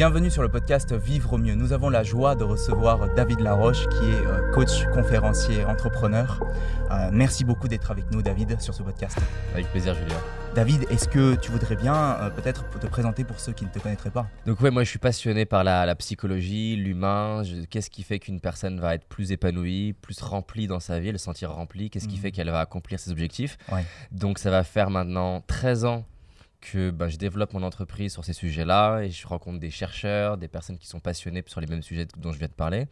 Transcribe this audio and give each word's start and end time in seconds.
Bienvenue 0.00 0.30
sur 0.30 0.40
le 0.40 0.48
podcast 0.48 0.94
Vivre 0.94 1.34
au 1.34 1.36
mieux. 1.36 1.54
Nous 1.54 1.74
avons 1.74 1.90
la 1.90 2.02
joie 2.02 2.34
de 2.34 2.42
recevoir 2.42 3.14
David 3.14 3.40
Laroche 3.40 3.86
qui 3.90 4.06
est 4.06 4.26
euh, 4.26 4.50
coach, 4.50 4.86
conférencier, 4.94 5.66
entrepreneur. 5.66 6.42
Euh, 6.90 7.10
merci 7.12 7.44
beaucoup 7.44 7.68
d'être 7.68 7.90
avec 7.90 8.10
nous 8.10 8.22
David 8.22 8.58
sur 8.62 8.72
ce 8.72 8.82
podcast. 8.82 9.18
Avec 9.52 9.66
plaisir 9.66 9.92
Julien. 9.94 10.16
David, 10.54 10.86
est-ce 10.88 11.06
que 11.06 11.34
tu 11.34 11.50
voudrais 11.50 11.76
bien 11.76 11.94
euh, 11.94 12.30
peut-être 12.30 12.64
te 12.80 12.86
présenter 12.86 13.24
pour 13.24 13.38
ceux 13.40 13.52
qui 13.52 13.66
ne 13.66 13.68
te 13.68 13.78
connaîtraient 13.78 14.10
pas? 14.10 14.26
Donc 14.46 14.62
ouais, 14.62 14.70
moi 14.70 14.84
je 14.84 14.88
suis 14.88 14.98
passionné 14.98 15.44
par 15.44 15.64
la, 15.64 15.94
psychologie, 15.96 16.76
l'humain. 16.76 17.42
Qu'est-ce 17.68 17.90
qui 17.90 18.02
fait 18.02 18.20
qu'une 18.20 18.40
personne 18.40 18.80
va 18.80 18.94
être 18.94 19.04
plus 19.04 19.32
épanouie, 19.32 19.92
plus 19.92 20.18
remplie 20.22 20.66
dans 20.66 20.80
sa 20.80 20.98
vie, 20.98 21.12
le 21.12 21.18
sentir 21.18 21.52
remplie? 21.52 21.90
Qu'est-ce 21.90 22.08
qui 22.08 22.16
mhm. 22.16 22.22
fait 22.22 22.30
qu'elle 22.30 22.48
va 22.48 22.60
accomplir 22.60 22.98
ses 22.98 23.10
objectifs? 23.10 23.58
Donc 24.12 24.38
ça 24.38 24.50
va 24.50 24.64
faire 24.64 24.88
maintenant 24.88 25.42
13 25.46 25.84
ans 25.84 26.06
que 26.60 26.90
bah, 26.90 27.08
je 27.08 27.16
développe 27.16 27.52
mon 27.52 27.62
entreprise 27.62 28.12
sur 28.12 28.24
ces 28.24 28.32
sujets-là 28.32 29.00
et 29.00 29.10
je 29.10 29.26
rencontre 29.26 29.58
des 29.58 29.70
chercheurs, 29.70 30.36
des 30.36 30.48
personnes 30.48 30.78
qui 30.78 30.86
sont 30.86 31.00
passionnées 31.00 31.42
sur 31.46 31.60
les 31.60 31.66
mêmes 31.66 31.82
sujets 31.82 32.06
dont 32.18 32.32
je 32.32 32.38
viens 32.38 32.48
de 32.48 32.52
parler. 32.52 32.86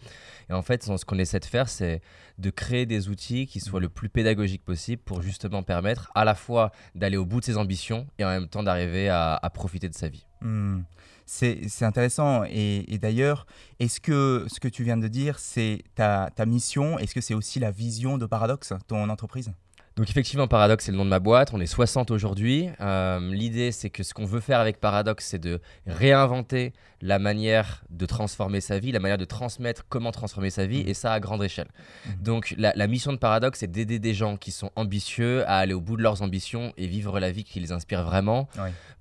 Et 0.48 0.52
en 0.52 0.62
fait, 0.62 0.82
ce 0.82 1.04
qu'on 1.04 1.18
essaie 1.18 1.40
de 1.40 1.44
faire, 1.44 1.68
c'est 1.68 2.00
de 2.38 2.50
créer 2.50 2.86
des 2.86 3.08
outils 3.08 3.46
qui 3.46 3.60
soient 3.60 3.80
le 3.80 3.88
plus 3.88 4.08
pédagogiques 4.08 4.64
possible 4.64 5.02
pour 5.02 5.22
justement 5.22 5.62
permettre 5.62 6.10
à 6.14 6.24
la 6.24 6.34
fois 6.34 6.72
d'aller 6.94 7.16
au 7.16 7.26
bout 7.26 7.40
de 7.40 7.44
ses 7.44 7.56
ambitions 7.56 8.06
et 8.18 8.24
en 8.24 8.28
même 8.28 8.48
temps 8.48 8.62
d'arriver 8.62 9.08
à, 9.08 9.40
profiter 9.52 9.88
de 9.88 9.94
sa 9.94 10.08
vie. 10.08 10.26
Hmm. 10.40 10.80
C'est 11.26 11.82
intéressant. 11.82 12.44
Et, 12.48 12.98
d'ailleurs, 12.98 13.46
est-ce 13.80 14.00
que 14.00 14.46
ce 14.48 14.60
que 14.60 14.68
tu 14.68 14.82
viens 14.82 14.96
de 14.96 15.08
dire, 15.08 15.38
c'est 15.38 15.82
ta, 15.94 16.30
ta 16.34 16.46
mission? 16.46 16.98
Est-ce 16.98 17.14
que 17.14 17.20
c'est 17.20 17.34
aussi 17.34 17.58
la 17.58 17.70
vision 17.70 18.16
de 18.16 18.24
Paradox, 18.24 18.72
ton 18.86 19.08
entreprise? 19.10 19.52
Donc 19.98 20.08
effectivement, 20.08 20.46
Paradox, 20.46 20.84
c'est 20.84 20.92
le 20.92 20.96
nom 20.96 21.04
de 21.04 21.10
ma 21.10 21.18
boîte. 21.18 21.50
On 21.52 21.60
est 21.60 21.66
60 21.66 22.12
aujourd'hui. 22.12 22.68
Euh, 22.80 23.18
l'idée, 23.34 23.72
c'est 23.72 23.90
que 23.90 24.04
ce 24.04 24.14
qu'on 24.14 24.26
veut 24.26 24.38
faire 24.38 24.60
avec 24.60 24.78
Paradox, 24.78 25.26
c'est 25.26 25.40
de 25.40 25.60
réinventer 25.88 26.72
la 27.02 27.18
manière 27.18 27.82
de 27.90 28.06
transformer 28.06 28.60
sa 28.60 28.78
vie, 28.78 28.92
la 28.92 29.00
manière 29.00 29.18
de 29.18 29.24
transmettre 29.24 29.86
comment 29.88 30.12
transformer 30.12 30.50
sa 30.50 30.66
vie, 30.66 30.84
mmh. 30.84 30.88
et 30.88 30.94
ça 30.94 31.12
à 31.12 31.18
grande 31.18 31.42
échelle. 31.42 31.66
Mmh. 31.66 32.10
Donc 32.22 32.54
la, 32.56 32.86
mission 32.86 33.12
de 33.12 33.18
Paradox, 33.18 33.58
c'est 33.58 33.66
d'aider 33.66 33.98
des 33.98 34.14
gens 34.14 34.36
qui 34.36 34.52
sont 34.52 34.70
ambitieux 34.76 35.44
à 35.48 35.56
aller 35.56 35.74
au 35.74 35.80
bout 35.80 35.96
de 35.96 36.02
leurs 36.02 36.22
ambitions 36.22 36.72
et 36.76 36.86
vivre 36.86 37.18
la 37.18 37.32
vie 37.32 37.42
qui 37.42 37.58
les 37.58 37.72
inspire 37.72 38.04
vraiment. 38.04 38.48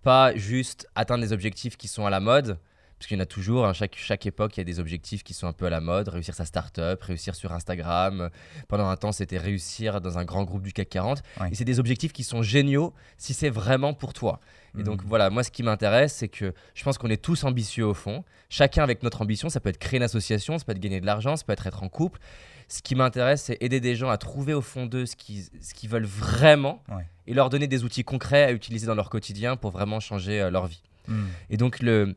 Pas 0.01 0.35
juste 0.35 0.87
atteindre 0.95 1.23
des 1.23 1.31
objectifs 1.31 1.77
qui 1.77 1.87
sont 1.87 2.07
à 2.07 2.09
la 2.09 2.19
mode, 2.19 2.57
parce 2.97 3.07
qu'il 3.07 3.17
y 3.17 3.19
en 3.19 3.23
a 3.23 3.27
toujours, 3.27 3.65
hein, 3.65 3.73
chaque, 3.73 3.95
chaque 3.95 4.25
époque, 4.25 4.57
il 4.57 4.59
y 4.59 4.61
a 4.61 4.63
des 4.63 4.79
objectifs 4.79 5.23
qui 5.23 5.35
sont 5.35 5.45
un 5.45 5.53
peu 5.53 5.65
à 5.65 5.69
la 5.69 5.81
mode, 5.81 6.07
réussir 6.07 6.33
sa 6.33 6.45
start-up, 6.45 7.03
réussir 7.03 7.35
sur 7.35 7.51
Instagram. 7.51 8.31
Pendant 8.67 8.87
un 8.87 8.95
temps, 8.95 9.11
c'était 9.11 9.37
réussir 9.37 10.01
dans 10.01 10.17
un 10.17 10.25
grand 10.25 10.43
groupe 10.45 10.63
du 10.63 10.73
CAC 10.73 10.89
40. 10.89 11.23
Et 11.51 11.55
c'est 11.55 11.65
des 11.65 11.79
objectifs 11.79 12.11
qui 12.11 12.23
sont 12.23 12.41
géniaux 12.41 12.93
si 13.17 13.35
c'est 13.35 13.51
vraiment 13.51 13.93
pour 13.93 14.13
toi. 14.13 14.39
Et 14.79 14.83
donc 14.83 15.03
mmh. 15.03 15.07
voilà, 15.07 15.29
moi 15.29 15.43
ce 15.43 15.51
qui 15.51 15.63
m'intéresse, 15.63 16.13
c'est 16.13 16.27
que 16.27 16.53
je 16.73 16.83
pense 16.83 16.97
qu'on 16.97 17.09
est 17.09 17.21
tous 17.21 17.43
ambitieux 17.43 17.85
au 17.85 17.93
fond. 17.93 18.23
Chacun 18.49 18.83
avec 18.83 19.03
notre 19.03 19.21
ambition, 19.21 19.49
ça 19.49 19.59
peut 19.59 19.69
être 19.69 19.77
créer 19.77 19.97
une 19.97 20.03
association, 20.03 20.57
ça 20.57 20.65
peut 20.65 20.71
être 20.71 20.79
gagner 20.79 21.01
de 21.01 21.05
l'argent, 21.05 21.35
ça 21.35 21.43
peut 21.45 21.53
être 21.53 21.67
être 21.67 21.83
en 21.83 21.89
couple. 21.89 22.19
Ce 22.67 22.81
qui 22.81 22.95
m'intéresse, 22.95 23.43
c'est 23.43 23.57
aider 23.61 23.79
des 23.79 23.95
gens 23.95 24.09
à 24.09 24.17
trouver 24.17 24.53
au 24.53 24.61
fond 24.61 24.85
d'eux 24.85 25.05
ce 25.05 25.15
qu'ils 25.15 25.43
ce 25.61 25.73
qu'ils 25.73 25.89
veulent 25.89 26.05
vraiment 26.05 26.83
et 27.27 27.33
leur 27.33 27.49
donner 27.49 27.67
des 27.67 27.83
outils 27.83 28.03
concrets 28.03 28.43
à 28.43 28.51
utiliser 28.51 28.87
dans 28.87 28.95
leur 28.95 29.09
quotidien 29.09 29.55
pour 29.55 29.71
vraiment 29.71 29.99
changer 29.99 30.41
euh, 30.41 30.49
leur 30.49 30.67
vie. 30.67 30.83
Mmh. 31.07 31.23
Et 31.49 31.57
donc 31.57 31.79
le, 31.79 32.15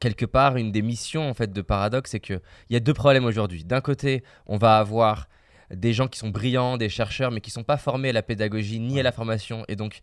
quelque 0.00 0.26
part, 0.26 0.56
une 0.56 0.72
des 0.72 0.82
missions 0.82 1.28
en 1.28 1.34
fait 1.34 1.52
de 1.52 1.62
Paradox, 1.62 2.10
c'est 2.10 2.20
qu'il 2.20 2.40
y 2.70 2.76
a 2.76 2.80
deux 2.80 2.94
problèmes 2.94 3.24
aujourd'hui. 3.24 3.64
D'un 3.64 3.80
côté, 3.80 4.22
on 4.46 4.56
va 4.56 4.78
avoir 4.78 5.28
des 5.70 5.92
gens 5.92 6.08
qui 6.08 6.18
sont 6.18 6.30
brillants, 6.30 6.76
des 6.76 6.88
chercheurs, 6.88 7.30
mais 7.30 7.40
qui 7.40 7.50
ne 7.50 7.54
sont 7.54 7.64
pas 7.64 7.76
formés 7.76 8.10
à 8.10 8.12
la 8.12 8.22
pédagogie 8.22 8.80
ni 8.80 8.98
à 9.00 9.02
la 9.02 9.12
formation. 9.12 9.64
Et 9.68 9.76
donc, 9.76 10.00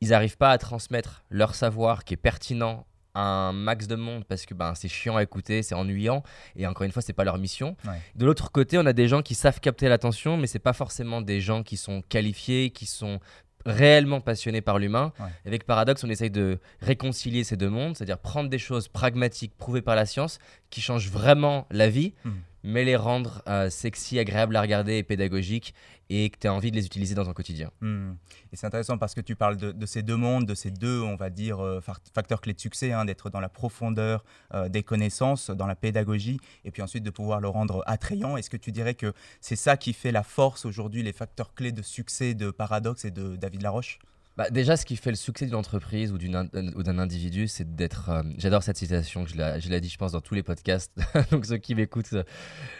ils 0.00 0.08
n'arrivent 0.08 0.36
pas 0.36 0.50
à 0.50 0.58
transmettre 0.58 1.24
leur 1.30 1.54
savoir 1.54 2.04
qui 2.04 2.14
est 2.14 2.16
pertinent 2.16 2.86
à 3.14 3.22
un 3.22 3.52
max 3.52 3.86
de 3.86 3.96
monde 3.96 4.24
parce 4.24 4.46
que 4.46 4.54
ben, 4.54 4.74
c'est 4.74 4.88
chiant 4.88 5.16
à 5.16 5.22
écouter, 5.22 5.62
c'est 5.62 5.74
ennuyant. 5.74 6.22
Et 6.56 6.66
encore 6.66 6.84
une 6.84 6.92
fois, 6.92 7.02
c'est 7.02 7.12
pas 7.12 7.24
leur 7.24 7.38
mission. 7.38 7.76
De 8.14 8.24
l'autre 8.24 8.50
côté, 8.52 8.78
on 8.78 8.86
a 8.86 8.92
des 8.92 9.08
gens 9.08 9.22
qui 9.22 9.34
savent 9.34 9.60
capter 9.60 9.88
l'attention, 9.88 10.36
mais 10.36 10.46
c'est 10.46 10.58
pas 10.58 10.72
forcément 10.72 11.20
des 11.20 11.40
gens 11.40 11.62
qui 11.62 11.76
sont 11.76 12.02
qualifiés, 12.08 12.70
qui 12.70 12.86
sont 12.86 13.20
réellement 13.66 14.20
passionné 14.20 14.60
par 14.60 14.78
l'humain. 14.78 15.12
Avec 15.46 15.64
Paradoxe, 15.64 16.04
on 16.04 16.10
essaye 16.10 16.30
de 16.30 16.58
réconcilier 16.80 17.44
ces 17.44 17.56
deux 17.56 17.70
mondes, 17.70 17.96
c'est-à-dire 17.96 18.18
prendre 18.18 18.48
des 18.48 18.58
choses 18.58 18.88
pragmatiques 18.88 19.56
prouvées 19.56 19.82
par 19.82 19.96
la 19.96 20.06
science 20.06 20.38
qui 20.70 20.80
changent 20.80 21.10
vraiment 21.10 21.66
la 21.70 21.88
vie, 21.88 22.14
hmm 22.24 22.30
mais 22.62 22.84
les 22.84 22.96
rendre 22.96 23.42
euh, 23.48 23.70
sexy, 23.70 24.18
agréables 24.18 24.56
à 24.56 24.60
regarder 24.60 24.98
et 24.98 25.02
pédagogiques 25.02 25.74
et 26.08 26.28
que 26.28 26.38
tu 26.38 26.48
as 26.48 26.52
envie 26.52 26.70
de 26.70 26.76
les 26.76 26.86
utiliser 26.86 27.14
dans 27.14 27.24
ton 27.24 27.32
quotidien. 27.32 27.70
Hmm. 27.80 28.12
Et 28.52 28.56
c'est 28.56 28.66
intéressant 28.66 28.98
parce 28.98 29.14
que 29.14 29.20
tu 29.20 29.36
parles 29.36 29.56
de, 29.56 29.86
ces 29.86 30.02
deux 30.02 30.16
mondes, 30.16 30.44
de 30.44 30.54
ces 30.54 30.70
deux, 30.70 31.00
on 31.00 31.14
va 31.14 31.30
dire, 31.30 31.60
euh, 31.60 31.80
facteurs 32.12 32.40
clés 32.40 32.52
de 32.52 32.60
succès, 32.60 32.92
hein, 32.92 33.04
d'être 33.04 33.30
dans 33.30 33.40
la 33.40 33.48
profondeur 33.48 34.24
euh, 34.54 34.68
des 34.68 34.82
connaissances, 34.82 35.50
dans 35.50 35.66
la 35.66 35.76
pédagogie, 35.76 36.40
et 36.64 36.72
puis 36.72 36.82
ensuite 36.82 37.04
de 37.04 37.10
pouvoir 37.10 37.40
le 37.40 37.48
rendre 37.48 37.84
attrayant. 37.86 38.36
Est-ce 38.36 38.50
que 38.50 38.56
tu 38.56 38.72
dirais 38.72 38.94
que 38.94 39.12
c'est 39.40 39.56
ça 39.56 39.76
qui 39.76 39.92
fait 39.92 40.12
la 40.12 40.24
force 40.24 40.64
aujourd'hui, 40.64 41.02
les 41.02 41.12
facteurs 41.12 41.54
clés 41.54 41.72
de 41.72 41.82
succès 41.82 42.34
de 42.34 42.50
Paradox 42.50 43.04
et 43.04 43.12
de 43.12 43.36
David 43.36 43.62
Laroche? 43.62 44.00
Bah, 44.40 44.48
déjà, 44.48 44.78
ce 44.78 44.86
qui 44.86 44.96
fait 44.96 45.10
le 45.10 45.16
succès 45.16 45.44
d'une 45.44 45.54
entreprise 45.54 46.12
ou 46.12 46.16
d'un 46.16 46.98
individu, 46.98 47.46
c'est 47.46 47.74
d'être. 47.76 48.08
Euh, 48.08 48.22
j'adore 48.38 48.62
cette 48.62 48.78
citation, 48.78 49.26
je 49.26 49.36
l'ai 49.68 49.80
dit, 49.82 49.90
je 49.90 49.98
pense, 49.98 50.12
dans 50.12 50.22
tous 50.22 50.34
les 50.34 50.42
podcasts. 50.42 50.98
Donc, 51.30 51.44
ceux 51.44 51.58
qui 51.58 51.74
m'écoutent, 51.74 52.14
euh, 52.14 52.24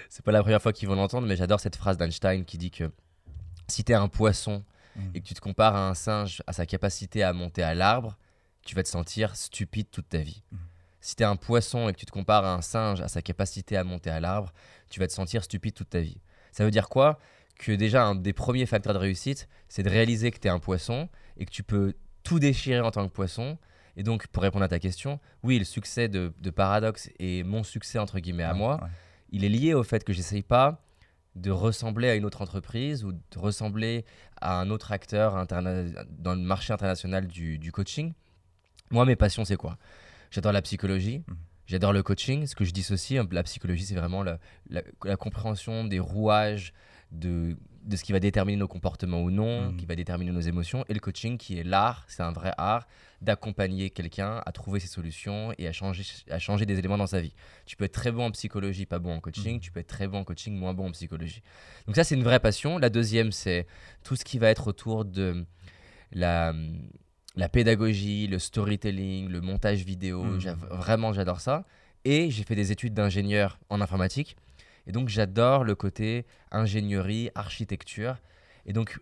c'est 0.09 0.25
pas 0.25 0.33
la 0.33 0.41
première 0.41 0.63
fois 0.63 0.73
qu'ils 0.73 0.89
vont 0.89 0.95
l'entendre, 0.95 1.27
mais 1.27 1.37
j'adore 1.37 1.61
cette 1.61 1.77
phrase 1.77 1.99
d'Einstein 1.99 2.47
qui 2.47 2.57
dit 2.57 2.71
que 2.71 2.91
si 3.69 3.85
tu 3.85 3.93
es 3.93 3.95
un 3.95 4.09
poisson 4.09 4.65
mmh. 4.97 5.01
et 5.13 5.21
que 5.21 5.27
tu 5.27 5.35
te 5.35 5.41
compares 5.43 5.77
à 5.77 5.87
un 5.87 5.93
singe, 5.93 6.43
à 6.47 6.55
sa 6.55 6.65
capacité 6.65 7.23
à 7.23 7.35
monter 7.35 7.63
à 7.63 7.75
l'arbre, 7.75 8.17
tu 8.65 8.75
vas 8.75 8.83
te 8.83 8.89
sentir 8.89 9.37
stupide 9.37 9.91
toute 9.91 10.09
ta 10.09 10.21
vie. 10.21 10.43
Mmh. 10.53 10.57
Si 11.03 11.15
tu 11.15 11.25
es 11.25 11.27
un 11.27 11.37
poisson 11.37 11.91
et 11.91 11.93
que 11.93 11.99
tu 11.99 12.07
te 12.07 12.11
compares 12.11 12.47
à 12.47 12.55
un 12.55 12.63
singe, 12.63 13.03
à 13.03 13.09
sa 13.09 13.21
capacité 13.21 13.77
à 13.77 13.85
monter 13.85 14.09
à 14.09 14.19
l'arbre, 14.19 14.55
tu 14.89 14.99
vas 14.99 15.07
te 15.07 15.13
sentir 15.13 15.45
stupide 15.45 15.75
toute 15.75 15.91
ta 15.91 16.01
vie. 16.01 16.23
Ça 16.53 16.65
veut 16.65 16.71
dire 16.71 16.89
quoi? 16.89 17.19
Que 17.59 17.73
déjà, 17.73 18.07
un 18.07 18.15
des 18.15 18.33
premiers 18.33 18.65
facteurs 18.65 18.95
de 18.95 18.99
réussite, 18.99 19.47
c'est 19.69 19.83
de 19.83 19.91
réaliser 19.91 20.31
que 20.31 20.39
tu 20.39 20.49
es 20.49 20.51
un 20.51 20.59
poisson 20.59 21.11
et 21.41 21.45
que 21.45 21.51
tu 21.51 21.65
peux 21.65 21.95
tout 22.23 22.39
déchirer 22.39 22.81
en 22.81 22.93
tant 22.93 23.09
que 23.09 23.13
poisson. 23.13 23.59
Et 23.97 24.05
donc, 24.05 24.29
pour 24.29 24.43
répondre 24.45 24.65
à 24.65 24.69
ta 24.69 24.79
question, 24.79 25.19
oui, 25.43 25.59
le 25.59 25.65
succès 25.65 26.09
de, 26.09 26.33
de 26.41 26.51
Paradox 26.51 27.11
et 27.19 27.43
mon 27.43 27.65
succès, 27.65 27.99
entre 27.99 28.21
guillemets, 28.21 28.45
à 28.45 28.55
moi, 28.55 28.79
il 29.31 29.45
est 29.45 29.49
lié 29.49 29.75
au 29.75 29.83
fait 29.83 30.05
que 30.05 30.13
j'essaye 30.13 30.43
pas 30.43 30.81
de 31.37 31.51
ressembler 31.51 32.09
à 32.09 32.15
une 32.15 32.25
autre 32.25 32.43
entreprise 32.43 33.05
ou 33.05 33.13
de 33.13 33.19
ressembler 33.37 34.05
à 34.41 34.61
un 34.61 34.71
autre 34.71 34.93
acteur 34.93 35.47
dans 35.47 36.35
le 36.35 36.41
marché 36.41 36.73
international 36.73 37.27
du, 37.27 37.59
du 37.59 37.73
coaching. 37.73 38.13
Moi, 38.91 39.05
mes 39.05 39.17
passions, 39.17 39.45
c'est 39.45 39.57
quoi? 39.57 39.79
J'adore 40.31 40.53
la 40.53 40.63
psychologie, 40.63 41.23
mhm. 41.27 41.37
j'adore 41.67 41.93
le 41.93 42.03
coaching. 42.03 42.47
Ce 42.47 42.55
que 42.55 42.65
je 42.65 42.73
dissocie, 42.73 43.21
la 43.31 43.43
psychologie, 43.43 43.85
c'est 43.85 43.95
vraiment 43.95 44.23
la, 44.23 44.39
la, 44.69 45.17
compréhension 45.17 45.85
des 45.85 46.01
rouages 46.01 46.73
de 47.13 47.57
de 47.83 47.97
ce 47.97 48.05
qui 48.05 48.13
va 48.13 48.21
déterminer 48.21 48.59
nos 48.59 48.69
comportements 48.69 49.23
ou 49.23 49.31
non, 49.31 49.71
mhm. 49.71 49.77
qui 49.77 49.87
va 49.87 49.95
déterminer 49.95 50.33
nos 50.33 50.41
émotions, 50.41 50.85
et 50.89 50.95
le 50.95 51.01
coaching 51.01 51.39
qui 51.39 51.59
est 51.59 51.65
l'art, 51.65 52.05
c'est 52.09 52.23
un 52.23 52.33
vrai 52.33 52.53
art 52.59 52.87
d'accompagner 53.23 53.91
quelqu'un 53.91 54.43
à 54.47 54.53
trouver 54.53 54.81
ses 54.81 54.87
solutions 54.87 55.53
et 55.59 55.67
à 55.67 55.73
changer, 55.73 56.05
à 56.31 56.39
changer 56.39 56.67
des 56.67 56.79
éléments 56.79 56.99
dans 56.99 57.07
sa 57.07 57.21
vie. 57.21 57.35
Tu 57.67 57.77
peux 57.77 57.85
être 57.85 57.93
très 57.93 58.13
bon 58.13 58.27
en 58.27 58.31
psychologie, 58.31 58.87
pas 58.87 58.99
bon 58.99 59.15
en 59.15 59.21
coaching, 59.21 59.55
mhm. 59.55 59.61
tu 59.61 59.73
peux 59.73 59.81
être 59.81 59.87
très 59.87 60.09
bon 60.09 60.19
en 60.19 60.25
coaching, 60.25 60.55
moins 60.55 60.75
bon 60.75 60.89
en 60.89 60.93
psychologie. 60.93 61.43
Donc 61.87 61.97
ça, 61.97 62.05
c'est 62.05 62.15
une 62.15 62.23
vraie 62.23 62.41
passion. 62.41 62.79
La 62.79 62.91
deuxième, 62.91 63.33
c'est 63.33 63.67
tout 64.03 64.17
ce 64.17 64.25
qui 64.25 64.39
va 64.39 64.49
être 64.49 64.69
autour 64.69 65.05
de 65.05 65.45
la, 66.13 66.55
la 67.37 67.49
pédagogie, 67.49 68.27
le 68.27 68.39
storytelling, 68.39 69.29
le 69.29 69.41
montage 69.41 69.85
vidéo. 69.85 70.23
Mhm. 70.23 70.39
Vraiment, 70.71 71.13
j'adore 71.13 71.41
ça. 71.41 71.65
Et 72.05 72.31
j'ai 72.31 72.45
fait 72.45 72.55
des 72.55 72.73
études 72.73 72.95
d'ingénieur 72.95 73.59
en 73.69 73.81
informatique. 73.81 74.37
Et 74.91 74.93
donc 74.93 75.09
j'adore 75.09 75.63
le 75.63 75.77
côté 75.77 76.27
ingénierie, 76.51 77.31
architecture. 77.37 78.17
Et 78.67 78.73
donc 78.73 78.99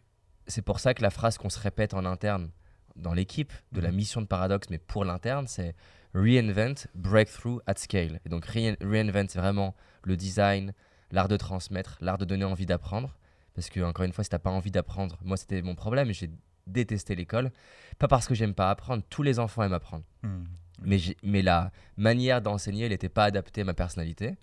c'est 0.46 0.60
pour 0.60 0.80
ça 0.80 0.92
que 0.92 1.00
la 1.00 1.08
phrase 1.08 1.38
qu'on 1.38 1.48
se 1.48 1.58
répète 1.58 1.94
en 1.94 2.04
interne 2.04 2.50
dans 2.94 3.14
l'équipe 3.14 3.54
de 3.72 3.80
la 3.80 3.88
mhm. 3.88 3.96
mission 3.96 4.20
de 4.20 4.26
Paradox, 4.26 4.68
mais 4.68 4.76
pour 4.76 5.06
l'interne, 5.06 5.46
c'est 5.46 5.74
reinvent, 6.12 6.86
breakthrough 6.94 7.60
at 7.66 7.76
scale. 7.76 8.20
Et 8.26 8.28
donc 8.28 8.44
reinvent, 8.44 9.28
c'est 9.30 9.38
vraiment 9.38 9.74
le 10.02 10.14
design, 10.18 10.74
l'art 11.10 11.28
de 11.28 11.38
transmettre, 11.38 11.96
l'art 12.02 12.18
de 12.18 12.26
donner 12.26 12.44
envie 12.44 12.66
d'apprendre. 12.66 13.16
Parce 13.54 13.70
que, 13.70 13.80
encore 13.80 14.04
une 14.04 14.12
fois, 14.12 14.24
si 14.24 14.28
tu 14.28 14.34
n'as 14.34 14.40
pas 14.40 14.50
envie 14.50 14.70
d'apprendre, 14.70 15.18
moi 15.24 15.38
c'était 15.38 15.62
mon 15.62 15.74
problème, 15.74 16.12
j'ai 16.12 16.30
détesté 16.66 17.14
l'école. 17.14 17.50
Pas 17.98 18.08
parce 18.08 18.28
que 18.28 18.34
j'aime 18.34 18.52
pas 18.52 18.68
apprendre, 18.68 19.02
tous 19.08 19.22
les 19.22 19.38
enfants 19.38 19.62
aiment 19.62 19.72
apprendre. 19.72 20.04
Mhm. 20.22 20.44
Mais, 20.82 20.98
mais 21.22 21.40
la 21.40 21.72
manière 21.96 22.42
d'enseigner, 22.42 22.84
elle 22.84 22.90
n'était 22.92 23.08
pas 23.08 23.24
adaptée 23.24 23.62
à 23.62 23.64
ma 23.64 23.72
personnalité. 23.72 24.36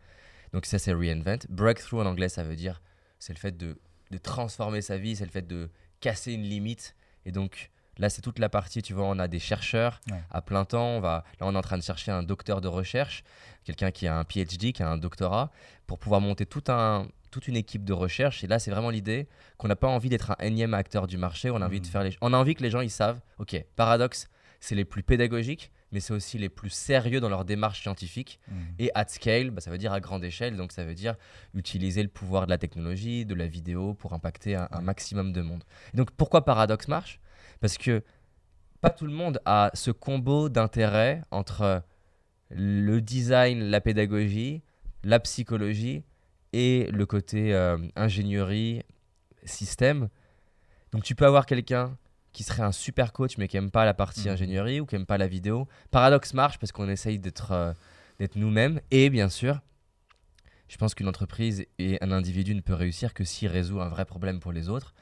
Donc 0.53 0.65
ça, 0.65 0.79
c'est 0.79 0.93
reinvent. 0.93 1.47
Breakthrough 1.49 2.01
en 2.01 2.05
anglais, 2.05 2.29
ça 2.29 2.43
veut 2.43 2.55
dire, 2.55 2.81
c'est 3.19 3.33
le 3.33 3.39
fait 3.39 3.55
de, 3.55 3.77
de, 4.11 4.17
transformer 4.17 4.81
sa 4.81 4.97
vie, 4.97 5.15
c'est 5.15 5.25
le 5.25 5.31
fait 5.31 5.45
de 5.47 5.69
casser 5.99 6.33
une 6.33 6.43
limite. 6.43 6.95
Et 7.25 7.31
donc 7.31 7.71
là, 7.97 8.09
c'est 8.09 8.21
toute 8.21 8.39
la 8.39 8.49
partie, 8.49 8.81
tu 8.81 8.93
vois, 8.93 9.05
on 9.05 9.19
a 9.19 9.27
des 9.27 9.39
chercheurs 9.39 10.01
à 10.31 10.41
plein 10.41 10.65
temps. 10.65 10.97
On 10.97 10.99
va, 10.99 11.23
là, 11.39 11.47
on 11.47 11.53
est 11.53 11.57
en 11.57 11.61
train 11.61 11.77
de 11.77 11.83
chercher 11.83 12.11
un 12.11 12.23
docteur 12.23 12.61
de 12.61 12.67
recherche, 12.67 13.23
quelqu'un 13.63 13.91
qui 13.91 14.07
a 14.07 14.17
un 14.17 14.23
PhD, 14.23 14.73
qui 14.73 14.83
a 14.83 14.89
un 14.89 14.97
doctorat, 14.97 15.51
pour 15.87 15.99
pouvoir 15.99 16.21
monter 16.21 16.45
tout 16.45 16.63
un, 16.67 17.07
toute 17.31 17.47
une 17.47 17.57
équipe 17.57 17.83
de 17.83 17.93
recherche. 17.93 18.43
Et 18.43 18.47
là, 18.47 18.59
c'est 18.59 18.71
vraiment 18.71 18.89
l'idée 18.89 19.27
qu'on 19.57 19.67
n'a 19.67 19.75
pas 19.75 19.87
envie 19.87 20.09
d'être 20.09 20.31
un 20.31 20.45
énième 20.45 20.73
acteur 20.73 21.07
du 21.07 21.17
marché. 21.17 21.49
On 21.49 21.61
a 21.61 21.65
envie 21.65 21.81
de 21.81 21.87
hmm. 21.87 21.89
faire 21.89 22.03
les, 22.03 22.17
on 22.21 22.33
a 22.33 22.37
envie 22.37 22.55
que 22.55 22.63
les 22.63 22.69
gens 22.69 22.81
ils 22.81 22.89
savent. 22.89 23.19
Ok, 23.39 23.61
paradoxe, 23.75 24.29
c'est 24.59 24.75
les 24.75 24.85
plus 24.85 25.03
pédagogiques, 25.03 25.71
mais 25.95 26.01
c'est 26.01 26.13
aussi 26.13 26.37
les 26.37 26.49
plus 26.49 26.69
sérieux 26.69 27.21
dans 27.21 27.29
leur 27.29 27.45
démarche 27.45 27.81
scientifique. 27.81 28.41
Mm. 28.49 28.53
Et 28.79 28.91
at 28.95 29.07
scale, 29.07 29.49
bah, 29.49 29.61
ça 29.61 29.71
veut 29.71 29.77
dire 29.77 29.93
à 29.93 30.01
grande 30.01 30.25
échelle, 30.25 30.57
donc 30.57 30.73
ça 30.73 30.83
veut 30.83 30.93
dire 30.93 31.15
utiliser 31.53 32.03
le 32.03 32.09
pouvoir 32.09 32.45
de 32.47 32.49
la 32.49 32.57
technologie, 32.57 33.25
de 33.25 33.33
la 33.33 33.47
vidéo 33.47 33.93
pour 33.93 34.11
impacter 34.11 34.55
un, 34.55 34.67
un 34.71 34.81
maximum 34.81 35.31
de 35.31 35.41
monde. 35.41 35.63
Et 35.93 35.97
donc 35.97 36.11
pourquoi 36.11 36.43
Paradox 36.43 36.89
marche? 36.89 37.21
Parce 37.61 37.77
que 37.77 38.03
pas 38.81 38.89
tout 38.89 39.05
le 39.05 39.13
monde 39.13 39.39
a 39.45 39.71
ce 39.73 39.89
combo 39.89 40.49
d'intérêts 40.49 41.21
entre 41.31 41.81
le 42.49 42.99
design, 42.99 43.61
la 43.61 43.79
pédagogie, 43.79 44.63
la 45.05 45.21
psychologie 45.21 46.03
et 46.51 46.89
le 46.91 47.05
côté 47.05 47.53
euh, 47.53 47.77
ingénierie, 47.95 48.81
système. 49.45 50.09
Donc 50.91 51.03
tu 51.03 51.15
peux 51.15 51.25
avoir 51.25 51.45
quelqu'un 51.45 51.97
qui 52.35 52.43
serait 52.43 52.63
un 52.63 52.71
super 52.71 53.13
coach 53.13 53.37
mais 53.37 53.47
qui 53.47 53.55
aime 53.57 53.71
pas 53.71 53.85
la 53.85 53.93
partie 53.93 54.27
Mhm. 54.27 54.33
ingénierie 54.33 54.79
ou 54.81 54.85
qui 54.85 54.95
aime 54.95 55.05
pas 55.05 55.17
la 55.17 55.27
vidéo. 55.27 55.67
Paradoxe 55.89 56.33
marche 56.33 56.59
parce 56.59 56.71
qu'on 56.71 56.89
essaye 56.89 57.17
d'être 57.17 57.51
euh, 57.51 57.73
d'être 58.19 58.35
nous-mêmes 58.35 58.79
et 58.91 59.09
bien 59.09 59.29
sûr, 59.29 59.61
je 60.67 60.77
pense 60.77 60.93
qu'une 60.95 61.07
entreprise 61.07 61.65
et 61.79 61.97
un 62.03 62.11
individu 62.11 62.53
ne 62.55 62.61
peut 62.61 62.73
réussir 62.73 63.13
que 63.13 63.23
s'il 63.23 63.47
résout 63.47 63.79
un 63.81 63.89
vrai 63.89 64.05
problème 64.05 64.39
pour 64.39 64.51
les 64.51 64.67
autres. 64.69 64.93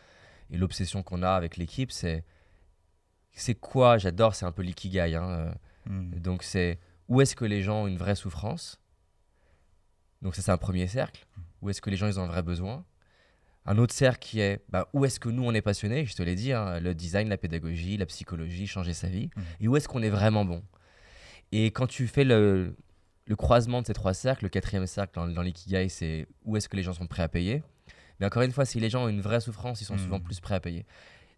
Et 0.51 0.57
l'obsession 0.57 1.01
qu'on 1.03 1.23
a 1.23 1.31
avec 1.31 1.57
l'équipe, 1.57 1.91
c'est 1.91 2.23
c'est 3.31 3.55
quoi? 3.55 3.97
J'adore, 3.97 4.35
c'est 4.35 4.45
un 4.45 4.51
peu 4.51 4.61
l'ikigai. 4.61 5.15
hein, 5.15 5.29
euh, 5.29 5.53
Mm. 5.85 6.19
donc 6.19 6.43
c'est 6.43 6.79
où 7.09 7.19
est-ce 7.19 7.35
que 7.35 7.43
les 7.45 7.61
gens 7.61 7.83
ont 7.83 7.87
une 7.87 7.97
vraie 7.97 8.15
souffrance? 8.15 8.79
Donc 10.21 10.35
ça 10.35 10.41
c'est 10.41 10.51
un 10.51 10.57
premier 10.57 10.87
cercle. 10.87 11.25
Où 11.61 11.69
est-ce 11.69 11.81
que 11.81 11.89
les 11.89 11.97
gens 11.97 12.07
ils 12.07 12.19
ont 12.19 12.23
un 12.23 12.27
vrai 12.27 12.43
besoin? 12.43 12.85
Un 13.65 13.77
autre 13.77 13.93
cercle 13.93 14.19
qui 14.19 14.39
est 14.41 14.61
bah, 14.69 14.89
où 14.93 15.05
est-ce 15.05 15.19
que 15.19 15.29
nous 15.29 15.43
on 15.43 15.53
est 15.53 15.61
passionné 15.61 16.05
Je 16.05 16.15
te 16.15 16.21
l'ai 16.23 16.35
dit, 16.35 16.51
hein, 16.51 16.79
le 16.79 16.93
design, 16.93 17.29
la 17.29 17.37
pédagogie, 17.37 17.95
la 17.97 18.05
psychologie, 18.05 18.67
changer 18.67 18.93
sa 18.93 19.07
vie. 19.07 19.29
Mhm. 19.35 19.43
Et 19.61 19.67
où 19.67 19.77
est-ce 19.77 19.87
qu'on 19.87 20.01
est 20.03 20.09
vraiment 20.09 20.43
bon? 20.45 20.63
Et 21.51 21.67
quand 21.67 21.87
tu 21.87 22.07
fais 22.07 22.23
le, 22.23 22.75
le 23.25 23.35
croisement 23.35 23.81
de 23.81 23.87
ces 23.87 23.93
trois 23.93 24.13
cercles, 24.13 24.45
le 24.45 24.49
quatrième 24.49 24.87
cercle 24.87 25.13
dans, 25.15 25.27
dans 25.27 25.41
l'ikigai, 25.41 25.87
c'est 25.89 26.27
où 26.43 26.57
est-ce 26.57 26.67
que 26.67 26.75
les 26.75 26.83
gens 26.83 26.93
sont 26.93 27.07
prêts 27.07 27.23
à 27.23 27.29
payer? 27.29 27.63
Mais 28.19 28.25
encore 28.25 28.41
une 28.41 28.51
fois, 28.51 28.65
si 28.65 28.79
les 28.79 28.89
gens 28.89 29.05
ont 29.05 29.09
une 29.09 29.21
vraie 29.21 29.39
souffrance, 29.41 29.81
ils 29.81 29.85
sont 29.85 29.97
souvent 29.97 30.17
Mhm. 30.17 30.23
plus 30.23 30.39
prêts 30.39 30.55
à 30.55 30.59
payer. 30.59 30.85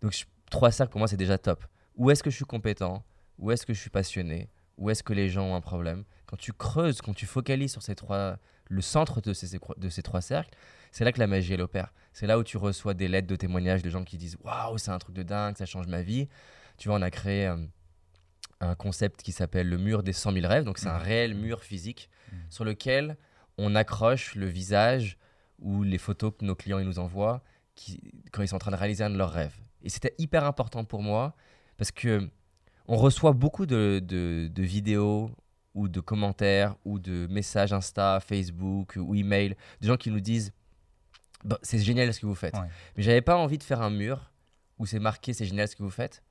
Donc 0.01 0.13
je- 0.13 0.25
trois 0.49 0.71
cercles 0.71 0.91
pour 0.91 0.99
moi 0.99 1.07
c'est 1.07 1.17
déjà 1.17 1.37
top. 1.37 1.63
Où 1.95 2.11
est-ce 2.11 2.23
que 2.23 2.29
je 2.29 2.35
suis 2.35 2.45
compétent? 2.45 3.03
Où 3.37 3.51
est-ce 3.51 3.65
que 3.65 3.73
je 3.73 3.79
suis 3.79 3.89
passionné? 3.89 4.49
Où 4.77 4.89
est-ce 4.89 5.03
que 5.03 5.13
les 5.13 5.29
gens 5.29 5.45
ont 5.51 5.55
un 5.55 5.61
problème? 5.61 6.03
Quand 6.25 6.37
tu 6.37 6.53
creuses, 6.53 7.01
quand 7.01 7.13
tu 7.13 7.25
focalises 7.25 7.71
sur 7.71 7.81
ces 7.81 7.95
trois, 7.95 8.37
le 8.69 8.81
centre 8.81 9.21
de 9.21 9.33
ces, 9.33 9.57
de 9.77 9.89
ces 9.89 10.01
trois 10.01 10.21
cercles, 10.21 10.57
c'est 10.95 11.03
là 11.03 11.11
que 11.11 11.19
la 11.19 11.27
magie 11.27 11.53
elle 11.53 11.61
opère. 11.61 11.91
C'est 12.13 12.25
là 12.27 12.39
où 12.39 12.43
tu 12.43 12.55
reçois 12.55 12.93
des 12.93 13.09
lettres 13.09 13.27
de 13.27 13.35
témoignages 13.35 13.81
de 13.83 13.89
gens 13.89 14.03
qui 14.05 14.17
disent 14.17 14.37
waouh 14.43 14.77
c'est 14.77 14.91
un 14.91 14.97
truc 14.99 15.13
de 15.15 15.23
dingue, 15.23 15.57
ça 15.57 15.65
change 15.65 15.87
ma 15.87 16.01
vie. 16.01 16.29
Tu 16.77 16.87
vois 16.87 16.97
on 16.97 17.01
a 17.01 17.11
créé 17.11 17.47
euh, 17.47 17.57
un 18.61 18.75
concept 18.75 19.21
qui 19.21 19.31
s'appelle 19.33 19.67
le 19.69 19.77
mur 19.77 20.01
des 20.03 20.13
100 20.13 20.31
000 20.31 20.47
rêves. 20.47 20.63
Donc 20.63 20.77
c'est 20.77 20.87
un 20.87 20.97
Mhm. 20.97 21.03
réel 21.03 21.35
mur 21.35 21.63
physique 21.63 22.09
Mhm. 22.31 22.37
sur 22.49 22.63
lequel 22.63 23.17
on 23.57 23.75
accroche 23.75 24.35
le 24.35 24.45
visage 24.47 25.17
ou 25.59 25.83
les 25.83 25.97
photos 25.97 26.31
que 26.37 26.45
nos 26.45 26.55
clients 26.55 26.79
ils 26.79 26.85
nous 26.87 26.99
envoient 26.99 27.43
qui, 27.75 27.99
quand 28.31 28.41
ils 28.41 28.47
sont 28.47 28.55
en 28.55 28.59
train 28.59 28.71
de 28.71 28.77
réaliser 28.77 29.03
un 29.03 29.09
de 29.09 29.17
leurs 29.17 29.31
rêves. 29.31 29.57
Et 29.83 29.89
c'était 29.89 30.15
hyper 30.17 30.45
important 30.45 30.85
pour 30.85 31.01
moi 31.01 31.35
parce 31.77 31.91
que 31.91 32.29
on 32.87 32.95
reçoit 32.97 33.33
beaucoup 33.33 33.65
de, 33.65 33.99
de- 34.01 34.47
de 34.47 34.63
vidéos 34.63 35.29
ou 35.73 35.89
de 35.89 35.99
commentaires 35.99 36.75
ou 36.85 36.99
de 36.99 37.27
messages 37.29 37.73
Insta, 37.73 38.19
Facebook 38.21 38.95
ou 38.97 39.13
email 39.15 39.55
de 39.81 39.87
gens 39.87 39.97
qui 39.97 40.09
nous 40.11 40.21
disent 40.21 40.53
Bah, 41.45 41.59
c'est 41.61 41.79
génial 41.79 42.13
ce 42.13 42.19
que 42.19 42.25
vous 42.25 42.35
faites. 42.35 42.55
Ouais. 42.55 42.67
Mais 42.97 43.03
j'avais 43.03 43.21
pas 43.21 43.37
envie 43.37 43.57
de 43.57 43.63
faire 43.63 43.81
un 43.81 43.89
mur 43.89 44.31
où 44.77 44.85
c'est 44.85 44.99
marqué 44.99 45.31
c'est 45.33 45.45
génial 45.45 45.67
ce 45.67 45.75
que 45.75 45.83
vous 45.83 45.89
faites 45.89 46.23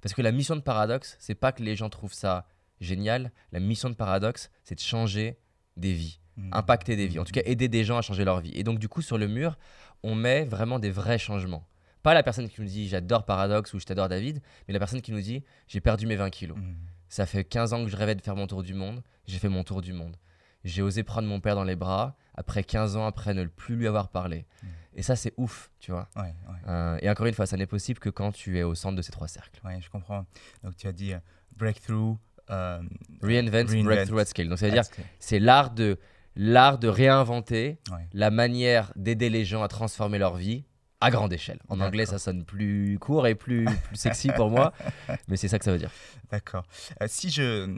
parce 0.00 0.14
que 0.14 0.22
la 0.22 0.32
mission 0.32 0.56
de 0.56 0.62
Paradoxe, 0.62 1.16
c'est 1.20 1.34
pas 1.34 1.52
que 1.52 1.62
les 1.62 1.76
gens 1.76 1.90
trouvent 1.90 2.14
ça 2.14 2.46
génial. 2.80 3.32
La 3.52 3.60
mission 3.60 3.90
de 3.90 3.94
Paradoxe, 3.94 4.50
c'est 4.64 4.74
de 4.74 4.80
changer 4.80 5.38
des 5.76 5.92
vies 5.92 6.20
Mm. 6.40 6.50
impacter 6.52 6.96
des 6.96 7.06
vies, 7.06 7.18
en 7.18 7.24
tout 7.24 7.32
cas 7.32 7.42
aider 7.44 7.68
des 7.68 7.84
gens 7.84 7.98
à 7.98 8.02
changer 8.02 8.24
leur 8.24 8.40
vie. 8.40 8.52
Et 8.54 8.62
donc 8.62 8.78
du 8.78 8.88
coup 8.88 9.02
sur 9.02 9.18
le 9.18 9.26
mur, 9.26 9.58
on 10.02 10.14
met 10.14 10.44
vraiment 10.44 10.78
des 10.78 10.90
vrais 10.90 11.18
changements. 11.18 11.66
Pas 12.02 12.14
la 12.14 12.22
personne 12.22 12.48
qui 12.48 12.60
nous 12.60 12.66
dit 12.66 12.88
j'adore 12.88 13.24
Paradoxe 13.24 13.74
ou 13.74 13.80
je 13.80 13.84
t'adore 13.84 14.08
David, 14.08 14.40
mais 14.66 14.72
la 14.72 14.78
personne 14.78 15.02
qui 15.02 15.12
nous 15.12 15.20
dit 15.20 15.44
j'ai 15.68 15.80
perdu 15.80 16.06
mes 16.06 16.16
20 16.16 16.30
kilos. 16.30 16.56
Mm. 16.56 16.74
Ça 17.08 17.26
fait 17.26 17.44
15 17.44 17.72
ans 17.72 17.84
que 17.84 17.90
je 17.90 17.96
rêvais 17.96 18.14
de 18.14 18.22
faire 18.22 18.36
mon 18.36 18.46
tour 18.46 18.62
du 18.62 18.74
monde, 18.74 19.02
j'ai 19.26 19.38
fait 19.38 19.48
mon 19.48 19.64
tour 19.64 19.82
du 19.82 19.92
monde. 19.92 20.16
J'ai 20.64 20.82
osé 20.82 21.02
prendre 21.02 21.26
mon 21.28 21.40
père 21.40 21.54
dans 21.54 21.64
les 21.64 21.76
bras 21.76 22.16
après 22.34 22.62
15 22.64 22.96
ans 22.96 23.06
après 23.06 23.34
ne 23.34 23.44
plus 23.44 23.76
lui 23.76 23.86
avoir 23.86 24.08
parlé. 24.08 24.46
Mm. 24.62 24.66
Et 24.96 25.02
ça 25.02 25.16
c'est 25.16 25.32
ouf, 25.36 25.70
tu 25.78 25.90
vois. 25.92 26.08
Ouais, 26.16 26.22
ouais. 26.22 26.34
Euh, 26.68 26.98
et 27.00 27.08
encore 27.08 27.26
une 27.26 27.34
fois, 27.34 27.46
ça 27.46 27.56
n'est 27.56 27.66
possible 27.66 27.98
que 28.00 28.10
quand 28.10 28.32
tu 28.32 28.58
es 28.58 28.62
au 28.62 28.74
centre 28.74 28.96
de 28.96 29.02
ces 29.02 29.12
trois 29.12 29.28
cercles. 29.28 29.60
Ouais, 29.64 29.78
je 29.80 29.88
comprends. 29.90 30.26
Donc 30.64 30.76
tu 30.76 30.86
as 30.86 30.92
dit 30.92 31.14
euh, 31.14 31.18
breakthrough. 31.56 32.16
euh, 32.50 32.82
Reinvent, 33.22 33.50
Reinvent. 33.68 33.84
breakthrough 33.84 34.18
at 34.20 34.24
scale. 34.26 34.48
Donc 34.48 34.58
ça 34.58 34.66
veut 34.66 34.72
dire 34.72 34.80
at 34.80 34.84
scale. 34.84 35.04
c'est 35.18 35.38
l'art 35.38 35.70
de 35.70 35.98
l'art 36.36 36.78
de 36.78 36.88
réinventer 36.88 37.78
Ouais. 37.90 38.08
la 38.12 38.30
manière 38.30 38.92
d'aider 38.96 39.30
les 39.30 39.44
gens 39.44 39.62
à 39.62 39.68
transformer 39.68 40.18
leur 40.18 40.36
vie 40.36 40.64
à 41.00 41.10
grande 41.10 41.32
échelle. 41.32 41.58
En 41.68 41.80
anglais, 41.80 42.06
ça 42.06 42.18
sonne 42.18 42.44
plus 42.44 42.98
court 43.00 43.26
et 43.26 43.34
plus, 43.34 43.64
plus 43.64 43.96
sexy 43.96 44.28
pour 44.36 44.50
moi, 44.50 44.72
mais 45.28 45.36
c'est 45.36 45.48
ça 45.48 45.58
que 45.58 45.64
ça 45.64 45.72
veut 45.72 45.78
dire. 45.78 45.90
D'accord. 46.30 46.64
Euh, 47.02 47.06
si 47.08 47.30
je. 47.30 47.68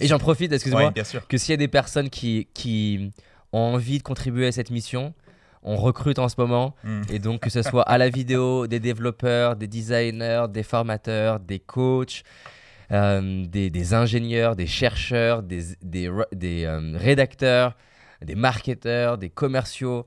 Et 0.00 0.06
j'en 0.08 0.18
profite, 0.18 0.52
excuse-moi, 0.52 0.92
Ouais, 0.94 1.20
que 1.28 1.38
s'il 1.38 1.52
y 1.52 1.54
a 1.54 1.56
des 1.58 1.68
personnes 1.68 2.10
qui, 2.10 2.48
qui 2.54 3.12
ont 3.52 3.60
envie 3.74 3.98
de 3.98 4.02
contribuer 4.02 4.46
à 4.46 4.52
cette 4.52 4.70
mission, 4.70 5.14
on 5.62 5.76
recrute 5.76 6.18
en 6.18 6.28
ce 6.28 6.36
moment, 6.38 6.74
Mm. 6.84 7.02
et 7.10 7.18
donc 7.18 7.40
que 7.42 7.50
ce 7.50 7.62
soit 7.62 7.82
à 7.82 7.98
la 7.98 8.08
vidéo, 8.08 8.66
des 8.66 8.80
développeurs, 8.80 9.56
des 9.56 9.66
designers, 9.66 10.46
des 10.50 10.62
formateurs, 10.62 11.40
des 11.40 11.58
coachs, 11.58 12.22
euh, 12.90 13.44
des, 13.46 13.68
des 13.70 13.94
ingénieurs, 13.94 14.56
des 14.56 14.66
chercheurs, 14.66 15.42
des, 15.42 15.62
des, 15.82 16.08
euh, 16.08 16.92
rédacteurs, 16.96 17.76
des 18.22 18.34
marketeurs, 18.34 19.18
des 19.18 19.30
commerciaux. 19.30 20.06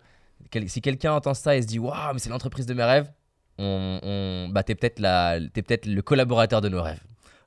Si 0.68 0.82
quelqu'un 0.82 1.14
entend 1.14 1.34
ça 1.34 1.56
et 1.56 1.62
se 1.62 1.68
dit 1.68 1.80
Waouh, 1.80 2.14
mais 2.14 2.20
c'est 2.20 2.30
l'entreprise 2.30 2.66
de 2.66 2.74
mes 2.74 2.84
rêves, 2.84 3.12
on, 3.58 4.00
on, 4.04 4.50
bah, 4.50 4.64
t'es 4.64 4.76
peut-être 4.76 4.96
peut-être 5.54 5.86
le 5.86 6.02
collaborateur 6.02 6.62
de 6.62 6.70
nos 6.70 6.82
rêves. 6.82 7.02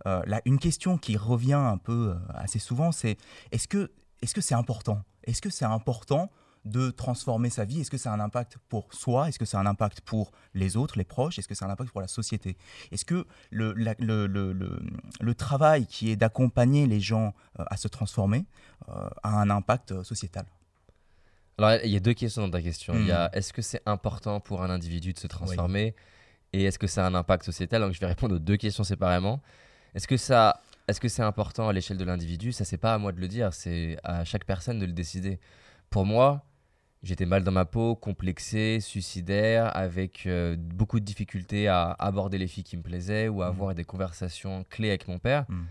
Euh, 0.06 0.22
là, 0.26 0.40
une 0.44 0.58
question 0.58 0.98
qui 0.98 1.16
revient 1.16 1.52
un 1.54 1.78
peu 1.78 2.10
euh, 2.10 2.32
assez 2.34 2.58
souvent, 2.58 2.92
c'est 2.92 3.16
est-ce 3.52 3.66
que 3.68 3.90
est-ce 4.22 4.34
que 4.34 4.40
c'est 4.40 4.54
important? 4.54 5.02
Est-ce 5.24 5.40
que 5.42 5.50
c'est 5.50 5.64
important 5.64 6.30
de 6.64 6.90
transformer 6.90 7.50
sa 7.50 7.64
vie? 7.64 7.80
Est-ce 7.80 7.90
que 7.90 7.98
c'est 7.98 8.08
un 8.08 8.20
impact 8.20 8.56
pour 8.68 8.92
soi? 8.94 9.28
Est-ce 9.28 9.38
que 9.38 9.44
c'est 9.44 9.56
un 9.58 9.66
impact 9.66 10.00
pour 10.00 10.30
les 10.54 10.76
autres, 10.76 10.96
les 10.96 11.04
proches? 11.04 11.38
Est-ce 11.38 11.48
que 11.48 11.54
c'est 11.54 11.64
un 11.64 11.70
impact 11.70 11.90
pour 11.90 12.00
la 12.00 12.08
société? 12.08 12.56
Est-ce 12.90 13.04
que 13.04 13.26
le, 13.50 13.72
le, 13.74 13.94
le- 13.98 14.26
le- 15.20 15.34
travail 15.34 15.86
qui 15.86 16.10
est 16.10 16.16
d'accompagner 16.16 16.86
les 16.86 17.00
gens 17.00 17.34
euh, 17.58 17.64
à 17.66 17.76
se 17.76 17.88
transformer 17.88 18.46
a 18.88 19.30
un 19.40 19.50
impact 19.50 20.02
sociétal? 20.02 20.46
Alors, 21.58 21.78
il 21.84 21.90
y 21.90 21.96
a 21.96 22.00
deux 22.00 22.14
questions 22.14 22.42
dans 22.42 22.50
ta 22.50 22.62
question. 22.62 22.94
Il 22.94 23.06
y 23.06 23.12
a 23.12 23.26
Hmm. 23.28 23.38
est-ce 23.38 23.52
que 23.52 23.62
c'est 23.62 23.80
important 23.86 24.40
pour 24.40 24.62
un 24.62 24.70
individu 24.70 25.12
de 25.12 25.18
se 25.18 25.26
transformer? 25.26 25.94
Et 26.52 26.64
est-ce 26.64 26.78
que 26.78 26.86
ça 26.86 27.04
a 27.04 27.08
un 27.08 27.14
impact 27.14 27.44
sociétal? 27.44 27.80
Donc, 27.82 27.92
je 27.92 28.00
vais 28.00 28.06
répondre 28.06 28.34
aux 28.36 28.38
deux 28.40 28.56
questions 28.56 28.84
séparément. 28.84 29.40
Est-ce 29.94 30.06
que 30.08 30.16
ça. 30.16 30.60
Est-ce 30.86 31.00
que 31.00 31.08
c'est 31.08 31.22
important 31.22 31.68
à 31.68 31.72
l'échelle 31.72 31.96
de 31.96 32.04
l'individu? 32.04 32.52
Ça, 32.52 32.64
c'est 32.64 32.76
pas 32.76 32.92
à 32.94 32.98
moi 32.98 33.12
de 33.12 33.20
le 33.20 33.26
dire, 33.28 33.54
c'est 33.54 33.96
à 34.04 34.24
chaque 34.24 34.44
personne 34.44 34.78
de 34.78 34.84
le 34.86 34.92
décider. 34.92 35.40
Pour 35.88 36.04
moi, 36.04 36.44
j'étais 37.02 37.24
mal 37.24 37.42
dans 37.42 37.52
ma 37.52 37.64
peau, 37.64 37.94
complexé, 37.96 38.80
suicidaire, 38.80 39.74
avec 39.76 40.26
euh, 40.26 40.56
beaucoup 40.58 41.00
de 41.00 41.04
difficultés 41.04 41.68
à 41.68 41.92
aborder 41.98 42.36
les 42.36 42.46
filles 42.48 42.64
qui 42.64 42.76
me 42.76 42.82
plaisaient 42.82 43.28
ou 43.28 43.40
à 43.42 43.46
Mhm. 43.46 43.52
avoir 43.52 43.74
des 43.74 43.84
conversations 43.84 44.64
clés 44.68 44.88
avec 44.90 45.08
mon 45.08 45.18
père. 45.18 45.46
Mm. 45.48 45.62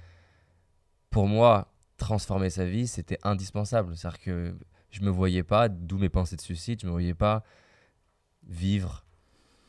Pour 1.12 1.28
moi, 1.28 1.68
transformer 1.98 2.50
sa 2.50 2.66
vie, 2.66 2.88
c'était 2.88 3.20
indispensable. 3.24 3.96
C'est-à-dire 3.96 4.20
que 4.20 4.56
je 4.94 5.02
me 5.02 5.10
voyais 5.10 5.44
pas, 5.44 5.68
d'où 5.70 5.98
mes 5.98 6.10
pensées 6.10 6.36
de 6.38 6.42
suicide, 6.42 6.80
je 6.82 6.86
me 6.88 6.92
voyais 6.92 7.14
pas 7.14 7.44
vivre 8.48 9.04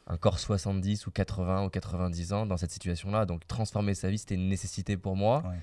encore 0.06 0.38
70 0.38 1.06
ou 1.06 1.10
80 1.10 1.64
ou 1.64 1.70
90 1.70 2.32
ans 2.34 2.46
dans 2.46 2.56
cette 2.56 2.70
situation-là. 2.70 3.24
Donc 3.26 3.46
transformer 3.46 3.94
sa 3.94 4.10
vie, 4.10 4.18
c'était 4.18 4.34
une 4.34 4.48
nécessité 4.48 4.96
pour 4.96 5.16
moi 5.16 5.42
Ouais. 5.46 5.56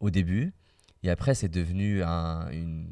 au 0.00 0.10
début. 0.10 0.52
Et 1.02 1.10
après, 1.10 1.34
c'est 1.34 1.48
devenu 1.48 2.02
un- 2.02 2.50
une... 2.50 2.88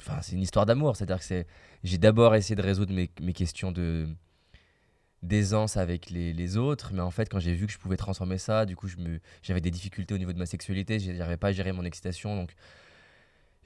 Enfin, 0.00 0.22
c'est 0.22 0.36
une 0.36 0.42
histoire 0.42 0.64
d'amour. 0.66 0.94
C'est-à-dire 0.96 1.18
que 1.26 1.44
j'ai 1.82 1.98
d'abord 1.98 2.34
essayé 2.36 2.54
de 2.54 2.62
résoudre 2.62 2.92
mes, 2.94 3.10
mes 3.20 3.32
questions 3.32 3.72
de 3.72 4.08
d'aisance 5.22 5.76
avec 5.76 6.10
les, 6.10 6.32
les 6.32 6.56
autres, 6.56 6.92
mais 6.92 7.00
en 7.00 7.10
fait, 7.10 7.28
quand 7.28 7.40
j'ai 7.40 7.54
vu 7.54 7.66
que 7.66 7.72
je 7.72 7.78
pouvais 7.78 7.96
transformer 7.96 8.38
ça, 8.38 8.64
du 8.66 8.76
coup, 8.76 8.86
je 8.86 8.98
me... 8.98 9.18
j'avais 9.42 9.62
des 9.62 9.70
difficultés 9.72 10.14
au 10.14 10.18
niveau 10.18 10.32
de 10.32 10.38
ma 10.38 10.46
sexualité, 10.46 11.00
j'arrivais 11.00 11.38
pas 11.38 11.48
à 11.48 11.52
gérer 11.52 11.72
mon 11.72 11.84
excitation, 11.84 12.36
donc 12.36 12.52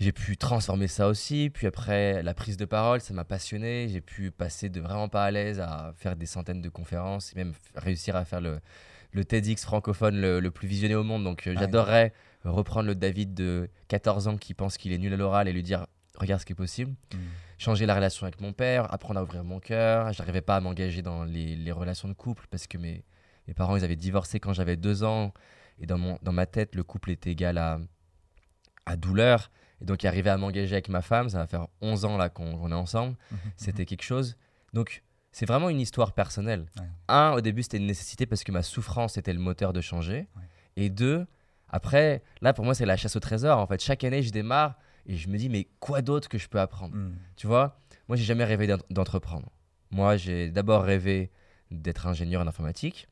j'ai 0.00 0.12
pu 0.12 0.36
transformer 0.36 0.88
ça 0.88 1.08
aussi. 1.08 1.50
Puis 1.52 1.66
après, 1.66 2.22
la 2.22 2.34
prise 2.34 2.56
de 2.56 2.64
parole, 2.64 3.00
ça 3.00 3.12
m'a 3.14 3.24
passionné. 3.24 3.88
J'ai 3.88 4.00
pu 4.00 4.30
passer 4.30 4.68
de 4.70 4.80
vraiment 4.80 5.08
pas 5.08 5.24
à 5.24 5.30
l'aise 5.30 5.60
à 5.60 5.92
faire 5.96 6.16
des 6.16 6.26
centaines 6.26 6.62
de 6.62 6.68
conférences 6.70 7.32
et 7.32 7.36
même 7.36 7.52
réussir 7.76 8.16
à 8.16 8.24
faire 8.24 8.40
le, 8.40 8.60
le 9.12 9.24
TEDx 9.24 9.62
francophone 9.62 10.20
le, 10.20 10.40
le 10.40 10.50
plus 10.50 10.66
visionné 10.66 10.94
au 10.94 11.02
monde. 11.04 11.22
Donc 11.24 11.46
euh, 11.46 11.50
Ouais. 11.52 11.58
j'adorerais 11.60 12.12
reprendre 12.44 12.86
le 12.86 12.94
David 12.94 13.34
de 13.34 13.68
14 13.88 14.28
ans 14.28 14.36
qui 14.38 14.54
pense 14.54 14.78
qu'il 14.78 14.92
est 14.92 14.98
nul 14.98 15.12
à 15.12 15.16
l'oral 15.16 15.46
et 15.48 15.52
lui 15.52 15.62
dire 15.62 15.86
regarde 16.16 16.40
ce 16.40 16.46
qui 16.46 16.52
est 16.52 16.56
possible. 16.56 16.92
Mm. 17.12 17.18
Changer 17.58 17.84
la 17.84 17.94
relation 17.94 18.24
avec 18.26 18.40
mon 18.40 18.54
père, 18.54 18.90
apprendre 18.94 19.20
à 19.20 19.22
ouvrir 19.22 19.44
mon 19.44 19.60
cœur. 19.60 20.10
J'arrivais 20.14 20.40
pas 20.40 20.56
à 20.56 20.60
m'engager 20.60 21.02
dans 21.02 21.24
les, 21.24 21.56
les 21.56 21.72
relations 21.72 22.08
de 22.08 22.14
couple 22.14 22.46
parce 22.50 22.66
que 22.66 22.78
mes, 22.78 23.04
mes 23.46 23.52
parents 23.52 23.76
ils 23.76 23.84
avaient 23.84 23.96
divorcé 23.96 24.40
quand 24.40 24.54
j'avais 24.54 24.76
deux 24.76 25.02
ans. 25.04 25.34
Et 25.78 25.86
dans, 25.86 25.98
mon, 25.98 26.18
dans 26.22 26.32
ma 26.32 26.46
tête, 26.46 26.74
le 26.74 26.82
couple 26.84 27.10
est 27.10 27.26
égal 27.26 27.58
à, 27.58 27.78
à 28.86 28.96
douleur. 28.96 29.50
Et 29.80 29.84
donc, 29.84 30.04
arriver 30.04 30.30
à 30.30 30.36
m'engager 30.36 30.74
avec 30.74 30.88
ma 30.88 31.00
femme, 31.02 31.28
ça 31.30 31.38
va 31.38 31.46
faire 31.46 31.66
11 31.80 32.04
ans 32.04 32.16
là 32.16 32.28
qu'on 32.28 32.70
est 32.70 32.74
ensemble. 32.74 33.16
Mhm, 33.30 33.38
C'était 33.56 33.86
quelque 33.86 34.02
chose. 34.02 34.36
Donc, 34.72 35.02
c'est 35.32 35.46
vraiment 35.46 35.68
une 35.70 35.80
histoire 35.80 36.12
personnelle. 36.12 36.66
Ouais. 36.78 36.86
Un, 37.08 37.32
au 37.32 37.40
début, 37.40 37.62
c'était 37.62 37.78
une 37.78 37.86
nécessité 37.86 38.26
parce 38.26 38.44
que 38.44 38.52
ma 38.52 38.62
souffrance 38.62 39.16
était 39.16 39.32
le 39.32 39.38
moteur 39.38 39.72
de 39.72 39.80
changer. 39.80 40.28
Ouais. 40.36 40.42
Et 40.76 40.90
deux, 40.90 41.26
après, 41.68 42.22
là, 42.42 42.52
pour 42.52 42.64
moi, 42.64 42.74
c'est 42.74 42.84
la 42.86 42.96
chasse 42.96 43.16
au 43.16 43.20
trésor. 43.20 43.58
En 43.58 43.66
fait, 43.66 43.80
chaque 43.82 44.04
année, 44.04 44.22
je 44.22 44.30
démarre 44.32 44.76
et 45.06 45.16
je 45.16 45.28
me 45.28 45.38
dis, 45.38 45.48
mais 45.48 45.68
quoi 45.78 46.02
d'autre 46.02 46.28
que 46.28 46.36
je 46.38 46.48
peux 46.48 46.60
apprendre? 46.60 46.94
Mhm. 46.94 47.16
Tu 47.36 47.46
vois, 47.46 47.80
moi, 48.08 48.16
j'ai 48.16 48.24
jamais 48.24 48.44
rêvé 48.44 48.66
d'en- 48.66 48.78
d'entreprendre. 48.90 49.50
Moi, 49.92 50.16
j'ai 50.16 50.50
d'abord 50.50 50.82
rêvé 50.82 51.30
d'être 51.70 52.06
ingénieur 52.06 52.42
en 52.42 52.46
informatique. 52.46 53.08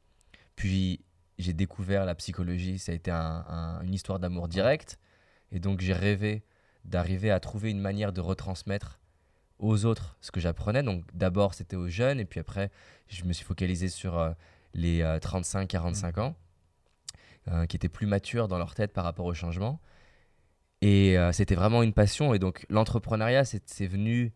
Puis, 0.57 1.01
j'ai 1.39 1.53
découvert 1.53 2.05
la 2.05 2.15
psychologie. 2.15 2.79
Ça 2.79 2.93
a 2.93 2.95
été 2.95 3.11
un- 3.11 3.45
un- 3.49 3.81
une 3.83 3.95
histoire 3.95 4.19
d'amour 4.19 4.49
direct. 4.49 4.99
Et 5.53 5.61
donc, 5.61 5.81
j'ai 5.81 5.93
rêvé 5.93 6.43
d'arriver 6.85 7.31
à 7.31 7.41
trouver 7.41 7.71
une 7.71 7.81
manière 7.81 8.13
de 8.13 8.21
retransmettre 8.21 9.01
aux 9.59 9.85
autres 9.85 10.17
ce 10.21 10.31
que 10.31 10.41
j'apprenais. 10.41 10.83
Donc, 10.83 11.05
d'abord, 11.15 11.55
c'était 11.55 11.77
aux 11.77 11.89
jeunes. 11.89 12.21
Et 12.21 12.25
puis 12.25 12.41
après, 12.41 12.71
je 13.09 13.25
me 13.25 13.33
suis 13.33 13.45
focalisé 13.45 13.89
sur 13.89 14.19
euh, 14.19 14.31
les 14.75 15.03
35-45 15.03 16.21
ans, 16.21 16.37
euh, 17.49 17.67
qui 17.67 17.77
étaient 17.77 17.89
plus 17.89 18.07
matures 18.07 18.49
dans 18.49 18.59
leur 18.59 18.75
tête 18.75 18.93
par 18.93 19.05
rapport 19.05 19.27
au 19.27 19.35
changement. 19.35 19.81
Et 20.81 21.19
euh, 21.19 21.33
c'était 21.33 21.57
vraiment 21.57 21.83
une 21.83 21.93
passion. 21.93 22.35
Et 22.35 22.39
donc, 22.39 22.65
l'entrepreneuriat, 22.69 23.45
c'est 23.45 23.63
c'est 23.69 23.87
venu 23.89 24.33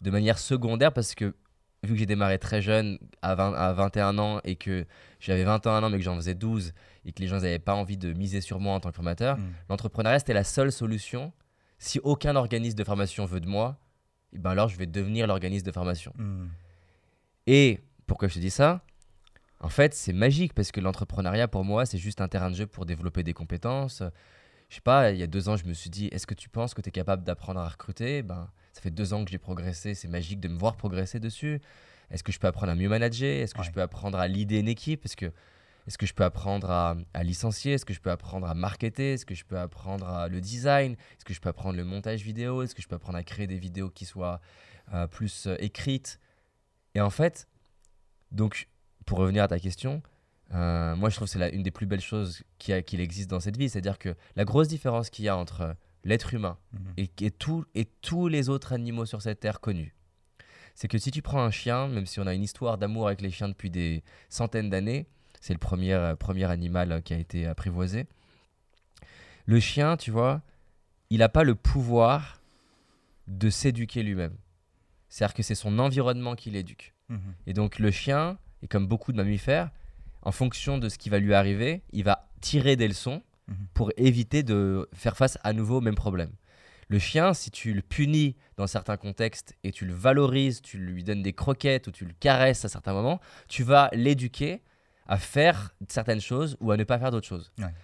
de 0.00 0.10
manière 0.10 0.38
secondaire 0.38 0.92
parce 0.92 1.14
que 1.14 1.34
vu 1.84 1.94
que 1.94 1.98
j'ai 1.98 2.06
démarré 2.06 2.38
très 2.38 2.60
jeune, 2.60 2.98
à, 3.22 3.34
20 3.34 3.54
à 3.54 3.72
21 3.72 4.18
ans, 4.18 4.40
et 4.44 4.56
que 4.56 4.84
j'avais 5.18 5.44
21 5.44 5.82
ans, 5.82 5.88
mais 5.90 5.96
que 5.98 6.02
j'en 6.04 6.16
faisais 6.16 6.34
12, 6.34 6.72
et 7.06 7.12
que 7.12 7.20
les 7.22 7.28
gens 7.28 7.36
n'avaient 7.36 7.58
pas 7.58 7.74
envie 7.74 7.96
de 7.96 8.12
miser 8.12 8.40
sur 8.42 8.60
moi 8.60 8.74
en 8.74 8.80
tant 8.80 8.90
que 8.90 8.96
formateur, 8.96 9.38
Mhm. 9.38 9.52
l'entrepreneuriat, 9.70 10.18
c'était 10.18 10.34
la 10.34 10.44
seule 10.44 10.72
solution. 10.72 11.32
Si 11.80 11.98
aucun 12.04 12.36
organisme 12.36 12.76
de 12.76 12.84
formation 12.84 13.24
veut 13.24 13.40
de 13.40 13.48
moi, 13.48 13.78
eh 14.34 14.38
ben 14.38 14.50
alors 14.50 14.68
je 14.68 14.76
vais 14.76 14.86
devenir 14.86 15.26
l'organisme 15.26 15.64
de 15.66 15.72
formation. 15.72 16.12
Mhm. 16.16 16.50
Et 17.46 17.80
pourquoi 18.06 18.28
je 18.28 18.34
te 18.34 18.38
dis 18.38 18.50
ça? 18.50 18.84
En 19.60 19.70
fait, 19.70 19.94
c'est 19.94 20.12
magique 20.12 20.52
parce 20.54 20.72
que 20.72 20.80
l'entrepreneuriat, 20.80 21.48
pour 21.48 21.64
moi, 21.64 21.86
c'est 21.86 21.98
juste 21.98 22.20
un 22.20 22.28
terrain 22.28 22.50
de 22.50 22.54
jeu 22.54 22.66
pour 22.66 22.84
développer 22.84 23.22
des 23.22 23.32
compétences. 23.32 24.02
Je 24.68 24.74
sais 24.74 24.80
pas, 24.82 25.10
il 25.10 25.18
y 25.18 25.22
a 25.22 25.26
deux 25.26 25.48
ans, 25.48 25.56
je 25.56 25.64
me 25.64 25.72
suis 25.72 25.90
dit, 25.90 26.08
est-ce 26.12 26.26
que 26.26 26.34
tu 26.34 26.50
penses 26.50 26.74
que 26.74 26.82
tu 26.82 26.90
es 26.90 26.92
capable 26.92 27.24
d'apprendre 27.24 27.60
à 27.60 27.68
recruter? 27.68 28.22
Ben, 28.22 28.50
Ça 28.72 28.82
fait 28.82 28.90
deux 28.90 29.12
ans 29.14 29.24
que 29.24 29.30
j'ai 29.30 29.38
progressé, 29.38 29.94
c'est 29.94 30.06
magique 30.06 30.38
de 30.38 30.48
me 30.48 30.58
voir 30.58 30.76
progresser 30.76 31.18
dessus. 31.18 31.60
Est-ce 32.10 32.22
que 32.22 32.30
je 32.30 32.38
peux 32.38 32.46
apprendre 32.46 32.72
à 32.72 32.74
mieux 32.74 32.88
manager? 32.88 33.42
Est-ce 33.42 33.54
que 33.54 33.62
je 33.62 33.70
peux 33.70 33.82
apprendre 33.82 34.18
à 34.18 34.28
leader 34.28 34.60
une 34.60 34.68
équipe? 34.68 35.04
Est-ce 35.06 35.16
que, 35.16 35.32
est 35.94 35.96
que 35.96 36.06
je 36.06 36.14
peux 36.14 36.24
apprendre 36.24 36.70
à, 36.70 36.96
à 37.14 37.22
licencier? 37.22 37.74
Est-ce 37.74 37.84
que 37.84 37.94
je 37.94 38.00
peux 38.00 38.10
apprendre 38.10 38.46
à 38.46 38.54
marketer? 38.54 39.14
Est-ce 39.14 39.26
que 39.26 39.34
je 39.34 39.44
peux 39.44 39.58
apprendre 39.58 40.06
à 40.08 40.28
le 40.28 40.40
design? 40.40 40.92
Est-ce 40.92 41.24
que 41.24 41.34
je 41.34 41.40
peux 41.40 41.48
apprendre 41.48 41.76
le 41.76 41.84
montage 41.84 42.22
vidéo? 42.22 42.62
Est-ce 42.62 42.74
que 42.74 42.82
je 42.82 42.88
peux 42.88 42.96
apprendre 42.96 43.18
à 43.18 43.22
créer 43.22 43.46
des 43.46 43.58
vidéos 43.58 43.90
qui 43.90 44.04
soient 44.04 44.40
euh, 44.94 45.06
plus 45.06 45.46
euh, 45.46 45.56
écrites? 45.58 46.20
Et 46.94 47.00
en 47.00 47.10
fait, 47.10 47.48
donc, 48.32 48.68
pour 49.06 49.18
revenir 49.18 49.42
à 49.42 49.48
ta 49.48 49.58
question, 49.58 50.02
euh, 50.52 50.96
moi 50.96 51.10
je 51.10 51.16
trouve 51.16 51.28
que 51.28 51.38
c'est 51.38 51.50
une 51.50 51.62
des 51.62 51.70
plus 51.70 51.86
belles 51.86 52.00
choses 52.00 52.42
qu'il 52.58 53.00
existe 53.00 53.30
dans 53.30 53.40
cette 53.40 53.56
vie. 53.56 53.68
C'est-à-dire 53.68 53.98
que 53.98 54.14
la 54.36 54.44
grosse 54.44 54.68
différence 54.68 55.10
qu'il 55.10 55.24
y 55.24 55.28
a 55.28 55.36
entre 55.36 55.76
l'être 56.04 56.34
humain 56.34 56.58
Mhm. 56.72 56.92
et, 56.96 57.10
et, 57.20 57.30
tout- 57.30 57.64
et 57.74 57.84
tous 57.84 58.28
les 58.28 58.48
autres 58.48 58.72
animaux 58.72 59.06
sur 59.06 59.22
cette 59.22 59.40
terre 59.40 59.60
connus, 59.60 59.94
c'est 60.74 60.88
que 60.88 60.98
si 60.98 61.10
tu 61.10 61.20
prends 61.22 61.42
un 61.42 61.50
chien, 61.50 61.88
même 61.88 62.06
si 62.06 62.20
on 62.20 62.26
a 62.26 62.34
une 62.34 62.42
histoire 62.42 62.78
d'amour 62.78 63.06
avec 63.08 63.20
les 63.20 63.30
chiens 63.30 63.48
depuis 63.48 63.70
des 63.70 64.02
centaines 64.28 64.70
d'années, 64.70 65.06
c'est 65.40 65.52
le 65.52 65.58
premier, 65.58 65.92
euh, 65.92 66.16
premier 66.16 66.44
animal 66.44 66.92
euh, 66.92 67.00
qui 67.00 67.14
a 67.14 67.18
été 67.18 67.46
apprivoisé, 67.46 68.06
le 69.46 69.58
chien, 69.60 69.96
tu 69.96 70.10
vois, 70.10 70.42
il 71.10 71.18
n'a 71.18 71.28
pas 71.28 71.44
le 71.44 71.54
pouvoir 71.54 72.40
de 73.26 73.50
s'éduquer 73.50 74.02
lui-même. 74.02 74.36
C'est-à-dire 75.08 75.34
que 75.34 75.42
c'est 75.42 75.54
son 75.54 75.78
environnement 75.78 76.36
qui 76.36 76.50
l'éduque. 76.50 76.94
Mhm. 77.08 77.18
Et 77.46 77.52
donc 77.52 77.78
le 77.78 77.90
chien, 77.90 78.38
et 78.62 78.68
comme 78.68 78.86
beaucoup 78.86 79.12
de 79.12 79.16
mammifères, 79.16 79.70
en 80.22 80.32
fonction 80.32 80.78
de 80.78 80.88
ce 80.88 80.98
qui 80.98 81.08
va 81.08 81.18
lui 81.18 81.34
arriver, 81.34 81.82
il 81.92 82.04
va 82.04 82.28
tirer 82.40 82.76
des 82.76 82.86
leçons 82.88 83.22
Mhm. 83.48 83.66
pour 83.74 83.90
éviter 83.96 84.42
de 84.44 84.88
faire 84.94 85.16
face 85.16 85.36
à 85.42 85.52
nouveau 85.52 85.78
au 85.78 85.80
même 85.80 85.96
problème. 85.96 86.30
Le 86.88 86.98
chien, 86.98 87.34
si 87.34 87.50
tu 87.50 87.72
le 87.72 87.82
punis 87.82 88.36
dans 88.56 88.66
certains 88.66 88.96
contextes 88.96 89.56
et 89.64 89.72
tu 89.72 89.86
le 89.86 89.92
valorises, 89.94 90.60
tu 90.62 90.78
lui 90.78 91.02
donnes 91.04 91.22
des 91.22 91.32
croquettes 91.32 91.86
ou 91.88 91.90
tu 91.90 92.04
le 92.04 92.12
caresses 92.20 92.64
à 92.64 92.68
certains 92.68 92.92
moments, 92.92 93.20
tu 93.48 93.62
vas 93.64 93.88
l'éduquer 93.92 94.60
à 95.10 95.18
faire 95.18 95.74
certaines 95.88 96.20
choses 96.20 96.56
ou 96.60 96.70
à 96.70 96.76
ne 96.76 96.84
pas 96.84 96.98
faire 96.98 97.10
d'autres 97.10 97.26
choses. 97.26 97.52
Ouais. 97.58 97.74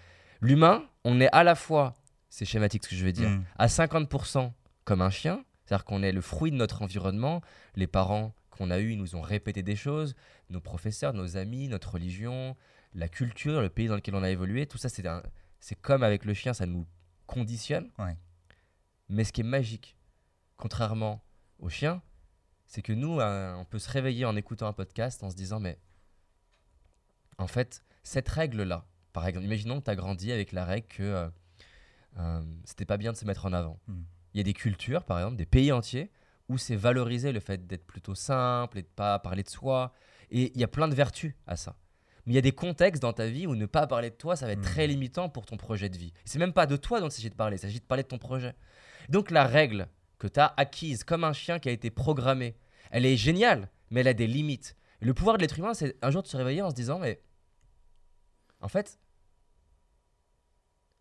L'humain, 0.41 0.85
on 1.05 1.21
est 1.21 1.29
à 1.33 1.43
la 1.45 1.55
fois, 1.57 1.95
c'est 2.31 2.45
schématique 2.45 2.85
ce 2.85 2.89
que 2.91 2.97
je 2.97 3.05
vais 3.05 3.13
dire, 3.13 3.29
Mhm. 3.29 3.45
à 3.59 3.67
50% 3.69 4.53
comme 4.85 5.03
un 5.03 5.11
chien, 5.11 5.45
c'est-à-dire 5.65 5.85
qu'on 5.85 6.03
est 6.03 6.13
le 6.13 6.21
fruit 6.21 6.53
de 6.53 6.57
notre 6.57 6.83
environnement, 6.83 7.43
les 7.75 7.87
parents 7.89 8.33
qu'on 8.51 8.71
a 8.71 8.79
eus 8.79 8.93
ils 8.93 8.99
nous 8.99 9.17
ont 9.17 9.21
répété 9.23 9.63
des 9.63 9.75
choses, 9.77 10.15
nos 10.51 10.61
professeurs, 10.61 11.13
nos 11.15 11.37
amis, 11.37 11.69
notre 11.69 11.93
religion, 11.95 12.57
la 12.95 13.09
culture, 13.09 13.61
le 13.61 13.69
pays 13.71 13.89
dans 13.89 13.97
lequel 13.97 14.15
on 14.15 14.23
a 14.23 14.31
évolué, 14.31 14.67
tout 14.67 14.79
ça 14.79 14.89
c'est 14.89 15.07
un- 15.07 15.23
c'est 15.59 15.75
comme 15.75 16.03
avec 16.05 16.25
le 16.25 16.33
chien, 16.33 16.55
ça 16.55 16.65
nous 16.67 16.87
conditionne. 17.27 17.91
Ouais. 17.99 18.17
Mais 19.09 19.25
ce 19.25 19.33
qui 19.33 19.41
est 19.41 19.45
magique, 19.45 19.97
contrairement 20.57 21.23
au 21.59 21.69
chien, 21.69 22.03
c'est 22.67 22.83
que 22.83 22.93
nous, 22.93 23.21
euh, 23.21 23.55
on 23.57 23.65
peut 23.65 23.79
se 23.79 23.91
réveiller 23.91 24.25
en 24.25 24.37
écoutant 24.37 24.67
un 24.69 24.73
podcast 24.73 25.23
en 25.25 25.31
se 25.31 25.37
disant, 25.37 25.61
mais 25.61 25.79
en 27.39 27.47
fait, 27.47 27.83
cette 28.03 28.29
règle-là, 28.29 28.87
par 29.13 29.27
exemple, 29.27 29.47
imaginons 29.47 29.81
que 29.81 29.85
tu 29.85 29.91
as 29.91 29.97
grandi 29.97 30.33
avec 30.33 30.53
la 30.53 30.65
règle 30.65 30.87
que 30.89 31.03
euh, 31.03 31.29
euh, 32.19 32.43
c'était 32.65 32.85
pas 32.85 32.97
bien 32.97 33.13
de 33.13 33.17
se 33.17 33.25
mettre 33.25 33.47
en 33.47 33.53
avant. 33.53 33.79
Mm. 33.89 34.03
Il 34.35 34.39
y 34.39 34.41
a 34.41 34.45
des 34.45 34.53
cultures, 34.53 35.05
par 35.05 35.19
exemple, 35.19 35.37
des 35.37 35.47
pays 35.47 35.73
entiers, 35.73 36.11
où 36.49 36.59
c'est 36.59 36.77
valorisé 36.77 37.33
le 37.33 37.41
fait 37.41 37.67
d'être 37.67 37.87
plutôt 37.87 38.15
simple 38.15 38.79
et 38.79 38.83
de 38.83 38.89
pas 38.89 39.19
parler 39.19 39.43
de 39.43 39.49
soi. 39.49 39.93
Et 40.31 40.53
il 40.55 40.61
y 40.61 40.65
a 40.65 40.69
plein 40.69 40.89
de 40.89 40.95
vertus 40.95 41.35
à 41.47 41.57
ça. 41.57 41.77
Mais 42.25 42.33
il 42.33 42.37
y 42.37 42.39
a 42.39 42.43
des 42.43 42.53
contextes 42.53 43.01
dans 43.03 43.13
ta 43.13 43.27
vie 43.27 43.47
où 43.47 43.55
ne 43.55 43.67
pas 43.67 43.87
parler 43.87 44.11
de 44.11 44.17
toi, 44.17 44.37
ça 44.37 44.47
va 44.47 44.53
être 44.53 44.63
très 44.63 44.87
limitant 44.87 45.29
pour 45.29 45.47
ton 45.47 45.57
projet 45.57 45.89
de 45.89 45.97
vie. 45.97 46.13
C'est 46.25 46.39
même 46.39 46.53
pas 46.53 46.67
de 46.67 46.77
toi 46.77 47.01
dont 47.01 47.09
il 47.09 47.13
s'agit 47.13 47.31
de 47.31 47.35
parler, 47.35 47.57
il 47.57 47.61
s'agit 47.61 47.81
de 47.81 47.85
parler 47.85 48.03
de 48.03 48.09
ton 48.09 48.19
projet. 48.19 48.55
Donc 49.09 49.31
la 49.31 49.47
règle 49.47 49.89
que 50.19 50.27
tu 50.27 50.41
as 50.41 50.53
acquise 50.57 51.05
comme 51.05 51.25
un 51.25 51.33
chien 51.33 51.59
qui 51.59 51.69
a 51.69 51.73
été 51.73 51.91
programmé, 51.91 52.57
elle 52.91 53.07
est 53.07 53.17
géniale, 53.17 53.71
mais 53.91 54.01
elle 54.01 54.09
a 54.09 54.15
des 54.15 54.27
limites. 54.27 54.77
Et 55.01 55.05
le 55.05 55.15
pouvoir 55.15 55.37
de 55.37 55.43
l'être 55.43 55.59
humain, 55.59 55.75
c'est 55.75 55.97
un 56.03 56.11
jour 56.11 56.23
de 56.23 56.29
se 56.29 56.37
réveiller 56.37 56.63
en 56.63 56.71
se 56.71 56.75
disant, 56.75 56.99
mais 56.99 57.21
en 58.61 58.69
fait, 58.69 58.99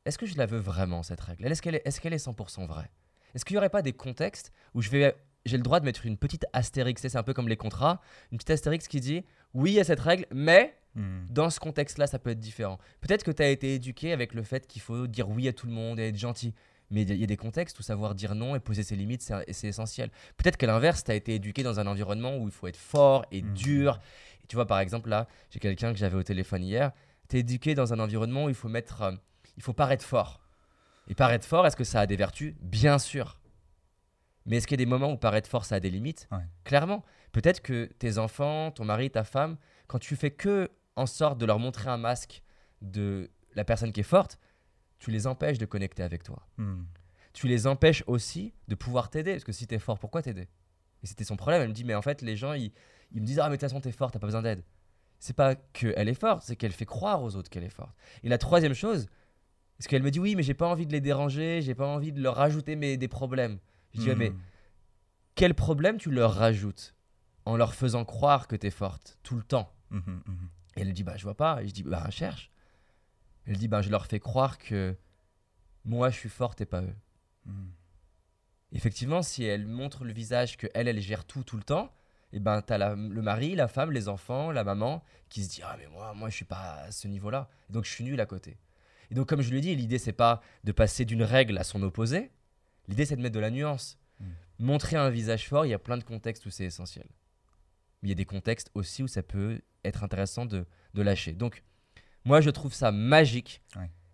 est-ce 0.05 0.17
que 0.17 0.25
je 0.25 0.37
la 0.37 0.45
veux 0.45 0.59
vraiment, 0.59 1.03
cette 1.03 1.21
règle? 1.21 1.45
Est-ce 1.47 1.61
qu'elle 1.61 1.75
est, 1.75 1.87
est, 1.87 1.99
qu'elle 1.99 2.13
est 2.13 2.23
100% 2.25 2.67
vraie? 2.67 2.89
Est-ce 3.33 3.43
qu'il 3.43 3.55
n'y 3.55 3.57
aurait 3.57 3.69
pas 3.69 3.81
des 3.81 3.93
contextes 3.93 4.51
où 4.73 4.81
je 4.81 4.89
vais, 4.89 5.15
j'ai 5.45 5.57
le 5.57 5.63
droit 5.63 5.79
de 5.79 5.85
mettre 5.85 6.05
une 6.05 6.17
petite 6.17 6.45
astérix, 6.53 7.01
c'est 7.01 7.15
un 7.15 7.23
peu 7.23 7.33
comme 7.33 7.47
les 7.49 7.57
contrats, 7.57 7.99
une 8.31 8.37
petite 8.37 8.51
astérix 8.51 8.87
qui 8.87 8.99
dit, 8.99 9.25
oui, 9.53 9.71
il 9.71 9.75
y 9.75 9.79
a 9.79 9.83
cette 9.83 9.99
règle, 9.99 10.25
mais 10.31 10.75
Mhm. 10.95 11.27
dans 11.29 11.49
ce 11.49 11.59
contexte-là, 11.59 12.07
ça 12.07 12.19
peut 12.19 12.29
être 12.29 12.39
différent. 12.39 12.77
Peut-être 13.01 13.25
que 13.25 13.31
tu 13.31 13.43
as 13.43 13.49
été 13.49 13.73
éduqué 13.75 14.13
avec 14.13 14.33
le 14.33 14.43
fait 14.43 14.65
qu'il 14.65 14.81
faut 14.81 15.07
dire 15.07 15.27
oui 15.27 15.45
à 15.49 15.51
tout 15.53 15.67
le 15.67 15.73
monde 15.73 15.99
et 15.99 16.07
être 16.07 16.17
gentil. 16.17 16.53
Mais 16.89 17.01
il 17.01 17.17
y 17.17 17.23
a 17.23 17.27
des 17.27 17.35
contextes 17.35 17.77
où 17.79 17.83
savoir 17.83 18.15
dire 18.15 18.33
non 18.33 18.55
et 18.55 18.61
poser 18.61 18.81
ses 18.83 18.95
limites, 18.95 19.21
c'est 19.21 19.67
essentiel. 19.67 20.09
Peut-être 20.37 20.55
qu'à 20.55 20.67
l'inverse, 20.67 21.03
tu 21.03 21.11
as 21.11 21.15
été 21.15 21.35
éduqué 21.35 21.63
dans 21.63 21.81
un 21.81 21.87
environnement 21.87 22.37
où 22.37 22.45
il 22.45 22.51
faut 22.53 22.67
être 22.67 22.77
fort 22.77 23.25
et 23.31 23.41
Mhm. 23.41 23.53
dur. 23.55 23.99
Et 24.43 24.47
tu 24.47 24.55
vois, 24.55 24.67
par 24.67 24.79
exemple, 24.79 25.09
là, 25.09 25.27
j'ai 25.49 25.59
quelqu'un 25.59 25.91
que 25.91 25.99
j'avais 25.99 26.15
au 26.15 26.23
téléphone 26.23 26.63
hier. 26.63 26.91
Tu 27.29 27.37
es 27.37 27.39
éduqué 27.39 27.75
dans 27.75 27.93
un 27.93 27.99
environnement 27.99 28.45
où 28.45 28.49
il 28.49 28.55
faut 28.55 28.69
mettre. 28.69 29.01
euh, 29.01 29.11
il 29.57 29.63
faut 29.63 29.73
paraître 29.73 30.03
fort. 30.05 30.41
Et 31.07 31.15
paraître 31.15 31.45
fort, 31.45 31.65
est-ce 31.67 31.75
que 31.75 31.83
ça 31.83 32.01
a 32.01 32.07
des 32.07 32.15
vertus 32.15 32.55
Bien 32.61 32.97
sûr. 32.99 33.39
Mais 34.45 34.57
est-ce 34.57 34.67
qu'il 34.67 34.79
y 34.79 34.81
a 34.81 34.85
des 34.85 34.89
moments 34.89 35.11
où 35.11 35.17
paraître 35.17 35.49
fort, 35.49 35.65
ça 35.65 35.75
a 35.75 35.79
des 35.79 35.89
limites 35.89 36.27
Ouais. 36.31 36.45
Clairement. 36.63 37.03
Peut-être 37.31 37.61
que 37.61 37.85
tes 37.99 38.17
enfants, 38.17 38.71
ton 38.71 38.85
mari, 38.85 39.09
ta 39.11 39.23
femme, 39.23 39.57
quand 39.87 39.99
tu 39.99 40.15
fais 40.15 40.31
que 40.31 40.69
en 40.95 41.05
sorte 41.05 41.37
de 41.37 41.45
leur 41.45 41.59
montrer 41.59 41.89
un 41.89 41.97
masque 41.97 42.41
de 42.81 43.29
la 43.55 43.65
personne 43.65 43.91
qui 43.91 43.99
est 44.01 44.03
forte, 44.03 44.39
tu 44.99 45.11
les 45.11 45.27
empêches 45.27 45.57
de 45.57 45.65
connecter 45.65 46.03
avec 46.03 46.23
toi. 46.23 46.47
Mhm. 46.57 46.85
Tu 47.33 47.47
les 47.47 47.67
empêches 47.67 48.03
aussi 48.07 48.53
de 48.67 48.75
pouvoir 48.75 49.09
t'aider. 49.09 49.33
Parce 49.33 49.43
que 49.43 49.51
si 49.51 49.67
t'es 49.67 49.79
fort, 49.79 49.99
pourquoi 49.99 50.21
t'aider? 50.21 50.47
Et 51.03 51.07
c'était 51.07 51.23
son 51.25 51.35
problème. 51.35 51.61
Elle 51.61 51.69
me 51.69 51.73
dit, 51.73 51.83
mais 51.83 51.95
en 51.95 52.01
fait, 52.01 52.21
les 52.21 52.35
gens, 52.37 52.53
ils, 52.53 52.71
ils 53.11 53.21
me 53.21 53.25
disent, 53.25 53.39
ah, 53.39 53.43
mais 53.49 53.57
de 53.57 53.61
toute 53.61 53.69
façon, 53.69 53.81
t'es 53.81 53.91
fort, 53.91 54.11
t'as 54.11 54.19
pas 54.19 54.27
besoin 54.27 54.41
d'aide. 54.41 54.63
C'est 55.25 55.33
pas 55.33 55.55
qu'elle 55.55 56.07
est 56.07 56.13
forte, 56.13 56.43
c'est 56.43 56.55
qu'elle 56.55 56.71
fait 56.71 56.85
croire 56.85 57.23
aux 57.23 57.35
autres 57.35 57.49
qu'elle 57.49 57.63
est 57.63 57.69
forte. 57.69 57.95
Et 58.21 58.29
la 58.29 58.37
troisième 58.37 58.75
chose, 58.75 59.07
c'est 59.79 59.87
qu'elle 59.89 60.03
me 60.03 60.11
dit, 60.11 60.19
oui, 60.19 60.35
mais 60.35 60.43
j'ai 60.43 60.53
pas 60.53 60.67
envie 60.67 60.85
de 60.85 60.91
les 60.91 61.01
déranger, 61.01 61.63
j'ai 61.63 61.73
pas 61.73 61.87
envie 61.87 62.11
de 62.11 62.21
leur 62.21 62.35
rajouter 62.35 62.75
mes, 62.75 62.95
des 62.95 63.07
problèmes. 63.07 63.57
Je 63.95 64.01
dis, 64.01 64.09
mais 64.15 64.29
Mhm. 64.29 64.39
quel 65.33 65.55
problème 65.55 65.97
tu 65.97 66.11
leur 66.11 66.31
rajoutes 66.35 66.93
en 67.45 67.57
leur 67.57 67.73
faisant 67.73 68.05
croire 68.05 68.47
que 68.47 68.55
t'es 68.55 68.69
forte 68.69 69.17
tout 69.23 69.35
le 69.35 69.41
temps? 69.41 69.73
Mhm, 69.89 70.21
mhm. 70.27 70.49
et 70.77 70.81
elle 70.81 70.93
dit 70.93 71.03
bah 71.03 71.17
je 71.17 71.23
vois 71.23 71.35
pas. 71.35 71.63
Et 71.63 71.67
je 71.69 71.73
dis 71.73 71.81
bah 71.81 72.07
cherche. 72.11 72.51
Elle 73.47 73.57
dit 73.57 73.67
bah 73.67 73.81
je 73.81 73.89
leur 73.89 74.05
fais 74.05 74.19
croire 74.19 74.59
que 74.59 74.95
moi 75.85 76.11
je 76.11 76.17
suis 76.17 76.29
forte 76.29 76.61
et 76.61 76.67
pas 76.67 76.83
eux. 76.83 76.95
Effectivement, 78.73 79.23
si 79.23 79.43
elle 79.43 79.65
montre 79.65 80.03
le 80.03 80.13
visage 80.13 80.55
que 80.57 80.67
elle 80.75 80.87
elle 80.87 80.99
gère 80.99 81.25
tout 81.25 81.43
tout 81.43 81.57
le 81.57 81.63
temps 81.63 81.91
et 82.35 82.39
ben 82.39 82.61
tu 82.61 82.73
as 82.73 82.95
le 82.95 83.21
mari, 83.21 83.55
la 83.55 83.69
femme, 83.69 83.93
les 83.93 84.09
enfants, 84.09 84.51
la 84.51 84.65
maman 84.65 85.01
qui 85.29 85.41
se 85.41 85.49
dit 85.49 85.61
ah 85.63 85.75
mais 85.79 85.87
moi 85.87 86.13
moi 86.13 86.29
je 86.29 86.35
suis 86.35 86.45
pas 86.45 86.81
à 86.81 86.91
ce 86.91 87.07
niveau-là. 87.07 87.49
Donc 87.69 87.85
je 87.85 87.91
suis 87.91 88.03
nul 88.03 88.19
à 88.19 88.25
côté. 88.25 88.57
Et 89.09 89.15
donc 89.15 89.29
comme 89.29 89.41
je 89.41 89.49
lui 89.49 89.59
ai 89.59 89.61
dit, 89.61 89.75
l'idée 89.75 89.97
c'est 89.97 90.11
pas 90.11 90.41
de 90.65 90.73
passer 90.73 91.05
d'une 91.05 91.23
règle 91.23 91.57
à 91.57 91.63
son 91.63 91.81
opposé. 91.81 92.31
L'idée 92.89 93.05
c'est 93.05 93.15
de 93.15 93.21
mettre 93.21 93.35
de 93.35 93.39
la 93.39 93.51
nuance. 93.51 93.97
Hmm. 94.19 94.25
Montrer 94.59 94.97
un 94.97 95.09
visage 95.09 95.47
fort, 95.47 95.65
il 95.65 95.69
y 95.69 95.73
a 95.73 95.79
plein 95.79 95.97
de 95.97 96.03
contextes 96.03 96.45
où 96.45 96.49
c'est 96.49 96.65
essentiel. 96.65 97.07
Mais 98.01 98.09
il 98.09 98.11
y 98.11 98.11
a 98.11 98.15
des 98.15 98.25
contextes 98.25 98.69
aussi 98.75 99.01
où 99.01 99.07
ça 99.07 99.23
peut 99.23 99.61
être 99.85 100.03
intéressant 100.03 100.45
de, 100.45 100.65
de 100.93 101.01
lâcher. 101.01 101.31
Donc 101.31 101.63
moi 102.25 102.41
je 102.41 102.49
trouve 102.49 102.73
ça 102.73 102.91
magique 102.91 103.61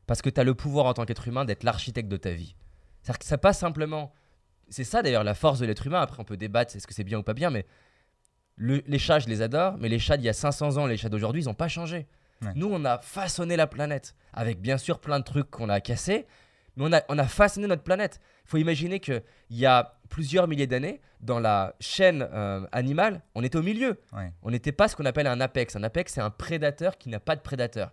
parce 0.06 0.22
que 0.22 0.30
tu 0.30 0.40
as 0.40 0.44
le 0.44 0.54
pouvoir 0.54 0.86
en 0.86 0.94
tant 0.94 1.06
qu'être 1.06 1.28
humain 1.28 1.44
d'être 1.44 1.64
l'architecte 1.64 2.08
de 2.08 2.18
ta 2.18 2.34
vie. 2.34 2.56
C'est-à-dire 3.02 3.18
que 3.18 3.26
ça 3.26 3.40
passe 3.40 3.58
simplement 3.58 4.14
c'est 4.70 4.86
ça 4.86 5.02
d'ailleurs 5.02 5.24
la 5.24 5.36
force 5.36 5.60
de 5.60 5.66
l'être 5.66 5.86
humain. 5.86 6.02
Après, 6.02 6.20
on 6.20 6.24
peut 6.24 6.38
débattre, 6.38 6.76
est-ce 6.76 6.88
que 6.88 6.94
c'est 6.94 7.04
bien 7.04 7.20
ou 7.20 7.24
pas 7.24 7.34
bien, 7.34 7.50
mais 7.50 7.66
les 8.62 9.00
chats, 9.00 9.20
je 9.20 9.28
les 9.28 9.42
adore, 9.42 9.78
mais 9.80 9.90
les 9.90 10.00
chats 10.00 10.18
d'il 10.18 10.26
y 10.26 10.30
a 10.30 10.34
500 10.34 10.78
ans, 10.78 10.86
les 10.86 10.98
chats 10.98 11.10
d'aujourd'hui, 11.10 11.42
ils 11.42 11.46
n'ont 11.46 11.54
pas 11.54 11.68
changé. 11.68 12.08
Nous, 12.56 12.68
on 12.72 12.86
a 12.86 12.98
façonné 13.00 13.56
la 13.56 13.68
planète, 13.68 14.16
avec 14.34 14.62
bien 14.62 14.78
sûr 14.78 15.00
plein 15.00 15.20
de 15.20 15.24
trucs 15.24 15.50
qu'on 15.52 15.70
a 15.70 15.80
cassés, 15.80 16.26
mais 16.76 16.86
on 16.88 16.94
a, 16.94 17.04
on 17.10 17.18
a 17.18 17.28
façonné 17.28 17.68
notre 17.68 17.84
planète. 17.84 18.20
Il 18.46 18.50
faut 18.50 18.58
imaginer 18.58 19.00
qu'il 19.00 19.22
y 19.52 19.66
a 19.66 20.00
plusieurs 20.10 20.48
milliers 20.48 20.68
d'années, 20.68 21.02
dans 21.22 21.40
la 21.40 21.76
chaîne 21.80 22.28
euh, 22.34 22.66
animale, 22.72 23.22
on 23.36 23.44
était 23.44 23.58
au 23.58 23.62
milieu. 23.62 24.02
On 24.42 24.50
n'était 24.50 24.72
pas 24.72 24.88
ce 24.88 24.96
qu'on 24.96 25.06
appelle 25.06 25.28
un 25.28 25.40
apex. 25.40 25.76
Un 25.76 25.84
apex, 25.84 26.14
c'est 26.14 26.22
un 26.22 26.32
prédateur 26.32 26.98
qui 26.98 27.10
n'a 27.10 27.20
pas 27.20 27.36
de 27.36 27.42
prédateur. 27.42 27.92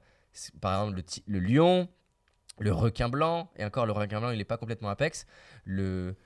Par 0.61 0.81
exemple, 0.81 1.03
le, 1.27 1.39
le 1.39 1.47
lion, 1.47 1.89
le 2.59 2.73
requin 2.73 3.09
blanc, 3.09 3.51
et 3.57 3.65
encore 3.65 3.87
le 3.87 3.93
requin 3.93 4.21
blanc, 4.21 4.31
il 4.31 4.39
n'est 4.39 4.45
pas 4.45 4.57
complètement 4.57 4.89
apex. 4.89 5.27
Le 5.65 6.17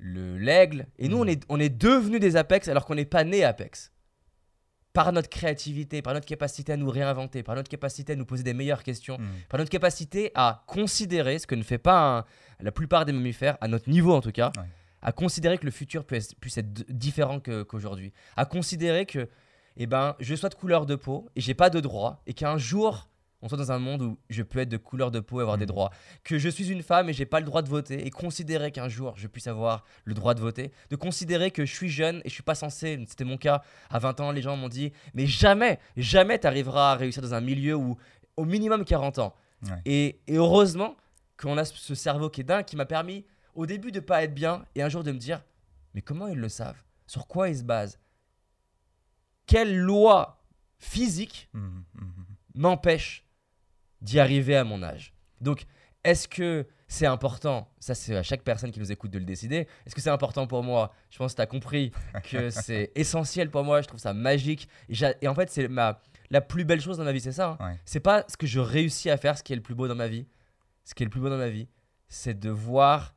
l'aigle. 0.00 0.86
Et 0.98 1.08
nous, 1.08 1.18
on 1.18 1.24
mm. 1.24 1.28
est, 1.28 1.44
on 1.48 1.60
est 1.60 1.68
devenus 1.68 2.20
des 2.20 2.36
Apex 2.36 2.68
alors 2.68 2.84
qu'on 2.84 2.94
n'est 2.94 3.04
pas 3.04 3.24
né 3.24 3.44
Apex. 3.44 3.92
Par 4.92 5.12
notre 5.12 5.28
créativité, 5.28 6.02
par 6.02 6.14
notre 6.14 6.26
capacité 6.26 6.72
à 6.72 6.76
nous 6.76 6.90
réinventer, 6.90 7.42
par 7.42 7.54
notre 7.54 7.68
capacité 7.68 8.14
à 8.14 8.16
nous 8.16 8.24
poser 8.24 8.42
des 8.42 8.54
meilleures 8.54 8.82
questions, 8.82 9.18
mm. 9.18 9.26
par 9.48 9.58
notre 9.58 9.70
capacité 9.70 10.32
à 10.34 10.64
considérer, 10.66 11.38
ce 11.38 11.46
que 11.46 11.54
ne 11.54 11.62
fait 11.62 11.78
pas 11.78 12.26
la 12.60 12.72
plupart 12.72 13.04
des 13.04 13.12
mammifères, 13.12 13.58
à 13.60 13.68
notre 13.68 13.88
niveau 13.88 14.14
en 14.14 14.20
tout 14.20 14.32
cas, 14.32 14.50
à 15.02 15.12
considérer 15.12 15.58
que 15.58 15.64
le 15.64 15.70
futur 15.70 16.04
puisse, 16.04 16.34
puisse 16.34 16.58
être 16.58 16.72
différent 16.88 17.40
qu'aujourd'hui. 17.40 18.12
à 18.36 18.44
considérer 18.44 19.06
que 19.06 19.28
eh 19.78 19.86
ben, 19.86 20.16
je 20.18 20.34
sois 20.34 20.48
de 20.48 20.56
couleur 20.56 20.86
de 20.86 20.96
peau 20.96 21.28
et 21.36 21.40
j'ai 21.40 21.54
pas 21.54 21.70
de 21.70 21.78
droit, 21.78 22.20
et 22.26 22.34
qu'un 22.34 22.58
jour, 22.58 23.08
on 23.40 23.48
soit 23.48 23.58
dans 23.58 23.72
un 23.72 23.78
monde 23.78 24.02
où 24.02 24.18
je 24.30 24.42
peux 24.42 24.58
être 24.58 24.68
de 24.68 24.76
couleur 24.76 25.10
de 25.10 25.20
peau 25.20 25.38
et 25.38 25.42
avoir 25.42 25.58
des 25.58 25.64
mm. 25.64 25.68
droits, 25.68 25.90
que 26.24 26.38
je 26.38 26.48
suis 26.48 26.70
une 26.70 26.82
femme 26.82 27.08
et 27.08 27.12
j'ai 27.12 27.26
pas 27.26 27.40
le 27.40 27.46
droit 27.46 27.62
de 27.62 27.68
voter, 27.68 28.06
et 28.06 28.10
considérer 28.10 28.72
qu'un 28.72 28.88
jour 28.88 29.14
je 29.16 29.26
puisse 29.26 29.46
avoir 29.46 29.84
le 30.04 30.14
droit 30.14 30.34
de 30.34 30.40
voter, 30.40 30.72
de 30.90 30.96
considérer 30.96 31.50
que 31.50 31.64
je 31.64 31.74
suis 31.74 31.88
jeune 31.88 32.20
et 32.24 32.28
je 32.28 32.34
suis 32.34 32.42
pas 32.42 32.54
censé, 32.54 33.04
c'était 33.06 33.24
mon 33.24 33.36
cas 33.36 33.62
à 33.90 33.98
20 33.98 34.20
ans, 34.20 34.32
les 34.32 34.42
gens 34.42 34.56
m'ont 34.56 34.68
dit, 34.68 34.92
mais 35.14 35.26
jamais, 35.26 35.78
jamais 35.96 36.38
tu 36.38 36.46
arriveras 36.46 36.92
à 36.92 36.96
réussir 36.96 37.22
dans 37.22 37.34
un 37.34 37.40
milieu 37.40 37.74
où 37.74 37.96
au 38.36 38.44
minimum 38.44 38.84
40 38.84 39.18
ans. 39.18 39.34
Et, 39.84 40.20
heureusement 40.28 40.96
qu'on 41.36 41.58
a 41.58 41.64
ce 41.64 41.94
cerveau 41.94 42.30
qui 42.30 42.40
est 42.40 42.44
dingue, 42.44 42.64
qui 42.64 42.76
m'a 42.76 42.86
permis 42.86 43.24
au 43.54 43.66
début 43.66 43.92
de 43.92 44.00
pas 44.00 44.22
être 44.22 44.34
bien 44.34 44.64
et 44.74 44.82
un 44.82 44.88
jour 44.88 45.02
de 45.02 45.12
me 45.12 45.18
dire, 45.18 45.42
mais 45.94 46.02
comment 46.02 46.28
ils 46.28 46.38
le 46.38 46.48
savent? 46.48 46.80
Sur 47.06 47.26
quoi 47.26 47.48
ils 47.48 47.58
se 47.58 47.62
basent? 47.64 47.98
Quelle 49.46 49.76
loi 49.76 50.40
physique 50.78 51.48
mmh, 51.52 51.58
mmh, 51.58 51.82
mmh. 51.94 52.24
D'y 54.00 54.20
arriver 54.20 54.56
à 54.56 54.64
mon 54.64 54.82
âge. 54.82 55.14
Donc, 55.40 55.66
est-ce 56.04 56.28
que 56.28 56.66
c'est 56.86 57.06
important 57.06 57.70
Ça, 57.80 57.94
c'est 57.94 58.16
à 58.16 58.22
chaque 58.22 58.42
personne 58.42 58.70
qui 58.70 58.80
nous 58.80 58.90
écoute 58.90 59.10
de 59.10 59.18
le 59.18 59.24
décider. 59.24 59.66
Est-ce 59.86 59.94
que 59.94 60.00
c'est 60.00 60.10
important 60.10 60.46
pour 60.46 60.62
moi? 60.62 60.92
Je 61.10 61.18
pense 61.18 61.32
que 61.32 61.36
tu 61.36 61.42
as 61.42 61.46
compris 61.46 61.92
que 62.24 62.50
c'est 62.50 62.92
essentiel 62.94 63.50
pour 63.50 63.64
moi. 63.64 63.82
Je 63.82 63.88
trouve 63.88 64.00
ça 64.00 64.14
magique. 64.14 64.68
Et, 64.88 65.28
en 65.28 65.34
fait, 65.34 65.50
c'est 65.50 65.68
ma, 65.68 66.00
la 66.30 66.40
plus 66.40 66.64
belle 66.64 66.80
chose 66.80 66.96
dans 66.98 67.04
ma 67.04 67.12
vie, 67.12 67.20
c'est 67.20 67.32
ça. 67.32 67.58
Hein. 67.60 67.76
C'est 67.84 68.00
pas 68.00 68.24
ce 68.28 68.36
que 68.36 68.46
je 68.46 68.60
réussis 68.60 69.10
à 69.10 69.16
faire, 69.16 69.36
ce 69.36 69.42
qui 69.42 69.52
est 69.52 69.56
le 69.56 69.62
plus 69.62 69.74
beau 69.74 69.88
dans 69.88 69.94
ma 69.94 70.08
vie. 70.08 70.26
Ce 70.84 70.94
qui 70.94 71.02
est 71.02 71.06
le 71.06 71.10
plus 71.10 71.20
beau 71.20 71.28
dans 71.28 71.36
ma 71.36 71.50
vie, 71.50 71.68
c'est 72.08 72.38
de 72.38 72.48
voir 72.48 73.14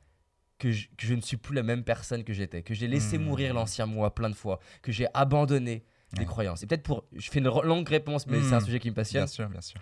que 0.58 0.72
je, 0.72 1.14
ne 1.14 1.22
suis 1.22 1.38
plus 1.38 1.56
la 1.56 1.64
même 1.64 1.84
personne 1.84 2.24
que 2.24 2.34
j'étais, 2.34 2.62
que 2.62 2.74
j'ai 2.74 2.88
laissé 2.88 3.18
mmh. 3.18 3.24
mourir 3.24 3.54
l'ancien 3.54 3.86
moi 3.86 4.14
plein 4.14 4.30
de 4.30 4.36
fois, 4.36 4.60
que 4.82 4.92
j'ai 4.92 5.08
abandonné 5.14 5.86
des 6.14 6.26
croyances. 6.26 6.62
Et 6.62 6.68
peut-être 6.68 6.84
pour. 6.84 7.06
Je 7.16 7.32
fais 7.32 7.40
une 7.40 7.48
longue 7.48 7.88
réponse, 7.88 8.28
mais 8.28 8.42
c'est 8.42 8.54
un 8.54 8.60
mmh. 8.60 8.66
sujet 8.66 8.80
qui 8.80 8.90
me 8.90 8.96
passionne. 8.96 9.24
Bien 9.24 9.28
sûr, 9.28 9.50
bien 9.50 9.62
sûr. 9.62 9.80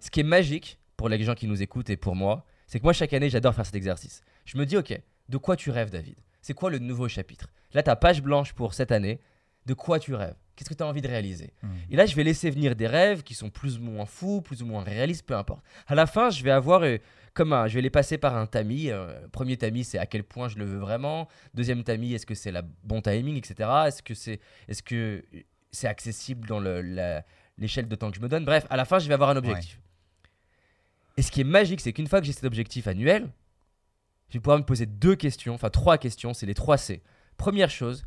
Ce 0.00 0.10
qui 0.10 0.20
est 0.20 0.24
magique 0.24 0.78
pour 0.96 1.08
les 1.08 1.22
gens 1.22 1.34
qui 1.34 1.46
nous 1.46 1.62
écoutent 1.62 1.90
et 1.90 1.96
pour 1.96 2.16
moi, 2.16 2.44
c'est 2.66 2.78
que 2.78 2.84
moi, 2.84 2.92
chaque 2.92 3.12
année, 3.12 3.30
j'adore 3.30 3.54
faire 3.54 3.66
cet 3.66 3.74
exercice. 3.74 4.22
Je 4.44 4.58
me 4.58 4.66
dis, 4.66 4.76
OK, 4.76 4.98
de 5.28 5.36
quoi 5.36 5.56
tu 5.56 5.70
rêves, 5.70 5.90
David? 5.90 6.16
C'est 6.42 6.54
quoi 6.54 6.70
le 6.70 6.78
nouveau 6.78 7.08
chapitre? 7.08 7.48
Là, 7.72 7.82
ta 7.82 7.96
page 7.96 8.22
blanche 8.22 8.52
pour 8.52 8.74
cette 8.74 8.92
année, 8.92 9.20
de 9.66 9.74
quoi 9.74 9.98
tu 9.98 10.14
rêves? 10.14 10.36
Qu'est-ce 10.54 10.70
que 10.70 10.74
tu 10.74 10.82
as 10.82 10.86
envie 10.86 11.02
de 11.02 11.08
réaliser? 11.08 11.52
Mmh. 11.62 11.68
Et 11.90 11.96
là, 11.96 12.06
je 12.06 12.14
vais 12.16 12.24
laisser 12.24 12.50
venir 12.50 12.74
des 12.76 12.86
rêves 12.86 13.22
qui 13.22 13.34
sont 13.34 13.50
plus 13.50 13.78
ou 13.78 13.82
moins 13.82 14.06
fous, 14.06 14.40
plus 14.40 14.62
ou 14.62 14.66
moins 14.66 14.82
réalistes, 14.82 15.26
peu 15.26 15.36
importe. 15.36 15.62
À 15.86 15.94
la 15.94 16.06
fin, 16.06 16.30
je 16.30 16.42
vais 16.42 16.50
avoir 16.50 16.82
euh, 16.82 16.96
comme 17.34 17.52
un, 17.52 17.68
je 17.68 17.74
vais 17.74 17.82
les 17.82 17.90
passer 17.90 18.16
par 18.16 18.36
un 18.36 18.46
tamis. 18.46 18.90
Euh, 18.90 19.26
premier 19.32 19.56
tamis, 19.58 19.84
c'est 19.84 19.98
à 19.98 20.06
quel 20.06 20.24
point 20.24 20.48
je 20.48 20.56
le 20.56 20.64
veux 20.64 20.78
vraiment. 20.78 21.28
Deuxième 21.52 21.84
tamis, 21.84 22.14
est-ce 22.14 22.24
que 22.24 22.34
c'est 22.34 22.52
la 22.52 22.62
bon 22.84 23.02
timing, 23.02 23.36
etc. 23.36 23.68
Est-ce 23.86 24.02
que 24.02 24.14
c'est, 24.14 24.40
est-ce 24.68 24.82
que 24.82 25.22
c'est 25.72 25.88
accessible 25.88 26.48
dans 26.48 26.60
l'échelle 27.58 27.88
de 27.88 27.96
temps 27.96 28.10
que 28.10 28.16
je 28.16 28.22
me 28.22 28.28
donne? 28.28 28.46
Bref, 28.46 28.66
à 28.70 28.76
la 28.76 28.86
fin, 28.86 28.98
je 28.98 29.08
vais 29.08 29.14
avoir 29.14 29.30
un 29.30 29.36
objectif. 29.36 29.78
Et 31.16 31.22
ce 31.22 31.30
qui 31.30 31.40
est 31.40 31.44
magique, 31.44 31.80
c'est 31.80 31.92
qu'une 31.92 32.06
fois 32.06 32.20
que 32.20 32.26
j'ai 32.26 32.32
cet 32.32 32.44
objectif 32.44 32.86
annuel, 32.86 33.30
je 34.28 34.34
vais 34.34 34.40
pouvoir 34.40 34.58
me 34.58 34.64
poser 34.64 34.86
deux 34.86 35.16
questions, 35.16 35.54
enfin 35.54 35.70
trois 35.70 35.98
questions, 35.98 36.34
c'est 36.34 36.46
les 36.46 36.54
trois 36.54 36.76
C. 36.76 37.02
Première 37.36 37.70
chose, 37.70 38.04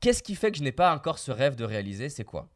qu'est-ce 0.00 0.22
qui 0.22 0.34
fait 0.34 0.50
que 0.50 0.58
je 0.58 0.62
n'ai 0.62 0.72
pas 0.72 0.94
encore 0.94 1.18
ce 1.18 1.30
rêve 1.30 1.56
de 1.56 1.64
réaliser 1.64 2.08
C'est 2.08 2.24
quoi? 2.24 2.50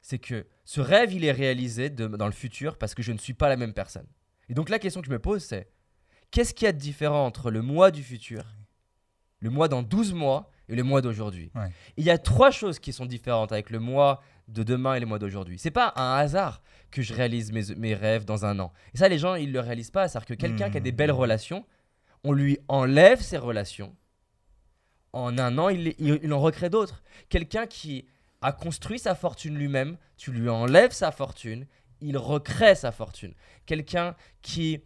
C'est 0.00 0.18
que 0.18 0.46
ce 0.64 0.80
rêve, 0.80 1.12
il 1.12 1.24
est 1.24 1.32
réalisé 1.32 1.90
dans 1.90 2.26
le 2.26 2.32
futur 2.32 2.78
parce 2.78 2.94
que 2.94 3.02
je 3.02 3.12
ne 3.12 3.18
suis 3.18 3.34
pas 3.34 3.48
la 3.48 3.56
même 3.56 3.72
personne. 3.74 4.06
Et 4.48 4.54
donc 4.54 4.68
la 4.68 4.78
question 4.78 5.00
que 5.00 5.06
je 5.06 5.12
me 5.12 5.18
pose, 5.18 5.42
c'est 5.42 5.68
qu'est-ce 6.30 6.54
qu'il 6.54 6.66
y 6.66 6.68
a 6.68 6.72
de 6.72 6.78
différent 6.78 7.26
entre 7.26 7.50
le 7.50 7.60
mois 7.60 7.90
du 7.90 8.02
futur, 8.04 8.44
le 9.40 9.50
mois 9.50 9.68
dans 9.68 9.82
12 9.82 10.14
mois 10.14 10.50
et 10.68 10.76
le 10.76 10.84
mois 10.84 11.02
d'aujourd'hui? 11.02 11.50
Il 11.96 12.04
y 12.04 12.10
a 12.10 12.18
trois 12.18 12.52
choses 12.52 12.78
qui 12.78 12.92
sont 12.92 13.06
différentes 13.06 13.50
avec 13.50 13.70
le 13.70 13.80
mois 13.80 14.22
de 14.48 14.62
demain 14.62 14.94
et 14.94 15.00
le 15.00 15.06
mois 15.06 15.18
d'aujourd'hui. 15.18 15.58
C'est 15.58 15.70
pas 15.70 15.92
un 15.96 16.16
hasard 16.16 16.62
que 16.90 17.02
je 17.02 17.12
réalise 17.12 17.52
mes, 17.52 17.94
rêves 17.94 18.24
dans 18.24 18.44
un 18.44 18.58
an. 18.58 18.72
Et 18.94 18.98
ça, 18.98 19.08
les 19.08 19.18
gens, 19.18 19.34
ils 19.34 19.52
le 19.52 19.60
réalisent 19.60 19.90
pas. 19.90 20.08
C'est-à-dire 20.08 20.26
que 20.26 20.34
quelqu'un 20.34 20.70
qui 20.70 20.76
a 20.76 20.80
des 20.80 20.92
belles 20.92 21.12
relations, 21.12 21.64
on 22.24 22.32
lui 22.32 22.58
enlève 22.68 23.20
ses 23.20 23.38
relations. 23.38 23.94
En 25.12 25.38
un 25.38 25.58
an, 25.58 25.68
il, 25.68 25.94
il, 25.98 26.32
en 26.32 26.40
recrée 26.40 26.70
d'autres. 26.70 27.02
Quelqu'un 27.28 27.66
qui 27.66 28.06
a 28.42 28.52
construit 28.52 28.98
sa 28.98 29.14
fortune 29.14 29.56
lui-même, 29.56 29.96
tu 30.16 30.30
lui 30.30 30.48
enlèves 30.48 30.92
sa 30.92 31.10
fortune, 31.10 31.66
il 32.00 32.16
recrée 32.16 32.74
sa 32.74 32.92
fortune. 32.92 33.34
Quelqu'un 33.64 34.14
qui, 34.42 34.80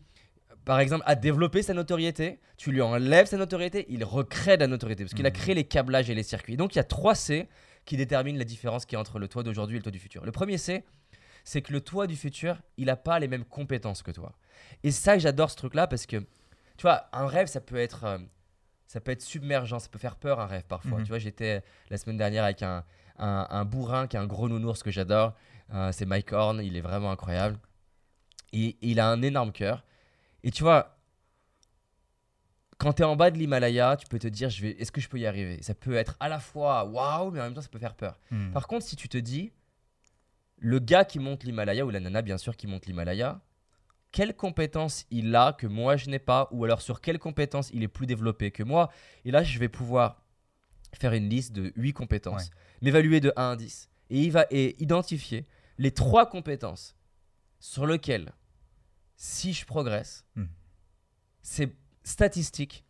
par 0.64 0.80
exemple, 0.80 1.02
a 1.06 1.16
développé 1.16 1.62
sa 1.62 1.74
notoriété, 1.74 2.40
tu 2.56 2.70
lui 2.70 2.80
enlèves 2.80 3.26
sa 3.26 3.36
notoriété, 3.36 3.86
il 3.88 4.04
recrée 4.04 4.56
de 4.56 4.62
la 4.62 4.66
notoriété 4.68 5.04
parce 5.04 5.14
qu'il 5.14 5.26
a 5.26 5.30
mmh. 5.30 5.32
créé 5.32 5.54
les 5.54 5.64
câblages 5.64 6.10
et 6.10 6.14
les 6.14 6.22
circuits. 6.22 6.56
Donc 6.56 6.74
il 6.74 6.78
y 6.78 6.80
a 6.80 6.84
trois 6.84 7.14
C 7.14 7.48
qui 7.90 7.96
détermine 7.96 8.38
la 8.38 8.44
différence 8.44 8.86
qui 8.86 8.94
entre 8.94 9.18
le 9.18 9.26
toi 9.26 9.42
d'aujourd'hui 9.42 9.74
et 9.74 9.80
le 9.80 9.82
toi 9.82 9.90
du 9.90 9.98
futur. 9.98 10.24
Le 10.24 10.30
premier, 10.30 10.58
c'est 10.58 10.84
c'est 11.42 11.60
que 11.60 11.72
le 11.72 11.80
toi 11.80 12.06
du 12.06 12.14
futur, 12.14 12.56
il 12.76 12.86
n'a 12.86 12.94
pas 12.94 13.18
les 13.18 13.26
mêmes 13.26 13.44
compétences 13.44 14.04
que 14.04 14.12
toi. 14.12 14.32
Et 14.84 14.92
ça, 14.92 15.18
j'adore 15.18 15.50
ce 15.50 15.56
truc-là 15.56 15.88
parce 15.88 16.06
que, 16.06 16.18
tu 16.18 16.82
vois, 16.82 17.08
un 17.12 17.26
rêve, 17.26 17.48
ça 17.48 17.60
peut 17.60 17.78
être, 17.78 18.04
euh, 18.04 18.18
ça 18.86 19.00
peut 19.00 19.10
être 19.10 19.22
submergent, 19.22 19.80
ça 19.80 19.88
peut 19.88 19.98
faire 19.98 20.14
peur 20.14 20.38
un 20.38 20.46
rêve 20.46 20.62
parfois. 20.68 20.98
Mhm. 20.98 21.04
Tu 21.04 21.08
vois, 21.08 21.18
j'étais 21.18 21.64
la 21.88 21.96
semaine 21.96 22.16
dernière 22.16 22.44
avec 22.44 22.62
un, 22.62 22.84
un, 23.18 23.64
bourrin 23.64 24.06
qui 24.06 24.16
est 24.16 24.20
un 24.20 24.26
gros 24.28 24.48
nounours 24.48 24.84
que 24.84 24.92
j'adore. 24.92 25.34
Euh, 25.74 25.90
c'est 25.90 26.06
Mike 26.06 26.32
Horn, 26.32 26.60
il 26.62 26.76
est 26.76 26.82
vraiment 26.82 27.10
incroyable. 27.10 27.58
Et, 28.52 28.66
et 28.66 28.76
il 28.82 29.00
a 29.00 29.08
un 29.08 29.20
énorme 29.20 29.50
cœur. 29.50 29.84
Et 30.44 30.52
tu 30.52 30.62
vois, 30.62 30.96
quand 32.80 32.94
tu 32.94 33.02
es 33.02 33.04
en 33.04 33.14
bas 33.14 33.30
de 33.30 33.36
l'Himalaya, 33.36 33.96
tu 33.98 34.06
peux 34.06 34.18
te 34.18 34.26
dire 34.26 34.48
je 34.48 34.62
vais, 34.62 34.70
est-ce 34.70 34.90
que 34.90 35.02
je 35.02 35.08
peux 35.08 35.18
y 35.18 35.26
arriver? 35.26 35.62
Ça 35.62 35.74
peut 35.74 35.94
être 35.94 36.16
à 36.18 36.30
la 36.30 36.40
fois 36.40 36.84
waouh, 36.86 37.30
mais 37.30 37.38
en 37.40 37.44
même 37.44 37.54
temps, 37.54 37.60
ça 37.60 37.68
peut 37.68 37.78
faire 37.78 37.94
peur. 37.94 38.18
Hmm. 38.30 38.52
Par 38.52 38.66
contre, 38.66 38.86
si 38.86 38.96
tu 38.96 39.06
te 39.06 39.18
dis, 39.18 39.52
le 40.56 40.78
gars 40.78 41.04
qui 41.04 41.18
monte 41.18 41.44
l'Himalaya, 41.44 41.84
ou 41.84 41.90
la 41.90 42.00
nana 42.00 42.22
bien 42.22 42.38
sûr 42.38 42.56
qui 42.56 42.66
monte 42.66 42.86
l'Himalaya, 42.86 43.42
quelles 44.12 44.34
compétences 44.34 45.04
il 45.10 45.36
a 45.36 45.52
que 45.52 45.66
moi 45.66 45.98
je 45.98 46.08
n'ai 46.08 46.18
pas, 46.18 46.48
ou 46.52 46.64
alors 46.64 46.80
sur 46.80 47.02
quelles 47.02 47.18
compétences 47.18 47.70
il 47.74 47.82
est 47.82 47.88
plus 47.88 48.06
développé 48.06 48.50
que 48.50 48.62
moi? 48.62 48.90
Et 49.26 49.30
là, 49.30 49.42
je 49.44 49.58
vais 49.58 49.68
pouvoir 49.68 50.22
faire 50.94 51.12
une 51.12 51.28
liste 51.28 51.52
de 51.52 51.74
8 51.76 51.92
compétences, 51.92 52.50
m'évaluer 52.80 53.20
de 53.20 53.30
1 53.36 53.50
à 53.50 53.56
10, 53.56 53.90
et 54.08 54.22
il 54.22 54.32
va 54.32 54.46
et 54.50 54.82
identifier 54.82 55.44
les 55.76 55.90
trois 55.90 56.30
compétences 56.30 56.96
sur 57.58 57.86
lesquelles, 57.86 58.32
si 59.16 59.52
je 59.52 59.66
progresse, 59.66 60.24
hmm. 60.34 60.46
c'est 61.42 61.76
statistique, 62.02 62.84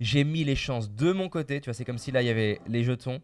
j'ai 0.00 0.24
mis 0.24 0.44
les 0.44 0.56
chances 0.56 0.90
de 0.90 1.12
mon 1.12 1.28
côté. 1.28 1.60
Tu 1.60 1.66
vois, 1.66 1.74
c'est 1.74 1.84
comme 1.84 1.98
si 1.98 2.12
là, 2.12 2.22
il 2.22 2.26
y 2.26 2.30
avait 2.30 2.60
les 2.66 2.84
jetons. 2.84 3.20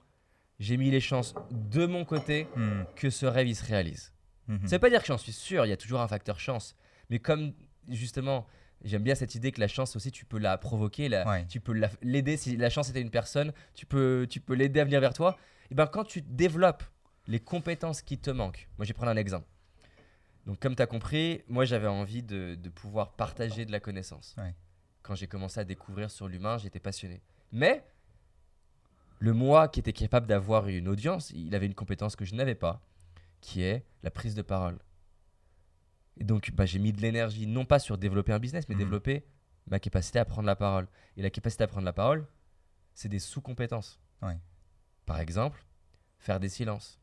J'ai 0.58 0.76
mis 0.76 0.90
les 0.90 1.00
chances 1.00 1.34
de 1.50 1.86
mon 1.86 2.04
côté 2.04 2.46
hmm. 2.56 2.84
que 2.94 3.10
ce 3.10 3.26
rêve, 3.26 3.48
il 3.48 3.56
se 3.56 3.64
réalise. 3.64 4.12
Hmm. 4.48 4.66
Ça 4.66 4.76
veut 4.76 4.80
pas 4.80 4.90
dire 4.90 5.00
que 5.00 5.06
j'en 5.06 5.18
suis 5.18 5.32
sûr, 5.32 5.66
il 5.66 5.70
y 5.70 5.72
a 5.72 5.76
toujours 5.76 6.00
un 6.00 6.08
facteur 6.08 6.38
chance. 6.38 6.76
Mais 7.10 7.18
comme, 7.18 7.52
justement, 7.88 8.46
j'aime 8.84 9.02
bien 9.02 9.14
cette 9.14 9.34
idée 9.34 9.52
que 9.52 9.60
la 9.60 9.68
chance 9.68 9.96
aussi, 9.96 10.12
tu 10.12 10.24
peux 10.24 10.38
la 10.38 10.58
provoquer, 10.58 11.10
tu 11.48 11.60
peux 11.60 11.74
l'aider. 12.02 12.36
Si 12.36 12.56
la 12.56 12.70
chance 12.70 12.90
était 12.90 13.00
une 13.00 13.10
personne, 13.10 13.52
tu 13.74 13.86
peux, 13.86 14.26
tu 14.28 14.40
peux 14.40 14.54
l'aider 14.54 14.80
à 14.80 14.84
venir 14.84 15.00
vers 15.00 15.14
toi. 15.14 15.36
Et 15.70 15.74
ben 15.74 15.86
quand 15.86 16.04
tu 16.04 16.22
développes 16.22 16.84
les 17.26 17.40
compétences 17.40 18.02
qui 18.02 18.18
te 18.18 18.30
manquent, 18.30 18.68
moi 18.78 18.84
je 18.84 18.90
vais 18.90 18.94
prendre 18.94 19.10
un 19.10 19.16
exemple. 19.16 19.46
Donc 20.46 20.58
comme 20.58 20.76
tu 20.76 20.82
as 20.82 20.86
compris, 20.86 21.42
moi 21.48 21.64
j'avais 21.64 21.86
envie 21.86 22.22
de, 22.22 22.56
de 22.56 22.68
pouvoir 22.68 23.12
partager 23.12 23.64
de 23.64 23.72
la 23.72 23.80
connaissance. 23.80 24.34
Ouais. 24.38 24.54
Quand 25.02 25.14
j'ai 25.14 25.26
commencé 25.26 25.58
à 25.60 25.64
découvrir 25.64 26.10
sur 26.10 26.28
l'humain, 26.28 26.58
j'étais 26.58 26.80
passionné. 26.80 27.20
Mais 27.50 27.84
le 29.18 29.32
moi 29.32 29.68
qui 29.68 29.80
était 29.80 29.92
capable 29.92 30.26
d'avoir 30.26 30.68
une 30.68 30.88
audience, 30.88 31.30
il 31.30 31.54
avait 31.54 31.66
une 31.66 31.74
compétence 31.74 32.16
que 32.16 32.24
je 32.24 32.34
n'avais 32.34 32.54
pas, 32.54 32.80
qui 33.40 33.62
est 33.62 33.84
la 34.02 34.10
prise 34.10 34.34
de 34.34 34.42
parole. 34.42 34.78
Et 36.18 36.24
donc 36.24 36.50
bah, 36.52 36.66
j'ai 36.66 36.78
mis 36.78 36.92
de 36.92 37.00
l'énergie, 37.00 37.46
non 37.46 37.64
pas 37.64 37.78
sur 37.78 37.98
développer 37.98 38.32
un 38.32 38.38
business, 38.38 38.68
mais 38.68 38.74
Mhm. 38.74 38.80
développer 38.80 39.24
ma 39.66 39.78
capacité 39.78 40.18
à 40.18 40.24
prendre 40.24 40.46
la 40.46 40.56
parole. 40.56 40.86
Et 41.16 41.22
la 41.22 41.30
capacité 41.30 41.64
à 41.64 41.66
prendre 41.66 41.84
la 41.84 41.92
parole, 41.92 42.26
c'est 42.94 43.08
des 43.08 43.18
sous-compétences. 43.18 44.00
Ouais. 44.22 44.38
Par 45.06 45.18
exemple, 45.20 45.64
faire 46.18 46.38
des 46.38 46.48
silences, 46.48 47.00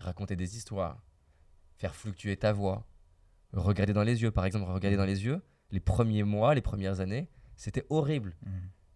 raconter 0.00 0.36
des 0.36 0.56
histoires, 0.56 1.02
faire 1.76 1.94
fluctuer 1.94 2.36
ta 2.36 2.52
voix, 2.52 2.86
regarder 3.52 3.92
dans 3.92 4.02
les 4.02 4.22
yeux. 4.22 4.30
Par 4.30 4.44
exemple, 4.44 4.70
regarder 4.70 4.96
dans 4.96 5.04
les 5.06 5.24
yeux, 5.24 5.42
les 5.72 5.80
premiers 5.80 6.22
mois, 6.22 6.54
les 6.54 6.60
premières 6.60 7.00
années, 7.00 7.28
c'était 7.56 7.84
horrible. 7.90 8.34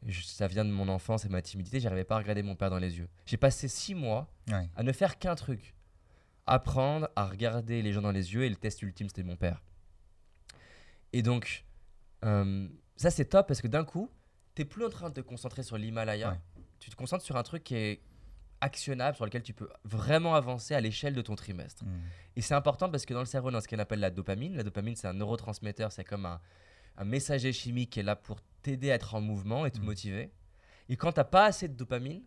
Je- 0.04 0.22
ça 0.22 0.46
vient 0.46 0.64
de 0.64 0.70
mon 0.70 0.88
enfance 0.88 1.24
et 1.24 1.28
ma 1.28 1.42
timidité, 1.42 1.80
j'arrivais 1.80 2.04
pas 2.04 2.14
à 2.16 2.18
regarder 2.18 2.42
mon 2.42 2.54
père 2.54 2.70
dans 2.70 2.78
les 2.78 2.98
yeux. 2.98 3.08
J'ai 3.24 3.36
passé 3.38 3.66
six 3.66 3.94
mois 3.94 4.30
Ouais. 4.48 4.68
à 4.76 4.82
ne 4.84 4.92
faire 4.92 5.18
qu'un 5.18 5.34
truc 5.34 5.74
apprendre 6.46 7.08
à 7.16 7.26
regarder 7.26 7.82
les 7.82 7.92
gens 7.92 8.02
dans 8.02 8.12
les 8.12 8.32
yeux 8.34 8.44
et 8.44 8.48
le 8.48 8.54
test 8.54 8.80
ultime 8.82 9.08
c'était 9.08 9.24
mon 9.24 9.34
père. 9.36 9.62
Et 11.12 11.22
donc, 11.22 11.64
euh, 12.24 12.68
ça 12.96 13.10
c'est 13.10 13.24
top 13.24 13.48
parce 13.48 13.60
que 13.60 13.66
d'un 13.68 13.84
coup, 13.84 14.10
t'es 14.54 14.64
plus 14.64 14.84
en 14.84 14.90
train 14.90 15.08
de 15.08 15.14
te 15.14 15.20
concentrer 15.20 15.62
sur 15.62 15.76
l'Himalaya, 15.78 16.30
Ouais. 16.30 16.40
tu 16.78 16.90
te 16.90 16.94
concentres 16.96 17.24
sur 17.24 17.36
un 17.36 17.42
truc 17.42 17.64
qui 17.64 17.74
est 17.74 18.00
actionnable, 18.60 19.16
sur 19.16 19.24
lequel 19.24 19.42
tu 19.42 19.52
peux 19.52 19.68
vraiment 19.84 20.34
avancer 20.34 20.74
à 20.74 20.80
l'échelle 20.80 21.14
de 21.14 21.22
ton 21.22 21.34
trimestre. 21.36 21.84
Mhm. 21.84 22.00
Et 22.36 22.40
c'est 22.42 22.54
important 22.54 22.90
parce 22.90 23.04
que 23.06 23.14
dans 23.14 23.20
le 23.20 23.26
cerveau, 23.26 23.50
dans 23.50 23.60
ce 23.60 23.68
qu'on 23.68 23.78
appelle 23.78 24.00
la 24.00 24.10
dopamine, 24.10 24.56
la 24.56 24.62
dopamine 24.62 24.96
c'est 24.96 25.06
un 25.08 25.12
neurotransmetteur, 25.14 25.92
c'est 25.92 26.04
comme 26.04 26.26
un, 26.26 26.40
un 26.96 27.04
messager 27.04 27.52
chimique 27.52 27.90
qui 27.90 28.00
est 28.00 28.02
là 28.02 28.16
pour 28.16 28.40
t'aider 28.62 28.90
à 28.90 28.94
être 28.94 29.14
en 29.14 29.20
mouvement 29.20 29.66
et 29.66 29.70
te 29.70 29.78
Mhm. 29.78 29.84
motiver. 29.84 30.32
Et 30.88 30.96
quand 30.96 31.12
t'as 31.12 31.24
pas 31.24 31.44
assez 31.46 31.68
de 31.68 31.74
dopamine, 31.74 32.22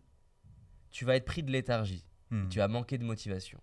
tu 0.90 1.04
vas 1.04 1.16
être 1.16 1.24
pris 1.24 1.42
de 1.42 1.50
léthargie 1.50 2.04
Mhm. 2.30 2.48
tu 2.48 2.58
vas 2.58 2.68
manquer 2.68 2.96
de 2.98 3.04
motivation. 3.04 3.60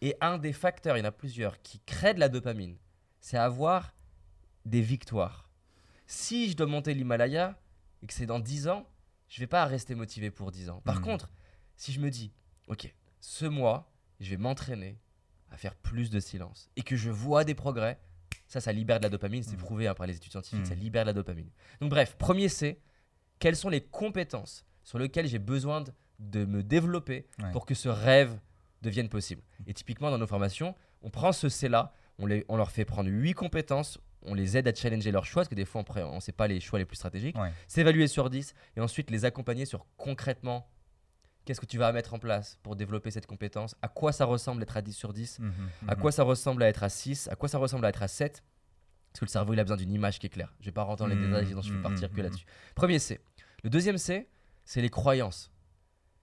Et 0.00 0.14
un 0.20 0.38
des 0.38 0.52
facteurs, 0.52 0.96
il 0.96 1.00
y 1.00 1.02
en 1.02 1.08
a 1.08 1.12
plusieurs, 1.12 1.60
qui 1.62 1.80
créent 1.80 2.14
de 2.14 2.20
la 2.20 2.28
dopamine, 2.28 2.76
c'est 3.20 3.38
avoir 3.38 3.92
des 4.64 4.82
victoires. 4.82 5.48
Si 6.06 6.50
je 6.50 6.56
dois 6.56 6.66
monter 6.66 6.94
l'Himalaya 6.94 7.58
et 8.02 8.06
que 8.06 8.12
c'est 8.12 8.26
dans 8.26 8.38
10 8.38 8.68
ans, 8.68 8.88
je 9.28 9.40
vais 9.40 9.46
pas 9.48 9.64
rester 9.64 9.94
motivé 9.96 10.30
pour 10.30 10.52
10 10.52 10.68
ans. 10.70 10.80
Par 10.82 11.00
contre, 11.00 11.28
si 11.76 11.92
je 11.92 12.00
me 12.00 12.10
dis, 12.10 12.32
ok, 12.68 12.92
ce 13.20 13.46
mois, 13.46 13.90
je 14.20 14.30
vais 14.30 14.36
m'entraîner 14.36 14.98
à 15.50 15.56
faire 15.56 15.74
plus 15.74 16.10
de 16.10 16.20
silence 16.20 16.70
et 16.76 16.82
que 16.82 16.96
je 16.96 17.10
vois 17.10 17.44
des 17.44 17.54
progrès, 17.54 17.98
ça, 18.46 18.60
ça 18.60 18.72
libère 18.72 18.98
de 18.98 19.04
la 19.04 19.08
dopamine, 19.10 19.42
c'est 19.42 19.52
Mhm. 19.52 19.58
prouvé 19.58 19.86
hein, 19.88 19.94
par 19.94 20.06
les 20.06 20.16
études 20.16 20.32
scientifiques, 20.32 20.60
Mhm. 20.60 20.64
ça 20.66 20.74
libère 20.74 21.04
de 21.04 21.08
la 21.08 21.12
dopamine. 21.12 21.48
Donc 21.80 21.90
bref, 21.90 22.16
premier 22.18 22.48
c'est, 22.48 22.80
quelles 23.38 23.56
sont 23.56 23.68
les 23.68 23.80
compétences 23.80 24.64
sur 24.82 24.98
lesquelles 24.98 25.26
j'ai 25.26 25.38
besoin 25.38 25.80
de, 25.80 25.92
de 26.18 26.44
me 26.44 26.62
développer 26.62 27.26
Ouais. 27.42 27.50
pour 27.52 27.66
que 27.66 27.74
ce 27.74 27.88
rêve 27.88 28.38
devienne 28.82 29.08
possible? 29.08 29.42
Et 29.66 29.74
typiquement, 29.74 30.10
dans 30.10 30.18
nos 30.18 30.26
formations, 30.26 30.74
on 31.02 31.10
prend 31.10 31.32
ce 31.32 31.48
C-là, 31.48 31.92
on, 32.18 32.26
les- 32.26 32.44
on 32.48 32.56
leur 32.56 32.70
fait 32.70 32.84
prendre 32.84 33.10
8 33.10 33.34
compétences, 33.34 33.98
on 34.22 34.34
les 34.34 34.56
aide 34.56 34.68
à 34.68 34.74
challenger 34.74 35.10
leurs 35.10 35.26
choix, 35.26 35.42
parce 35.42 35.48
que 35.48 35.54
des 35.54 35.64
fois, 35.64 35.84
on 35.96 36.14
ne 36.16 36.20
sait 36.20 36.32
pas 36.32 36.46
les 36.48 36.60
choix 36.60 36.78
les 36.78 36.84
plus 36.84 36.96
stratégiques, 36.96 37.36
Ouais. 37.36 37.50
s'évaluer 37.66 38.06
sur 38.08 38.30
10, 38.30 38.54
et 38.76 38.80
ensuite 38.80 39.10
les 39.10 39.24
accompagner 39.24 39.64
sur 39.66 39.86
concrètement 39.96 40.68
qu'est-ce 41.44 41.60
que 41.60 41.66
tu 41.66 41.78
vas 41.78 41.92
mettre 41.92 42.14
en 42.14 42.18
place 42.18 42.58
pour 42.62 42.76
développer 42.76 43.10
cette 43.10 43.26
compétence, 43.26 43.76
à 43.82 43.88
quoi 43.88 44.12
ça 44.12 44.24
ressemble 44.24 44.62
être 44.62 44.76
à 44.76 44.82
10 44.82 44.92
sur 44.94 45.12
10, 45.12 45.38
Mhm. 45.40 45.52
à 45.88 45.94
Mhm. 45.94 46.00
quoi 46.00 46.12
ça 46.12 46.22
ressemble 46.22 46.62
à 46.62 46.68
être 46.68 46.82
à 46.82 46.88
6, 46.88 47.28
à 47.28 47.36
quoi 47.36 47.48
ça 47.48 47.58
ressemble 47.58 47.84
à 47.86 47.90
être 47.90 48.02
à 48.02 48.08
7, 48.08 48.42
parce 49.12 49.20
que 49.20 49.24
le 49.26 49.30
cerveau, 49.30 49.52
il 49.52 49.60
a 49.60 49.64
besoin 49.64 49.76
d'une 49.76 49.92
image 49.92 50.18
qui 50.18 50.26
est 50.26 50.30
claire. 50.30 50.52
Je 50.60 50.66
vais 50.66 50.72
pas 50.72 50.82
rentrer 50.82 51.04
dans 51.04 51.08
les 51.08 51.16
Mhm, 51.16 51.26
détails, 51.26 51.46
sinon 51.46 51.62
je 51.62 51.72
vais 51.74 51.82
partir 51.82 52.10
que 52.10 52.20
là-dessus. 52.20 52.46
Premier 52.74 52.98
C. 52.98 53.20
Le 53.62 53.70
deuxième 53.70 53.98
C, 53.98 54.28
c'est 54.64 54.80
les 54.82 54.90
croyances. 54.90 55.50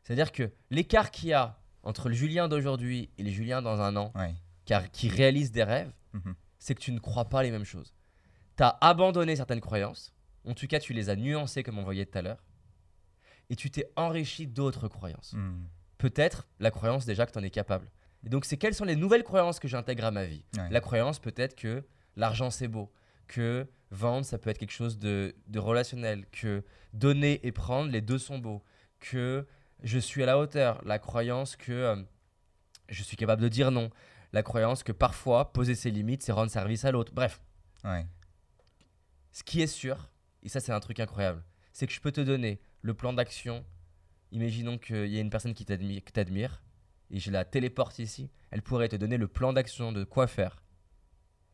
C'est-à-dire 0.03 0.31
que 0.31 0.51
l'écart 0.69 1.11
qu'il 1.11 1.29
y 1.29 1.33
a 1.33 1.57
entre 1.83 2.09
le 2.09 2.15
Julien 2.15 2.47
d'aujourd'hui 2.47 3.09
et 3.17 3.23
les 3.23 3.31
Juliens 3.31 3.61
dans 3.61 3.79
un 3.81 3.95
an, 3.95 4.11
Ouais. 4.15 4.33
car, 4.65 4.89
qui 4.91 5.07
réalisent 5.09 5.51
des 5.51 5.63
rêves, 5.63 5.91
c'est 6.59 6.75
que 6.75 6.79
tu 6.81 6.91
ne 6.91 6.99
crois 6.99 7.25
pas 7.29 7.41
les 7.43 7.49
mêmes 7.51 7.63
choses. 7.65 7.93
Tu 8.57 8.63
as 8.63 8.77
abandonné 8.81 9.35
certaines 9.35 9.61
croyances, 9.61 10.13
en 10.47 10.53
tout 10.53 10.67
cas 10.67 10.79
tu 10.79 10.93
les 10.93 11.09
as 11.09 11.15
nuancées 11.15 11.63
comme 11.63 11.79
on 11.79 11.83
voyait 11.83 12.05
tout 12.05 12.17
à 12.17 12.21
l'heure, 12.21 12.43
et 13.51 13.55
tu 13.55 13.69
t'es 13.69 13.85
enrichi 13.95 14.47
d'autres 14.47 14.87
croyances. 14.87 15.33
Mhm. 15.33 15.67
Peut-être 15.99 16.47
la 16.59 16.71
croyance 16.71 17.05
déjà 17.05 17.25
que 17.27 17.31
tu 17.31 17.37
en 17.37 17.43
es 17.43 17.49
capable. 17.51 17.91
Et 18.25 18.29
donc 18.29 18.45
c'est 18.45 18.57
quelles 18.57 18.73
sont 18.73 18.85
les 18.85 18.95
nouvelles 18.95 19.23
croyances 19.23 19.59
que 19.59 19.67
j'intègre 19.67 20.05
à 20.05 20.11
ma 20.11 20.25
vie? 20.25 20.43
Ouais. 20.57 20.69
La 20.71 20.79
croyance 20.81 21.19
peut-être 21.19 21.55
que 21.55 21.83
l'argent 22.15 22.49
c'est 22.49 22.67
beau, 22.67 22.91
que 23.27 23.67
vendre 23.91 24.25
ça 24.25 24.37
peut 24.37 24.49
être 24.49 24.57
quelque 24.57 24.71
chose 24.71 24.97
de, 24.97 25.35
de 25.47 25.59
relationnel, 25.59 26.25
que 26.31 26.63
donner 26.93 27.45
et 27.45 27.51
prendre 27.51 27.91
les 27.91 28.01
deux 28.01 28.17
sont 28.17 28.39
beaux, 28.39 28.63
que 28.99 29.45
je 29.83 29.99
suis 29.99 30.23
à 30.23 30.25
la 30.25 30.37
hauteur, 30.39 30.81
la 30.85 30.97
croyance 30.99 31.55
que 31.55 31.71
euh, 31.71 31.95
je 32.89 33.03
suis 33.03 33.17
capable 33.17 33.41
de 33.41 33.47
dire 33.49 33.69
non, 33.71 33.89
la 34.33 34.43
croyance 34.43 34.83
que 34.83 34.91
parfois 34.93 35.51
poser 35.51 35.75
ses 35.75 35.91
limites 35.91 36.23
c'est 36.23 36.31
rendre 36.31 36.51
service 36.51 36.85
à 36.85 36.91
l'autre. 36.91 37.11
Bref, 37.13 37.41
Ouais. 37.83 38.05
ce 39.31 39.43
qui 39.43 39.61
est 39.61 39.67
sûr, 39.67 40.09
et 40.43 40.49
ça 40.49 40.59
c'est 40.59 40.71
un 40.71 40.79
truc 40.79 40.99
incroyable, 40.99 41.43
c'est 41.73 41.87
que 41.87 41.93
je 41.93 41.99
peux 42.01 42.11
te 42.11 42.21
donner 42.21 42.59
le 42.81 42.93
plan 42.93 43.13
d'action. 43.13 43.65
Imaginons 44.31 44.77
qu'il 44.77 45.07
y 45.07 45.17
a 45.17 45.21
une 45.21 45.29
personne 45.29 45.53
qui 45.53 45.65
t'admire, 45.65 46.63
et 47.09 47.19
je 47.19 47.31
la 47.31 47.43
téléporte 47.45 47.99
ici. 47.99 48.29
Elle 48.49 48.61
pourrait 48.61 48.89
te 48.89 48.95
donner 48.95 49.17
le 49.17 49.27
plan 49.27 49.51
d'action 49.53 49.91
de 49.91 50.03
quoi 50.03 50.27
faire. 50.27 50.63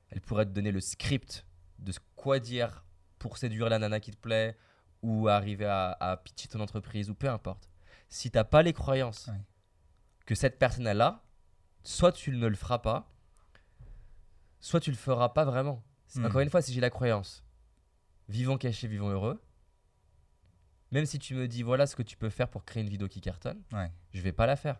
Elle 0.10 0.22
pourrait 0.22 0.46
te 0.46 0.52
donner 0.52 0.72
le 0.72 0.80
script 0.80 1.46
de 1.80 1.92
quoi 2.16 2.40
dire 2.40 2.86
pour 3.20 3.38
séduire 3.38 3.70
la 3.70 3.80
nana 3.80 4.00
qui 4.00 4.12
te 4.12 4.18
plaît, 4.18 4.58
ou 5.02 5.28
arriver 5.28 5.66
à, 5.66 5.92
à 6.00 6.18
pitcher 6.18 6.48
ton 6.48 6.60
entreprise, 6.60 7.10
ou 7.10 7.16
peu 7.16 7.30
importe. 7.30 7.70
Si 8.10 8.30
t'as 8.32 8.44
pas 8.44 8.62
les 8.62 8.74
croyances 8.74 9.28
Ouais. 9.28 9.42
que 10.26 10.36
cette 10.36 10.60
personne 10.60 10.88
a 10.88 10.94
là, 10.94 11.24
soit 11.84 12.12
tu 12.12 12.32
ne 12.32 12.48
le 12.48 12.56
feras 12.56 12.80
pas, 12.80 13.12
soit 14.60 14.80
tu 14.80 14.92
le 14.92 14.98
feras 14.98 15.30
pas 15.30 15.46
vraiment. 15.46 15.84
Hmm. 16.16 16.26
Encore 16.26 16.42
une 16.42 16.50
fois, 16.50 16.62
si 16.62 16.74
j'ai 16.74 16.82
la 16.82 16.90
croyance, 16.90 17.44
vivons 18.30 18.58
cachés, 18.58 18.88
vivons 18.88 19.10
heureux, 19.10 19.42
même 20.92 21.06
si 21.06 21.20
tu 21.20 21.36
me 21.36 21.48
dis 21.48 21.64
voilà 21.64 21.86
ce 21.88 21.96
que 21.96 22.04
tu 22.04 22.18
peux 22.18 22.30
faire 22.30 22.50
pour 22.50 22.64
créer 22.66 22.84
une 22.84 22.90
vidéo 22.90 23.08
qui 23.08 23.22
cartonne, 23.22 23.62
Ouais. 23.74 23.92
je 24.14 24.22
vais 24.22 24.32
pas 24.32 24.46
la 24.46 24.56
faire. 24.56 24.80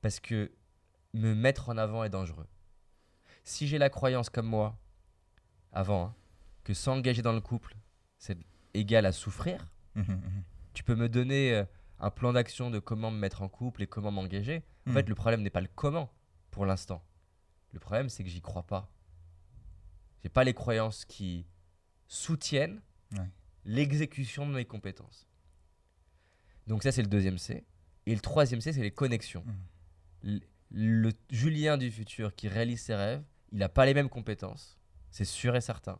Parce 0.00 0.20
que 0.20 0.52
me 1.14 1.34
mettre 1.34 1.68
en 1.70 1.76
avant 1.78 2.04
est 2.04 2.10
dangereux. 2.10 2.46
Si 3.44 3.66
j'ai 3.66 3.78
la 3.78 3.88
croyance 3.90 4.28
comme 4.30 4.46
moi, 4.46 4.78
avant, 5.72 6.06
hein, 6.06 6.14
que 6.64 6.74
s'engager 6.74 7.22
dans 7.22 7.32
le 7.32 7.40
couple, 7.40 7.76
c'est 8.18 8.38
égal 8.74 9.06
à 9.06 9.12
souffrir, 9.12 9.66
Mhm, 9.94 10.04
mhm. 10.04 10.42
tu 10.74 10.84
peux 10.84 10.94
me 10.94 11.08
donner 11.08 11.54
euh, 11.54 11.64
un 11.98 12.10
plan 12.10 12.32
d'action 12.32 12.70
de 12.70 12.78
comment 12.78 13.10
me 13.10 13.18
mettre 13.18 13.42
en 13.42 13.48
couple 13.48 13.82
et 13.82 13.86
comment 13.86 14.10
m'engager. 14.12 14.62
En 14.86 14.92
fait, 14.92 15.08
le 15.08 15.14
problème 15.14 15.42
n'est 15.42 15.50
pas 15.50 15.60
le 15.60 15.68
comment 15.74 16.10
pour 16.50 16.64
l'instant. 16.64 17.02
Le 17.72 17.80
problème, 17.80 18.08
c'est 18.08 18.22
que 18.22 18.30
j'y 18.30 18.40
crois 18.40 18.62
pas. 18.62 18.88
J'ai 20.22 20.28
pas 20.28 20.44
les 20.44 20.54
croyances 20.54 21.04
qui 21.04 21.46
soutiennent 22.06 22.80
Ouais. 23.12 23.28
L'exécution 23.64 24.46
de 24.46 24.54
mes 24.54 24.64
compétences. 24.64 25.26
Donc 26.66 26.82
ça, 26.82 26.92
c'est 26.92 27.02
le 27.02 27.08
deuxième 27.08 27.38
C. 27.38 27.64
Et 28.06 28.14
le 28.14 28.20
troisième 28.20 28.60
C, 28.60 28.72
c'est 28.72 28.82
les 28.82 28.90
connexions. 28.90 29.44
L- 30.24 30.40
Le 30.70 31.12
Julien 31.30 31.78
du 31.78 31.90
futur 31.90 32.34
qui 32.34 32.48
réalise 32.48 32.80
ses 32.82 32.94
rêves, 32.94 33.22
il 33.52 33.58
n'a 33.58 33.68
pas 33.70 33.86
les 33.86 33.94
mêmes 33.94 34.10
compétences, 34.10 34.76
c'est 35.10 35.24
sûr 35.24 35.56
et 35.56 35.60
certain. 35.62 35.98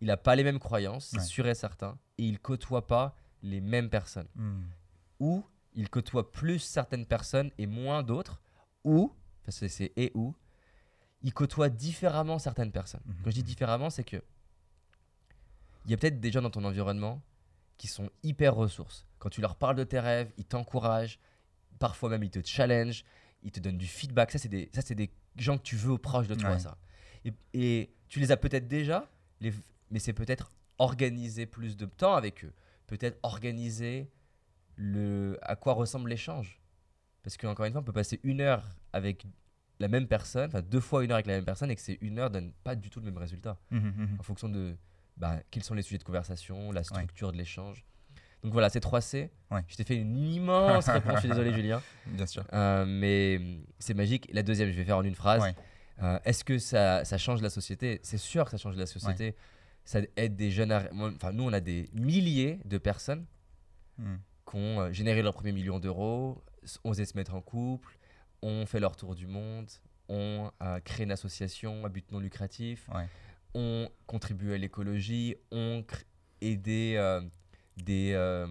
Il 0.00 0.08
n'a 0.08 0.16
pas 0.16 0.34
les 0.34 0.42
mêmes 0.42 0.58
croyances, 0.58 1.06
c'est 1.06 1.18
Ouais. 1.18 1.24
sûr 1.24 1.46
et 1.46 1.54
certain. 1.54 1.96
Et 2.18 2.24
il 2.26 2.40
côtoie 2.40 2.86
pas 2.88 3.16
les 3.42 3.60
mêmes 3.60 3.88
personnes. 3.88 4.26
Mhm. 4.34 4.64
Ou 5.20 5.44
il 5.74 5.88
côtoie 5.88 6.32
plus 6.32 6.58
certaines 6.58 7.06
personnes 7.06 7.50
et 7.58 7.66
moins 7.66 8.02
d'autres. 8.02 8.40
Ou, 8.82 9.12
parce 9.44 9.60
que 9.60 9.68
c'est 9.68 9.92
et 9.96 10.10
ou, 10.14 10.34
il 11.22 11.32
côtoie 11.32 11.68
différemment 11.68 12.38
certaines 12.40 12.72
personnes. 12.72 13.02
Mhm. 13.06 13.14
Quand 13.22 13.30
je 13.30 13.34
dis 13.36 13.42
différemment, 13.44 13.90
c'est 13.90 14.04
que 14.04 14.20
il 15.84 15.90
y 15.90 15.94
a 15.94 15.96
peut-être 15.96 16.20
des 16.20 16.30
gens 16.30 16.42
dans 16.42 16.50
ton 16.50 16.64
environnement 16.64 17.22
qui 17.76 17.86
sont 17.88 18.10
hyper 18.22 18.54
ressources. 18.54 19.06
Quand 19.18 19.28
tu 19.30 19.40
leur 19.40 19.56
parles 19.56 19.76
de 19.76 19.84
tes 19.84 19.98
rêves, 20.00 20.32
ils 20.38 20.44
t'encouragent, 20.44 21.18
parfois 21.78 22.08
même 22.10 22.22
ils 22.22 22.30
te 22.30 22.40
challenge, 22.44 23.04
ils 23.42 23.50
te 23.52 23.60
donnent 23.60 23.78
du 23.78 23.86
feedback. 23.86 24.30
Ça, 24.30 24.38
c'est 24.38 24.48
des, 24.48 24.70
ça, 24.72 24.80
c'est 24.82 24.94
des 24.94 25.10
gens 25.36 25.58
que 25.58 25.62
tu 25.62 25.76
veux 25.76 25.98
proches 25.98 26.28
de 26.28 26.34
toi, 26.34 26.52
Ouais. 26.52 26.58
ça. 26.58 26.78
Et, 27.24 27.32
et 27.52 27.90
tu 28.08 28.20
les 28.20 28.30
as 28.32 28.36
peut-être 28.36 28.68
déjà, 28.68 29.10
les, 29.40 29.52
mais 29.90 29.98
c'est 29.98 30.12
peut-être 30.12 30.50
organiser 30.78 31.46
plus 31.46 31.76
de 31.76 31.86
temps 31.86 32.14
avec 32.14 32.44
eux. 32.44 32.52
Peut-être 32.86 33.18
organiser 33.22 34.10
le, 34.76 35.38
à 35.42 35.56
quoi 35.56 35.72
ressemble 35.74 36.10
l'échange. 36.10 36.60
Parce 37.22 37.36
qu'encore 37.36 37.64
une 37.66 37.72
fois, 37.72 37.80
on 37.80 37.84
peut 37.84 37.92
passer 37.92 38.20
une 38.22 38.40
heure 38.40 38.64
avec 38.92 39.26
la 39.80 39.88
même 39.88 40.06
personne, 40.06 40.46
enfin 40.48 40.62
deux 40.62 40.80
fois 40.80 41.02
une 41.04 41.10
heure 41.10 41.16
avec 41.16 41.26
la 41.26 41.34
même 41.34 41.44
personne, 41.44 41.70
et 41.70 41.74
que 41.74 41.80
ces 41.80 41.98
une 42.00 42.18
heure 42.18 42.30
donne 42.30 42.52
pas 42.62 42.76
du 42.76 42.90
tout 42.90 43.00
le 43.00 43.06
même 43.06 43.16
résultat 43.18 43.58
Mhm, 43.70 43.80
mhm. 43.96 44.16
en 44.20 44.22
fonction 44.22 44.48
de 44.48 44.76
bah, 45.16 45.40
quels 45.50 45.62
sont 45.62 45.74
les 45.74 45.82
sujets 45.82 45.98
de 45.98 46.04
conversation, 46.04 46.72
la 46.72 46.82
structure 46.82 47.32
de 47.32 47.36
l'échange. 47.36 47.84
Donc 48.42 48.52
voilà, 48.52 48.68
c'est 48.68 48.80
3 48.80 49.00
C. 49.00 49.30
Ouais. 49.50 49.62
Je 49.68 49.76
t'ai 49.76 49.84
fait 49.84 49.96
une 49.96 50.16
immense 50.18 50.86
réponse, 50.88 51.14
je 51.14 51.18
suis 51.20 51.28
désolé 51.28 51.52
Julien. 51.52 51.80
Bien 52.06 52.26
sûr. 52.26 52.44
Euh, 52.52 52.84
mais 52.86 53.40
c'est 53.78 53.94
magique. 53.94 54.28
La 54.32 54.42
deuxième, 54.42 54.70
je 54.70 54.76
vais 54.76 54.84
faire 54.84 54.98
en 54.98 55.04
une 55.04 55.14
phrase. 55.14 55.42
Ouais. 55.42 55.54
Euh, 56.02 56.18
Est-ce 56.24 56.44
que 56.44 56.58
ça, 56.58 57.04
ça 57.04 57.16
change 57.18 57.40
la 57.40 57.50
société? 57.50 58.00
C'est 58.02 58.18
sûr 58.18 58.44
que 58.44 58.50
ça 58.50 58.56
change 58.58 58.76
la 58.76 58.86
société. 58.86 59.34
Ça 59.84 60.00
aide 60.16 60.34
des 60.36 60.50
jeunes. 60.50 60.72
à- 60.72 60.88
Enfin, 60.92 61.32
nous, 61.32 61.44
on 61.44 61.52
a 61.52 61.60
des 61.60 61.88
milliers 61.94 62.58
de 62.64 62.78
personnes 62.78 63.24
Hmm. 63.96 64.16
qui 64.50 64.56
ont 64.56 64.80
euh, 64.80 64.92
généré 64.92 65.22
leur 65.22 65.34
premier 65.34 65.52
million 65.52 65.78
d'euros, 65.78 66.42
osé 66.82 67.04
se 67.04 67.16
mettre 67.16 67.32
en 67.34 67.40
couple, 67.40 67.96
ont 68.42 68.66
fait 68.66 68.80
leur 68.80 68.96
tour 68.96 69.14
du 69.14 69.28
monde, 69.28 69.70
ont 70.08 70.50
euh, 70.62 70.80
créé 70.80 71.04
une 71.04 71.12
association 71.12 71.84
à 71.84 71.88
but 71.88 72.10
non 72.10 72.18
lucratif. 72.18 72.90
Ont 73.54 73.88
contribué 74.06 74.54
à 74.54 74.58
l'écologie, 74.58 75.36
ont 75.50 75.84
aidé 76.40 76.94
euh, 76.96 77.20
des 77.76 78.12
euh, 78.14 78.46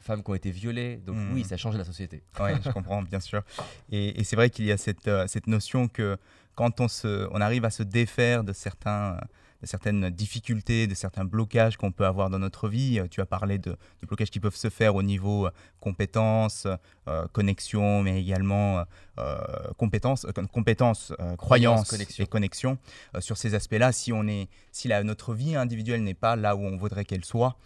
femmes 0.00 0.22
qui 0.22 0.30
ont 0.30 0.34
été 0.34 0.50
violées. 0.50 0.96
Donc 0.98 1.16
Mhm. 1.16 1.32
oui, 1.34 1.44
ça 1.44 1.56
change 1.56 1.76
la 1.76 1.84
société. 1.84 2.22
Oui, 2.40 2.50
je 2.64 2.70
comprends, 2.70 3.02
bien 3.02 3.20
sûr. 3.20 3.42
Et, 3.90 4.20
et 4.20 4.24
c'est 4.24 4.36
vrai 4.36 4.50
qu'il 4.50 4.64
y 4.66 4.72
a 4.72 4.76
cette, 4.76 5.08
euh, 5.08 5.26
cette 5.26 5.46
notion 5.46 5.88
que 5.88 6.16
quand 6.54 6.80
on, 6.80 6.88
se, 6.88 7.28
on 7.32 7.40
arrive 7.40 7.64
à 7.64 7.70
se 7.70 7.82
défaire 7.82 8.44
de, 8.44 8.52
certains, 8.52 9.18
de 9.60 9.66
certaines 9.66 10.10
difficultés, 10.10 10.86
de 10.86 10.94
certains 10.94 11.24
blocages 11.24 11.76
qu'on 11.76 11.90
peut 11.90 12.06
avoir 12.06 12.30
dans 12.30 12.38
notre 12.38 12.68
vie, 12.68 13.00
euh, 13.00 13.06
tu 13.10 13.20
as 13.20 13.26
parlé 13.26 13.58
de, 13.58 13.70
de 13.70 14.06
blocages 14.06 14.30
qui 14.30 14.38
peuvent 14.40 14.54
se 14.54 14.70
faire 14.70 14.94
au 14.94 15.02
niveau 15.02 15.46
euh, 15.46 15.50
compétences, 15.80 16.66
euh, 17.08 17.26
connexion, 17.32 18.02
mais 18.02 18.20
également 18.20 18.84
euh, 19.18 19.36
compétences, 19.76 20.26
euh, 20.26 20.46
compétences 20.52 21.12
croyances 21.36 21.90
connexion. 21.90 22.24
et 22.24 22.26
connexion. 22.28 22.78
Euh, 23.16 23.20
sur 23.20 23.36
ces 23.36 23.54
aspects-là, 23.56 23.90
si, 23.90 24.12
on 24.12 24.28
est, 24.28 24.48
si 24.70 24.86
la, 24.86 25.02
notre 25.02 25.34
vie 25.34 25.56
individuelle 25.56 26.04
n'est 26.04 26.14
pas 26.14 26.36
là 26.36 26.54
où 26.54 26.60
on 26.60 26.76
voudrait 26.76 27.04
qu'elle 27.04 27.24
soit, 27.24 27.56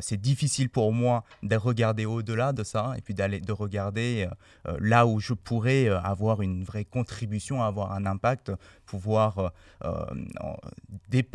c'est 0.00 0.20
difficile 0.20 0.70
pour 0.70 0.92
moi 0.92 1.24
de 1.42 1.56
regarder 1.56 2.06
au-delà 2.06 2.52
de 2.52 2.62
ça 2.62 2.94
et 2.96 3.00
puis 3.00 3.14
d'aller 3.14 3.40
de 3.40 3.50
regarder 3.52 4.28
là 4.78 5.06
où 5.06 5.18
je 5.18 5.34
pourrais 5.34 5.88
avoir 5.88 6.40
une 6.40 6.62
vraie 6.62 6.84
contribution, 6.84 7.62
avoir 7.64 7.90
un 7.92 8.06
impact, 8.06 8.52
pouvoir 8.86 9.52
en- 9.82 10.56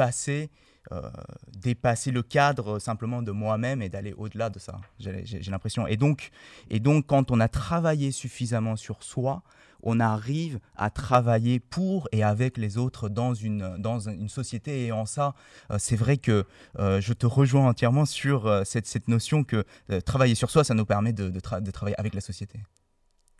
dépasser, 0.07 0.49
euh, 0.91 1.09
dépasser 1.51 2.11
le 2.11 2.23
cadre 2.23 2.79
simplement 2.79 3.21
de 3.21 3.31
moi-même 3.31 3.81
et 3.81 3.89
d'aller 3.89 4.13
au-delà 4.13 4.49
de 4.49 4.59
ça. 4.59 4.79
J'ai 4.99 5.51
l'impression. 5.51 5.85
Et 5.87 5.97
donc, 5.97 6.29
et 6.69 6.79
donc, 6.79 7.07
quand 7.07 7.31
on 7.31 7.39
a 7.39 7.47
travaillé 7.49 8.11
suffisamment 8.11 8.75
sur 8.77 9.03
soi, 9.03 9.43
on 9.83 9.99
arrive 9.99 10.59
à 10.75 10.89
travailler 10.89 11.59
pour 11.59 12.07
et 12.11 12.23
avec 12.23 12.57
les 12.57 12.77
autres 12.77 13.09
dans 13.09 13.33
une, 13.33 13.77
dans 13.77 13.99
une 14.09 14.29
société. 14.29 14.85
Et 14.85 14.91
en 14.91 15.05
ça, 15.05 15.35
euh, 15.71 15.77
c'est 15.77 15.95
vrai 15.95 16.17
que 16.17 16.45
euh, 16.79 16.99
je 17.01 17.13
te 17.13 17.25
rejoins 17.25 17.67
entièrement 17.67 18.05
sur 18.05 18.47
euh, 18.47 18.63
cette, 18.63 18.87
cette 18.87 19.07
notion 19.07 19.43
que 19.43 19.65
travailler 20.05 20.35
sur 20.35 20.49
soi, 20.49 20.63
ça 20.63 20.73
nous 20.73 20.85
permet 20.85 21.13
de, 21.13 21.29
de 21.29 21.39
tra- 21.39 21.61
de 21.61 21.71
travailler 21.71 21.99
avec 21.99 22.13
la 22.13 22.21
société. 22.21 22.59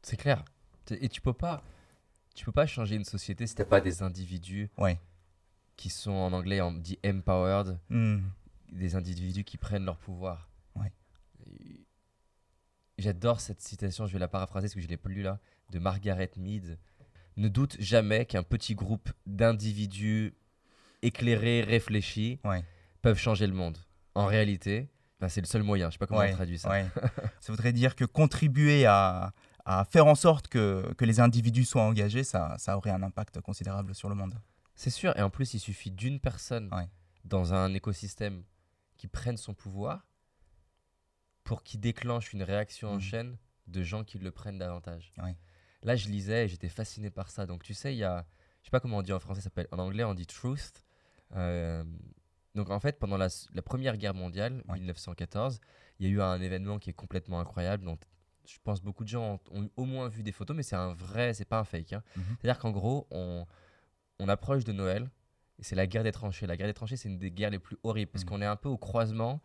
C'est 0.03 0.17
clair. 0.17 0.43
Et 0.91 1.09
tu 1.09 1.21
peux 1.21 1.33
pas, 1.33 1.63
tu 2.35 2.45
peux 2.45 2.51
pas 2.51 2.67
changer 2.67 2.95
une 2.95 3.03
société 3.05 3.47
si 3.47 3.55
t'as 3.55 3.65
pas 3.65 3.81
des 3.81 4.03
individus 4.03 4.69
Ouais. 4.77 4.99
Qui 5.77 5.89
sont 5.89 6.11
en 6.11 6.33
anglais 6.33 6.59
on 6.59 6.73
dit 6.73 6.99
empowered, 7.05 7.79
Hmm. 7.89 8.17
des 8.71 8.95
individus 8.95 9.43
qui 9.45 9.57
prennent 9.57 9.85
leur 9.85 9.97
pouvoir. 9.97 10.49
Ouais. 10.75 10.91
J'adore 12.97 13.39
cette 13.41 13.61
citation, 13.61 14.07
je 14.07 14.13
vais 14.13 14.19
la 14.19 14.27
paraphraser 14.27 14.67
parce 14.67 14.73
que 14.75 14.81
je 14.81 14.87
l'ai 14.87 14.97
pas 14.97 15.09
lu 15.09 15.21
là, 15.21 15.39
de 15.71 15.77
Margaret 15.79 16.31
Mead. 16.35 16.79
Ne 17.35 17.47
doute 17.47 17.75
jamais 17.79 18.25
qu'un 18.25 18.41
petit 18.41 18.73
groupe 18.73 19.09
d'individus 19.27 20.33
éclairés, 21.03 21.61
réfléchis, 21.61 22.39
Ouais. 22.43 22.63
peuvent 23.03 23.19
changer 23.19 23.45
le 23.45 23.53
monde. 23.53 23.77
En 24.15 24.25
réalité, 24.25 24.89
c'est 25.27 25.41
le 25.41 25.45
seul 25.47 25.61
moyen. 25.61 25.89
Je 25.89 25.93
sais 25.93 25.97
pas 25.99 26.07
comment 26.07 26.21
Ouais, 26.21 26.31
on 26.31 26.35
traduit 26.35 26.57
ça. 26.57 26.69
ça 27.39 27.53
voudrait 27.53 27.71
dire 27.73 27.95
que 27.95 28.03
contribuer 28.05 28.87
à, 28.87 29.31
à 29.65 29.85
faire 29.85 30.07
en 30.07 30.15
sorte 30.15 30.47
que, 30.47 30.91
que 30.97 31.05
les 31.05 31.19
individus 31.19 31.65
soient 31.65 31.83
engagés, 31.83 32.23
ça, 32.23 32.55
ça 32.57 32.75
aurait 32.75 32.89
un 32.89 33.03
impact 33.03 33.39
considérable 33.41 33.93
sur 33.93 34.09
le 34.09 34.15
monde. 34.15 34.33
C'est 34.77 34.89
sûr. 34.91 35.17
Et 35.17 35.21
en 35.21 35.29
plus, 35.29 35.53
il 35.53 35.59
suffit 35.59 35.91
d'une 35.91 36.19
personne 36.21 36.69
Ouais. 36.73 36.87
dans 37.25 37.53
un 37.53 37.73
écosystème 37.73 38.43
qui 38.95 39.07
prenne 39.07 39.35
son 39.37 39.53
pouvoir 39.53 40.07
pour 41.43 41.63
qu'il 41.63 41.79
déclenche 41.79 42.31
une 42.33 42.43
réaction 42.43 42.89
en 42.91 42.95
Mhm. 42.95 43.01
chaîne 43.01 43.37
de 43.67 43.83
gens 43.83 44.03
qui 44.03 44.19
le 44.19 44.31
prennent 44.31 44.57
davantage. 44.59 45.13
Ouais. 45.17 45.35
Là, 45.83 45.95
je 45.95 46.07
lisais 46.09 46.45
et 46.45 46.47
j'étais 46.47 46.69
fasciné 46.69 47.09
par 47.09 47.29
ça. 47.29 47.45
Donc, 47.45 47.63
tu 47.63 47.73
sais, 47.73 47.93
il 47.93 47.97
y 47.97 48.03
a, 48.03 48.25
je 48.61 48.65
sais 48.67 48.71
pas 48.71 48.79
comment 48.79 48.97
on 48.97 49.01
dit 49.01 49.13
en 49.13 49.19
français, 49.19 49.41
ça 49.41 49.45
s'appelle, 49.45 49.67
en 49.71 49.79
anglais, 49.79 50.03
on 50.03 50.13
dit 50.13 50.25
truth. 50.25 50.83
Euh, 51.35 51.83
donc, 52.55 52.69
en 52.69 52.79
fait, 52.79 52.99
pendant 52.99 53.17
la, 53.17 53.27
la 53.53 53.61
Première 53.61 53.97
Guerre 53.97 54.13
mondiale, 54.13 54.63
Ouais. 54.67 54.75
1914, 54.75 55.59
il 55.99 56.07
y 56.07 56.09
a 56.09 56.13
eu 56.13 56.21
un 56.21 56.39
événement 56.41 56.79
qui 56.79 56.89
est 56.89 56.93
complètement 56.93 57.39
incroyable. 57.39 57.83
Donc, 57.83 58.01
je 58.45 58.57
pense 58.63 58.81
beaucoup 58.81 59.03
de 59.03 59.09
gens 59.09 59.39
ont, 59.51 59.61
ont 59.63 59.69
au 59.75 59.85
moins 59.85 60.07
vu 60.07 60.23
des 60.23 60.31
photos, 60.31 60.55
mais 60.55 60.63
c'est 60.63 60.75
un 60.75 60.93
vrai, 60.93 61.33
c'est 61.33 61.45
pas 61.45 61.59
un 61.59 61.63
fake. 61.65 61.93
hein. 61.93 62.03
Mhm. 62.15 62.23
C'est-à-dire 62.41 62.59
qu'en 62.59 62.71
gros, 62.71 63.07
on, 63.11 63.45
on 64.19 64.27
approche 64.29 64.63
de 64.63 64.71
Noël 64.73 65.09
et 65.59 65.63
c'est 65.63 65.75
la 65.75 65.87
guerre 65.87 66.03
des 66.03 66.11
tranchées. 66.11 66.47
La 66.47 66.57
guerre 66.57 66.67
des 66.67 66.73
tranchées, 66.73 66.97
c'est 66.97 67.09
une 67.09 67.17
des 67.19 67.31
guerres 67.31 67.49
les 67.51 67.59
plus 67.59 67.77
horribles 67.83 68.11
parce 68.11 68.23
Mhm. 68.23 68.29
qu'on 68.29 68.41
est 68.41 68.45
un 68.45 68.55
peu 68.55 68.69
au 68.69 68.77
croisement 68.77 69.41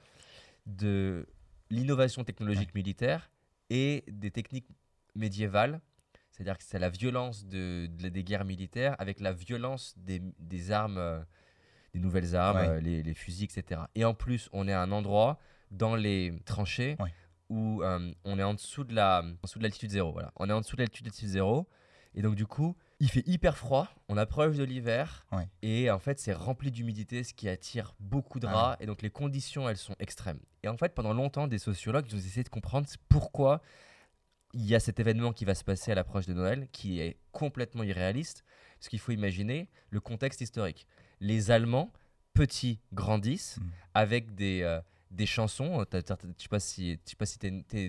de 0.66 1.26
l'innovation 1.70 2.24
technologique 2.24 2.74
militaire 2.74 3.30
et 3.70 4.04
des 4.08 4.30
techniques 4.30 4.68
médiévales. 5.14 5.80
C'est-à-dire 6.30 6.56
que 6.58 6.64
c'est 6.64 6.78
la 6.78 6.88
violence 6.90 7.44
de, 7.46 7.86
de- 7.86 8.08
des 8.08 8.24
guerres 8.24 8.44
militaires 8.44 8.96
avec 8.98 9.20
la 9.20 9.32
violence 9.32 9.94
des, 9.98 10.20
des 10.38 10.70
armes, 10.70 10.98
euh, 10.98 11.20
des 11.94 12.00
nouvelles 12.00 12.34
armes, 12.36 12.56
Ouais. 12.58 12.68
euh, 12.68 12.80
les, 12.80 13.02
les 13.02 13.14
fusils, 13.14 13.44
etc. 13.44 13.82
Et 13.94 14.04
en 14.04 14.14
plus, 14.14 14.48
on 14.52 14.66
est 14.68 14.72
à 14.72 14.80
un 14.82 14.92
endroit 14.92 15.38
dans 15.70 15.94
les 15.94 16.38
tranchées 16.44 16.96
Ouais. 17.00 17.12
où 17.50 17.82
euh, 17.82 18.12
on 18.24 18.38
est 18.38 18.42
en 18.42 18.54
dessous 18.54 18.84
de 18.84 18.94
la, 18.94 19.20
en 19.22 19.34
dessous 19.44 19.58
de 19.58 19.64
l'altitude 19.64 19.90
zéro. 19.90 20.12
Voilà. 20.12 20.32
On 20.36 20.48
est 20.48 20.52
en 20.52 20.60
dessous 20.60 20.76
de 20.76 20.82
l'altitude 20.82 21.12
zéro. 21.12 21.68
Et 22.14 22.22
donc, 22.22 22.34
du 22.34 22.46
coup, 22.46 22.76
il 23.02 23.10
fait 23.10 23.26
hyper 23.26 23.58
froid. 23.58 23.88
On 24.08 24.16
approche 24.16 24.56
de 24.56 24.62
l'hiver. 24.62 25.26
Ouais. 25.32 25.48
Et 25.62 25.90
en 25.90 25.98
fait, 25.98 26.20
c'est 26.20 26.32
rempli 26.32 26.70
d'humidité, 26.70 27.24
ce 27.24 27.34
qui 27.34 27.48
attire 27.48 27.94
beaucoup 27.98 28.38
de 28.38 28.46
Ah 28.46 28.52
rats. 28.54 28.76
Et 28.78 28.86
donc, 28.86 29.02
les 29.02 29.10
conditions, 29.10 29.68
elles 29.68 29.76
sont 29.76 29.96
extrêmes. 29.98 30.38
Et 30.62 30.68
en 30.68 30.76
fait, 30.76 30.94
pendant 30.94 31.12
longtemps, 31.12 31.48
des 31.48 31.58
sociologues 31.58 32.06
ils 32.08 32.14
ont 32.14 32.18
essayé 32.18 32.44
de 32.44 32.48
comprendre 32.48 32.86
pourquoi 33.08 33.60
il 34.54 34.64
y 34.64 34.74
a 34.76 34.80
cet 34.80 35.00
événement 35.00 35.32
qui 35.32 35.44
va 35.44 35.54
se 35.56 35.64
passer 35.64 35.90
à 35.90 35.96
l'approche 35.96 36.26
de 36.26 36.32
Noël, 36.34 36.68
qui 36.70 37.00
est 37.00 37.18
complètement 37.32 37.82
irréaliste. 37.82 38.44
Parce 38.78 38.88
qu'il 38.88 39.00
faut 39.00 39.12
imaginer 39.12 39.68
le 39.90 40.00
contexte 40.00 40.40
historique. 40.40 40.86
Les 41.20 41.50
Allemands, 41.50 41.92
petits, 42.34 42.78
grandissent 42.92 43.58
Mm. 43.58 43.70
avec 43.94 44.34
des, 44.36 44.62
euh, 44.62 44.80
des 45.12 45.26
chansons. 45.26 45.84
Je 45.92 45.96
ne 45.98 46.32
sais 46.36 46.48
pas 46.48 46.58
si 46.58 46.98
tu 47.04 47.14
si 47.24 47.38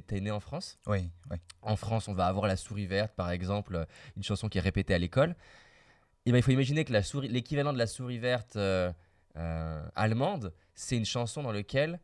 t'es 0.03 0.21
né 0.21 0.29
en 0.31 0.39
France. 0.39 0.77
Oui, 0.87 1.09
oui. 1.31 1.37
En 1.61 1.75
France, 1.75 2.07
on 2.07 2.13
va 2.13 2.27
avoir 2.27 2.47
la 2.47 2.57
souris 2.57 2.85
verte, 2.85 3.13
par 3.15 3.31
exemple, 3.31 3.75
euh, 3.75 3.85
une 4.17 4.23
chanson 4.23 4.49
qui 4.49 4.57
est 4.57 4.61
répétée 4.61 4.93
à 4.93 4.97
l'école. 4.99 5.35
Et 6.25 6.31
ben, 6.31 6.37
il 6.37 6.43
faut 6.43 6.51
imaginer 6.51 6.85
que 6.85 6.93
l'équivalent 7.27 7.73
de 7.73 7.77
la 7.77 7.87
souris 7.87 8.17
verte 8.19 8.55
euh, 8.55 8.91
euh, 9.37 9.83
allemande, 9.95 10.53
c'est 10.75 10.95
une 10.97 11.05
chanson 11.05 11.43
dans 11.43 11.51
laquelle, 11.51 11.99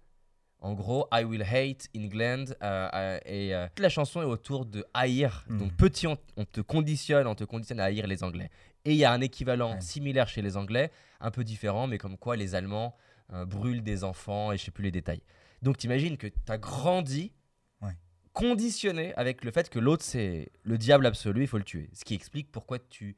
en 0.62 0.74
gros, 0.74 1.08
I 1.14 1.24
will 1.24 1.44
hate 1.44 1.88
England. 1.96 2.46
euh, 2.62 2.90
euh, 2.94 3.20
et 3.26 3.56
euh, 3.56 3.68
toute 3.68 3.80
la 3.84 3.90
chanson 3.90 4.22
est 4.22 4.26
autour 4.26 4.66
de 4.66 4.86
haïr. 4.94 5.46
Mhm. 5.48 5.58
Donc, 5.60 5.74
petit, 5.74 6.08
on, 6.08 6.18
on 6.38 6.44
te 6.46 6.60
conditionne, 6.62 7.28
on 7.28 7.36
te 7.36 7.44
conditionne 7.46 7.80
à 7.80 7.86
haïr 7.86 8.08
les 8.08 8.24
Anglais. 8.24 8.50
Et 8.86 8.92
il 8.92 8.98
y 8.98 9.06
a 9.06 9.12
un 9.12 9.22
équivalent 9.22 9.74
Ouais. 9.76 9.82
similaire 9.82 10.28
chez 10.28 10.42
les 10.42 10.58
Anglais, 10.58 10.92
un 11.22 11.32
peu 11.32 11.44
différent, 11.44 11.88
mais 11.88 11.98
comme 11.98 12.18
quoi 12.18 12.36
les 12.36 12.56
Allemands 12.56 12.96
euh, 13.34 13.46
brûlent 13.46 13.84
des 13.84 14.04
enfants 14.04 14.52
et 14.52 14.58
je 14.58 14.66
sais 14.66 14.72
plus 14.72 14.84
les 14.84 14.92
détails. 14.92 15.22
Donc, 15.62 15.78
t'imagines 15.78 16.18
que 16.18 16.28
tu 16.28 16.36
as 16.48 16.58
grandi 16.58 17.34
Ouais. 17.82 17.96
conditionné 18.34 19.14
avec 19.16 19.44
le 19.44 19.52
fait 19.52 19.70
que 19.70 19.80
l'autre 19.80 20.04
c'est 20.04 20.52
le 20.64 20.78
diable 20.78 21.06
absolu, 21.06 21.42
il 21.44 21.48
faut 21.48 21.58
le 21.58 21.64
tuer. 21.64 21.90
Ce 21.94 22.04
qui 22.06 22.14
explique 22.14 22.52
pourquoi 22.52 22.80
tu 22.80 23.16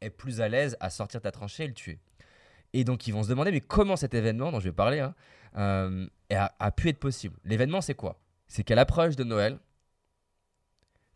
es 0.00 0.10
plus 0.10 0.40
à 0.40 0.48
l'aise 0.48 0.76
à 0.80 0.90
sortir 0.90 1.20
ta 1.20 1.30
tranchée 1.30 1.64
et 1.64 1.68
le 1.68 1.74
tuer. 1.74 1.98
Et 2.72 2.84
donc 2.84 3.06
ils 3.06 3.12
vont 3.12 3.22
se 3.22 3.28
demander 3.28 3.50
mais 3.52 3.60
comment 3.60 3.96
cet 3.96 4.14
événement 4.14 4.50
dont 4.52 4.60
je 4.60 4.68
vais 4.68 4.72
parler 4.74 5.00
hein, 5.00 5.14
euh, 5.56 6.06
a, 6.30 6.54
a 6.58 6.70
pu 6.72 6.88
être 6.88 6.98
possible? 6.98 7.36
L'événement 7.44 7.80
c'est 7.80 7.94
quoi? 7.94 8.20
C'est 8.48 8.64
qu'à 8.64 8.74
l'approche 8.74 9.16
de 9.16 9.24
Noël, 9.24 9.58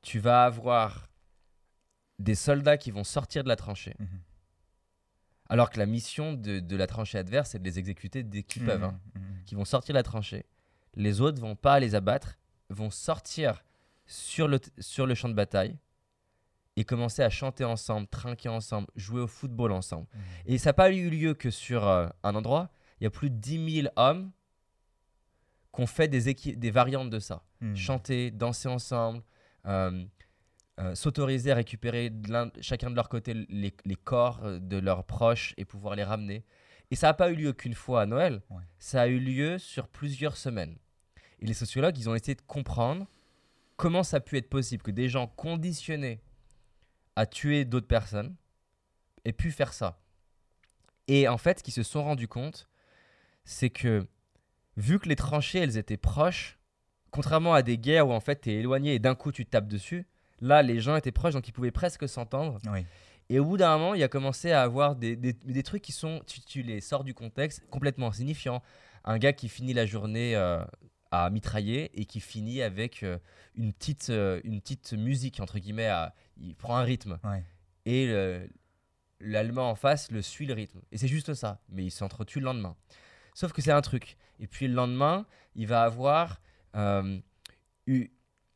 tu 0.02 0.18
vas 0.20 0.44
avoir 0.44 1.08
des 2.18 2.34
soldats 2.34 2.78
qui 2.78 2.90
vont 2.90 3.04
sortir 3.04 3.42
de 3.44 3.48
la 3.48 3.56
tranchée. 3.56 3.94
Mhm. 3.98 4.20
Alors 5.48 5.70
que 5.70 5.78
la 5.78 5.86
mission 5.86 6.32
de, 6.34 6.60
de 6.60 6.76
la 6.76 6.86
tranchée 6.86 7.18
adverse 7.18 7.50
c'est 7.50 7.58
de 7.58 7.64
les 7.64 7.78
exécuter 7.78 8.22
dès 8.22 8.42
qu'ils 8.42 8.64
peuvent. 8.64 8.84
hein 8.84 9.00
Mhm, 9.14 9.22
mhm. 9.22 9.44
qui 9.46 9.54
vont 9.54 9.64
sortir 9.64 9.92
de 9.94 9.98
la 9.98 10.02
tranchée. 10.02 10.44
Les 10.94 11.20
autres 11.20 11.40
vont 11.40 11.56
pas 11.56 11.80
les 11.80 11.94
abattre, 11.94 12.38
vont 12.70 12.90
sortir 12.90 13.64
sur 14.06 14.48
le, 14.48 14.58
sur 14.78 15.06
le 15.06 15.14
champ 15.14 15.28
de 15.28 15.34
bataille 15.34 15.76
et 16.76 16.84
commencer 16.84 17.22
à 17.22 17.30
chanter 17.30 17.64
ensemble, 17.64 18.06
trinquer 18.08 18.48
ensemble, 18.48 18.88
jouer 18.94 19.20
au 19.22 19.26
football 19.26 19.72
ensemble. 19.72 20.06
Mhm. 20.14 20.20
Et 20.46 20.58
ça 20.58 20.70
n'a 20.70 20.74
pas 20.74 20.90
eu 20.92 21.08
lieu 21.10 21.34
que 21.34 21.50
sur 21.50 21.86
euh, 21.88 22.08
un 22.22 22.34
endroit. 22.34 22.70
Il 23.00 23.04
y 23.04 23.06
a 23.06 23.10
plus 23.10 23.30
de 23.30 23.36
10 23.36 23.82
000 23.82 23.88
hommes 23.96 24.30
qui 25.74 25.80
ont 25.82 25.86
fait 25.86 26.08
des, 26.08 26.34
des 26.34 26.70
variantes 26.70 27.10
de 27.10 27.18
ça. 27.20 27.42
Mhm. 27.60 27.76
Chanter, 27.76 28.30
danser 28.30 28.68
ensemble, 28.68 29.22
euh, 29.66 30.04
euh, 30.78 30.94
s'autoriser 30.94 31.50
à 31.50 31.54
récupérer 31.56 32.10
de 32.10 32.52
chacun 32.60 32.90
de 32.90 32.94
leur 32.96 33.08
côté 33.08 33.34
les, 33.34 33.74
les 33.84 33.96
corps 33.96 34.40
euh, 34.44 34.58
de 34.60 34.76
leurs 34.78 35.04
proches 35.04 35.54
et 35.56 35.64
pouvoir 35.64 35.96
les 35.96 36.04
ramener. 36.04 36.44
Et 36.90 36.96
ça 36.96 37.08
n'a 37.08 37.14
pas 37.14 37.30
eu 37.30 37.34
lieu 37.34 37.52
qu'une 37.52 37.74
fois 37.74 38.02
à 38.02 38.06
Noël, 38.06 38.40
Ouais. 38.50 38.62
ça 38.78 39.02
a 39.02 39.06
eu 39.08 39.18
lieu 39.18 39.58
sur 39.58 39.88
plusieurs 39.88 40.36
semaines. 40.36 40.76
Et 41.40 41.46
les 41.46 41.54
sociologues, 41.54 41.98
ils 41.98 42.08
ont 42.08 42.14
essayé 42.14 42.34
de 42.34 42.42
comprendre 42.42 43.06
comment 43.76 44.02
ça 44.02 44.16
a 44.18 44.20
pu 44.20 44.36
être 44.36 44.48
possible 44.48 44.82
que 44.82 44.90
des 44.90 45.08
gens 45.08 45.26
conditionnés 45.26 46.20
à 47.16 47.26
tuer 47.26 47.64
d'autres 47.64 47.86
personnes 47.88 48.34
aient 49.24 49.32
pu 49.32 49.50
faire 49.50 49.72
ça. 49.72 50.00
Et 51.08 51.28
en 51.28 51.38
fait, 51.38 51.58
ce 51.58 51.64
qu'ils 51.64 51.74
se 51.74 51.82
sont 51.82 52.04
rendus 52.04 52.28
compte, 52.28 52.68
c'est 53.44 53.70
que 53.70 54.06
vu 54.76 54.98
que 54.98 55.08
les 55.08 55.16
tranchées, 55.16 55.58
elles 55.58 55.76
étaient 55.76 55.96
proches, 55.96 56.58
contrairement 57.10 57.54
à 57.54 57.62
des 57.62 57.78
guerres 57.78 58.08
où 58.08 58.12
en 58.12 58.20
fait 58.20 58.42
tu 58.42 58.50
es 58.50 58.56
éloigné 58.56 58.94
et 58.94 58.98
d'un 58.98 59.14
coup 59.14 59.32
tu 59.32 59.44
te 59.44 59.50
tapes 59.50 59.68
dessus, 59.68 60.06
là 60.40 60.62
les 60.62 60.80
gens 60.80 60.96
étaient 60.96 61.12
proches 61.12 61.34
donc 61.34 61.46
ils 61.48 61.52
pouvaient 61.52 61.70
presque 61.70 62.08
s'entendre. 62.08 62.58
Oui. 62.72 62.84
Et 63.30 63.38
au 63.38 63.44
bout 63.44 63.58
d'un 63.58 63.76
moment, 63.76 63.92
il 63.94 64.02
a 64.02 64.08
commencé 64.08 64.52
à 64.52 64.62
avoir 64.62 64.96
des, 64.96 65.14
des- 65.14 65.34
des 65.34 65.62
trucs 65.62 65.82
qui 65.82 65.92
sont, 65.92 66.22
tu, 66.26 66.40
tu 66.40 66.62
les 66.62 66.80
sors 66.80 67.04
du 67.04 67.12
contexte, 67.12 67.62
complètement 67.68 68.08
insignifiants. 68.08 68.62
Un 69.04 69.18
gars 69.18 69.34
qui 69.34 69.50
finit 69.50 69.74
la 69.74 69.84
journée 69.84 70.34
euh, 70.34 70.64
à 71.10 71.28
mitrailler 71.28 71.90
et 72.00 72.06
qui 72.06 72.20
finit 72.20 72.62
avec 72.62 73.02
euh, 73.02 73.18
une, 73.54 73.74
petite, 73.74 74.08
euh, 74.08 74.40
une 74.44 74.62
petite 74.62 74.94
musique, 74.94 75.40
entre 75.40 75.58
guillemets, 75.58 75.88
à- 75.88 76.14
il 76.38 76.54
prend 76.56 76.78
un 76.78 76.82
rythme. 76.84 77.18
Ouais. 77.22 77.44
Et 77.84 78.06
le- 78.06 78.48
l'allemand 79.20 79.68
en 79.70 79.74
face 79.74 80.10
le 80.10 80.22
suit 80.22 80.46
le 80.46 80.54
rythme. 80.54 80.80
Et 80.90 80.96
c'est 80.96 81.08
juste 81.08 81.34
ça. 81.34 81.60
Mais 81.68 81.84
il 81.84 81.90
s'entretue 81.90 82.38
le 82.38 82.46
lendemain. 82.46 82.76
Sauf 83.34 83.52
que 83.52 83.60
c'est 83.60 83.72
un 83.72 83.82
truc. 83.82 84.16
Et 84.40 84.46
puis 84.46 84.68
le 84.68 84.74
lendemain, 84.74 85.26
il 85.54 85.66
va 85.66 85.82
avoir 85.82 86.40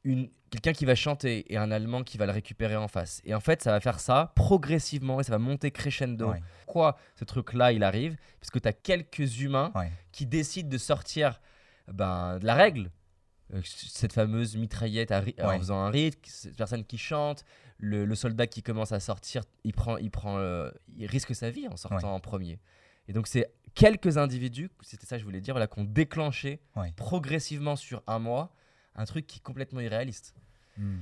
une, 0.05 0.31
quelqu'un 0.53 0.73
qui 0.73 0.85
va 0.85 0.95
chanter 0.95 1.53
et 1.53 1.57
un 1.57 1.71
Allemand 1.73 2.05
qui 2.05 2.19
va 2.19 2.27
le 2.27 2.33
récupérer 2.33 2.77
en 2.77 2.87
face. 2.87 3.21
Et 3.25 3.35
en 3.35 3.41
fait, 3.41 3.63
ça 3.63 3.73
va 3.73 3.81
faire 3.81 3.99
ça 3.99 4.33
progressivement 4.37 5.19
et 5.21 5.25
ça 5.25 5.33
va 5.33 5.39
monter 5.39 5.71
crescendo. 5.71 6.31
Ouais. 6.31 6.43
Pourquoi 6.65 6.97
ce 7.17 7.25
truc-là, 7.25 7.73
il 7.73 7.83
arrive? 7.83 8.17
Parce 8.41 8.51
que 8.51 8.59
tu 8.59 8.69
as 8.69 8.73
quelques 8.73 9.41
humains 9.41 9.73
Ouais. 9.75 9.91
qui 10.13 10.27
décident 10.27 10.69
de 10.69 10.79
sortir 10.79 11.41
ben, 11.89 12.39
de 12.39 12.47
la 12.47 12.55
règle. 12.55 12.91
Euh, 13.55 13.61
Cette 13.65 14.13
fameuse 14.13 14.57
mitraillette 14.57 15.11
à 15.11 15.23
en 15.43 15.59
faisant 15.59 15.79
un 15.81 15.91
rythme, 15.91 16.21
cette 16.25 16.57
personne 16.57 16.85
qui 16.85 16.99
chante, 16.99 17.45
le, 17.79 18.05
le 18.05 18.15
soldat 18.15 18.47
qui 18.47 18.63
commence 18.63 18.93
à 18.93 19.01
sortir, 19.01 19.43
il, 19.65 19.73
prend, 19.73 19.97
il, 19.97 20.11
prend, 20.11 20.39
euh, 20.39 20.71
il 20.97 21.07
risque 21.07 21.35
sa 21.35 21.51
vie 21.51 21.67
en 21.69 21.77
sortant 21.77 22.15
en 22.15 22.21
premier. 22.21 22.61
Et 23.09 23.13
donc, 23.13 23.27
c'est 23.27 23.53
quelques 23.75 24.17
individus, 24.19 24.71
c'était 24.83 25.07
ça 25.07 25.17
que 25.17 25.21
je 25.21 25.25
voulais 25.25 25.41
dire, 25.41 25.55
voilà, 25.55 25.67
qui 25.67 25.81
ont 25.81 25.85
déclenché 25.85 26.61
progressivement 26.97 27.75
sur 27.77 28.03
un 28.07 28.19
mois 28.21 28.55
un 28.95 29.05
truc 29.05 29.27
qui 29.27 29.39
est 29.39 29.43
complètement 29.43 29.81
irréaliste. 29.81 30.35
Hmm. 30.77 30.99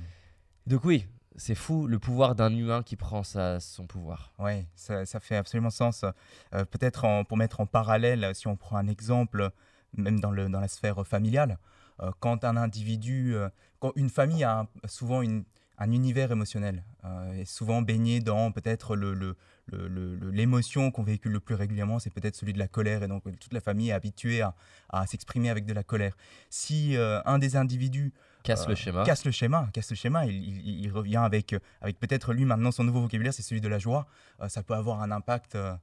Donc, 0.67 0.85
oui, 0.85 1.07
c'est 1.35 1.55
fou 1.55 1.87
le 1.87 1.99
pouvoir 1.99 2.35
d'un 2.35 2.53
humain 2.53 2.83
qui 2.83 2.95
prend 2.95 3.23
sa, 3.23 3.59
son 3.59 3.87
pouvoir. 3.87 4.33
Oui, 4.39 4.65
ça, 4.75 5.05
ça 5.05 5.19
fait 5.19 5.35
absolument 5.37 5.69
sens. 5.69 6.05
Euh, 6.53 6.65
Peut-être 6.65 7.23
pour 7.27 7.37
mettre 7.37 7.59
en 7.61 7.65
parallèle, 7.65 8.33
si 8.35 8.47
on 8.47 8.55
prend 8.55 8.77
un 8.77 8.87
exemple, 8.87 9.51
même 9.97 10.19
dans, 10.19 10.31
le, 10.31 10.49
dans 10.49 10.59
la 10.59 10.67
sphère 10.67 11.05
familiale, 11.05 11.57
euh, 12.01 12.11
quand 12.19 12.43
un 12.43 12.57
individu, 12.57 13.35
euh, 13.35 13.49
quand 13.79 13.91
une 13.95 14.09
famille 14.09 14.43
a 14.43 14.67
souvent 14.85 15.21
une- 15.21 15.43
un 15.83 15.91
univers 15.91 16.31
émotionnel, 16.31 16.83
euh, 17.05 17.31
est 17.41 17.45
souvent 17.45 17.81
baigné 17.81 18.19
dans 18.19 18.51
peut-être 18.51 18.95
le, 18.95 19.13
le- 19.13 19.35
le- 19.67 19.87
le- 19.87 20.15
le- 20.15 20.29
l'émotion 20.31 20.91
qu'on 20.91 21.03
véhicule 21.03 21.31
le 21.31 21.39
plus 21.39 21.55
régulièrement, 21.55 21.97
c'est 21.99 22.09
peut-être 22.13 22.35
celui 22.35 22.53
de 22.53 22.59
la 22.59 22.67
colère, 22.67 23.03
et 23.03 23.07
donc 23.07 23.25
euh, 23.25 23.31
toute 23.39 23.53
la 23.53 23.61
famille 23.61 23.89
est 23.89 23.93
habituée 23.93 24.41
à, 24.41 24.53
à 24.89 25.07
s'exprimer 25.07 25.49
avec 25.49 25.65
de 25.65 25.73
la 25.73 25.83
colère. 25.83 26.15
Si 26.49 26.95
euh, 26.97 27.21
un 27.25 27.39
des 27.39 27.55
individus 27.55 28.13
Casse 28.43 28.63
euh, 28.65 28.69
le 28.69 28.75
schéma. 28.75 29.03
Casse 29.03 29.23
le 29.25 29.31
schéma, 29.31 29.69
casse 29.71 29.89
le 29.91 29.95
schéma. 29.95 30.25
Il, 30.25 30.33
il- 30.35 30.79
il 30.85 30.91
revient 30.91 31.17
avec, 31.17 31.53
euh, 31.53 31.59
avec 31.79 31.99
peut-être 31.99 32.33
lui 32.33 32.43
maintenant 32.45 32.71
son 32.71 32.83
nouveau 32.83 33.01
vocabulaire, 33.01 33.33
c'est 33.33 33.43
celui 33.43 33.61
de 33.61 33.67
la 33.67 33.77
joie. 33.77 34.07
Euh, 34.41 34.49
ça 34.49 34.63
peut 34.63 34.73
avoir 34.73 35.01
un 35.03 35.11
impact. 35.11 35.53
euh, 35.55 35.73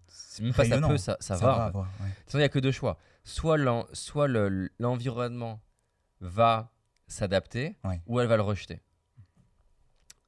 même 0.41 0.53
pas 0.53 0.65
ça 0.65 0.81
peut, 0.81 0.97
ça, 0.99 1.17
ça, 1.21 1.37
va. 1.37 1.67
avoir. 1.67 1.87
ouais. 2.01 2.09
Il 2.35 2.37
n'y 2.39 2.43
a 2.43 2.49
que 2.49 2.59
deux 2.59 2.73
choix. 2.73 2.99
Soit 3.25 3.59
l'en- 3.59 3.87
soit 3.93 4.27
le- 4.29 4.71
l'environnement 4.81 5.61
va 6.21 6.73
s'adapter, 7.07 7.77
Ouais. 7.85 8.01
ou 8.07 8.19
elle 8.21 8.27
va 8.27 8.37
le 8.37 8.43
rejeter. 8.43 8.81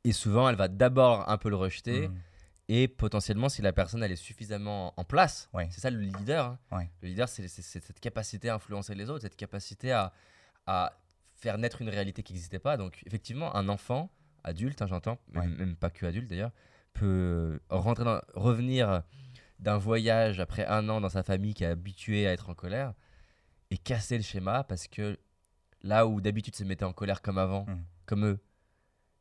Et 0.05 0.13
souvent, 0.13 0.49
elle 0.49 0.57
va 0.57 0.69
d'abord 0.69 1.29
un 1.29 1.37
peu 1.39 1.51
le 1.51 1.57
rejeter, 1.57 2.09
Mm. 2.09 2.15
et 2.69 2.89
potentiellement, 2.89 3.49
si 3.49 3.61
la 3.63 3.73
personne 3.73 4.03
elle 4.03 4.13
est 4.13 4.17
suffisamment 4.17 4.95
en 4.99 5.05
place, 5.05 5.49
Ouais. 5.53 5.69
c'est 5.71 5.81
ça 5.81 5.91
le 5.91 5.99
leader. 6.01 6.47
hein. 6.47 6.59
Ouais. 6.79 6.91
Le 7.03 7.09
leader, 7.09 7.29
c'est 7.29 7.47
cette 7.49 8.01
capacité 8.01 8.49
à 8.49 8.55
influencer 8.55 8.95
les 8.95 9.11
autres, 9.11 9.23
cette 9.23 9.37
capacité 9.37 9.93
à, 9.93 10.13
à 10.67 10.93
faire 11.37 11.59
naître 11.59 11.83
une 11.83 11.89
réalité 11.89 12.23
qui 12.23 12.33
n'existait 12.33 12.59
pas. 12.59 12.77
Donc, 12.77 13.03
effectivement, 13.07 13.55
un 13.57 13.69
enfant, 13.69 14.11
adulte, 14.45 14.81
hein, 14.83 14.87
j'entends, 14.87 15.19
même, 15.33 15.43
Ouais. 15.53 15.59
même 15.59 15.77
pas 15.77 15.91
que 15.91 16.07
adulte 16.07 16.29
d'ailleurs, 16.31 16.53
peut 16.95 17.61
rentrer 17.69 18.05
dans, 18.05 18.21
revenir 18.35 19.03
d'un 19.59 19.77
voyage 19.77 20.41
après 20.41 20.65
un 20.67 20.89
an 20.89 21.01
dans 21.03 21.09
sa 21.11 21.23
famille 21.23 21.53
qui 21.55 21.65
est 21.65 21.67
habitué 21.69 22.27
à 22.27 22.33
être 22.33 22.49
en 22.49 22.55
colère 22.55 22.95
et 23.71 23.77
casser 23.77 24.17
le 24.17 24.23
schéma 24.23 24.65
parce 24.65 24.89
que 24.89 25.19
là 25.83 26.07
où 26.07 26.21
d'habitude 26.23 26.57
se 26.57 26.65
mettait 26.65 26.85
en 26.87 26.93
colère 26.95 27.21
comme 27.23 27.37
avant, 27.39 27.65
Mm. 27.67 27.85
comme 28.07 28.25
eux, 28.27 28.39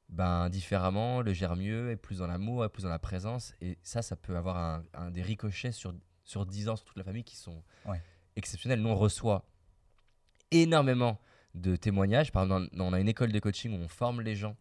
ben 0.10 0.50
différemment, 0.50 1.22
le 1.22 1.34
gère 1.34 1.56
mieux, 1.56 1.92
est 1.92 1.96
plus 1.96 2.18
dans 2.20 2.28
l'amour, 2.28 2.66
est 2.66 2.70
plus 2.70 2.84
dans 2.84 2.90
la 2.90 3.00
présence. 3.00 3.54
Et 3.62 3.78
ça, 3.84 4.02
ça 4.02 4.16
peut 4.16 4.36
avoir 4.36 4.58
un, 4.58 4.84
un 4.94 5.12
des 5.12 5.22
ricochets 5.22 5.72
sur, 5.72 5.94
sur 6.24 6.46
10 6.46 6.70
ans 6.70 6.76
sur 6.76 6.86
toute 6.86 6.98
la 6.98 7.04
famille 7.04 7.24
qui 7.24 7.36
sont 7.36 7.64
Ouais. 7.86 8.02
exceptionnels. 8.36 8.82
Nous, 8.82 8.90
on 8.90 8.96
reçoit 8.96 9.46
énormément 10.52 11.20
de 11.56 11.76
témoignages. 11.76 12.32
Par 12.32 12.44
exemple, 12.44 12.70
dans- 12.76 12.86
on 12.86 12.94
a 12.94 13.00
une 13.00 13.10
école 13.10 13.32
de 13.32 13.40
coaching 13.40 13.72
où 13.74 13.84
on 13.84 13.88
forme 13.88 14.22
les 14.22 14.36
gens 14.36 14.56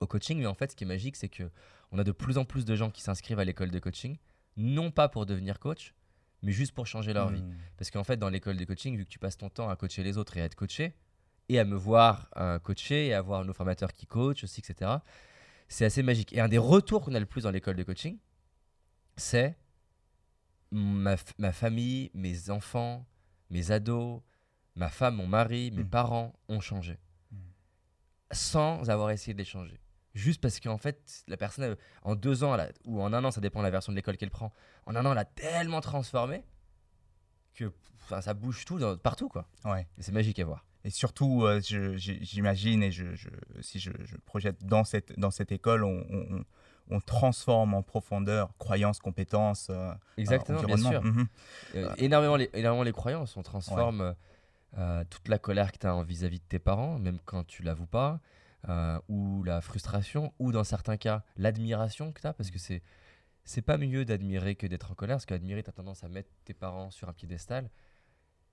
au 0.00 0.06
coaching. 0.06 0.38
Mais 0.38 0.46
en 0.46 0.54
fait, 0.54 0.70
ce 0.72 0.76
qui 0.76 0.84
est 0.84 0.86
magique, 0.86 1.16
c'est 1.16 1.28
que 1.28 1.50
on 1.92 1.98
a 1.98 2.04
de 2.04 2.12
plus 2.12 2.38
en 2.38 2.44
plus 2.44 2.64
de 2.64 2.74
gens 2.74 2.90
qui 2.90 3.02
s'inscrivent 3.02 3.38
à 3.38 3.44
l'école 3.44 3.70
de 3.70 3.78
coaching, 3.78 4.16
non 4.56 4.90
pas 4.90 5.08
pour 5.08 5.26
devenir 5.26 5.58
coach, 5.60 5.94
mais 6.42 6.52
juste 6.52 6.72
pour 6.72 6.86
changer 6.86 7.12
leur 7.12 7.28
vie. 7.30 7.42
Mm. 7.42 7.54
Parce 7.76 7.90
qu'en 7.90 8.04
fait, 8.04 8.16
dans 8.16 8.28
l'école 8.28 8.56
de 8.56 8.64
coaching, 8.64 8.96
vu 8.96 9.04
que 9.04 9.10
tu 9.10 9.18
passes 9.18 9.36
ton 9.36 9.48
temps 9.48 9.68
à 9.68 9.76
coacher 9.76 10.02
les 10.02 10.18
autres 10.18 10.36
et 10.36 10.40
à 10.42 10.44
être 10.44 10.54
coaché, 10.56 10.94
et 11.48 11.58
à 11.58 11.64
me 11.64 11.76
voir 11.76 12.28
euh, 12.36 12.58
coacher, 12.58 13.08
et 13.08 13.14
à 13.14 13.20
voir 13.22 13.44
nos 13.44 13.52
formateurs 13.52 13.92
qui 13.92 14.06
coachent 14.06 14.44
aussi, 14.44 14.60
etc., 14.60 14.90
c'est 15.68 15.84
assez 15.84 16.02
magique. 16.02 16.32
Et 16.32 16.40
un 16.40 16.48
des 16.48 16.58
retours 16.58 17.02
qu'on 17.02 17.14
a 17.14 17.20
le 17.20 17.26
plus 17.26 17.42
dans 17.42 17.50
l'école 17.50 17.76
de 17.76 17.82
coaching, 17.82 18.18
c'est 19.16 19.56
ma, 20.70 21.16
famille, 21.52 22.10
mes 22.14 22.50
enfants, 22.50 23.06
mes 23.50 23.70
ados, 23.70 24.20
ma 24.74 24.88
femme, 24.88 25.16
mon 25.16 25.26
mari, 25.26 25.70
mes 25.70 25.84
Mm. 25.84 25.88
parents 25.90 26.32
ont 26.48 26.60
changé. 26.60 26.98
Mm. 27.30 27.36
Sans 28.32 28.90
avoir 28.90 29.10
essayé 29.10 29.32
de 29.34 29.38
les 29.38 29.44
changer. 29.44 29.78
Juste 30.14 30.40
parce 30.40 30.60
qu'en 30.60 30.78
fait, 30.78 31.24
la 31.28 31.36
personne, 31.36 31.64
euh, 31.64 31.76
en 32.02 32.14
deux 32.14 32.44
ans, 32.44 32.54
elle 32.54 32.60
a- 32.60 32.72
ou 32.84 33.00
en 33.02 33.12
un 33.12 33.24
an, 33.24 33.30
ça 33.30 33.40
dépend 33.40 33.60
de 33.60 33.64
la 33.64 33.70
version 33.70 33.92
de 33.92 33.96
l'école 33.96 34.16
qu'elle 34.16 34.30
prend, 34.30 34.52
en 34.86 34.94
un 34.96 35.04
an, 35.06 35.12
elle 35.12 35.18
a 35.18 35.24
tellement 35.24 35.80
transformé 35.80 36.44
que 37.54 37.72
ça 38.20 38.34
bouge 38.34 38.64
tout 38.64 38.78
dans- 38.78 38.96
partout. 38.96 39.28
quoi. 39.28 39.48
Ouais. 39.64 39.86
C'est 39.98 40.12
magique 40.12 40.38
à 40.38 40.44
voir. 40.44 40.64
Et 40.84 40.90
surtout, 40.90 41.44
euh, 41.44 41.60
j'imagine, 41.62 42.82
et 42.82 42.92
je, 42.92 43.14
je- 43.14 43.28
si 43.62 43.78
je, 43.80 43.90
je 44.04 44.16
projette 44.26 44.64
dans 44.64 44.84
cette, 44.84 45.18
dans 45.18 45.30
cette 45.30 45.50
école, 45.52 45.82
on, 45.84 46.04
on- 46.10 46.44
on 46.90 47.00
transforme 47.00 47.72
en 47.72 47.82
profondeur 47.82 48.54
croyances, 48.58 48.98
compétences, 48.98 49.68
euh, 49.70 49.92
Exactement, 50.18 50.58
bien 50.66 50.76
sûr. 50.90 51.02
Mhm. 51.02 51.26
Euh, 51.76 51.94
énormément, 51.96 52.36
les, 52.36 52.50
énormément 52.52 52.82
les 52.82 52.92
croyances. 52.92 53.36
On 53.38 53.42
transforme 53.42 54.14
euh, 54.76 55.04
toute 55.08 55.28
la 55.28 55.38
colère 55.38 55.72
que 55.72 55.78
tu 55.78 55.86
as 55.86 56.02
vis-à-vis 56.02 56.40
de 56.40 56.44
tes 56.44 56.58
parents, 56.58 56.98
même 56.98 57.18
quand 57.24 57.44
tu 57.46 57.62
l'avoues 57.62 57.86
pas, 57.86 58.20
ou 59.08 59.42
la 59.44 59.60
frustration, 59.62 60.32
ou 60.38 60.52
dans 60.52 60.64
certains 60.64 60.96
cas, 60.98 61.22
l'admiration 61.36 62.12
que 62.12 62.20
tu 62.20 62.26
as, 62.26 62.32
parce 62.34 62.50
que 62.50 62.58
c'est. 62.58 62.82
C'est 63.46 63.60
pas 63.60 63.76
mieux 63.76 64.06
d'admirer 64.06 64.54
que 64.54 64.66
d'être 64.66 64.90
en 64.90 64.94
colère, 64.94 65.16
parce 65.16 65.26
qu'admirer, 65.26 65.62
tu 65.62 65.68
as 65.68 65.72
tendance 65.74 66.02
à 66.02 66.08
mettre 66.08 66.30
tes 66.46 66.54
parents 66.54 66.90
sur 66.90 67.10
un 67.10 67.12
piédestal. 67.12 67.68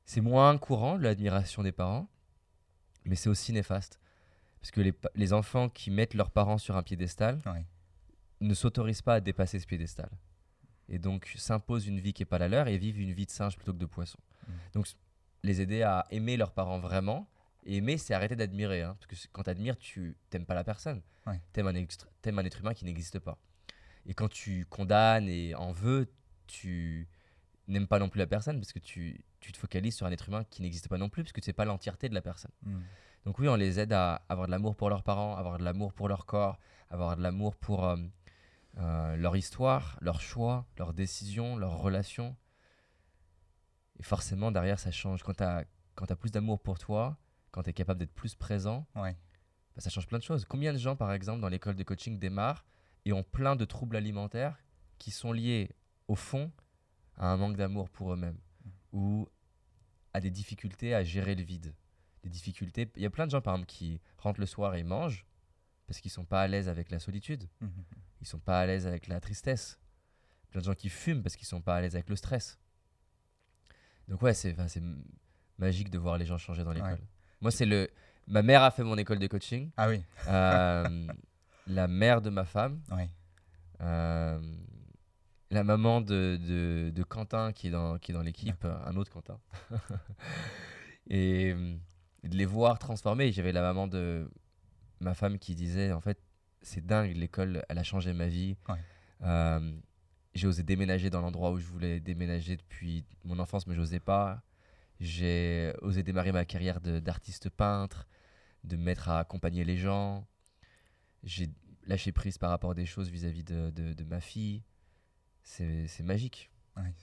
C'est 0.04 0.20
moins 0.20 0.58
courant, 0.58 0.98
l'admiration 0.98 1.64
des 1.64 1.72
parents, 1.72 2.10
mais 3.06 3.16
c'est 3.16 3.30
aussi 3.30 3.52
néfaste. 3.54 4.00
Parce 4.60 4.72
que 4.72 4.82
les, 4.82 4.94
les 5.16 5.34
enfants 5.34 5.70
qui 5.70 5.90
mettent 5.92 6.14
leurs 6.14 6.32
parents 6.32 6.58
sur 6.58 6.76
un 6.78 6.84
piédestal 6.84 7.40
Ouais. 7.46 7.66
ne 8.42 8.54
s'autorisent 8.54 9.02
pas 9.02 9.16
à 9.16 9.20
dépasser 9.20 9.60
ce 9.60 9.66
piédestal. 9.66 10.10
Et 10.90 11.00
donc 11.00 11.32
s'imposent 11.38 11.88
une 11.88 12.00
vie 12.00 12.14
qui 12.14 12.22
n'est 12.22 12.28
pas 12.28 12.38
la 12.38 12.48
leur 12.48 12.68
et 12.68 12.78
vivent 12.78 13.00
une 13.00 13.14
vie 13.14 13.26
de 13.26 13.32
singe 13.32 13.56
plutôt 13.56 13.74
que 13.74 13.78
de 13.80 13.86
poisson. 13.86 14.20
Mm. 14.48 14.52
Donc 14.74 14.88
les 15.44 15.62
aider 15.62 15.82
à 15.82 16.06
aimer 16.12 16.38
leurs 16.38 16.52
parents 16.52 16.80
vraiment. 16.80 17.28
Et 17.64 17.78
aimer, 17.78 17.98
c'est 17.98 18.14
arrêter 18.14 18.36
d'admirer. 18.36 18.82
hein, 18.82 18.96
parce 19.00 19.06
que 19.22 19.28
quand 19.32 19.44
tu 19.44 19.50
admires, 19.52 19.78
tu 19.78 20.16
n'aimes 20.34 20.46
pas 20.46 20.56
la 20.56 20.64
personne. 20.64 21.02
Ouais. 21.28 21.40
Tu 21.54 21.60
aimes 21.60 21.88
t'aimes 22.22 22.40
un 22.40 22.46
être 22.46 22.60
humain 22.60 22.74
qui 22.74 22.86
n'existe 22.86 23.20
pas. 23.20 23.38
Et 24.08 24.14
quand 24.16 24.30
tu 24.30 24.66
condamnes 24.66 25.30
et 25.30 25.54
en 25.56 25.72
veux, 25.72 26.12
tu 26.48 27.08
n'aimes 27.72 27.88
pas 27.88 28.00
non 28.00 28.10
plus 28.10 28.20
la 28.20 28.28
personne 28.28 28.60
parce 28.60 28.74
que 28.74 28.80
tu, 28.80 29.24
tu 29.40 29.52
te 29.52 29.58
focalises 29.58 29.96
sur 29.96 30.06
un 30.06 30.12
être 30.12 30.28
humain 30.28 30.44
qui 30.50 30.62
n'existe 30.62 30.88
pas 30.88 30.98
non 30.98 31.10
plus 31.10 31.24
parce 31.24 31.34
que 31.34 31.42
tu 31.42 31.46
sais 31.46 31.54
pas 31.54 31.66
l'entièreté 31.66 32.10
de 32.10 32.14
la 32.14 32.22
personne. 32.22 32.52
Mm. 32.64 32.80
Donc 33.26 33.40
oui, 33.40 33.48
on 33.48 33.56
les 33.56 33.80
aide 33.80 33.94
à 33.94 34.24
avoir 34.30 34.48
de 34.48 34.52
l'amour 34.52 34.76
pour 34.76 34.90
leurs 34.90 35.04
parents, 35.04 35.36
avoir 35.36 35.58
de 35.58 35.64
l'amour 35.64 35.94
pour 35.94 36.08
leur 36.08 36.26
corps, 36.26 36.60
avoir 36.90 37.16
de 37.16 37.22
l'amour 37.22 37.56
pour 37.56 37.86
euh, 37.86 37.98
euh, 38.78 39.16
leur 39.16 39.36
histoire, 39.36 39.98
leurs 40.02 40.22
choix, 40.22 40.66
leurs 40.78 40.94
décisions, 40.94 41.56
leurs 41.56 41.78
relations. 41.78 42.36
Et 44.00 44.04
forcément, 44.04 44.52
derrière, 44.52 44.80
ça 44.80 44.92
change. 44.92 45.22
Quand 45.24 45.36
tu 45.36 45.44
as, 45.44 46.16
plus 46.16 46.32
d'amour 46.32 46.60
pour 46.60 46.80
toi, 46.80 47.18
quand 47.52 47.64
tu 47.64 47.70
es 47.70 47.74
capable 47.74 48.00
d'être 48.00 48.14
plus 48.14 48.34
présent, 48.34 48.88
Ouais. 48.96 49.16
bah, 49.76 49.82
ça 49.82 49.90
change 49.92 50.08
plein 50.08 50.18
de 50.18 50.24
choses. 50.24 50.46
Combien 50.46 50.74
de 50.74 50.80
gens, 50.80 50.96
par 50.96 51.12
exemple, 51.14 51.42
dans 51.42 51.50
l'école 51.50 51.76
de 51.76 51.84
coaching 51.84 52.18
démarrent 52.18 52.66
et 53.06 53.14
ont 53.14 53.24
plein 53.24 53.56
de 53.56 53.66
troubles 53.66 53.96
alimentaires 53.96 54.58
qui 54.98 55.12
sont 55.12 55.32
liés, 55.32 55.70
au 56.08 56.16
fond, 56.16 56.52
à 57.18 57.28
un 57.28 57.38
manque 57.38 57.56
d'amour 57.58 57.90
pour 57.90 58.14
eux-mêmes 58.14 58.38
ou 58.94 59.28
à 60.14 60.20
des 60.20 60.30
difficultés 60.32 60.94
à 60.94 61.04
gérer 61.04 61.36
le 61.36 61.44
vide 61.44 61.74
des 62.24 62.30
difficultés. 62.30 62.90
Il 62.96 63.02
y 63.02 63.06
a 63.06 63.10
plein 63.10 63.26
de 63.26 63.32
gens, 63.32 63.42
par 63.42 63.56
exemple, 63.56 63.68
qui 63.68 64.00
rentrent 64.18 64.40
le 64.40 64.46
soir 64.46 64.76
et 64.76 64.84
mangent 64.84 65.26
parce 65.88 66.00
qu'ils 66.00 66.12
sont 66.12 66.26
pas 66.26 66.42
à 66.42 66.48
l'aise 66.48 66.70
avec 66.70 66.92
la 66.92 67.00
solitude. 67.00 67.48
Mhm. 67.62 67.72
Ils 68.22 68.28
sont 68.28 68.40
pas 68.40 68.60
à 68.60 68.66
l'aise 68.66 68.86
avec 68.86 69.08
la 69.08 69.20
tristesse. 69.20 69.80
Plein 70.52 70.60
de 70.62 70.66
gens 70.66 70.76
qui 70.76 70.90
fument 70.90 71.24
parce 71.24 71.36
qu'ils 71.36 71.48
sont 71.48 71.62
pas 71.62 71.76
à 71.78 71.82
l'aise 71.82 71.96
avec 71.96 72.10
le 72.10 72.16
stress. 72.16 72.60
Donc 74.08 74.22
ouais, 74.22 74.34
c'est 74.34 74.56
magique 75.58 75.90
de 75.90 75.98
voir 75.98 76.18
les 76.18 76.26
gens 76.26 76.38
changer 76.38 76.64
dans 76.64 76.74
l'école. 76.74 77.00
Moi, 77.40 77.52
c'est 77.52 77.66
le. 77.66 77.90
Ma 78.28 78.44
mère 78.44 78.62
a 78.62 78.70
fait 78.72 78.84
mon 78.84 78.98
école 78.98 79.18
de 79.20 79.28
coaching. 79.28 79.72
Ah 79.78 79.90
oui, 79.90 80.04
Euh, 80.28 81.08
la 81.68 81.88
mère 81.88 82.22
de 82.22 82.30
ma 82.30 82.46
femme. 82.46 82.82
ouais. 82.92 83.10
Euh, 83.82 84.40
la 85.52 85.64
maman 85.64 86.02
de, 86.02 86.40
de, 86.42 86.92
de 86.96 87.04
Quentin 87.04 87.52
qui 87.54 87.68
est 87.68 87.72
dans, 87.72 88.00
qui 88.00 88.12
est 88.12 88.14
dans 88.16 88.22
l'équipe, 88.24 88.66
un 88.66 88.96
autre 88.96 89.12
Quentin. 89.12 89.40
et 91.08 91.54
euh, 91.54 91.76
de 92.24 92.36
les 92.38 92.46
voir 92.46 92.80
transformer. 92.80 93.32
J'avais 93.32 93.52
la 93.52 93.62
maman 93.62 93.88
de 93.88 94.30
ma 95.00 95.14
femme 95.14 95.38
qui 95.38 95.54
disait 95.56 95.92
en 95.92 96.02
fait, 96.02 96.18
c'est 96.62 96.86
dingue, 96.86 97.16
l'école, 97.16 97.64
elle 97.70 97.78
a 97.78 97.84
changé 97.84 98.14
ma 98.14 98.28
vie. 98.28 98.56
Ouais. 98.70 98.76
Euh, 99.24 99.72
j'ai 100.34 100.48
osé 100.48 100.64
déménager 100.64 101.10
dans 101.10 101.22
l'endroit 101.22 101.52
où 101.52 101.60
je 101.60 101.66
voulais 101.66 102.00
déménager 102.00 102.56
depuis 102.56 103.04
mon 103.26 103.38
enfance, 103.40 103.68
mais 103.68 103.76
j'osais 103.76 104.00
pas. 104.00 104.42
J'ai 105.00 105.74
osé 105.82 106.04
démarrer 106.04 106.32
ma 106.32 106.46
carrière 106.46 106.80
d'artiste 106.80 107.50
peintre, 107.50 108.08
de 108.64 108.78
me 108.78 108.84
mettre 108.84 109.10
à 109.10 109.20
accompagner 109.20 109.66
les 109.66 109.76
gens. 109.78 110.26
J'ai 111.24 111.50
lâché 111.88 112.12
prise 112.12 112.38
par 112.38 112.52
rapport 112.52 112.72
à 112.72 112.74
des 112.76 112.86
choses 112.86 113.10
vis-à-vis 113.10 113.44
de, 113.44 113.72
de- 113.72 113.94
de 113.94 114.04
ma 114.06 114.22
fille. 114.22 114.62
C'est 115.44 116.04
magique. 116.04 116.50
Ouais, 116.78 116.94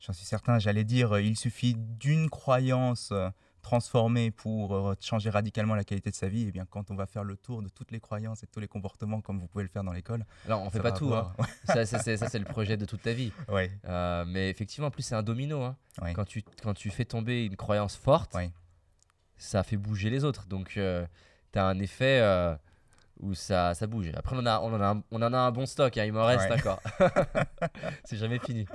J'en 0.00 0.12
suis 0.12 0.24
certain. 0.26 0.58
J'allais 0.58 0.84
dire, 0.84 1.12
euh, 1.12 1.22
il 1.22 1.36
suffit 1.36 1.74
d'une 1.74 2.28
croyance 2.28 3.08
euh, 3.12 3.30
transformée 3.62 4.30
pour 4.30 4.74
euh, 4.74 4.94
changer 5.00 5.30
radicalement 5.30 5.74
la 5.74 5.84
qualité 5.84 6.10
de 6.10 6.14
sa 6.14 6.28
vie. 6.28 6.46
Et 6.46 6.52
bien, 6.52 6.66
quand 6.66 6.90
on 6.90 6.94
va 6.94 7.06
faire 7.06 7.24
le 7.24 7.36
tour 7.36 7.62
de 7.62 7.68
toutes 7.70 7.90
les 7.90 8.00
croyances 8.00 8.42
et 8.42 8.46
de 8.46 8.50
tous 8.50 8.60
les 8.60 8.68
comportements, 8.68 9.20
comme 9.22 9.40
vous 9.40 9.46
pouvez 9.46 9.64
le 9.64 9.70
faire 9.70 9.82
dans 9.82 9.92
l'école, 9.92 10.26
Alors, 10.44 10.62
on 10.62 10.68
fait 10.70 10.80
pas 10.80 10.92
tout. 10.92 11.14
hein. 11.14 11.32
Ça, 11.64 11.86
ça, 11.86 11.98
c'est 12.02 12.38
le 12.38 12.44
projet 12.44 12.76
de 12.76 12.84
toute 12.84 13.02
ta 13.02 13.12
vie. 13.14 13.32
Ouais, 13.48 13.70
Euh, 13.86 14.24
mais 14.26 14.50
effectivement, 14.50 14.88
en 14.88 14.90
plus, 14.90 15.02
c'est 15.02 15.14
un 15.14 15.22
domino. 15.22 15.62
hein. 15.62 15.76
ouais. 16.02 16.12
Quand, 16.12 16.26
tu, 16.26 16.42
quand 16.62 16.74
tu 16.74 16.90
fais 16.90 17.06
tomber 17.06 17.46
une 17.46 17.56
croyance 17.56 17.96
forte, 17.96 18.36
ça 19.38 19.62
fait 19.62 19.76
bouger 19.78 20.10
les 20.10 20.24
autres. 20.24 20.46
Donc, 20.46 20.68
tu 20.74 20.80
as 20.80 21.66
un 21.66 21.78
effet 21.78 22.20
euh, 22.20 22.54
où 23.20 23.34
ça, 23.34 23.74
ça 23.74 23.86
bouge. 23.86 24.10
Après, 24.14 24.34
on 24.36 24.40
en 24.40 24.46
a, 24.46 24.60
on 24.60 24.72
en 24.74 24.80
a, 24.80 24.86
un, 24.88 25.02
on 25.10 25.22
en 25.22 25.32
a 25.32 25.38
un 25.38 25.50
bon 25.52 25.66
stock. 25.66 25.96
hein, 25.96 26.04
il 26.04 26.12
m'en 26.12 26.24
reste 26.26 26.50
Ouais. 26.50 26.60
c'est 28.04 28.16
jamais 28.16 28.38
fini. 28.38 28.66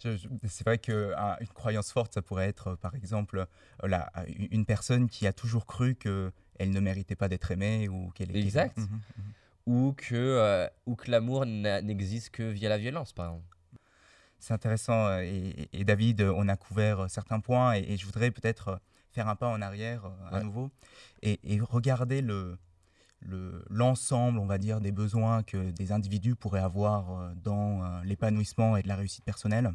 C'est 0.00 0.64
vrai 0.64 0.78
qu'une 0.78 1.14
croyance 1.54 1.92
forte, 1.92 2.14
ça 2.14 2.22
pourrait 2.22 2.48
être, 2.48 2.74
par 2.76 2.94
exemple, 2.94 3.46
euh, 3.84 3.88
la- 3.88 4.10
une 4.50 4.64
personne 4.66 5.08
qui 5.08 5.26
a 5.26 5.32
toujours 5.32 5.66
cru 5.66 5.94
qu'elle 5.94 6.32
ne 6.70 6.80
méritait 6.80 7.16
pas 7.16 7.28
d'être 7.28 7.50
aimée 7.50 7.88
ou 7.88 8.10
qu'elle 8.14 8.30
était... 8.30 8.40
Exact. 8.40 8.76
Mhm, 8.76 8.84
mhm. 8.86 9.00
Ou 9.66 9.92
que, 9.96 10.14
euh, 10.14 10.66
ou 10.86 10.96
que 10.96 11.10
l'amour 11.10 11.44
n'existe 11.46 12.30
que 12.30 12.42
via 12.42 12.68
la 12.68 12.78
violence, 12.78 13.12
par 13.12 13.26
exemple. 13.26 13.56
C'est 14.38 14.54
intéressant. 14.54 15.06
euh, 15.08 15.20
Et, 15.22 15.68
et 15.72 15.84
David, 15.84 16.22
on 16.22 16.48
a 16.48 16.56
couvert 16.56 17.10
certains 17.10 17.40
points 17.40 17.74
et, 17.74 17.80
et 17.92 17.96
je 17.96 18.06
voudrais 18.06 18.30
peut-être 18.30 18.80
faire 19.10 19.28
un 19.28 19.36
pas 19.36 19.48
en 19.48 19.60
arrière 19.62 20.04
à 20.30 20.36
Ouais. 20.36 20.44
nouveau 20.44 20.70
et, 21.22 21.40
et 21.54 21.60
regarder 21.60 22.22
le 22.22 22.56
le- 23.20 23.64
l'ensemble, 23.70 24.38
on 24.38 24.46
va 24.46 24.58
dire, 24.58 24.80
des 24.80 24.92
besoins 24.92 25.42
que 25.42 25.70
des 25.70 25.92
individus 25.92 26.34
pourraient 26.34 26.60
avoir 26.60 27.10
euh, 27.10 27.32
dans 27.42 27.82
euh, 27.82 28.02
l'épanouissement 28.04 28.76
et 28.76 28.82
de 28.82 28.88
la 28.88 28.96
réussite 28.96 29.24
personnelle. 29.24 29.72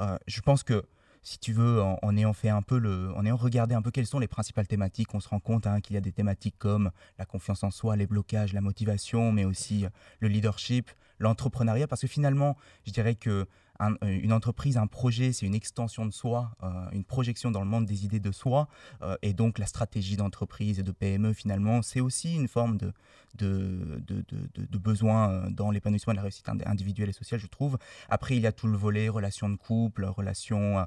Euh, 0.00 0.18
je 0.26 0.40
pense 0.40 0.62
que 0.62 0.84
si 1.22 1.38
tu 1.38 1.52
veux, 1.52 1.80
en, 1.80 2.16
ayant 2.16 2.32
fait 2.32 2.48
un 2.48 2.62
peu 2.62 2.82
en 3.14 3.24
ayant 3.24 3.36
regardé 3.36 3.76
un 3.76 3.82
peu 3.82 3.92
quelles 3.92 4.08
sont 4.08 4.18
les 4.18 4.26
principales 4.26 4.66
thématiques, 4.66 5.14
on 5.14 5.20
se 5.20 5.28
rend 5.28 5.38
compte 5.38 5.68
hein, 5.68 5.80
qu'il 5.80 5.94
y 5.94 5.96
a 5.96 6.00
des 6.00 6.10
thématiques 6.10 6.56
comme 6.58 6.90
la 7.16 7.24
confiance 7.24 7.62
en 7.62 7.70
soi, 7.70 7.94
les 7.94 8.08
blocages, 8.08 8.52
la 8.52 8.60
motivation, 8.60 9.30
mais 9.30 9.44
aussi 9.44 9.86
le 10.18 10.26
leadership, 10.26 10.90
l'entrepreneuriat, 11.22 11.86
parce 11.86 12.02
que 12.02 12.06
finalement, 12.08 12.56
je 12.86 12.92
dirais 12.92 13.14
que 13.14 13.46
euh, 13.80 13.96
une 14.02 14.32
entreprise, 14.32 14.76
un 14.76 14.86
projet, 14.86 15.32
c'est 15.32 15.46
une 15.46 15.54
extension 15.56 16.06
de 16.06 16.12
soi, 16.12 16.52
euh, 16.62 16.68
une 16.92 17.04
projection 17.04 17.50
dans 17.50 17.60
le 17.60 17.66
monde 17.66 17.86
des 17.86 18.04
idées 18.04 18.20
de 18.20 18.30
soi, 18.30 18.68
euh, 19.02 19.16
et 19.22 19.32
donc 19.32 19.58
la 19.58 19.66
stratégie 19.66 20.16
d'entreprise 20.16 20.78
et 20.78 20.82
de 20.84 20.92
PME, 20.92 21.32
finalement, 21.32 21.82
c'est 21.82 22.00
aussi 22.00 22.36
une 22.36 22.46
forme 22.48 22.76
de, 22.76 22.92
de, 23.36 24.00
de, 24.06 24.24
de- 24.28 24.66
de- 24.66 24.78
besoin 24.78 25.48
dans 25.50 25.70
l'épanouissement 25.70 26.12
de 26.12 26.16
la 26.18 26.22
réussite 26.22 26.48
ind- 26.48 26.62
individuelle 26.66 27.08
et 27.08 27.12
sociale, 27.12 27.40
je 27.40 27.46
trouve. 27.46 27.78
Après, 28.08 28.36
il 28.36 28.42
y 28.42 28.46
a 28.46 28.52
tout 28.52 28.68
le 28.68 28.76
volet 28.76 29.08
relations 29.08 29.48
de 29.48 29.56
couple, 29.56 30.04
relations 30.04 30.86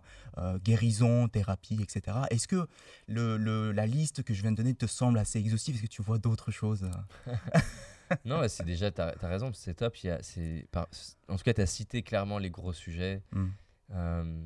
guérison, 0.63 1.27
thérapie, 1.27 1.79
etc. 1.81 2.17
Est-ce 2.29 2.47
que 2.47 2.67
le, 3.07 3.37
le- 3.37 3.71
la 3.71 3.87
liste 3.87 4.23
que 4.23 4.33
je 4.33 4.41
viens 4.41 4.51
de 4.51 4.57
donner 4.57 4.73
te 4.75 4.85
semble 4.85 5.17
assez 5.17 5.39
exhaustive? 5.39 5.75
Est-ce 5.75 5.83
que 5.83 5.87
tu 5.87 6.01
vois 6.01 6.17
d'autres 6.19 6.51
choses? 6.51 6.89
non, 8.25 8.47
c'est 8.47 8.63
déjà, 8.63 8.91
tu 8.91 9.01
as, 9.01 9.15
raison, 9.21 9.51
c'est 9.53 9.73
top. 9.75 9.97
y 10.03 10.09
a- 10.09 10.21
c'est 10.21 10.67
par- 10.71 10.87
en 11.27 11.35
tout 11.37 11.43
cas, 11.43 11.53
tu 11.53 11.61
as 11.61 11.65
cité 11.65 12.03
clairement 12.03 12.37
les 12.37 12.49
gros 12.49 12.73
sujets. 12.73 13.21
Hmm. 13.31 13.47
Euh, 13.91 14.45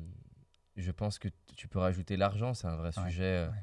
je 0.76 0.90
pense 0.90 1.18
que 1.18 1.28
tu 1.56 1.68
peux 1.68 1.78
rajouter 1.78 2.16
l'argent, 2.16 2.54
c'est 2.54 2.66
un 2.66 2.76
vrai 2.76 2.96
Ouais, 2.98 3.04
sujet 3.04 3.24
euh, 3.24 3.48
ouais. 3.48 3.54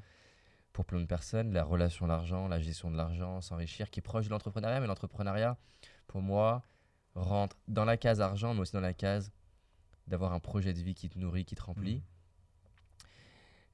pour 0.74 0.86
plein 0.86 1.00
de 1.00 1.06
personnes. 1.06 1.52
La 1.54 1.64
relation 1.64 2.06
à 2.06 2.08
l'argent, 2.10 2.48
la 2.48 2.60
gestion 2.60 2.92
de 2.92 2.98
l'argent, 2.98 3.42
s'enrichir, 3.42 3.90
qui 3.90 4.00
est 4.00 4.02
proche 4.02 4.26
de 4.26 4.30
l'entrepreneuriat. 4.32 4.80
Mais 4.80 4.88
l'entrepreneuriat, 4.88 5.58
pour 6.08 6.22
moi, 6.22 6.64
rentre 7.16 7.58
dans 7.68 7.86
la 7.86 7.98
case 7.98 8.22
argent, 8.22 8.54
mais 8.54 8.62
aussi 8.62 8.74
dans 8.74 8.82
la 8.82 8.94
case 8.94 9.32
d'avoir 10.06 10.32
un 10.34 10.40
projet 10.40 10.74
de 10.74 10.80
vie 10.80 10.94
qui 10.94 11.10
te 11.10 11.18
nourrit, 11.18 11.44
qui 11.46 11.56
te 11.56 11.64
remplit. 11.64 12.04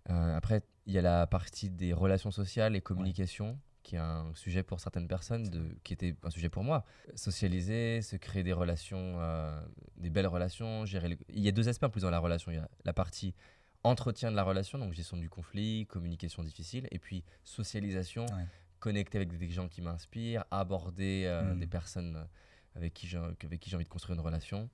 Euh, 0.10 0.36
après, 0.36 0.62
il 0.86 0.94
y 0.94 0.98
a 0.98 1.02
la 1.02 1.28
partie 1.28 1.70
des 1.70 1.94
relations 1.94 2.32
sociales 2.32 2.76
et 2.76 2.82
communication, 2.82 3.58
qui 3.84 3.96
est 3.96 4.00
un 4.00 4.34
sujet 4.34 4.64
pour 4.64 4.80
certaines 4.80 5.08
personnes, 5.08 5.50
de, 5.50 5.76
qui 5.84 5.94
était 5.94 6.16
un 6.24 6.30
sujet 6.30 6.50
pour 6.50 6.64
moi. 6.64 6.86
Socialiser, 7.16 8.02
se 8.02 8.16
créer 8.16 8.42
des 8.44 8.54
relations, 8.54 9.18
euh, 9.20 9.62
des 9.98 10.10
belles 10.10 10.28
relations, 10.28 10.86
gérer 10.86 11.10
les- 11.10 11.18
Il 11.30 11.40
y 11.42 11.48
a 11.48 11.52
deux 11.52 11.68
aspects 11.70 11.84
en 11.84 11.90
plus 11.90 12.02
dans 12.02 12.10
la 12.10 12.20
relation. 12.20 12.52
Il 12.52 12.56
y 12.56 12.60
a 12.60 12.70
la 12.86 12.94
partie 12.94 13.36
entretien 13.84 14.32
de 14.32 14.36
la 14.36 14.44
relation, 14.44 14.78
donc 14.80 14.94
gestion 14.94 15.18
du 15.18 15.30
conflit, 15.30 15.86
communication 15.88 16.42
difficile, 16.44 16.88
et 16.92 17.00
puis 17.00 17.24
socialisation, 17.44 18.26
Ouais. 18.28 18.46
connecter 18.80 19.18
avec 19.18 19.38
des 19.38 19.50
gens 19.50 19.68
qui 19.68 19.82
m'inspirent, 19.82 20.46
aborder 20.52 21.24
euh, 21.26 21.54
Mm. 21.54 21.60
des 21.60 21.68
personnes 21.68 22.28
avec 22.76 22.94
qui 22.94 23.08
j'ai 23.08 23.18
avec 23.18 23.60
qui 23.60 23.70
j'ai 23.70 23.76
envie 23.76 23.86
de 23.86 23.90
construire 23.90 24.18
une 24.18 24.26
relation. 24.26 24.70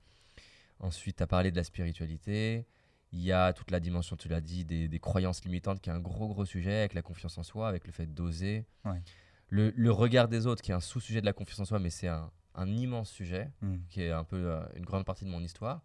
Ensuite, 0.79 1.17
tu 1.17 1.23
as 1.23 1.27
parlé 1.27 1.51
de 1.51 1.57
la 1.57 1.63
spiritualité. 1.63 2.65
Il 3.11 3.21
y 3.21 3.31
a 3.31 3.53
toute 3.53 3.71
la 3.71 3.79
dimension, 3.79 4.15
tu 4.15 4.27
l'as 4.27 4.41
dit, 4.41 4.65
des, 4.65 4.87
des 4.87 4.99
croyances 4.99 5.43
limitantes, 5.43 5.81
qui 5.81 5.89
est 5.89 5.93
un 5.93 5.99
gros, 5.99 6.27
gros 6.27 6.45
sujet, 6.45 6.79
avec 6.79 6.93
la 6.93 7.01
confiance 7.01 7.37
en 7.39 7.43
soi, 7.43 7.67
avec 7.67 7.85
le 7.87 7.91
fait 7.91 8.05
d'oser. 8.05 8.65
Ouais. 8.85 9.01
Le, 9.47 9.71
le 9.75 9.91
regard 9.91 10.27
des 10.27 10.45
autres, 10.45 10.61
qui 10.61 10.69
est 10.71 10.75
un 10.75 10.79
sous-sujet 10.79 11.19
de 11.21 11.25
la 11.25 11.33
confiance 11.33 11.59
en 11.59 11.65
soi, 11.65 11.79
mais 11.79 11.89
c'est 11.89 12.07
un, 12.07 12.31
un 12.53 12.67
immense 12.67 13.09
sujet, 13.09 13.49
Hmm. 13.61 13.77
qui 13.89 14.03
est 14.03 14.11
un 14.11 14.23
peu 14.23 14.37
euh, 14.51 14.63
une 14.75 14.85
grande 14.85 15.05
partie 15.05 15.25
de 15.25 15.29
mon 15.31 15.41
histoire. 15.41 15.81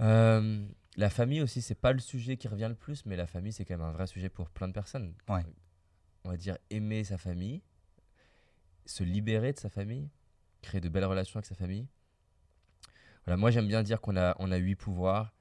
Euh, 0.00 0.66
la 0.96 1.10
famille 1.10 1.42
aussi, 1.42 1.60
c'est 1.62 1.74
pas 1.74 1.92
le 1.92 1.98
sujet 2.00 2.36
qui 2.36 2.48
revient 2.48 2.68
le 2.68 2.74
plus, 2.74 3.04
mais 3.06 3.16
la 3.16 3.26
famille, 3.26 3.52
c'est 3.52 3.64
quand 3.64 3.76
même 3.76 3.86
un 3.86 3.92
vrai 3.92 4.06
sujet 4.06 4.28
pour 4.28 4.48
plein 4.50 4.68
de 4.68 4.72
personnes. 4.72 5.14
Ouais. 5.28 5.44
On 6.24 6.30
va 6.30 6.36
dire 6.36 6.56
aimer 6.70 7.04
sa 7.04 7.18
famille, 7.18 7.62
se 8.86 9.04
libérer 9.04 9.52
de 9.52 9.58
sa 9.58 9.68
famille, 9.68 10.08
créer 10.62 10.80
de 10.80 10.88
belles 10.88 11.04
relations 11.04 11.36
avec 11.38 11.46
sa 11.46 11.54
famille. 11.54 11.86
Voilà, 13.24 13.36
moi 13.36 13.50
j'aime 13.50 13.68
bien 13.68 13.82
dire 13.82 14.00
qu'on 14.00 14.16
a, 14.16 14.34
on 14.38 14.50
a 14.50 14.56
huit 14.56 14.76
pouvoirs, 14.76 15.32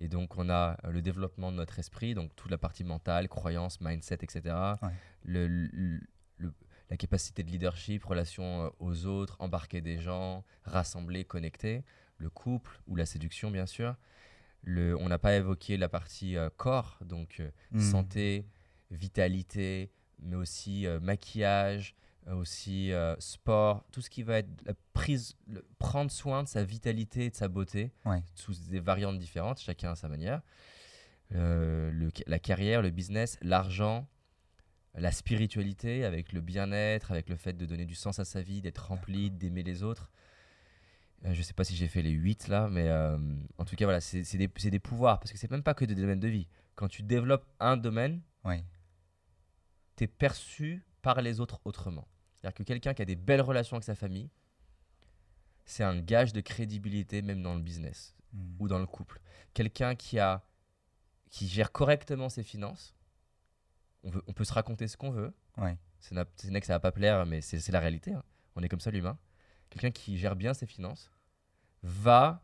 et 0.00 0.08
donc 0.08 0.36
on 0.38 0.48
a 0.50 0.76
euh, 0.84 0.90
le 0.90 1.02
développement 1.02 1.52
de 1.52 1.56
notre 1.56 1.78
esprit, 1.78 2.14
donc 2.14 2.34
toute 2.34 2.50
la 2.50 2.58
partie 2.58 2.82
mentale, 2.84 3.28
croyance, 3.28 3.80
mindset, 3.80 4.18
etc. 4.22 4.40
Ouais. 4.82 4.88
Le, 5.24 5.46
le- 5.46 6.00
le- 6.38 6.52
la 6.90 6.96
capacité 6.96 7.44
de 7.44 7.50
leadership, 7.50 8.04
relation 8.04 8.64
euh, 8.64 8.68
aux 8.80 9.06
autres, 9.06 9.36
embarquer 9.38 9.80
des 9.80 9.98
gens, 10.00 10.42
rassembler, 10.64 11.24
connecter, 11.24 11.84
le 12.18 12.30
couple 12.30 12.80
ou 12.88 12.96
la 12.96 13.06
séduction 13.06 13.50
bien 13.52 13.66
sûr. 13.66 13.94
Le, 14.62 14.96
on 14.98 15.08
n'a 15.08 15.18
pas 15.18 15.34
évoqué 15.36 15.76
la 15.76 15.88
partie 15.88 16.36
euh, 16.36 16.50
corps, 16.56 16.98
donc 17.04 17.38
euh, 17.40 17.50
Mm. 17.72 17.80
santé, 17.80 18.46
vitalité, 18.90 19.90
mais 20.18 20.36
aussi 20.36 20.86
euh, 20.86 21.00
maquillage, 21.00 21.94
aussi 22.26 22.92
euh, 22.92 23.16
sport, 23.18 23.84
tout 23.92 24.00
ce 24.02 24.10
qui 24.10 24.22
va 24.22 24.38
être 24.38 24.48
la 24.64 24.74
prise, 24.92 25.36
le- 25.48 25.64
prendre 25.78 26.10
soin 26.10 26.42
de 26.42 26.48
sa 26.48 26.62
vitalité 26.64 27.26
et 27.26 27.30
de 27.30 27.34
sa 27.34 27.48
beauté 27.48 27.92
Ouais. 28.04 28.22
sous 28.34 28.54
des 28.68 28.80
variantes 28.80 29.18
différentes, 29.18 29.58
chacun 29.60 29.92
à 29.92 29.94
sa 29.96 30.08
manière. 30.08 30.42
Euh, 31.34 31.90
le- 31.92 32.10
la 32.26 32.38
carrière, 32.38 32.82
le 32.82 32.90
business, 32.90 33.38
l'argent, 33.42 34.06
la 34.94 35.12
spiritualité 35.12 36.04
avec 36.04 36.32
le 36.32 36.40
bien-être, 36.40 37.12
avec 37.12 37.28
le 37.28 37.36
fait 37.36 37.52
de 37.54 37.64
donner 37.66 37.84
du 37.86 37.94
sens 37.94 38.18
à 38.18 38.24
sa 38.24 38.42
vie, 38.42 38.60
d'être 38.60 38.86
rempli, 38.88 39.30
d'aimer 39.30 39.62
les 39.62 39.82
autres. 39.82 40.10
Euh, 41.24 41.32
je 41.34 41.42
sais 41.42 41.52
pas 41.54 41.64
si 41.64 41.76
j'ai 41.76 41.86
fait 41.88 42.02
les 42.02 42.10
8 42.10 42.48
là, 42.48 42.68
mais 42.68 42.88
euh, 42.88 43.16
en 43.58 43.64
tout 43.64 43.76
cas, 43.76 43.84
voilà, 43.84 44.00
c'est 44.00 44.36
des, 44.36 44.48
des 44.48 44.78
pouvoirs, 44.78 45.20
parce 45.20 45.32
que 45.32 45.38
c'est 45.38 45.50
même 45.50 45.62
pas 45.62 45.74
que 45.74 45.84
des 45.84 45.94
domaines 45.94 46.18
de 46.20 46.28
vie. 46.28 46.48
Quand 46.74 46.88
tu 46.88 47.02
développes 47.02 47.46
un 47.60 47.76
domaine, 47.76 48.20
Ouais. 48.44 48.64
tu 49.96 50.04
es 50.04 50.06
perçu 50.06 50.82
par 51.02 51.20
les 51.22 51.40
autres 51.40 51.60
autrement. 51.64 52.06
C'est-à-dire 52.36 52.54
que 52.54 52.62
quelqu'un 52.62 52.94
qui 52.94 53.02
a 53.02 53.04
des 53.04 53.16
belles 53.16 53.40
relations 53.42 53.76
avec 53.76 53.84
sa 53.84 53.94
famille, 53.94 54.30
c'est 55.64 55.84
un 55.84 56.00
gage 56.00 56.32
de 56.32 56.40
crédibilité 56.40 57.22
même 57.22 57.42
dans 57.42 57.54
le 57.54 57.60
business 57.60 58.14
Hmm. 58.32 58.54
ou 58.60 58.68
dans 58.68 58.78
le 58.78 58.86
couple. 58.86 59.20
Quelqu'un 59.54 59.94
qui 59.96 60.18
a 60.18 60.44
qui 61.30 61.48
gère 61.48 61.72
correctement 61.72 62.28
ses 62.28 62.42
finances, 62.42 62.94
on, 64.02 64.10
veut, 64.10 64.22
on 64.26 64.32
peut 64.32 64.44
se 64.44 64.52
raconter 64.52 64.88
ce 64.88 64.96
qu'on 64.96 65.10
veut. 65.10 65.32
Ouais. 65.56 65.76
C'est 65.98 66.14
que 66.14 66.66
ça 66.66 66.74
va 66.74 66.80
pas 66.80 66.92
plaire, 66.92 67.26
mais 67.26 67.40
c'est 67.40 67.58
c'est 67.60 67.72
la 67.72 67.80
réalité. 67.80 68.12
hein. 68.12 68.22
On 68.56 68.62
est 68.62 68.68
comme 68.68 68.80
ça, 68.80 68.90
l'humain. 68.90 69.18
Quelqu'un 69.68 69.90
qui 69.90 70.18
gère 70.18 70.36
bien 70.36 70.54
ses 70.54 70.66
finances 70.66 71.10
va 71.82 72.42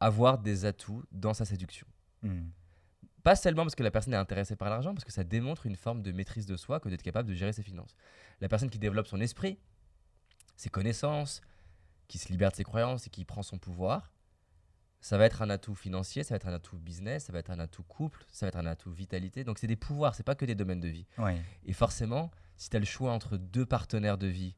avoir 0.00 0.38
des 0.38 0.64
atouts 0.64 1.04
dans 1.12 1.34
sa 1.34 1.44
séduction. 1.44 1.86
Hmm. 2.22 2.48
Pas 3.22 3.36
seulement 3.36 3.62
parce 3.62 3.74
que 3.74 3.82
la 3.82 3.90
personne 3.90 4.14
est 4.14 4.18
intéressée 4.18 4.56
par 4.56 4.68
l'argent, 4.68 4.94
parce 4.94 5.04
que 5.04 5.12
ça 5.12 5.24
démontre 5.24 5.66
une 5.66 5.76
forme 5.76 6.02
de 6.02 6.10
maîtrise 6.12 6.46
de 6.46 6.56
soi 6.56 6.80
que 6.80 6.88
d'être 6.88 7.02
capable 7.02 7.28
de 7.28 7.34
gérer 7.34 7.52
ses 7.52 7.62
finances. 7.62 7.94
La 8.40 8.48
personne 8.48 8.70
qui 8.70 8.78
développe 8.78 9.06
son 9.06 9.20
esprit, 9.20 9.58
ses 10.56 10.70
connaissances, 10.70 11.40
qui 12.08 12.18
se 12.18 12.28
libère 12.28 12.50
de 12.50 12.56
ses 12.56 12.64
croyances 12.64 13.06
et 13.06 13.10
qui 13.10 13.24
prend 13.24 13.42
son 13.42 13.58
pouvoir, 13.58 14.12
ça 15.00 15.18
va 15.18 15.26
être 15.26 15.42
un 15.42 15.50
atout 15.50 15.74
financier, 15.74 16.22
ça 16.22 16.34
va 16.34 16.36
être 16.36 16.46
un 16.46 16.52
atout 16.52 16.78
business, 16.78 17.24
ça 17.24 17.32
va 17.32 17.40
être 17.40 17.50
un 17.50 17.58
atout 17.58 17.82
couple, 17.82 18.24
ça 18.30 18.46
va 18.46 18.48
être 18.48 18.58
un 18.58 18.66
atout 18.66 18.92
vitalité. 18.92 19.42
Donc 19.44 19.58
c'est 19.58 19.66
des 19.66 19.76
pouvoirs, 19.76 20.14
c'est 20.14 20.22
pas 20.22 20.36
que 20.36 20.44
des 20.44 20.54
domaines 20.54 20.80
de 20.80 20.88
vie. 20.88 21.06
Et 21.64 21.72
forcément, 21.72 22.30
si 22.56 22.70
tu 22.70 22.76
as 22.76 22.80
le 22.80 22.86
choix 22.86 23.12
entre 23.12 23.36
deux 23.36 23.66
partenaires 23.66 24.18
de 24.18 24.28
vie, 24.28 24.54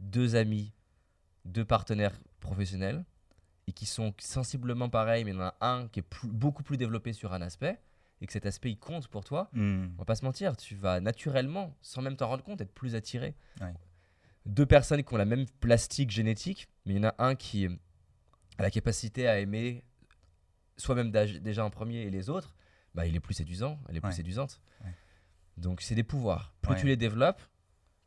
deux 0.00 0.34
amis, 0.34 0.72
deux 1.44 1.64
partenaires 1.64 2.18
professionnels, 2.40 3.04
et 3.66 3.72
qui 3.72 3.86
sont 3.86 4.14
sensiblement 4.18 4.88
pareils, 4.88 5.24
mais 5.24 5.32
il 5.32 5.34
y 5.34 5.38
en 5.38 5.42
a 5.42 5.56
un 5.60 5.88
qui 5.88 6.00
est 6.00 6.02
plus- 6.02 6.28
beaucoup 6.28 6.62
plus 6.62 6.76
développé 6.76 7.12
sur 7.12 7.32
un 7.32 7.42
aspect, 7.42 7.78
et 8.20 8.26
que 8.26 8.32
cet 8.32 8.46
aspect 8.46 8.70
il 8.70 8.78
compte 8.78 9.08
pour 9.08 9.24
toi, 9.24 9.50
Hmm. 9.52 9.86
on 9.94 9.98
va 9.98 10.04
pas 10.04 10.14
se 10.14 10.24
mentir, 10.24 10.56
tu 10.56 10.74
vas 10.76 11.00
naturellement, 11.00 11.76
sans 11.82 12.00
même 12.02 12.16
t'en 12.16 12.28
rendre 12.28 12.44
compte, 12.44 12.60
être 12.60 12.72
plus 12.72 12.94
attiré. 12.94 13.34
Ouais. 13.60 13.74
Deux 14.46 14.66
personnes 14.66 15.02
qui 15.02 15.12
ont 15.12 15.16
la 15.18 15.24
même 15.24 15.46
plastique 15.60 16.10
génétique, 16.10 16.68
mais 16.86 16.94
il 16.94 16.96
y 17.02 17.04
en 17.04 17.08
a 17.08 17.14
un 17.18 17.34
qui 17.34 17.66
a 18.58 18.62
la 18.62 18.70
capacité 18.70 19.26
à 19.28 19.40
aimer 19.40 19.82
soi-même 20.76 21.10
déjà 21.10 21.64
en 21.64 21.70
premier 21.70 22.02
et 22.02 22.10
les 22.10 22.30
autres, 22.30 22.54
bah, 22.94 23.06
il 23.06 23.16
est 23.16 23.20
plus 23.20 23.34
séduisant, 23.34 23.78
elle 23.88 23.96
est 23.96 24.00
plus 24.00 24.08
Ouais. 24.10 24.14
séduisante. 24.14 24.60
Ouais. 24.84 24.92
Donc 25.56 25.80
c'est 25.80 25.94
des 25.94 26.04
pouvoirs. 26.04 26.54
Plus 26.62 26.76
tu 26.76 26.86
les 26.86 26.96
développes, 26.96 27.42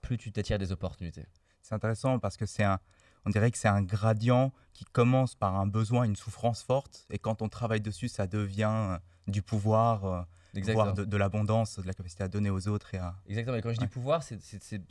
plus 0.02 0.18
tu 0.18 0.32
t'attires 0.32 0.58
des 0.60 0.72
opportunités. 0.72 1.26
C'est 1.62 1.76
intéressant 1.76 2.18
parce 2.20 2.38
que 2.38 2.46
c'est 2.46 2.64
un, 2.64 2.80
on 3.26 3.30
dirait 3.30 3.52
que 3.52 3.58
c'est 3.58 3.68
un 3.68 3.82
gradient 3.82 4.52
qui 4.74 4.86
commence 4.86 5.36
par 5.36 5.56
un 5.56 5.68
besoin, 5.68 6.04
une 6.06 6.16
souffrance 6.16 6.64
forte, 6.64 7.06
et 7.10 7.20
quand 7.20 7.42
on 7.42 7.50
travaille 7.50 7.82
dessus, 7.82 8.08
ça 8.08 8.28
devient 8.28 8.72
euh, 8.72 8.98
du 9.28 9.42
pouvoir, 9.42 10.06
euh, 10.06 10.22
Exactement. 10.56 10.84
voire 10.86 10.94
de, 10.96 11.06
de 11.06 11.18
l'abondance, 11.18 11.80
de 11.80 11.86
la 11.86 11.94
capacité 11.94 12.24
à 12.24 12.28
donner 12.28 12.50
aux 12.50 12.68
autres 12.68 12.96
et 12.96 12.98
à. 12.98 13.16
Exactement. 13.28 13.58
Et 13.58 13.62
quand 13.62 13.74
je 13.74 13.80
dis 13.80 13.88
pouvoir, 13.88 14.24
c'est 14.24 14.40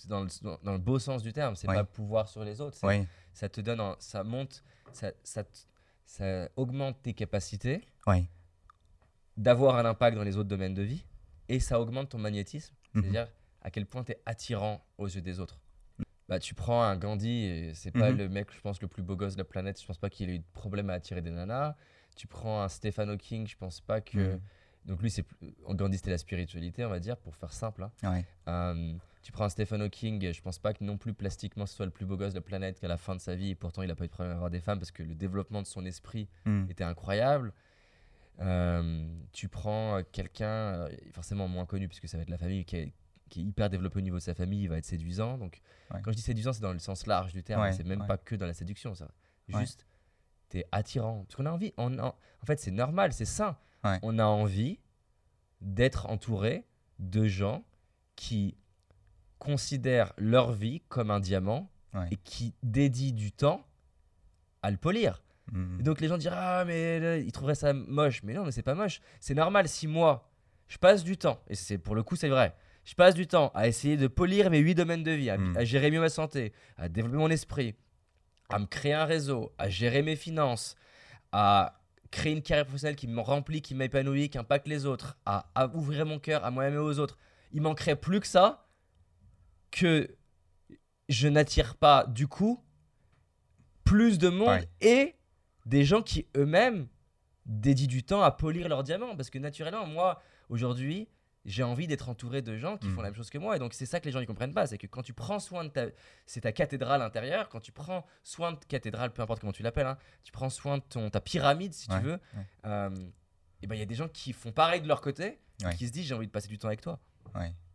dans, 0.07 0.21
le, 0.23 0.29
dans- 0.43 0.59
dans 0.63 0.73
le 0.73 0.79
beau 0.79 0.99
sens 0.99 1.23
du 1.23 1.33
terme. 1.33 1.57
C'est 1.57 1.69
Ouais. 1.69 1.75
pas 1.75 1.85
pouvoir 1.85 2.29
sur 2.29 2.45
les 2.45 2.61
autres. 2.61 2.79
Ouais, 2.87 3.07
Ça 3.33 3.49
te 3.49 3.61
donne, 3.61 3.81
un- 3.81 3.97
ça 3.99 4.23
monte, 4.25 4.63
ça, 4.93 5.11
ça, 5.25 5.43
te- 5.45 5.59
ça 6.07 6.49
augmente 6.57 7.01
tes 7.03 7.15
capacités 7.15 7.83
d'avoir 9.37 9.77
un 9.77 9.85
impact 9.85 10.17
dans 10.17 10.25
les 10.25 10.37
autres 10.37 10.49
domaines 10.49 10.75
de 10.75 10.83
vie 10.83 11.05
et 11.49 11.61
ça 11.61 11.81
augmente 11.81 12.11
ton 12.11 12.19
magnétisme, 12.19 12.75
Mhm. 12.95 13.03
c'est-à-dire 13.03 13.29
à 13.63 13.71
quel 13.71 13.87
point 13.87 14.05
tu 14.05 14.13
es 14.13 14.21
attirant 14.27 14.85
aux 14.99 15.07
yeux 15.09 15.21
des 15.23 15.41
autres. 15.41 15.59
Bah, 16.29 16.39
tu 16.39 16.55
prends 16.55 16.83
un 16.83 16.97
Gandhi, 16.97 17.45
et 17.45 17.75
c'est 17.75 17.91
pas 17.91 18.11
Mhm. 18.11 18.19
le 18.19 18.29
mec, 18.29 18.49
je 18.55 18.61
pense, 18.61 18.83
le 18.83 18.89
plus 18.89 19.03
beau 19.03 19.17
gosse 19.17 19.35
de 19.35 19.39
la 19.39 19.45
planète. 19.45 19.81
Je 19.81 19.87
pense 19.87 19.99
pas 19.99 20.11
qu'il 20.11 20.29
ait 20.29 20.35
eu 20.35 20.39
de 20.41 20.45
problème 20.53 20.91
à 20.91 20.95
attirer 20.95 21.23
des 21.23 21.31
nanas. 21.31 21.75
Tu 22.17 22.27
prends 22.27 22.63
un 22.63 22.69
Stephen 22.69 23.09
Hawking, 23.11 23.47
je 23.47 23.57
pense 23.57 23.81
pas 23.81 24.01
que. 24.01 24.33
Mhm. 24.35 24.41
Donc 24.87 25.03
lui, 25.03 25.11
c'est 25.11 25.23
plus- 25.23 25.55
Gandhi, 25.71 25.97
c'était 25.97 26.11
la 26.11 26.19
spiritualité, 26.19 26.85
on 26.85 26.89
va 26.91 27.01
dire, 27.01 27.17
pour 27.17 27.35
faire 27.35 27.53
simple. 27.53 27.83
hein. 27.83 27.93
ouais, 28.03 28.25
Euh, 28.49 28.95
tu 29.23 29.33
prends 29.33 29.45
un 29.45 29.49
Stephen 29.51 29.83
Hawking, 29.83 30.33
je 30.33 30.41
pense 30.41 30.59
pas 30.59 30.73
que 30.73 30.83
non 30.85 30.97
plus 30.97 31.13
plastiquement 31.13 31.67
ce 31.67 31.75
soit 31.75 31.85
le 31.85 31.91
plus 31.93 32.07
beau 32.07 32.17
gosse 32.17 32.33
de 32.33 32.39
la 32.39 32.43
planète 32.45 32.79
qu'à 32.81 32.89
la 32.89 32.97
fin 32.97 33.15
de 33.15 33.21
sa 33.21 33.35
vie, 33.35 33.51
et 33.51 33.55
pourtant 33.55 33.83
il 33.83 33.91
a 33.91 33.95
pas 33.95 34.05
eu 34.05 34.07
de 34.09 34.13
problème 34.13 34.33
à 34.33 34.37
avoir 34.37 34.49
des 34.51 34.61
femmes 34.61 34.79
parce 34.79 34.91
que 34.93 35.03
le 35.03 35.15
développement 35.15 35.61
de 35.61 35.67
son 35.67 35.85
esprit 35.85 36.29
Hmm. 36.47 36.65
était 36.71 36.85
incroyable. 36.85 37.53
Euh, 38.41 39.07
tu 39.33 39.49
prends 39.49 39.97
euh, 39.99 40.03
quelqu'un, 40.13 40.69
alors, 40.75 40.89
forcément 41.13 41.49
moins 41.49 41.67
connu 41.67 41.89
puisque 41.89 42.09
ça 42.09 42.17
va 42.17 42.23
être 42.23 42.31
la 42.31 42.39
famille, 42.39 42.65
qui 42.65 42.77
est, 42.77 42.93
qui 43.29 43.41
est 43.41 43.45
hyper 43.45 43.71
développé 43.71 43.99
au 43.99 44.03
niveau 44.03 44.17
de 44.17 44.23
sa 44.23 44.35
famille, 44.35 44.63
il 44.63 44.69
va 44.69 44.79
être 44.79 44.85
séduisant. 44.87 45.39
Donc 45.39 45.61
Ouais. 45.91 46.01
quand 46.03 46.11
je 46.13 46.17
dis 46.17 46.23
séduisant, 46.23 46.53
c'est 46.53 46.61
dans 46.63 46.73
le 46.73 46.79
sens 46.79 47.07
large 47.07 47.33
du 47.33 47.43
terme, 47.43 47.63
Ouais, 47.63 47.73
c'est 47.73 47.85
même 47.85 48.01
ouais. 48.03 48.07
pas 48.07 48.19
que 48.19 48.35
dans 48.35 48.47
la 48.47 48.55
séduction, 48.55 48.95
ça. 48.95 49.09
Juste, 49.49 49.87
t'es 50.51 50.67
attirant. 50.73 51.25
Parce 51.25 51.37
qu'on 51.37 51.47
a 51.47 51.51
envie, 51.51 51.73
on, 51.79 51.99
en 51.99 52.09
en 52.09 52.47
fait 52.47 52.59
c'est 52.61 52.71
normal, 52.71 53.13
c'est 53.13 53.25
sain. 53.25 53.57
On 54.03 54.19
a 54.19 54.25
envie 54.27 54.79
d'être 55.61 56.07
entouré 56.11 56.67
de 56.99 57.27
gens 57.27 57.65
qui 58.17 58.57
considèrent 59.39 60.13
leur 60.19 60.53
vie 60.53 60.81
comme 60.89 61.11
un 61.11 61.21
diamant 61.21 61.71
et 62.11 62.17
qui 62.17 62.55
dédient 62.63 63.13
du 63.13 63.33
temps 63.33 63.67
à 64.63 64.71
le 64.71 64.77
polir. 64.77 65.23
Et 65.81 65.83
donc 65.83 66.01
les 66.03 66.09
gens 66.09 66.19
diront 66.19 66.35
ah 66.37 66.65
mais 66.67 67.01
là, 67.01 67.17
ils 67.17 67.33
trouveraient 67.33 67.55
ça 67.55 67.73
moche, 67.73 68.23
mais 68.23 68.35
non 68.35 68.45
mais 68.45 68.53
c'est 68.53 68.63
pas 68.63 68.75
moche. 68.75 69.01
C'est 69.21 69.35
normal 69.35 69.67
si 69.67 69.87
moi 69.87 70.31
je 70.67 70.77
passe 70.77 71.03
du 71.03 71.17
temps 71.17 71.41
et 71.49 71.55
c'est 71.55 71.79
pour 71.79 71.95
le 71.95 72.03
coup 72.03 72.17
c'est 72.17 72.29
vrai. 72.29 72.55
Je 72.89 72.95
passe 72.95 73.15
du 73.15 73.27
temps 73.27 73.53
à 73.55 73.69
essayer 73.69 73.99
de 73.99 74.07
polir 74.07 74.49
mes 74.51 74.61
huit 74.61 74.75
domaines 74.75 75.03
de 75.03 75.11
vie, 75.11 75.29
à, 75.29 75.37
Mm. 75.37 75.57
à 75.59 75.65
gérer 75.65 75.91
mieux 75.91 76.01
ma 76.01 76.09
santé, 76.09 76.55
à 76.79 76.89
développer 76.89 77.19
mon 77.19 77.29
esprit, 77.29 77.75
à 78.49 78.59
me 78.59 78.65
créer 78.65 78.95
un 78.95 79.05
réseau, 79.05 79.53
à 79.59 79.69
gérer 79.69 80.01
mes 80.03 80.17
finances, 80.17 80.75
à 81.31 81.83
créer 82.11 82.33
une 82.33 82.41
carrière 82.41 82.65
professionnelle 82.65 82.97
qui 82.97 83.07
me 83.07 83.21
remplit, 83.21 83.61
qui 83.61 83.75
m'épanouit, 83.75 84.31
qui 84.31 84.39
impacte 84.39 84.67
les 84.69 84.87
autres, 84.87 85.19
à, 85.27 85.51
à 85.55 85.67
ouvrir 85.75 86.07
mon 86.07 86.19
cœur 86.19 86.47
à 86.47 86.51
moi-même 86.51 86.77
et 86.77 86.79
aux 86.79 86.99
autres. 86.99 87.19
Il 87.53 87.61
manquerait 87.61 87.95
plus 87.97 88.21
que 88.21 88.27
ça 88.27 88.67
que 89.71 90.17
je 91.11 91.29
n'attire 91.29 91.77
pas 91.77 92.07
du 92.07 92.27
coup 92.27 92.65
plus 93.85 94.17
de 94.19 94.31
monde 94.31 94.49
Ouais. 94.49 94.69
et 94.81 95.15
des 95.67 95.85
gens 95.85 96.01
qui 96.01 96.27
eux-mêmes 96.39 96.89
dédient 97.45 97.87
du 97.87 98.03
temps 98.03 98.23
à 98.23 98.31
polir 98.31 98.67
leurs 98.71 98.83
diamants. 98.83 99.15
Parce 99.15 99.29
que 99.29 99.39
naturellement, 99.39 99.87
moi, 99.87 100.23
aujourd'hui, 100.49 101.07
j'ai 101.49 101.63
envie 101.63 101.87
d'être 101.87 102.09
entouré 102.09 102.43
de 102.43 102.57
gens 102.57 102.77
qui 102.77 102.89
font 102.89 103.01
la 103.01 103.09
même 103.09 103.15
chose 103.17 103.31
que 103.31 103.39
moi. 103.39 103.57
Et 103.57 103.59
donc, 103.59 103.75
c'est 103.75 103.87
ça 103.87 103.99
que 104.01 104.05
les 104.05 104.13
gens 104.13 104.21
ne 104.21 104.25
comprennent 104.27 104.53
pas. 104.55 104.67
C'est 104.67 104.79
que 104.79 104.87
quand 104.87 105.03
tu 105.03 105.13
prends 105.15 105.39
soin 105.41 105.65
de 105.65 105.71
ta. 105.71 105.87
C'est 106.27 106.43
ta 106.43 106.53
cathédrale 106.53 107.03
intérieure. 107.03 107.49
Quand 107.49 107.61
tu 107.61 107.73
prends 107.73 108.05
soin 108.23 108.53
de 108.53 108.59
cathédrale, 108.69 109.13
peu 109.13 109.23
importe 109.23 109.41
comment 109.41 109.53
tu 109.53 109.63
l'appelles, 109.63 109.87
hein, 109.87 109.99
tu 110.23 110.31
prends 110.33 110.51
soin 110.51 110.79
de 110.79 110.83
ton, 110.83 111.11
ta 111.11 111.21
pyramide, 111.21 111.73
si 111.73 111.91
Ouais, 111.91 111.99
tu 111.99 112.05
veux. 112.05 112.13
ouais. 112.13 112.43
euh, 112.67 112.91
et 113.63 113.67
ben, 113.67 113.75
il 113.75 113.79
y 113.79 113.83
a 113.83 113.87
des 113.87 113.95
gens 113.95 114.09
qui 114.09 114.33
font 114.33 114.53
pareil 114.53 114.81
de 114.81 114.87
leur 114.89 115.01
côté, 115.01 115.39
Ouais. 115.65 115.75
qui 115.75 115.87
se 115.89 115.93
disent 115.93 116.07
j'ai 116.07 116.15
envie 116.15 116.27
de 116.29 116.33
passer 116.33 116.49
du 116.49 116.59
temps 116.59 116.69
avec 116.69 116.81
toi. 116.81 117.01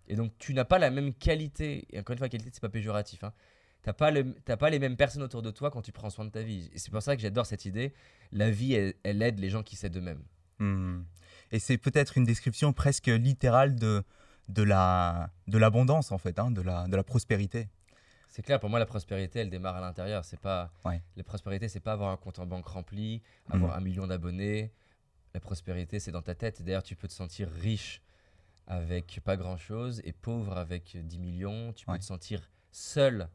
Et 0.08 0.16
donc, 0.16 0.34
tu 0.38 0.54
n'as 0.54 0.66
pas 0.66 0.80
la 0.80 0.90
même 0.90 1.14
qualité. 1.14 1.88
Et 1.90 2.00
encore 2.00 2.14
une 2.14 2.18
fois, 2.20 2.28
qualité, 2.30 2.50
c'est 2.54 2.62
pas 2.62 2.68
péjoratif. 2.70 3.24
Hein. 3.24 3.34
Tu 3.84 3.90
n'as 3.90 3.94
pas, 3.94 4.12
le- 4.12 4.34
t'as 4.46 4.58
pas 4.58 4.70
les 4.70 4.80
mêmes 4.80 4.98
personnes 4.98 5.24
autour 5.24 5.42
de 5.42 5.50
toi 5.52 5.72
quand 5.72 5.82
tu 5.82 5.92
prends 5.94 6.10
soin 6.10 6.26
de 6.26 6.30
ta 6.30 6.42
vie. 6.42 6.70
Et 6.74 6.78
c'est 6.78 6.92
pour 6.92 7.02
ça 7.02 7.16
que 7.16 7.22
j'adore 7.22 7.46
cette 7.46 7.66
idée. 7.66 7.94
La 8.34 8.52
vie, 8.52 8.74
elle, 8.74 8.94
elle 9.04 9.22
aide 9.22 9.40
les 9.40 9.50
gens 9.50 9.64
qui 9.64 9.76
s'aident 9.78 9.96
eux-mêmes. 9.98 10.24
Hmm. 10.60 11.04
Et 11.54 11.60
c'est 11.60 11.78
peut-être 11.78 12.18
une 12.18 12.24
description 12.26 12.74
presque 12.74 13.06
littérale 13.08 13.76
de, 13.76 14.04
de 14.50 14.64
la 14.64 15.30
de 15.48 15.58
l'abondance 15.60 16.12
en 16.12 16.18
fait, 16.18 16.40
hein, 16.40 16.50
de, 16.52 16.62
la, 16.62 16.88
de 16.88 16.96
la 16.96 17.04
prospérité. 17.04 17.70
C'est 18.28 18.42
clair, 18.42 18.60
pour 18.60 18.72
moi, 18.72 18.80
la 18.80 18.88
prospérité, 18.88 19.40
elle 19.40 19.52
démarre 19.52 19.76
à 19.76 19.82
l'intérieur. 19.82 20.26
C'est 20.26 20.40
pas 20.40 20.72
Ouais. 20.84 21.00
La 21.16 21.24
prospérité, 21.24 21.70
c'est 21.70 21.80
pas 21.80 21.92
avoir 21.94 22.10
un 22.12 22.18
compte 22.18 22.40
en 22.40 22.48
banque 22.48 22.66
rempli, 22.68 23.22
avoir 23.52 23.72
Mhm. 23.72 23.78
un 23.78 23.82
million 23.82 24.08
d'abonnés. 24.08 24.72
La 25.36 25.40
prospérité, 25.40 26.00
c'est 26.00 26.12
dans 26.12 26.24
ta 26.24 26.34
tête. 26.34 26.64
D'ailleurs, 26.64 26.82
tu 26.82 26.96
peux 26.96 27.08
te 27.08 27.14
sentir 27.14 27.48
riche 27.52 28.02
avec 28.66 29.20
pas 29.24 29.38
grand-chose 29.38 30.02
et 30.06 30.12
pauvre 30.14 30.58
avec 30.58 30.98
10 30.98 31.20
millions. 31.20 31.72
Tu 31.74 31.86
peux 31.86 31.92
Ouais. 31.92 32.00
te 32.00 32.04
sentir 32.04 32.50
seul 32.72 33.30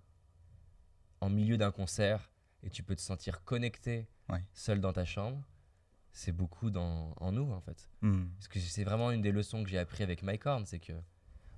en 1.20 1.30
milieu 1.30 1.56
d'un 1.56 1.70
concert 1.70 2.32
et 2.64 2.70
tu 2.70 2.82
peux 2.82 2.96
te 2.96 3.00
sentir 3.00 3.44
connecté 3.44 4.08
Ouais. 4.28 4.42
seul 4.52 4.80
dans 4.80 4.92
ta 4.92 5.04
chambre. 5.04 5.40
C'est 6.18 6.32
beaucoup 6.32 6.70
dans, 6.70 7.14
en 7.18 7.30
nous, 7.30 7.48
en 7.52 7.60
fait. 7.60 7.88
Hmm. 8.02 8.24
Parce 8.34 8.48
que 8.48 8.58
c'est 8.58 8.82
vraiment 8.82 9.12
une 9.12 9.22
des 9.22 9.30
leçons 9.30 9.62
que 9.62 9.70
j'ai 9.70 9.78
appris 9.78 10.02
avec 10.02 10.24
Mike 10.24 10.46
Horn, 10.46 10.66
c'est 10.66 10.80
que 10.80 10.92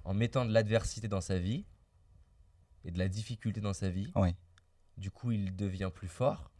en 0.05 0.13
mettant 0.13 0.45
de 0.45 0.53
l'adversité 0.53 1.09
dans 1.09 1.23
sa 1.23 1.39
vie 1.39 1.65
et 2.85 2.91
de 2.91 2.99
la 2.99 3.09
difficulté 3.09 3.63
dans 3.63 3.73
sa 3.73 3.89
vie, 3.89 4.13
du 4.99 5.11
coup, 5.11 5.33
il 5.33 5.57
devient 5.57 5.91
plus 5.95 6.09
fort. 6.09 6.51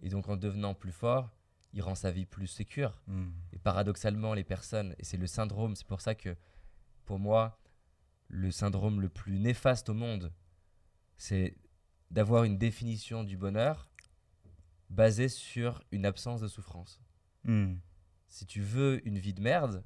Et 0.00 0.08
donc, 0.08 0.30
en 0.30 0.38
devenant 0.38 0.72
plus 0.72 0.92
fort, 0.92 1.30
il 1.74 1.82
rend 1.82 1.94
sa 1.94 2.10
vie 2.10 2.24
plus 2.24 2.46
sécure. 2.46 2.98
Hmm. 3.06 3.32
Et 3.52 3.58
paradoxalement, 3.58 4.32
les 4.32 4.44
personnes, 4.44 4.94
et 4.98 5.04
c'est 5.04 5.18
le 5.18 5.26
syndrome, 5.26 5.76
c'est 5.76 5.86
pour 5.86 6.00
ça 6.00 6.14
que, 6.14 6.34
pour 7.04 7.18
moi, 7.18 7.60
le 8.28 8.50
syndrome 8.50 9.02
le 9.02 9.10
plus 9.10 9.38
néfaste 9.38 9.90
au 9.90 9.94
monde, 9.94 10.32
c'est 11.18 11.54
d'avoir 12.10 12.44
une 12.44 12.56
définition 12.56 13.24
du 13.24 13.36
bonheur 13.36 13.87
basée 14.90 15.28
sur 15.28 15.82
une 15.92 16.06
absence 16.06 16.40
de 16.40 16.48
souffrance. 16.48 17.00
Hmm. 17.44 17.74
Si 18.28 18.46
tu 18.46 18.60
veux 18.60 19.06
une 19.06 19.18
vie 19.18 19.34
de 19.34 19.40
merde, 19.40 19.84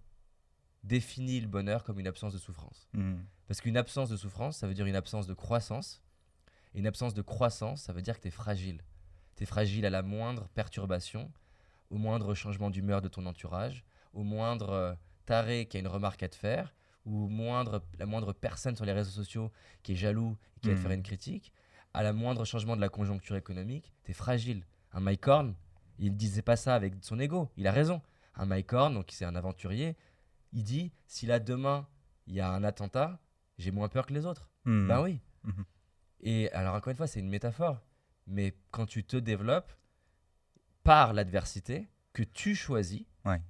définis 0.84 1.40
le 1.40 1.46
bonheur 1.48 1.84
comme 1.84 1.98
une 2.00 2.07
absence 2.07 2.32
de 2.32 2.38
souffrance. 2.38 2.88
Hmm. 2.92 3.18
Parce 3.46 3.61
qu'une 3.61 3.76
absence 3.76 4.09
de 4.09 4.16
souffrance, 4.16 4.57
ça 4.59 4.66
veut 4.66 4.74
dire 4.74 4.86
une 4.86 4.96
absence 4.96 5.26
de 5.26 5.34
croissance. 5.34 6.03
Et 6.74 6.78
une 6.78 6.86
absence 6.86 7.14
de 7.14 7.22
croissance, 7.22 7.82
ça 7.82 7.92
veut 7.92 8.03
dire 8.03 8.16
que 8.16 8.22
tu 8.22 8.28
es 8.28 8.32
fragile. 8.32 8.82
Tu 9.36 9.42
es 9.44 9.46
fragile 9.46 9.84
à 9.86 9.90
la 9.90 10.03
moindre 10.03 10.48
perturbation, 10.55 11.30
au 11.90 11.98
moindre 11.98 12.34
changement 12.34 12.70
d'humeur 12.70 13.03
de 13.03 13.09
ton 13.09 13.26
entourage, 13.26 13.84
au 14.14 14.22
moindre 14.24 14.70
euh, 14.70 14.94
taré 15.26 15.66
qui 15.66 15.76
a 15.76 15.80
une 15.80 15.88
remarque 15.88 16.22
à 16.22 16.28
te 16.28 16.34
faire, 16.36 16.74
ou 17.05 17.28
moindre, 17.28 17.84
la 17.98 18.07
moindre 18.07 18.32
personne 18.32 18.74
sur 18.76 18.84
les 18.84 18.92
réseaux 18.92 19.11
sociaux 19.11 19.53
qui 19.82 19.92
est 19.92 19.96
jaloux 19.96 20.36
et 20.57 20.61
qui 20.61 20.68
va 20.68 20.74
te 20.74 20.78
Mhm. 20.78 20.82
faire 20.82 20.92
une 20.92 21.03
critique, 21.03 21.53
à 21.94 22.03
la 22.03 22.12
moindre 22.12 22.44
changement 22.44 22.74
de 22.76 22.80
la 22.80 22.88
conjoncture 22.88 23.36
économique, 23.36 23.92
tu 24.05 24.12
es 24.12 24.14
fragile. 24.14 24.64
Un 24.93 25.01
Mike 25.01 25.26
Horn, 25.26 25.55
il 25.99 26.16
disait 26.16 26.43
pas 26.43 26.57
ça 26.57 26.74
avec 26.74 26.95
son 27.03 27.18
ego, 27.18 27.51
il 27.57 27.66
a 27.66 27.72
raison. 27.72 28.03
Un 28.34 28.47
Mike 28.47 28.72
Horn, 28.72 28.95
donc 28.95 29.07
c'est 29.11 29.24
un 29.24 29.34
aventurier, 29.34 29.97
Il 30.53 30.64
dit 30.64 30.93
si 31.07 31.26
là 31.26 31.38
demain 31.38 31.86
il 32.26 32.34
y 32.34 32.40
a 32.40 32.51
un 32.51 32.62
attentat, 32.62 33.20
j'ai 33.59 33.70
moins 33.70 33.88
peur 33.88 34.07
que 34.07 34.12
les 34.14 34.26
autres. 34.26 34.49
Hmm. 34.64 34.86
Ben 34.86 35.03
oui. 35.03 35.20
Mhm. 35.45 35.64
Et 36.20 36.51
alors, 36.53 36.74
encore 36.74 36.90
une 36.93 36.97
fois, 36.97 37.07
c'est 37.09 37.20
une 37.20 37.28
métaphore. 37.28 37.80
Mais 38.26 38.57
quand 38.70 38.86
tu 38.86 39.03
te 39.03 39.16
développes 39.16 39.72
par 40.84 41.12
l'adversité 41.12 41.88
que 42.12 42.22
tu 42.22 42.55
choisis, 42.55 43.03
Ouais. 43.24 43.40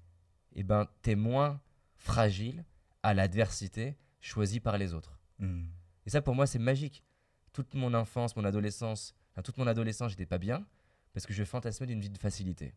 et 0.55 0.63
ben, 0.63 0.87
tu 1.03 1.11
es 1.11 1.15
moins 1.17 1.61
fragile 1.97 2.65
à 3.03 3.15
l'adversité 3.15 3.97
choisie 4.21 4.61
par 4.61 4.79
les 4.79 4.95
autres. 4.95 5.19
Hmm. 5.39 5.65
Et 6.07 6.11
ça, 6.11 6.23
pour 6.23 6.35
moi, 6.35 6.47
c'est 6.47 6.59
magique. 6.59 7.05
Toute 7.53 7.75
mon 7.75 7.93
enfance, 7.95 8.37
mon 8.37 8.45
adolescence, 8.45 9.15
enfin, 9.33 9.43
toute 9.43 9.59
mon 9.59 9.67
adolescence, 9.67 10.11
j'étais 10.13 10.27
pas 10.27 10.39
bien 10.39 10.65
parce 11.13 11.27
que 11.27 11.33
je 11.33 11.45
fantasmais 11.45 11.87
d'une 11.87 12.01
vie 12.01 12.11
de 12.11 12.19
facilité. 12.19 12.75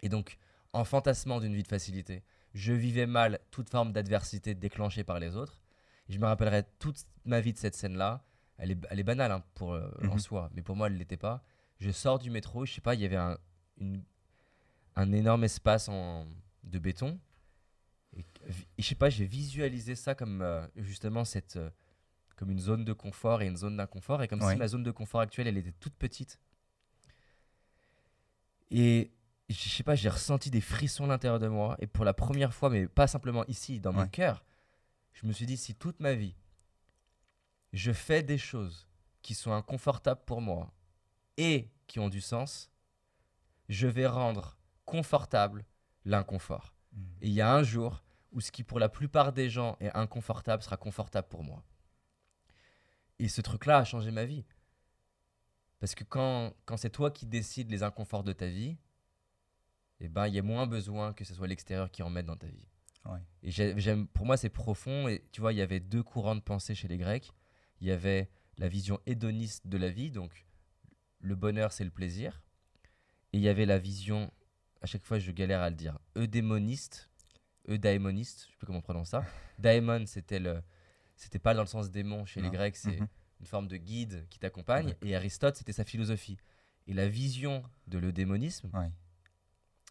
Et 0.00 0.08
donc, 0.08 0.38
en 0.72 0.84
fantasmant 0.84 1.40
d'une 1.40 1.54
vie 1.54 1.62
de 1.62 1.68
facilité, 1.68 2.22
je 2.54 2.72
vivais 2.72 3.06
mal 3.06 3.40
toute 3.50 3.68
forme 3.70 3.92
d'adversité 3.92 4.54
déclenchée 4.54 5.04
par 5.04 5.18
les 5.18 5.36
autres. 5.36 5.60
Et 6.08 6.12
je 6.12 6.18
me 6.18 6.26
rappellerai 6.26 6.64
toute 6.78 6.98
ma 7.24 7.40
vie 7.40 7.52
de 7.52 7.58
cette 7.58 7.74
scène-là. 7.74 8.24
Elle 8.58 8.72
est, 8.72 8.78
elle 8.90 9.00
est 9.00 9.04
banale 9.04 9.32
hein, 9.32 9.44
pour, 9.54 9.72
euh, 9.74 9.88
en 10.02 10.14
Mhm. 10.14 10.18
soi, 10.18 10.50
mais 10.54 10.62
pour 10.62 10.76
moi, 10.76 10.86
elle 10.88 10.94
ne 10.94 10.98
l'était 10.98 11.16
pas. 11.16 11.42
Je 11.78 11.90
sors 11.90 12.18
du 12.18 12.30
métro, 12.30 12.64
je 12.66 12.72
sais 12.74 12.80
pas, 12.80 12.94
il 12.94 13.00
y 13.00 13.04
avait 13.04 13.16
un, 13.16 13.38
une- 13.78 14.02
un 14.96 15.12
énorme 15.12 15.44
espace 15.44 15.88
en, 15.88 16.26
de 16.64 16.78
béton. 16.78 17.18
Et, 18.16 18.20
et 18.50 18.82
je 18.82 18.86
sais 18.86 18.94
pas, 18.94 19.08
j'ai 19.10 19.24
visualisé 19.26 19.94
ça 19.94 20.14
comme 20.14 20.42
euh, 20.42 20.66
justement 20.76 21.24
cette, 21.24 21.56
euh, 21.56 21.70
comme 22.36 22.50
une 22.50 22.60
zone 22.60 22.84
de 22.84 22.92
confort 22.92 23.40
et 23.42 23.46
une 23.46 23.56
zone 23.56 23.76
d'inconfort. 23.78 24.22
Et 24.22 24.28
comme 24.28 24.42
Ouais. 24.42 24.52
si 24.52 24.58
ma 24.58 24.68
zone 24.68 24.82
de 24.82 24.90
confort 24.90 25.20
actuelle, 25.22 25.46
elle 25.48 25.56
était 25.56 25.72
toute 25.72 25.94
petite. 25.94 26.38
Et 28.74 29.12
je 29.50 29.68
sais 29.68 29.82
pas, 29.82 29.94
j'ai 29.94 30.08
ressenti 30.08 30.50
des 30.50 30.62
frissons 30.62 31.04
à 31.04 31.08
l'intérieur 31.08 31.38
de 31.38 31.46
moi. 31.46 31.76
Et 31.78 31.86
pour 31.86 32.06
la 32.06 32.14
première 32.14 32.54
fois, 32.54 32.70
mais 32.70 32.88
pas 32.88 33.06
simplement 33.06 33.44
ici, 33.46 33.80
dans 33.80 33.92
mon 33.92 34.06
cœur, 34.06 34.42
je 35.12 35.26
me 35.26 35.32
suis 35.32 35.44
dit, 35.44 35.58
si 35.58 35.74
toute 35.74 36.00
ma 36.00 36.14
vie, 36.14 36.34
je 37.74 37.92
fais 37.92 38.22
des 38.22 38.38
choses 38.38 38.88
qui 39.20 39.34
sont 39.34 39.52
inconfortables 39.52 40.22
pour 40.24 40.40
moi 40.40 40.72
et 41.36 41.70
qui 41.86 42.00
ont 42.00 42.08
du 42.08 42.22
sens, 42.22 42.70
je 43.68 43.86
vais 43.86 44.06
rendre 44.06 44.56
confortable 44.86 45.66
l'inconfort. 46.06 46.74
Hmm. 46.92 47.04
Et 47.20 47.28
il 47.28 47.34
y 47.34 47.42
a 47.42 47.54
un 47.54 47.62
jour 47.62 48.02
où 48.32 48.40
ce 48.40 48.50
qui 48.50 48.64
pour 48.64 48.78
la 48.78 48.88
plupart 48.88 49.34
des 49.34 49.50
gens 49.50 49.76
est 49.80 49.94
inconfortable 49.94 50.62
sera 50.62 50.78
confortable 50.78 51.28
pour 51.28 51.44
moi. 51.44 51.62
Et 53.18 53.28
ce 53.28 53.42
truc-là 53.42 53.78
a 53.78 53.84
changé 53.84 54.10
ma 54.10 54.24
vie. 54.24 54.44
Parce 55.82 55.96
que 55.96 56.04
quand, 56.04 56.54
quand 56.64 56.76
c'est 56.76 56.90
toi 56.90 57.10
qui 57.10 57.26
décides 57.26 57.68
les 57.68 57.82
inconforts 57.82 58.22
de 58.22 58.32
ta 58.32 58.46
vie, 58.46 58.76
eh 59.98 60.08
ben, 60.08 60.28
il 60.28 60.34
y 60.34 60.38
a 60.38 60.42
moins 60.42 60.68
besoin 60.68 61.12
que 61.12 61.24
ce 61.24 61.34
soit 61.34 61.48
l'extérieur 61.48 61.90
qui 61.90 62.04
en 62.04 62.08
mette 62.10 62.26
dans 62.26 62.36
ta 62.36 62.46
vie. 62.46 62.68
Ouais. 63.04 63.18
Et 63.42 63.50
j'ai- 63.50 63.74
j'aime, 63.80 64.06
pour 64.06 64.24
moi, 64.24 64.36
c'est 64.36 64.48
profond. 64.48 65.08
Et 65.08 65.24
tu 65.32 65.40
vois, 65.40 65.52
il 65.52 65.56
y 65.56 65.60
avait 65.60 65.80
deux 65.80 66.04
courants 66.04 66.36
de 66.36 66.40
pensée 66.40 66.76
chez 66.76 66.86
les 66.86 66.98
Grecs. 66.98 67.32
Il 67.80 67.88
y 67.88 67.90
avait 67.90 68.30
la 68.58 68.68
vision 68.68 69.00
hédoniste 69.06 69.66
de 69.66 69.76
la 69.76 69.90
vie, 69.90 70.12
donc 70.12 70.46
le 71.18 71.34
bonheur, 71.34 71.72
c'est 71.72 71.82
le 71.84 71.90
plaisir. 71.90 72.42
Et 73.32 73.38
il 73.38 73.42
y 73.42 73.48
avait 73.48 73.66
la 73.66 73.78
vision, 73.80 74.30
à 74.82 74.86
chaque 74.86 75.04
fois, 75.04 75.18
je 75.18 75.32
galère 75.32 75.62
à 75.62 75.70
le 75.70 75.74
dire, 75.74 75.98
eudémoniste, 76.16 77.10
eudaémoniste, 77.68 78.42
je 78.46 78.52
sais 78.52 78.56
plus 78.58 78.66
comment 78.66 78.78
on 78.78 78.82
prononce 78.82 79.08
ça. 79.08 79.24
Daemon, 79.58 80.06
c'était 80.06 80.38
le, 80.38 80.62
c'était 81.16 81.40
pas 81.40 81.54
dans 81.54 81.62
le 81.62 81.66
sens 81.66 81.90
démon 81.90 82.24
chez 82.24 82.40
les. 82.40 82.50
Grecs, 82.50 82.76
c'est 82.76 83.00
Mhm. 83.00 83.08
Une 83.42 83.48
forme 83.48 83.66
de 83.68 83.76
guide 83.76 84.26
qui 84.30 84.38
t'accompagne. 84.38 84.94
Et 85.02 85.14
Aristote, 85.16 85.56
c'était 85.56 85.72
sa 85.72 85.84
philosophie. 85.84 86.38
Et 86.86 86.94
la 86.94 87.08
vision 87.08 87.62
de 87.88 87.98
l'eudémonisme, 87.98 88.70
Ouais. 88.72 88.90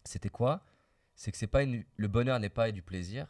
c'était 0.04 0.30
quoi? 0.30 0.64
C'est 1.14 1.30
que 1.30 1.36
c'est 1.38 1.46
pas 1.46 1.62
une... 1.62 1.84
le 1.96 2.08
bonheur 2.08 2.40
n'est 2.40 2.48
pas 2.48 2.72
du 2.72 2.82
plaisir. 2.82 3.26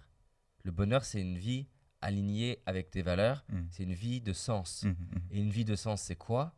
Le 0.63 0.71
bonheur, 0.71 1.05
c'est 1.05 1.21
une 1.21 1.37
vie 1.37 1.67
alignée 2.01 2.61
avec 2.67 2.91
tes 2.91 3.03
valeurs. 3.03 3.45
Hmm. 3.49 3.65
C'est 3.71 3.83
une 3.83 3.95
vie 3.95 4.21
de 4.21 4.33
sens. 4.33 4.85
Mhm, 4.85 4.91
mhm. 4.91 5.23
Et 5.33 5.41
une 5.41 5.51
vie 5.51 5.65
de 5.65 5.75
sens, 5.77 6.03
c'est 6.03 6.17
quoi? 6.17 6.55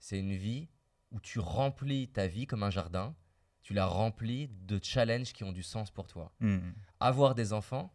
C'est 0.00 0.18
une 0.18 0.34
vie 0.34 0.68
où 1.12 1.20
tu 1.20 1.38
remplis 1.38 2.08
ta 2.08 2.26
vie 2.26 2.46
comme 2.46 2.62
un 2.64 2.70
jardin. 2.70 3.14
Tu 3.62 3.74
la 3.74 3.86
remplis 3.86 4.48
de 4.48 4.80
challenges 4.82 5.32
qui 5.32 5.44
ont 5.44 5.52
du 5.52 5.62
sens 5.62 5.90
pour 5.90 6.06
toi. 6.08 6.32
Avoir 7.00 7.34
des 7.36 7.52
enfants, 7.52 7.94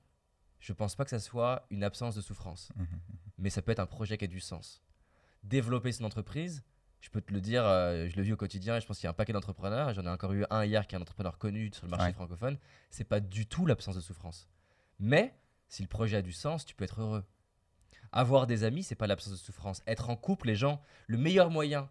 je 0.59 0.71
pense 0.71 0.95
pas 0.95 1.03
que 1.03 1.09
ça 1.09 1.19
soit 1.19 1.65
une 1.71 1.83
absence 1.83 2.15
de 2.15 2.21
souffrance. 2.21 2.71
Mais 3.37 3.49
ça 3.49 3.61
peut 3.61 3.71
être 3.71 3.79
un 3.79 3.85
projet 3.85 4.17
qui 4.17 4.25
a 4.25 4.27
du 4.27 4.39
sens. 4.39 4.81
Développer 5.43 5.91
son 5.91 6.05
entreprise, 6.05 6.63
je 7.01 7.09
peux 7.09 7.21
te 7.21 7.33
le 7.33 7.41
dire, 7.41 7.65
euh, 7.65 8.07
je 8.09 8.15
le 8.15 8.21
vis 8.23 8.31
au 8.33 8.37
quotidien 8.37 8.77
et 8.77 8.81
je 8.81 8.85
pense 8.87 8.97
qu'il 8.97 9.05
y 9.05 9.07
a 9.07 9.11
un 9.11 9.13
paquet 9.13 9.33
d'entrepreneurs. 9.33 9.89
et 9.89 9.93
J'en 9.93 10.05
ai 10.05 10.09
encore 10.09 10.31
eu 10.33 10.45
un 10.49 10.63
hier 10.65 10.87
qui 10.87 10.95
est 10.95 10.97
un 10.97 11.01
entrepreneur 11.01 11.37
connu 11.37 11.69
sur 11.73 11.85
le 11.85 11.91
marché 11.91 12.07
Ouais. 12.07 12.13
francophone. 12.13 12.57
C'est 12.89 13.03
pas 13.03 13.19
du 13.19 13.45
tout 13.45 13.65
l'absence 13.65 13.95
de 13.95 14.01
souffrance. 14.01 14.47
Mais 14.99 15.35
si 15.67 15.81
le 15.81 15.87
projet 15.89 16.17
a 16.17 16.21
du 16.21 16.31
sens, 16.31 16.65
tu 16.65 16.75
peux 16.75 16.85
être 16.85 17.01
heureux. 17.01 17.23
Avoir 18.11 18.47
des 18.47 18.63
amis, 18.63 18.83
c'est 18.83 18.95
pas 18.95 19.07
l'absence 19.07 19.33
de 19.33 19.37
souffrance. 19.37 19.81
Être 19.87 20.09
en 20.09 20.15
couple, 20.15 20.47
les 20.47 20.55
gens, 20.55 20.81
le 21.07 21.17
meilleur 21.17 21.49
moyen 21.49 21.89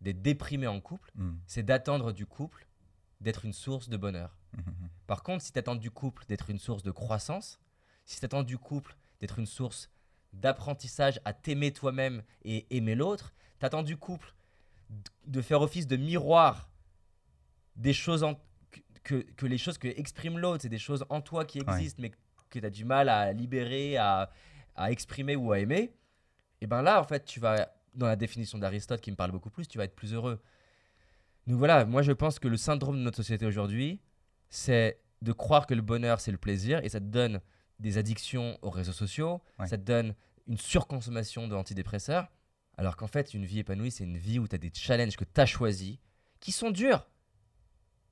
d'être 0.00 0.20
déprimé 0.20 0.66
en 0.66 0.80
couple, 0.80 1.10
Hmm. 1.14 1.36
c'est 1.46 1.62
d'attendre 1.62 2.12
du 2.12 2.26
couple 2.26 2.66
d'être 3.20 3.44
une 3.44 3.52
source 3.52 3.88
de 3.90 3.96
bonheur. 3.98 4.36
Mhm. 4.56 4.88
Par 5.06 5.22
contre, 5.22 5.44
si 5.44 5.52
tu 5.52 5.58
attends 5.58 5.76
du 5.76 5.90
couple 5.90 6.24
d'être 6.26 6.48
une 6.50 6.58
source 6.58 6.82
de 6.82 6.90
croissance, 6.90 7.60
si 8.06 8.18
tu 8.18 8.24
attends 8.24 8.42
du 8.42 8.56
couple 8.58 8.96
d'être 9.20 9.38
une 9.38 9.46
source 9.46 9.90
d'apprentissage 10.32 11.20
à 11.24 11.32
t'aimer 11.32 11.72
toi-même 11.72 12.22
et 12.44 12.66
aimer 12.76 12.94
l'autre, 12.94 13.32
tu 13.58 13.66
attends 13.66 13.82
du 13.82 13.96
couple 13.96 14.34
de 15.26 15.40
faire 15.42 15.60
office 15.60 15.86
de 15.86 15.96
miroir 15.96 16.70
des 17.76 17.92
choses 17.92 18.22
en- 18.24 18.40
que, 19.02 19.24
les 19.46 19.58
choses 19.58 19.78
que 19.78 19.88
exprime 19.88 20.38
l'autre, 20.38 20.62
c'est 20.62 20.68
des 20.68 20.78
choses 20.78 21.04
en 21.08 21.20
toi 21.20 21.44
qui 21.44 21.60
Ouais. 21.60 21.72
existent 21.72 22.00
mais 22.02 22.10
que 22.10 22.58
tu 22.58 22.64
as 22.64 22.70
du 22.70 22.84
mal 22.84 23.08
à 23.08 23.32
libérer, 23.32 23.96
à, 23.96 24.30
à 24.76 24.90
exprimer 24.90 25.36
ou 25.36 25.52
à 25.52 25.58
aimer, 25.58 25.94
et 26.60 26.66
ben 26.66 26.82
là, 26.82 27.00
en 27.00 27.04
fait, 27.04 27.24
tu 27.24 27.40
vas, 27.40 27.72
dans 27.94 28.06
la 28.06 28.16
définition 28.16 28.58
d'Aristote 28.58 29.00
qui 29.00 29.10
me 29.10 29.16
parle 29.16 29.30
beaucoup 29.32 29.50
plus, 29.50 29.66
tu 29.66 29.78
vas 29.78 29.84
être 29.84 29.94
plus 29.96 30.12
heureux. 30.12 30.40
Donc 31.46 31.58
voilà, 31.58 31.84
moi 31.86 32.02
je 32.02 32.12
pense 32.12 32.38
que 32.38 32.48
le 32.48 32.56
syndrome 32.56 32.96
de 32.96 33.02
notre 33.02 33.16
société 33.16 33.46
aujourd'hui, 33.46 34.00
c'est 34.50 35.00
de 35.22 35.32
croire 35.32 35.66
que 35.66 35.74
le 35.74 35.82
bonheur 35.82 36.20
c'est 36.20 36.30
le 36.32 36.38
plaisir 36.38 36.84
et 36.84 36.88
ça 36.88 37.00
te 37.00 37.04
donne 37.06 37.40
des 37.80 37.98
addictions 37.98 38.58
aux 38.62 38.70
réseaux 38.70 38.92
sociaux, 38.92 39.40
Ouais. 39.58 39.66
ça 39.66 39.76
te 39.76 39.82
donne 39.82 40.14
une 40.46 40.58
surconsommation 40.58 41.48
d'antidépresseurs, 41.48 42.30
alors 42.76 42.96
qu'en 42.96 43.06
fait 43.08 43.34
une 43.34 43.44
vie 43.44 43.58
épanouie 43.60 43.90
c'est 43.90 44.04
une 44.04 44.16
vie 44.18 44.38
où 44.38 44.46
tu 44.48 44.54
as 44.54 44.58
des 44.58 44.70
challenges 44.72 45.16
que 45.16 45.24
tu 45.24 45.40
as 45.40 45.46
choisis, 45.46 45.96
qui 46.40 46.52
sont 46.52 46.70
durs, 46.70 47.06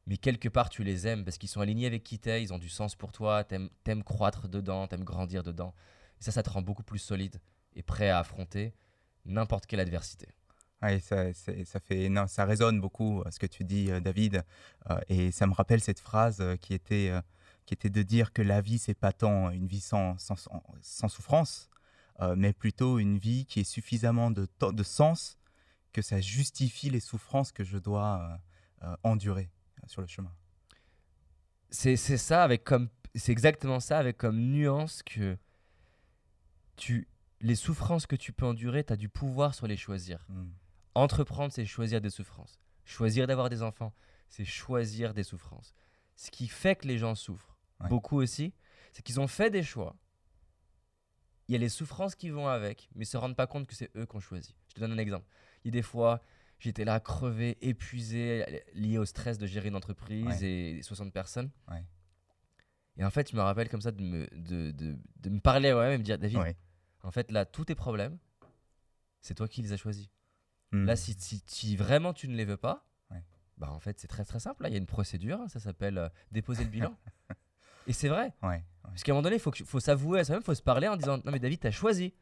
mais 0.07 0.17
quelque 0.17 0.49
part 0.49 0.71
tu 0.71 0.85
les 0.85 1.07
aimes 1.07 1.25
parce 1.25 1.39
qu'ils 1.39 1.49
sont 1.49 1.61
alignés 1.61 1.87
avec 1.87 2.03
qui 2.03 2.19
t'es, 2.19 2.43
ils 2.43 2.53
ont 2.53 2.59
du 2.59 2.69
sens 2.69 2.95
pour 2.97 3.13
toi, 3.13 3.45
t'aimes 3.45 3.69
aimes 3.87 4.03
croître 4.03 4.49
dedans, 4.49 4.87
t'aimes 4.87 5.05
grandir 5.05 5.43
dedans. 5.43 5.75
Et 6.21 6.25
ça, 6.25 6.33
ça 6.33 6.43
te 6.43 6.51
rend 6.51 6.63
beaucoup 6.63 6.83
plus 6.83 6.99
solide 6.99 7.41
et 7.77 7.83
prêt 7.83 8.09
à 8.09 8.19
affronter 8.19 8.75
n'importe 9.25 9.67
quelle 9.67 9.81
adversité. 9.81 10.29
Ouais, 10.83 11.01
ça, 11.01 11.33
c'est- 11.35 11.65
ça, 11.65 11.81
fait, 11.81 12.09
non, 12.09 12.27
ça 12.27 12.45
résonne 12.45 12.81
beaucoup 12.81 13.23
ce 13.31 13.39
que 13.39 13.47
tu 13.47 13.65
dis, 13.65 13.91
euh, 13.91 14.01
David. 14.01 14.45
Euh, 14.91 14.99
et 15.09 15.31
ça 15.33 15.47
me 15.47 15.53
rappelle 15.53 15.81
cette 15.81 15.99
phrase 16.01 16.41
euh, 16.41 16.57
qui, 16.57 16.73
était, 16.73 17.11
euh, 17.11 17.21
qui 17.69 17.75
était 17.75 17.91
de 17.91 18.03
dire 18.03 18.33
que 18.33 18.41
la 18.41 18.63
vie, 18.63 18.79
c'est 18.79 18.95
pas 18.95 19.13
tant 19.13 19.51
une 19.51 19.67
vie 19.67 19.81
sans, 19.81 20.17
sans, 20.17 20.37
sans- 20.37 20.63
sans 20.81 21.09
souffrance, 21.09 21.69
euh, 22.21 22.35
mais 22.35 22.55
plutôt 22.55 22.99
une 22.99 23.19
vie 23.19 23.45
qui 23.45 23.61
est 23.61 23.65
suffisamment 23.65 24.31
de, 24.31 24.49
sens 24.83 25.39
que 25.93 26.01
ça 26.01 26.19
justifie 26.19 26.89
les 26.89 27.01
souffrances 27.01 27.53
que 27.53 27.65
je 27.65 27.77
dois 27.77 28.41
euh, 28.83 28.87
euh, 28.87 28.97
endurer 29.03 29.51
sur 29.87 30.01
le 30.01 30.07
chemin. 30.07 30.33
C'est 31.69 31.99
ça 31.99 32.43
avec 32.43 32.65
comme 32.65 32.89
c'est 33.15 33.33
exactement 33.33 33.81
ça 33.81 33.99
avec 33.99 34.17
comme 34.17 34.41
nuance 34.41 35.03
que 35.03 35.37
tu 36.77 37.07
les 37.43 37.55
souffrances 37.55 38.07
que 38.07 38.17
tu 38.17 38.33
peux 38.33 38.47
endurer, 38.47 38.83
tu 38.83 38.95
as 38.95 38.97
du 38.97 39.11
pouvoir 39.11 39.55
sur 39.55 39.67
les 39.67 39.77
choisir. 39.77 40.25
Mm. 40.31 40.47
Entreprendre, 40.95 41.53
c'est 41.53 41.67
choisir 41.67 42.01
des 42.01 42.09
souffrances. 42.09 42.59
Choisir 42.87 43.27
d'avoir 43.27 43.51
des 43.51 43.63
enfants, 43.63 43.93
c'est 44.31 44.47
choisir 44.47 45.13
des 45.13 45.23
souffrances. 45.23 45.75
Ce 46.17 46.31
qui 46.31 46.49
fait 46.49 46.75
que 46.77 46.89
les 46.89 46.97
gens 46.97 47.15
souffrent, 47.15 47.58
Ouais. 47.81 47.89
beaucoup 47.89 48.21
aussi, 48.21 48.53
c'est 48.93 49.03
qu'ils 49.03 49.21
ont 49.21 49.29
fait 49.29 49.51
des 49.51 49.63
choix. 49.63 49.97
Il 51.49 51.53
y 51.53 51.55
a 51.55 51.59
les 51.59 51.69
souffrances 51.69 52.15
qui 52.15 52.29
vont 52.31 52.49
avec, 52.49 52.91
mais 52.95 53.05
ils 53.05 53.09
se 53.09 53.17
rendent 53.17 53.37
pas 53.37 53.47
compte 53.47 53.67
que 53.67 53.75
c'est 53.75 53.91
eux 53.97 54.05
qui 54.07 54.17
ont 54.17 54.21
choisi. 54.21 54.55
Je 54.69 54.75
te 54.75 54.81
donne 54.81 54.93
un 54.93 54.99
exemple. 54.99 55.27
Il 55.65 55.69
y 55.69 55.71
a 55.71 55.73
des 55.73 55.83
fois, 55.83 56.23
j'étais 56.59 56.85
là 56.85 57.01
crevé, 57.01 57.57
épuisé, 57.63 58.45
lié 58.75 58.99
au 58.99 59.05
stress 59.05 59.39
de 59.39 59.47
gérer 59.47 59.69
une 59.69 59.77
entreprise 59.77 60.27
Ouais. 60.43 60.43
et 60.79 60.83
60 60.83 61.13
personnes. 61.13 61.51
Ouais. 61.71 61.85
Et 62.97 63.05
en 63.05 63.11
fait, 63.11 63.31
je 63.31 63.37
me 63.37 63.41
rappelle 63.41 63.69
comme 63.69 63.81
ça 63.81 63.93
de 63.93 64.03
me, 64.03 64.27
de, 64.35 64.73
de, 64.73 64.99
de 65.21 65.31
me 65.31 65.41
parler 65.41 65.71
à 65.71 65.75
moi-même 65.75 65.95
et 65.95 65.99
me 65.99 66.03
dire, 66.03 66.19
David, 66.19 66.41
en 67.03 67.11
fait, 67.13 67.31
là, 67.31 67.47
tous 67.47 67.65
tes 67.65 67.75
problèmes, 67.77 68.19
c'est 69.21 69.35
toi 69.35 69.47
qui 69.49 69.63
les 69.63 69.73
as 69.73 69.77
choisis. 69.77 70.09
Mm. 70.73 70.85
Là, 70.85 70.97
si, 70.97 71.15
si, 71.19 71.43
si 71.47 71.77
vraiment 71.77 72.13
tu 72.13 72.29
ne 72.29 72.35
les 72.37 72.45
veux 72.45 72.57
pas, 72.57 72.85
bah 73.57 73.73
en 73.73 73.81
fait, 73.81 73.99
c'est 73.99 74.07
très 74.07 74.25
très 74.25 74.39
simple. 74.39 74.63
Là, 74.63 74.69
il 74.69 74.73
y 74.73 74.77
a 74.77 74.79
une 74.79 74.87
procédure, 74.87 75.41
hein, 75.41 75.49
ça 75.49 75.59
s'appelle 75.59 75.99
euh, 75.99 76.09
déposer 76.31 76.63
le 76.63 76.71
bilan. 76.71 76.97
Et 77.89 77.93
c'est 77.93 78.09
vrai. 78.09 78.33
Ouais, 78.43 78.49
ouais. 78.51 78.63
Parce 78.85 79.03
qu'à 79.03 79.11
un 79.13 79.15
moment 79.15 79.23
donné, 79.23 79.37
il 79.37 79.41
faut, 79.41 79.51
faut 79.65 79.81
s'avouer 79.81 80.21
à 80.21 80.25
soi-même, 80.25 80.43
il 80.43 80.47
faut 80.47 80.55
se 80.55 80.63
parler 80.63 80.87
en 80.87 80.97
disant 80.97 81.17
Non, 81.25 81.33
mais 81.33 81.41
David, 81.41 81.59
t'as 81.61 81.71
choisi. 81.73 82.15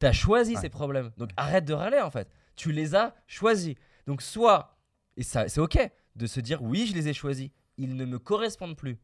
T'as 0.00 0.12
choisi 0.12 0.54
Ouais. 0.56 0.60
ces 0.60 0.68
problèmes. 0.70 1.12
Donc 1.16 1.30
arrête 1.36 1.64
de 1.64 1.72
râler 1.74 2.00
en 2.00 2.10
fait. 2.10 2.28
Tu 2.56 2.72
les 2.72 2.94
as 2.96 3.14
choisis. 3.28 3.74
Donc 4.06 4.20
soit, 4.22 4.76
et 5.16 5.22
ça, 5.22 5.48
c'est 5.48 5.60
ok 5.60 5.78
de 6.16 6.26
se 6.26 6.40
dire 6.40 6.60
Oui, 6.62 6.86
je 6.86 6.94
les 6.94 7.08
ai 7.08 7.12
choisis. 7.14 7.50
Ils 7.76 7.94
ne 7.94 8.04
me 8.04 8.18
correspondent 8.18 8.76
plus. 8.76 8.98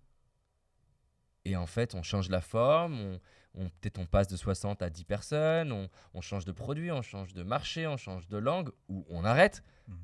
Et 1.45 1.57
en 1.57 1.67
fait, 1.67 1.95
on 1.95 2.03
change 2.03 2.29
la 2.29 2.41
forme, 2.41 3.01
on, 3.01 3.21
on- 3.55 3.69
peut-être 3.81 3.99
on 3.99 4.07
passe 4.07 4.29
de 4.29 4.37
60 4.37 4.83
à 4.83 4.91
10 4.91 5.05
personnes, 5.05 5.73
on, 5.73 5.89
on 6.15 6.21
change 6.21 6.45
de 6.45 6.53
produit, 6.53 6.91
on 6.93 7.03
change 7.03 7.33
de 7.35 7.43
marché, 7.43 7.87
on 7.87 7.97
change 7.97 8.29
de 8.29 8.37
langue, 8.37 8.71
ou 8.89 9.05
on 9.09 9.25
arrête. 9.25 9.63
Mhm. 9.89 9.97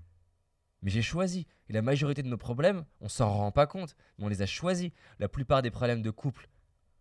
Mais 0.86 0.92
j'ai 0.92 1.02
choisi. 1.02 1.48
Et 1.68 1.72
la 1.72 1.82
majorité 1.82 2.22
de 2.22 2.28
nos 2.28 2.36
problèmes, 2.36 2.84
on 3.00 3.08
s'en 3.08 3.28
rend 3.28 3.50
pas 3.50 3.66
compte, 3.66 3.96
mais 4.18 4.26
on 4.26 4.28
les 4.28 4.40
a 4.40 4.46
choisis. 4.46 4.92
La 5.18 5.28
plupart 5.28 5.60
des 5.60 5.72
problèmes 5.72 6.00
de 6.00 6.12
couple 6.12 6.48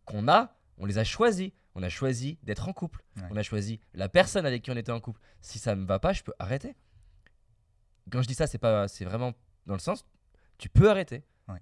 qu'on 0.06 0.28
a, 0.28 0.58
on 0.80 0.88
les 0.88 0.98
a 0.98 1.04
choisis. 1.04 1.52
On 1.76 1.84
a 1.84 1.90
choisi 1.90 2.40
d'être 2.42 2.68
en 2.68 2.74
couple. 2.74 3.04
Ouais. 3.18 3.28
On 3.30 3.38
a 3.38 3.44
choisi 3.44 3.80
la 3.94 4.10
personne 4.10 4.44
avec 4.44 4.64
qui 4.64 4.72
on 4.72 4.76
était 4.76 4.92
en 4.92 5.00
couple. 5.00 5.22
Si 5.40 5.60
ça 5.60 5.76
me 5.76 5.86
va 5.86 6.00
pas, 6.00 6.14
je 6.14 6.24
peux 6.24 6.34
arrêter. 6.40 6.76
Quand 8.12 8.24
je 8.24 8.28
dis 8.28 8.34
ça, 8.34 8.48
c'est 8.48 8.58
pas, 8.58 8.88
c'est 8.88 9.06
vraiment 9.06 9.34
dans 9.68 9.76
le 9.76 9.80
sens, 9.80 10.04
tu 10.58 10.68
peux 10.68 10.90
arrêter. 10.90 11.24
Ouais. 11.48 11.62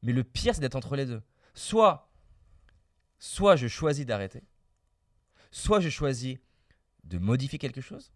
Mais 0.00 0.14
le 0.14 0.24
pire, 0.24 0.54
c'est 0.54 0.62
d'être 0.62 0.76
entre 0.76 0.96
les 0.96 1.04
deux. 1.04 1.20
Soit, 1.52 2.10
soit 3.18 3.54
je 3.54 3.68
choisis 3.68 4.06
d'arrêter, 4.06 4.44
soit 5.50 5.80
je 5.80 5.90
choisis 5.90 6.38
de 7.04 7.18
modifier 7.18 7.58
quelque 7.58 7.82
chose, 7.82 8.14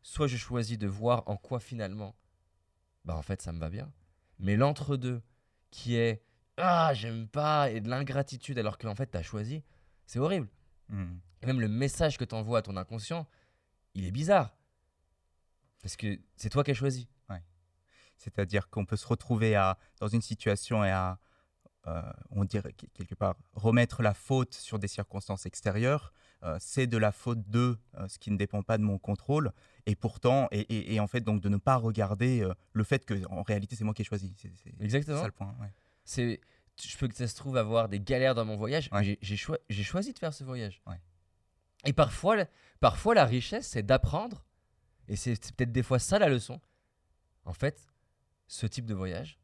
soit 0.00 0.28
je 0.28 0.38
choisis 0.38 0.78
de 0.78 0.86
voir 0.86 1.24
en 1.26 1.36
quoi 1.36 1.60
finalement, 1.60 2.16
bah 3.04 3.16
en 3.16 3.22
fait, 3.22 3.42
ça 3.42 3.52
me 3.52 3.58
va 3.58 3.70
bien. 3.70 3.92
Mais 4.38 4.56
l'entre-deux, 4.56 5.22
qui 5.70 5.96
est 5.96 6.22
ah 6.56 6.92
j'aime 6.94 7.26
pas 7.28 7.70
et 7.70 7.80
de 7.80 7.88
l'ingratitude 7.88 8.58
alors 8.58 8.78
qu'en 8.78 8.94
fait, 8.94 9.10
tu 9.10 9.16
as 9.16 9.22
choisi, 9.22 9.62
c'est 10.06 10.18
horrible. 10.18 10.48
Et 11.42 11.46
même 11.46 11.60
le 11.60 11.68
message 11.68 12.16
que 12.18 12.24
tu 12.24 12.34
envoies 12.34 12.58
à 12.58 12.62
ton 12.62 12.76
inconscient, 12.76 13.26
il 13.94 14.04
est 14.06 14.10
bizarre. 14.12 14.56
Parce 15.82 15.96
que 15.96 16.18
c'est 16.36 16.48
toi 16.50 16.64
qui 16.64 16.70
as 16.70 16.74
choisi. 16.74 17.08
C'est-à-dire 18.16 18.70
qu'on 18.70 18.86
peut 18.86 18.96
se 18.96 19.06
retrouver 19.06 19.56
à, 19.56 19.76
dans 19.98 20.06
une 20.06 20.22
situation 20.22 20.84
et 20.84 20.90
à, 20.90 21.18
euh, 21.88 22.00
on 22.30 22.44
dirait 22.44 22.72
que- 22.72 22.86
quelque 22.94 23.14
part, 23.16 23.34
remettre 23.52 24.02
la 24.02 24.14
faute 24.14 24.54
sur 24.54 24.78
des 24.78 24.86
circonstances 24.88 25.46
extérieures. 25.46 26.12
Euh, 26.44 26.56
c'est 26.60 26.86
de 26.86 26.96
la 26.96 27.10
faute 27.10 27.50
de 27.50 27.76
euh, 27.96 28.08
ce 28.08 28.18
qui 28.18 28.30
ne 28.30 28.36
dépend 28.36 28.62
pas 28.62 28.78
de 28.78 28.84
mon 28.84 28.98
contrôle. 28.98 29.52
Et 29.86 29.94
pourtant, 29.96 30.48
et, 30.50 30.60
et- 30.60 30.94
et 30.94 31.00
en 31.00 31.06
fait, 31.06 31.20
donc 31.20 31.40
de 31.42 31.48
ne 31.48 31.58
pas 31.58 31.76
regarder 31.76 32.42
euh, 32.42 32.54
le 32.72 32.84
fait 32.84 33.04
que, 33.04 33.26
en 33.28 33.42
réalité, 33.42 33.76
c'est 33.76 33.84
moi 33.84 33.92
qui 33.94 34.02
ai 34.02 34.04
choisi. 34.04 34.32
C'est 34.36 34.50
Exactement. 34.80 35.20
ça 35.20 35.26
le 35.26 35.32
point. 35.32 35.54
ouais. 35.60 35.72
C'est, 36.04 36.40
je 36.82 36.96
peux 36.96 37.06
que 37.08 37.14
ça 37.14 37.28
se 37.28 37.36
trouve 37.36 37.56
avoir 37.56 37.88
des 37.88 38.00
galères 38.00 38.34
dans 38.34 38.44
mon 38.46 38.56
voyage, 38.56 38.88
Ouais. 38.92 39.00
mais 39.00 39.04
j'ai, 39.04 39.18
j'ai 39.20 39.36
choi- 39.36 39.58
j'ai 39.68 39.82
choisi 39.84 40.12
de 40.14 40.18
faire 40.18 40.32
ce 40.32 40.42
voyage. 40.44 40.80
Ouais. 40.86 40.98
Et 41.84 41.92
parfois, 41.92 42.36
la- 42.36 42.46
parfois, 42.80 43.14
la 43.14 43.26
richesse, 43.26 43.68
c'est 43.68 43.82
d'apprendre, 43.82 44.46
et 45.08 45.16
c'est, 45.16 45.38
peut-être 45.54 45.72
des 45.72 45.82
fois 45.82 45.98
ça 45.98 46.18
la 46.18 46.28
leçon. 46.30 46.60
En 47.44 47.52
fait, 47.52 47.86
ce 48.48 48.66
type 48.66 48.86
de 48.86 48.94
voyage 48.94 49.38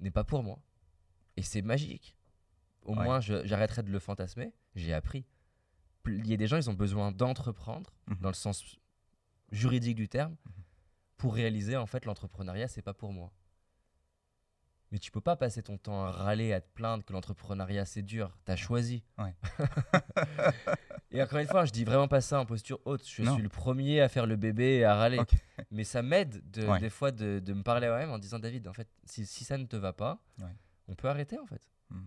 n'est 0.00 0.10
pas 0.10 0.24
pour 0.24 0.42
moi. 0.42 0.60
Et 1.36 1.42
c'est 1.42 1.62
magique. 1.62 2.16
Au 2.82 2.94
moins, 2.94 3.20
j'arrêterai 3.20 3.82
de 3.84 3.90
le 3.90 3.98
fantasmer. 4.00 4.52
J'ai 4.74 4.92
appris. 4.92 5.24
Il 6.06 6.26
y 6.28 6.34
a 6.34 6.36
des 6.36 6.46
gens, 6.48 6.56
ils 6.56 6.68
ont 6.68 6.74
besoin 6.74 7.12
d'entreprendre, 7.12 7.92
Mhm. 8.08 8.16
dans 8.20 8.28
le 8.28 8.34
sens 8.34 8.78
juridique 9.54 9.96
du 9.96 10.08
terme, 10.08 10.36
pour 11.16 11.34
réaliser 11.34 11.76
en 11.76 11.86
fait 11.86 12.04
l'entrepreneuriat, 12.04 12.68
c'est 12.68 12.82
pas 12.82 12.94
pour 12.94 13.12
moi. 13.12 13.32
Mais 14.92 14.98
tu 14.98 15.10
peux 15.10 15.20
pas 15.20 15.34
passer 15.36 15.62
ton 15.62 15.76
temps 15.76 16.04
à 16.04 16.10
râler, 16.12 16.52
à 16.52 16.60
te 16.60 16.68
plaindre 16.72 17.04
que 17.04 17.12
l'entrepreneuriat 17.12 17.84
c'est 17.84 18.02
dur. 18.02 18.36
T'as 18.44 18.54
choisi. 18.56 19.02
Ouais. 19.18 19.34
et 21.10 21.20
encore 21.22 21.38
une 21.40 21.48
fois, 21.48 21.64
je 21.64 21.72
dis 21.72 21.84
vraiment 21.84 22.06
pas 22.06 22.20
ça 22.20 22.38
en 22.40 22.46
posture 22.46 22.78
haute. 22.84 23.04
Je 23.08 23.22
Non. 23.22 23.34
suis 23.34 23.42
le 23.42 23.48
premier 23.48 24.00
à 24.00 24.08
faire 24.08 24.26
le 24.26 24.36
bébé 24.36 24.76
et 24.76 24.84
à 24.84 24.94
râler. 24.94 25.18
Mais 25.72 25.82
ça 25.84 26.02
m'aide 26.02 26.48
de- 26.50 26.66
Ouais. 26.66 26.78
des 26.78 26.90
fois 26.90 27.10
de, 27.10 27.40
de 27.40 27.52
me 27.54 27.62
parler 27.62 27.86
à 27.86 27.90
moi-même 27.90 28.10
en 28.10 28.18
disant 28.18 28.38
David, 28.38 28.68
en 28.68 28.72
fait, 28.72 28.88
si, 29.04 29.26
si 29.26 29.44
ça 29.44 29.58
ne 29.58 29.64
te 29.66 29.76
va 29.76 29.92
pas, 29.92 30.22
Ouais. 30.40 30.54
on 30.86 30.94
peut 30.94 31.08
arrêter 31.08 31.38
en 31.40 31.46
fait. 31.46 31.68
Mm. 31.90 32.02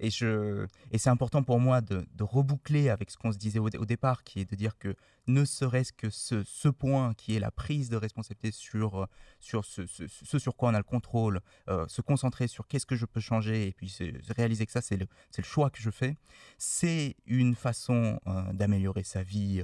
Et, 0.00 0.10
je, 0.10 0.66
et 0.90 0.98
c'est 0.98 1.10
important 1.10 1.42
pour 1.42 1.60
moi 1.60 1.80
de, 1.82 2.04
reboucler 2.20 2.88
avec 2.88 3.10
ce 3.10 3.16
qu'on 3.16 3.32
se 3.32 3.38
disait 3.38 3.58
au, 3.58 3.68
départ, 3.68 4.24
qui 4.24 4.40
est 4.40 4.50
de 4.50 4.56
dire 4.56 4.78
que 4.78 4.94
ne 5.26 5.44
serait-ce 5.44 5.92
que 5.92 6.10
ce, 6.10 6.42
ce 6.44 6.68
point 6.68 7.12
qui 7.14 7.36
est 7.36 7.40
la 7.40 7.50
prise 7.50 7.90
de 7.90 7.96
responsabilité 7.96 8.50
sur, 8.50 9.02
euh, 9.02 9.06
sur 9.38 9.64
ce, 9.64 9.86
ce- 9.86 10.38
sur 10.38 10.56
quoi 10.56 10.70
on 10.70 10.74
a 10.74 10.78
le 10.78 10.84
contrôle, 10.84 11.40
euh, 11.68 11.86
se 11.88 12.00
concentrer 12.00 12.48
sur 12.48 12.66
qu'est-ce 12.66 12.86
que 12.86 12.96
je 12.96 13.04
peux 13.06 13.20
changer, 13.20 13.68
et 13.68 13.72
puis 13.72 13.94
réaliser 14.36 14.64
que 14.66 14.72
ça, 14.72 14.80
c'est 14.80 14.96
le, 14.96 15.06
le 15.36 15.44
choix 15.44 15.70
que 15.70 15.80
je 15.82 15.90
fais, 15.90 16.16
c'est 16.58 17.16
une 17.26 17.54
façon 17.54 18.18
euh, 18.26 18.52
d'améliorer 18.52 19.02
sa 19.04 19.22
vie 19.22 19.62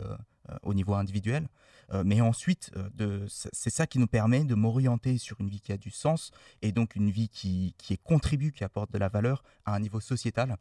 au 0.62 0.74
niveau 0.74 0.94
individuel. 0.94 1.49
Euh, 1.92 2.03
mais 2.05 2.20
ensuite, 2.20 2.72
euh, 2.76 3.26
c'est 3.28 3.70
ça 3.70 3.86
qui 3.86 3.99
nous 4.01 4.09
permet 4.09 4.42
de 4.44 4.55
m'orienter 4.57 5.18
sur 5.18 5.40
une 5.40 5.49
vie 5.49 5.61
qui 5.61 5.70
a 5.72 5.76
du 5.76 5.90
sens, 5.90 6.32
et 6.62 6.72
donc 6.72 6.97
une 6.97 7.11
vie 7.11 7.28
qui, 7.28 7.74
qui 7.78 7.92
est 7.92 8.03
contribue, 8.03 8.51
qui 8.53 8.64
apporte 8.64 8.90
de 8.92 8.99
la 8.99 9.09
valeur 9.09 9.44
à 9.64 9.74
un 9.74 9.78
niveau 9.80 10.01
sociétal. 10.01 10.57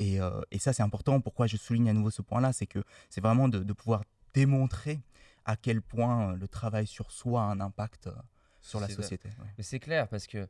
Et, 0.00 0.20
euh, 0.20 0.40
et 0.50 0.58
ça, 0.58 0.72
c'est 0.72 0.82
important. 0.82 1.20
Pourquoi 1.20 1.46
je 1.46 1.56
souligne 1.56 1.88
à 1.88 1.92
nouveau 1.92 2.10
ce 2.10 2.22
point-là 2.22 2.52
C'est 2.52 2.66
que 2.66 2.82
c'est 3.08 3.20
vraiment 3.20 3.48
de, 3.48 3.60
de 3.62 3.72
pouvoir 3.72 4.02
démontrer 4.34 5.00
à 5.44 5.56
quel 5.56 5.80
point 5.80 6.32
euh, 6.32 6.36
le 6.36 6.48
travail 6.48 6.86
sur 6.86 7.10
soi 7.12 7.42
a 7.42 7.46
un 7.46 7.60
impact 7.60 8.08
euh, 8.08 8.12
sur 8.60 8.80
la 8.80 8.88
société. 8.88 9.28
ouais. 9.28 9.50
Mais 9.58 9.62
c'est 9.64 9.78
clair 9.78 10.08
parce 10.08 10.26
que 10.26 10.48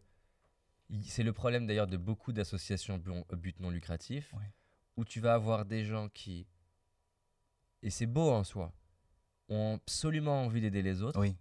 c'est 1.03 1.23
le 1.25 1.33
problème 1.33 1.67
d'ailleurs 1.67 1.87
de 1.89 1.97
beaucoup 1.97 2.33
d'associations 2.33 3.03
à 3.31 3.37
but 3.37 3.59
non 3.61 3.71
lucratif 3.71 4.33
Ouais. 4.35 4.53
où 4.97 5.05
tu 5.05 5.21
vas 5.21 5.35
avoir 5.35 5.65
des 5.65 5.85
gens 5.85 6.09
qui, 6.09 6.47
et 7.85 7.91
c'est 7.91 8.07
beau 8.07 8.31
en 8.31 8.43
soi, 8.43 8.73
ont 9.49 9.75
absolument 9.77 10.43
envie 10.45 10.61
d'aider 10.61 10.83
les 10.83 11.03
autres, 11.03 11.21
Oui, 11.21 11.37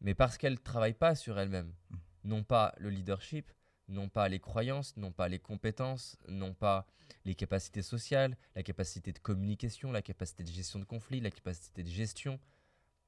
mais 0.00 0.14
parce 0.14 0.36
qu'elles 0.38 0.54
ne 0.54 0.58
travaillent 0.58 0.94
pas 0.94 1.14
sur 1.14 1.38
elles-mêmes, 1.38 1.72
Mm. 1.90 1.96
non 2.24 2.42
pas 2.44 2.74
le 2.78 2.90
leadership, 2.90 3.50
non 3.88 4.08
pas 4.08 4.28
les 4.28 4.40
croyances, 4.40 4.96
non 4.96 5.12
pas 5.12 5.28
les 5.28 5.38
compétences, 5.38 6.16
non 6.28 6.54
pas 6.54 6.86
les 7.24 7.34
capacités 7.34 7.82
sociales, 7.82 8.36
la 8.54 8.62
capacité 8.62 9.12
de 9.12 9.18
communication, 9.18 9.92
la 9.92 10.02
capacité 10.02 10.42
de 10.42 10.48
gestion 10.48 10.78
de 10.78 10.84
conflit, 10.84 11.20
la 11.20 11.30
capacité 11.30 11.82
de 11.82 11.88
gestion, 11.88 12.40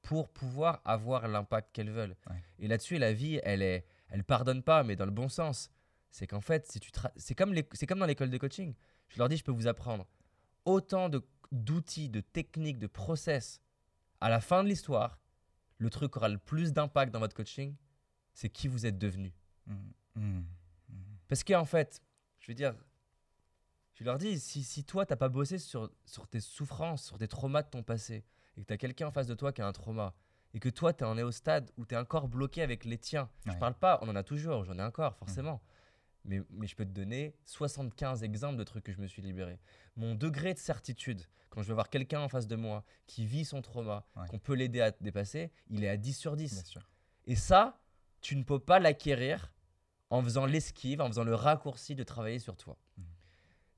pour 0.01 0.29
pouvoir 0.29 0.81
avoir 0.85 1.27
l'impact 1.27 1.73
qu'elles 1.73 1.89
veulent. 1.91 2.15
Ouais. 2.29 2.35
Et 2.59 2.67
là-dessus, 2.67 2.97
la 2.97 3.11
vie, 3.11 3.39
elle 3.43 3.61
est, 3.63 3.85
elle 4.09 4.23
pardonne 4.23 4.61
pas, 4.61 4.83
mais 4.83 4.95
dans 4.95 5.05
le 5.05 5.11
bon 5.11 5.29
sens. 5.29 5.71
C'est 6.11 6.27
qu'en 6.27 6.39
fait, 6.41 6.65
si 6.71 6.79
tu 6.79 6.91
c'est 7.17 7.35
comme, 7.35 7.53
les- 7.53 7.67
c'est 7.73 7.87
comme 7.87 7.99
dans 7.99 8.05
l'école 8.05 8.29
de 8.29 8.37
coaching. 8.37 8.73
Je 9.09 9.17
leur 9.17 9.27
dis, 9.27 9.35
je 9.37 9.43
peux 9.43 9.51
vous 9.51 9.67
apprendre 9.67 10.05
autant 10.63 11.09
de- 11.09 11.25
d'outils, 11.55 12.09
de 12.09 12.21
techniques, 12.21 12.79
de 12.79 12.87
process. 12.87 13.61
À 14.21 14.29
la 14.29 14.39
fin 14.39 14.63
de 14.63 14.69
l'histoire, 14.69 15.19
le 15.77 15.89
truc 15.89 16.11
qui 16.13 16.17
aura 16.17 16.29
le 16.29 16.37
plus 16.37 16.73
d'impact 16.73 17.11
dans 17.13 17.19
votre 17.19 17.35
coaching, 17.35 17.75
c'est 18.33 18.49
qui 18.49 18.67
vous 18.67 18.85
êtes 18.85 18.97
devenu. 18.97 19.33
Mm, 19.67 19.73
mm, 20.15 20.43
Parce 21.27 21.43
qu'en 21.43 21.65
fait, 21.65 22.01
je 22.39 22.51
veux 22.51 22.55
dire, 22.55 22.75
je 23.95 24.03
leur 24.03 24.17
dis, 24.17 24.39
si, 24.39 24.63
si 24.63 24.83
toi, 24.83 25.05
t'as 25.05 25.15
pas 25.15 25.29
bossé 25.29 25.57
sur, 25.57 25.89
sur 26.05 26.27
tes 26.27 26.39
souffrances, 26.41 27.05
sur 27.05 27.17
tes 27.17 27.27
traumas 27.27 27.63
de 27.63 27.69
ton 27.69 27.81
passé, 27.83 28.23
et 28.57 28.61
que 28.61 28.67
tu 28.67 28.73
as 28.73 28.77
quelqu'un 28.77 29.07
en 29.07 29.11
face 29.11 29.27
de 29.27 29.35
toi 29.35 29.51
qui 29.53 29.61
a 29.61 29.67
un 29.67 29.71
trauma, 29.73 30.13
et 30.53 30.59
que 30.59 30.69
toi, 30.69 30.93
tu 30.93 31.03
en 31.03 31.17
es 31.17 31.23
au 31.23 31.31
stade 31.31 31.71
où 31.77 31.85
tu 31.85 31.95
es 31.95 31.97
encore 31.97 32.27
bloqué 32.27 32.61
avec 32.61 32.85
les 32.85 32.97
tiens, 32.97 33.29
je 33.45 33.51
Ouais. 33.51 33.57
parle 33.59 33.73
pas, 33.75 33.99
on 34.01 34.09
en 34.09 34.15
a 34.15 34.23
toujours, 34.23 34.63
j'en 34.65 34.77
ai 34.79 34.83
encore, 34.83 35.15
forcément. 35.17 35.61
Mais, 36.25 36.41
mais 36.49 36.65
je 36.67 36.75
peux 36.75 36.85
te 36.85 36.89
donner 36.91 37.35
75 37.45 38.23
exemples 38.23 38.57
de 38.57 38.63
trucs 38.63 38.83
que 38.83 38.91
je 38.91 38.99
me 38.99 39.07
suis 39.07 39.21
libéré. 39.21 39.59
Mon 39.95 40.15
degré 40.15 40.53
de 40.55 40.59
certitude, 40.59 41.21
quand 41.49 41.61
je 41.61 41.67
vais 41.67 41.73
voir 41.75 41.89
quelqu'un 41.89 42.19
en 42.19 42.27
face 42.29 42.47
de 42.47 42.55
moi 42.55 42.83
qui 43.05 43.25
vit 43.27 43.45
son 43.45 43.61
trauma, 43.61 44.05
Ouais. 44.15 44.27
qu'on 44.27 44.39
peut 44.39 44.55
l'aider 44.55 44.81
à 44.81 44.91
dépasser, 44.91 45.51
il 45.69 45.83
est 45.83 45.89
à 45.89 45.97
10 45.97 46.13
sur 46.17 46.35
10. 46.35 46.53
bien 46.53 46.63
sûr. 46.63 46.89
Et 47.27 47.35
ça, 47.35 47.79
tu 48.21 48.35
ne 48.35 48.43
peux 48.43 48.59
pas 48.59 48.79
l'acquérir 48.79 49.53
en 50.09 50.21
faisant 50.23 50.45
l'esquive, 50.47 50.99
en 51.01 51.07
faisant 51.07 51.23
le 51.23 51.35
raccourci 51.35 51.93
de 51.95 52.03
travailler 52.03 52.39
sur 52.39 52.57
toi. 52.57 52.77
Mhm. 52.97 53.05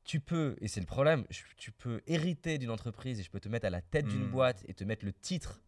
Tu 0.06 0.20
peux, 0.22 0.56
et 0.62 0.70
c'est 0.70 0.80
le 0.80 0.86
problème, 0.86 1.26
je- 1.30 1.44
tu 1.58 1.74
peux 1.74 2.02
hériter 2.08 2.58
d'une 2.58 2.70
entreprise 2.72 3.20
et 3.20 3.24
je 3.24 3.30
peux 3.30 3.42
te 3.42 3.50
mettre 3.50 3.66
à 3.66 3.70
la 3.70 3.82
tête 3.82 4.06
d'une 4.08 4.24
Mhm. 4.24 4.32
boîte 4.32 4.64
et 4.70 4.74
te 4.74 4.86
mettre 4.86 5.04
le 5.04 5.12
titre. 5.12 5.62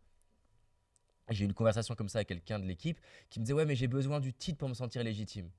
J'ai 1.30 1.43
eu 1.43 1.47
une 1.47 1.53
conversation 1.53 1.93
comme 1.93 2.09
ça 2.09 2.19
avec 2.19 2.30
quelqu'un 2.30 2.57
de 2.57 2.65
l'équipe 2.65 2.99
qui 3.30 3.39
me 3.39 3.45
disait 3.45 3.53
Ouais, 3.53 3.65
mais 3.65 3.75
j'ai 3.75 3.88
besoin 3.88 4.19
du 4.21 4.34
titre 4.34 4.57
pour 4.57 4.69
me 4.69 4.73
sentir 4.73 5.03
légitime. 5.03 5.49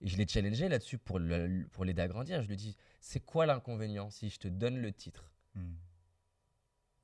Et 0.00 0.08
je 0.08 0.16
l'ai 0.16 0.28
challengé 0.28 0.68
là-dessus 0.68 0.98
pour 0.98 1.18
l'aider 1.18 2.02
à 2.02 2.08
grandir. 2.08 2.42
Je 2.42 2.48
lui 2.48 2.56
dis 2.56 2.76
C'est 3.00 3.20
quoi 3.20 3.46
l'inconvénient 3.46 4.10
si 4.10 4.28
je 4.28 4.38
te 4.38 4.48
donne 4.48 4.78
le 4.78 4.92
titre 4.92 5.32
Mm, 5.56 5.74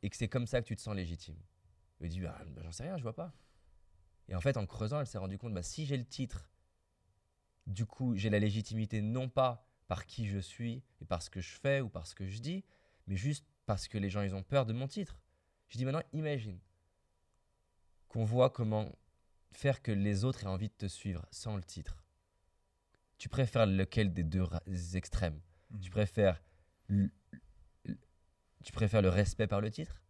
et 0.03 0.11
que 0.11 0.17
c'est 0.17 0.29
comme 0.29 0.47
ça 0.47 0.61
que 0.61 0.67
tu 0.67 0.77
te 0.77 0.83
sens 0.83 0.95
légitime? 0.95 1.39
Elle 2.01 2.09
dit, 2.09 2.21
bah, 2.21 2.39
bah, 2.49 2.63
j'en 2.65 2.73
sais 2.73 2.83
rien, 2.83 2.97
je 2.97 3.03
vois 3.03 3.15
pas. 3.15 3.33
Et 4.29 4.35
en 4.35 4.41
fait, 4.41 4.57
en 4.57 4.67
creusant, 4.67 5.01
elle 5.01 5.07
s'est 5.07 5.19
rendue 5.19 5.39
compte, 5.39 5.55
bah, 5.55 5.63
si 5.63 5.87
j'ai 5.87 5.97
le 5.97 6.05
titre, 6.05 6.51
du 7.67 7.87
coup, 7.87 8.17
j'ai 8.17 8.31
la 8.31 8.39
légitimité 8.39 9.01
non 9.01 9.29
pas 9.29 9.67
par 9.87 10.07
qui 10.07 10.27
je 10.27 10.39
suis 10.39 10.83
et 11.01 11.05
par 11.05 11.23
ce 11.23 11.31
que 11.31 11.41
je 11.41 11.53
fais 11.53 11.81
ou 11.81 11.89
par 11.89 12.07
ce 12.07 12.15
que 12.15 12.27
je 12.27 12.39
dis, 12.41 12.65
mais 13.07 13.17
juste 13.17 13.47
parce 13.67 13.89
que 13.89 13.99
les 13.99 14.11
gens, 14.11 14.23
ils 14.23 14.35
ont 14.35 14.43
peur 14.43 14.67
de 14.67 14.73
mon 14.73 14.89
titre. 14.89 15.21
Je 15.69 15.79
dis 15.79 15.85
maintenant, 15.85 16.03
imagine 16.13 16.59
qu'on 18.09 18.25
voit 18.25 18.51
comment 18.51 18.91
faire 19.53 19.83
que 19.83 19.93
les 19.93 20.25
autres 20.25 20.43
aient 20.43 20.49
envie 20.49 20.69
de 20.69 20.75
te 20.75 20.87
suivre 20.87 21.25
sans 21.31 21.57
le 21.57 21.63
titre. 21.63 22.02
Tu 23.23 23.29
préfères 23.29 23.67
lequel 23.67 24.13
des 24.13 24.25
deux 24.25 24.49
extrêmes? 24.97 25.41
Mm. 25.71 25.79
tu 25.79 25.91
préfères 25.93 26.43
tu 28.65 28.73
préfères 28.73 29.01
le 29.01 29.11
respect 29.11 29.47
par 29.47 29.61
le 29.61 29.71
titre? 29.71 30.03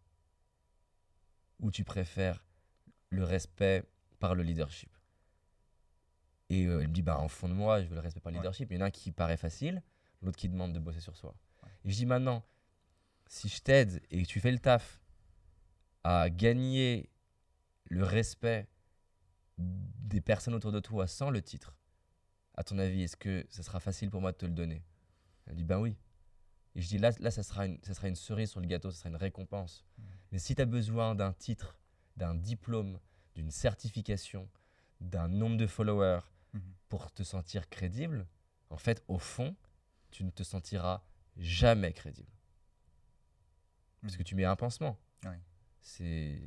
Ou 1.59 1.69
tu 1.69 1.83
préfères 1.83 2.43
le 3.11 3.23
respect 3.23 3.83
par 4.17 4.33
le 4.33 4.41
leadership? 4.41 4.89
Et 6.49 6.65
euh, 6.65 6.81
il 6.81 6.87
me 6.87 6.93
dit, 6.93 7.03
bah, 7.03 7.19
en 7.19 7.27
fond 7.27 7.47
de 7.47 7.53
moi, 7.53 7.83
je 7.83 7.87
veux 7.87 7.93
le 7.93 8.01
respect 8.01 8.19
par 8.19 8.31
le 8.31 8.39
Ouais. 8.39 8.41
leadership. 8.41 8.71
Il 8.71 8.77
y 8.77 8.79
en 8.79 8.81
a 8.81 8.87
un 8.87 8.89
qui 8.89 9.11
paraît 9.11 9.37
facile, 9.37 9.83
l'autre 10.23 10.37
qui 10.39 10.49
demande 10.49 10.73
de 10.73 10.79
bosser 10.79 10.99
sur 10.99 11.15
soi. 11.15 11.35
Et 11.85 11.91
je 11.91 11.95
dis 11.95 12.07
maintenant, 12.07 12.43
si 13.27 13.47
je 13.47 13.61
t'aide 13.61 14.01
et 14.09 14.23
que 14.23 14.27
tu 14.27 14.39
fais 14.39 14.51
le 14.51 14.57
taf 14.57 14.99
à 16.03 16.31
gagner 16.31 17.11
le 17.85 18.05
respect 18.05 18.67
des 19.59 20.19
personnes 20.19 20.55
autour 20.55 20.71
de 20.71 20.79
toi 20.79 21.05
sans 21.05 21.29
le 21.29 21.43
titre, 21.43 21.77
à 22.55 22.63
ton 22.63 22.77
avis, 22.77 23.03
est-ce 23.03 23.17
que 23.17 23.45
ça 23.49 23.63
sera 23.63 23.79
facile 23.79 24.09
pour 24.09 24.21
moi 24.21 24.31
de 24.31 24.37
te 24.37 24.45
le 24.45 24.51
donner? 24.53 24.83
Elle 25.47 25.55
dit, 25.55 25.63
ben 25.63 25.79
oui. 25.79 25.95
Et 26.75 26.81
je 26.81 26.87
dis, 26.87 26.97
là, 26.97 27.11
là 27.19 27.31
ça, 27.31 27.43
sera 27.43 27.65
une, 27.65 27.79
ça 27.83 27.93
sera 27.93 28.07
une 28.07 28.15
cerise 28.15 28.49
sur 28.51 28.59
le 28.59 28.67
gâteau, 28.67 28.91
ça 28.91 28.97
sera 28.99 29.09
une 29.09 29.15
récompense. 29.15 29.85
Mais 30.31 30.39
si 30.39 30.55
tu 30.55 30.61
as 30.61 30.65
besoin 30.65 31.15
d'un 31.15 31.33
titre, 31.33 31.77
d'un 32.17 32.33
diplôme, 32.35 32.99
d'une 33.35 33.51
certification, 33.51 34.49
d'un 35.01 35.27
nombre 35.27 35.57
de 35.57 35.67
followers 35.67 36.21
Mhm. 36.53 36.61
pour 36.89 37.11
te 37.11 37.23
sentir 37.23 37.67
crédible, 37.69 38.27
en 38.69 38.77
fait, 38.77 39.03
au 39.07 39.17
fond, 39.17 39.55
tu 40.11 40.23
ne 40.23 40.29
te 40.29 40.43
sentiras 40.43 41.03
jamais 41.37 41.93
crédible. 41.93 42.29
Parce 44.01 44.13
Mhm. 44.13 44.17
que 44.19 44.23
tu 44.23 44.35
mets 44.35 44.45
un 44.45 44.55
pansement. 44.55 44.97
Ouais. 45.25 45.39
C'est 45.81 46.39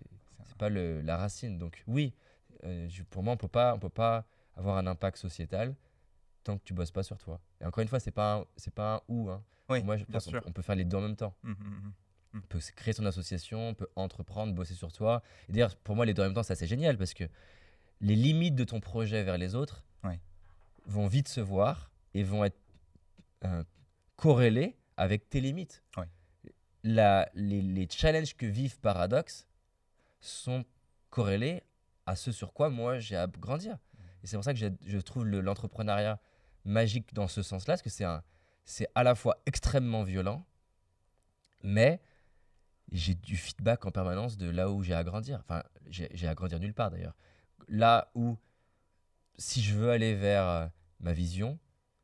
pas 0.59 0.69
le, 0.69 1.01
la 1.03 1.17
racine. 1.17 1.59
Donc 1.59 1.83
oui, 1.87 2.15
euh, 2.65 2.89
je- 2.89 3.03
pour 3.03 3.23
moi, 3.23 3.35
on 3.35 3.37
peut 3.37 3.49
pas, 3.49 3.75
on 3.75 3.79
peut 3.79 3.89
pas 3.91 4.25
avoir 4.55 4.79
un 4.79 4.87
impact 4.87 5.19
sociétal 5.19 5.75
tant 6.47 6.59
que 6.59 6.65
tu 6.65 6.75
bosses 6.75 6.91
pas 6.93 7.03
sur 7.03 7.19
toi. 7.19 7.41
Et 7.61 7.65
encore 7.67 7.83
une 7.83 7.89
fois, 7.89 8.01
c'est 8.01 8.11
pas, 8.13 8.45
c'est 8.57 8.73
pas 8.75 8.97
un 8.97 9.01
ou. 9.09 9.31
Hein. 9.31 9.43
Oui, 9.69 9.83
moi, 9.83 9.97
je 9.97 10.05
pense 10.05 10.29
on 10.47 10.53
peut 10.53 10.63
faire 10.63 10.77
les 10.77 10.85
deux 10.85 10.97
en 10.97 11.01
même 11.01 11.17
temps. 11.17 11.35
Mhm, 11.43 11.57
mhm. 11.59 11.93
On 12.35 12.41
peut 12.43 12.61
créer 12.77 12.93
son 12.95 13.05
association, 13.07 13.69
on 13.71 13.75
peut 13.75 13.89
entreprendre, 13.97 14.53
bosser 14.55 14.75
sur 14.75 14.93
toi. 14.93 15.23
Et 15.49 15.53
d'ailleurs, 15.53 15.75
pour 15.77 15.97
moi, 15.97 16.05
les 16.07 16.15
deux 16.15 16.23
en 16.23 16.27
même 16.27 16.35
temps, 16.35 16.43
c'est 16.43 16.53
assez 16.53 16.67
génial 16.67 16.97
parce 16.99 17.15
que 17.15 17.25
les 18.01 18.15
limites 18.15 18.55
de 18.55 18.65
ton 18.65 18.79
projet 18.81 19.23
vers 19.25 19.39
les 19.39 19.55
autres 19.55 19.85
vont 20.87 21.07
vite 21.09 21.27
se 21.29 21.41
voir 21.41 21.91
et 22.15 22.23
vont 22.23 22.45
être 22.45 22.59
euh, 23.45 23.65
corrélées 24.17 24.77
avec 24.97 25.29
tes 25.29 25.41
limites. 25.41 25.83
Ouais. 25.97 26.09
La- 26.85 27.29
les, 27.35 27.61
les 27.63 27.89
challenges 27.91 28.37
que 28.37 28.47
vivent 28.47 28.79
Paradox 28.79 29.49
sont 30.21 30.65
corrélés 31.11 31.63
à 32.07 32.15
ce 32.15 32.31
sur 32.31 32.53
quoi 32.53 32.71
moi 32.71 32.99
j'ai 33.01 33.17
à 33.17 33.27
grandir. 33.27 33.79
Et 34.23 34.27
c'est 34.29 34.37
pour 34.37 34.45
ça 34.45 34.55
que 34.55 34.61
je 34.61 34.99
trouve 34.99 35.25
le- 35.27 35.41
l'entrepreneuriat 35.41 36.21
magique 36.67 37.15
dans 37.15 37.29
ce 37.29 37.43
sens-là, 37.43 37.75
parce 37.75 37.83
que 37.83 37.91
c'est 37.91 38.05
un- 38.05 38.23
c'est 38.65 38.89
à 38.95 39.03
la 39.03 39.15
fois 39.15 39.39
extrêmement 39.47 40.03
violent, 40.03 40.45
mais 41.63 42.01
j'ai 42.93 43.15
du 43.15 43.37
feedback 43.37 43.85
en 43.87 43.91
permanence 43.91 44.37
de 44.37 44.49
là 44.49 44.71
où 44.71 44.83
j'ai 44.83 44.95
à 44.95 45.03
grandir. 45.05 45.41
Enfin, 45.41 45.63
j'ai 45.89 46.29
à 46.29 46.35
grandir 46.35 46.61
nulle 46.61 46.75
part 46.75 46.91
d'ailleurs. 46.91 47.17
Là 47.69 48.11
où, 48.15 48.37
si 49.39 49.63
je 49.63 49.75
veux 49.75 49.91
aller 49.91 50.15
vers 50.15 50.45
euh, 50.49 50.67
ma 51.01 51.13
vision, 51.13 51.59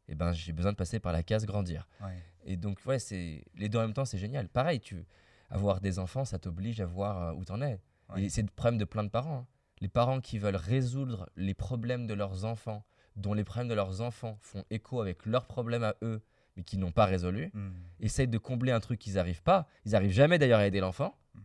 eh 0.08 0.14
ben, 0.14 0.32
j'ai 0.32 0.52
besoin 0.52 0.72
de 0.72 0.76
passer 0.76 0.98
par 1.00 1.12
la 1.12 1.22
case 1.22 1.46
grandir. 1.46 1.88
Ouais. 2.02 2.16
Et 2.44 2.56
donc, 2.56 2.80
ouais, 2.86 2.98
c'est 2.98 3.44
les 3.54 3.68
deux 3.68 3.78
en 3.78 3.82
même 3.82 3.92
temps, 3.94 4.04
c'est 4.04 4.18
génial. 4.18 4.48
Pareil, 4.48 4.80
tu 4.80 5.04
avoir 5.50 5.80
des 5.80 5.98
enfants, 5.98 6.24
ça 6.24 6.38
t'oblige 6.38 6.80
à 6.80 6.86
voir 6.86 7.22
euh, 7.22 7.32
où 7.34 7.44
t'en 7.44 7.60
es. 7.62 7.80
Ouais. 8.08 8.24
Et 8.24 8.28
c'est 8.30 8.42
le 8.42 8.48
problème 8.48 8.78
de 8.78 8.84
plein 8.84 9.04
de 9.04 9.08
parents. 9.10 9.38
hein. 9.38 9.46
Les 9.80 9.88
parents 9.88 10.20
qui 10.20 10.38
veulent 10.38 10.56
résoudre 10.56 11.28
les 11.36 11.54
problèmes 11.54 12.06
de 12.06 12.14
leurs 12.14 12.44
enfants, 12.44 12.84
dont 13.16 13.34
les 13.34 13.44
problèmes 13.44 13.68
de 13.68 13.74
leurs 13.74 14.00
enfants 14.00 14.38
font 14.42 14.64
écho 14.70 15.00
avec 15.00 15.26
leurs 15.26 15.46
problèmes 15.46 15.84
à 15.84 15.94
eux, 16.02 16.22
mais 16.56 16.62
qui 16.64 16.76
n'ont 16.78 16.92
pas 16.92 17.04
résolus, 17.06 17.50
Mhm. 17.54 17.74
essayent 18.00 18.28
de 18.28 18.38
combler 18.38 18.72
un 18.72 18.80
truc 18.80 18.98
qu'ils 18.98 19.14
n'arrivent 19.14 19.42
pas. 19.42 19.66
Ils 19.84 19.92
n'arrivent 19.92 20.12
jamais 20.12 20.38
d'ailleurs 20.38 20.60
à 20.60 20.66
aider 20.66 20.80
l'enfant. 20.80 21.16
Mm. 21.34 21.40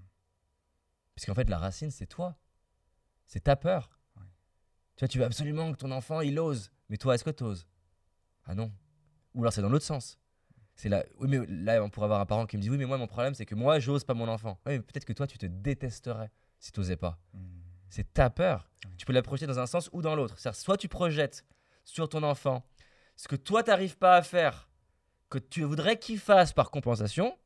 Puisqu'en 1.16 1.34
fait, 1.34 1.50
la 1.50 1.58
racine, 1.58 1.92
c'est 1.92 2.06
toi. 2.08 2.36
C'est 3.26 3.42
ta 3.44 3.56
peur. 3.56 3.90
Ouais. 4.18 4.24
Tu 4.96 5.02
vois, 5.02 5.08
tu 5.08 5.18
veux 5.20 5.26
absolument 5.26 5.72
que 5.72 5.78
ton 5.78 5.92
enfant, 5.92 6.22
il 6.22 6.38
ose. 6.40 6.72
Mais 6.90 6.98
toi, 6.98 7.16
est-ce 7.16 7.24
que 7.24 7.30
tu 7.32 7.44
oses 7.44 7.68
Ah 8.46 8.56
non. 8.56 8.72
Ou 9.34 9.42
alors 9.42 9.54
c'est 9.54 9.62
dans 9.62 9.70
l'autre 9.70 9.86
sens. 9.86 10.18
C'est 10.76 10.90
là, 10.90 11.04
oui, 11.20 11.28
mais 11.28 11.46
là, 11.48 11.84
on 11.84 11.90
pourrait 11.90 12.06
avoir 12.06 12.20
un 12.22 12.26
parent 12.26 12.46
qui 12.46 12.56
me 12.58 12.62
dit 12.62 12.70
Oui, 12.70 12.78
mais 12.78 12.86
moi, 12.86 12.98
mon 12.98 13.08
problème, 13.08 13.34
c'est 13.34 13.46
que 13.46 13.56
moi, 13.56 13.80
j'ose 13.80 14.04
pas 14.04 14.14
mon 14.14 14.28
enfant. 14.28 14.60
Oui, 14.66 14.74
mais 14.74 14.80
peut-être 14.82 15.06
que 15.06 15.14
toi, 15.14 15.26
tu 15.26 15.38
te 15.38 15.46
détesterais 15.48 16.32
si 16.60 16.72
tu 16.72 16.80
n'osais 16.80 16.98
pas. 16.98 17.20
Mhm. 17.34 17.42
C'est 17.90 18.14
ta 18.14 18.30
peur. 18.30 18.70
Tu 18.98 19.06
peux 19.06 19.14
la 19.14 19.22
projeter 19.22 19.48
dans 19.48 19.60
un 19.60 19.66
sens 19.66 19.90
ou 19.94 20.02
dans 20.02 20.16
l'autre. 20.16 20.38
C'est-à-dire, 20.38 20.60
soit 20.60 20.78
tu 20.78 20.88
projettes 20.88 21.46
sur 21.88 22.10
ton 22.10 22.24
enfant 22.24 22.64
ce 23.18 23.28
que 23.28 23.36
toi, 23.36 23.64
tu 23.64 23.72
n'arrives 23.72 23.98
pas 23.98 24.16
à 24.16 24.22
faire, 24.22 24.70
que 25.30 25.40
tu 25.40 25.64
voudrais 25.64 25.98
qu'il 25.98 26.20
fasse 26.20 26.54
par 26.54 26.70
compensation, 26.70 27.38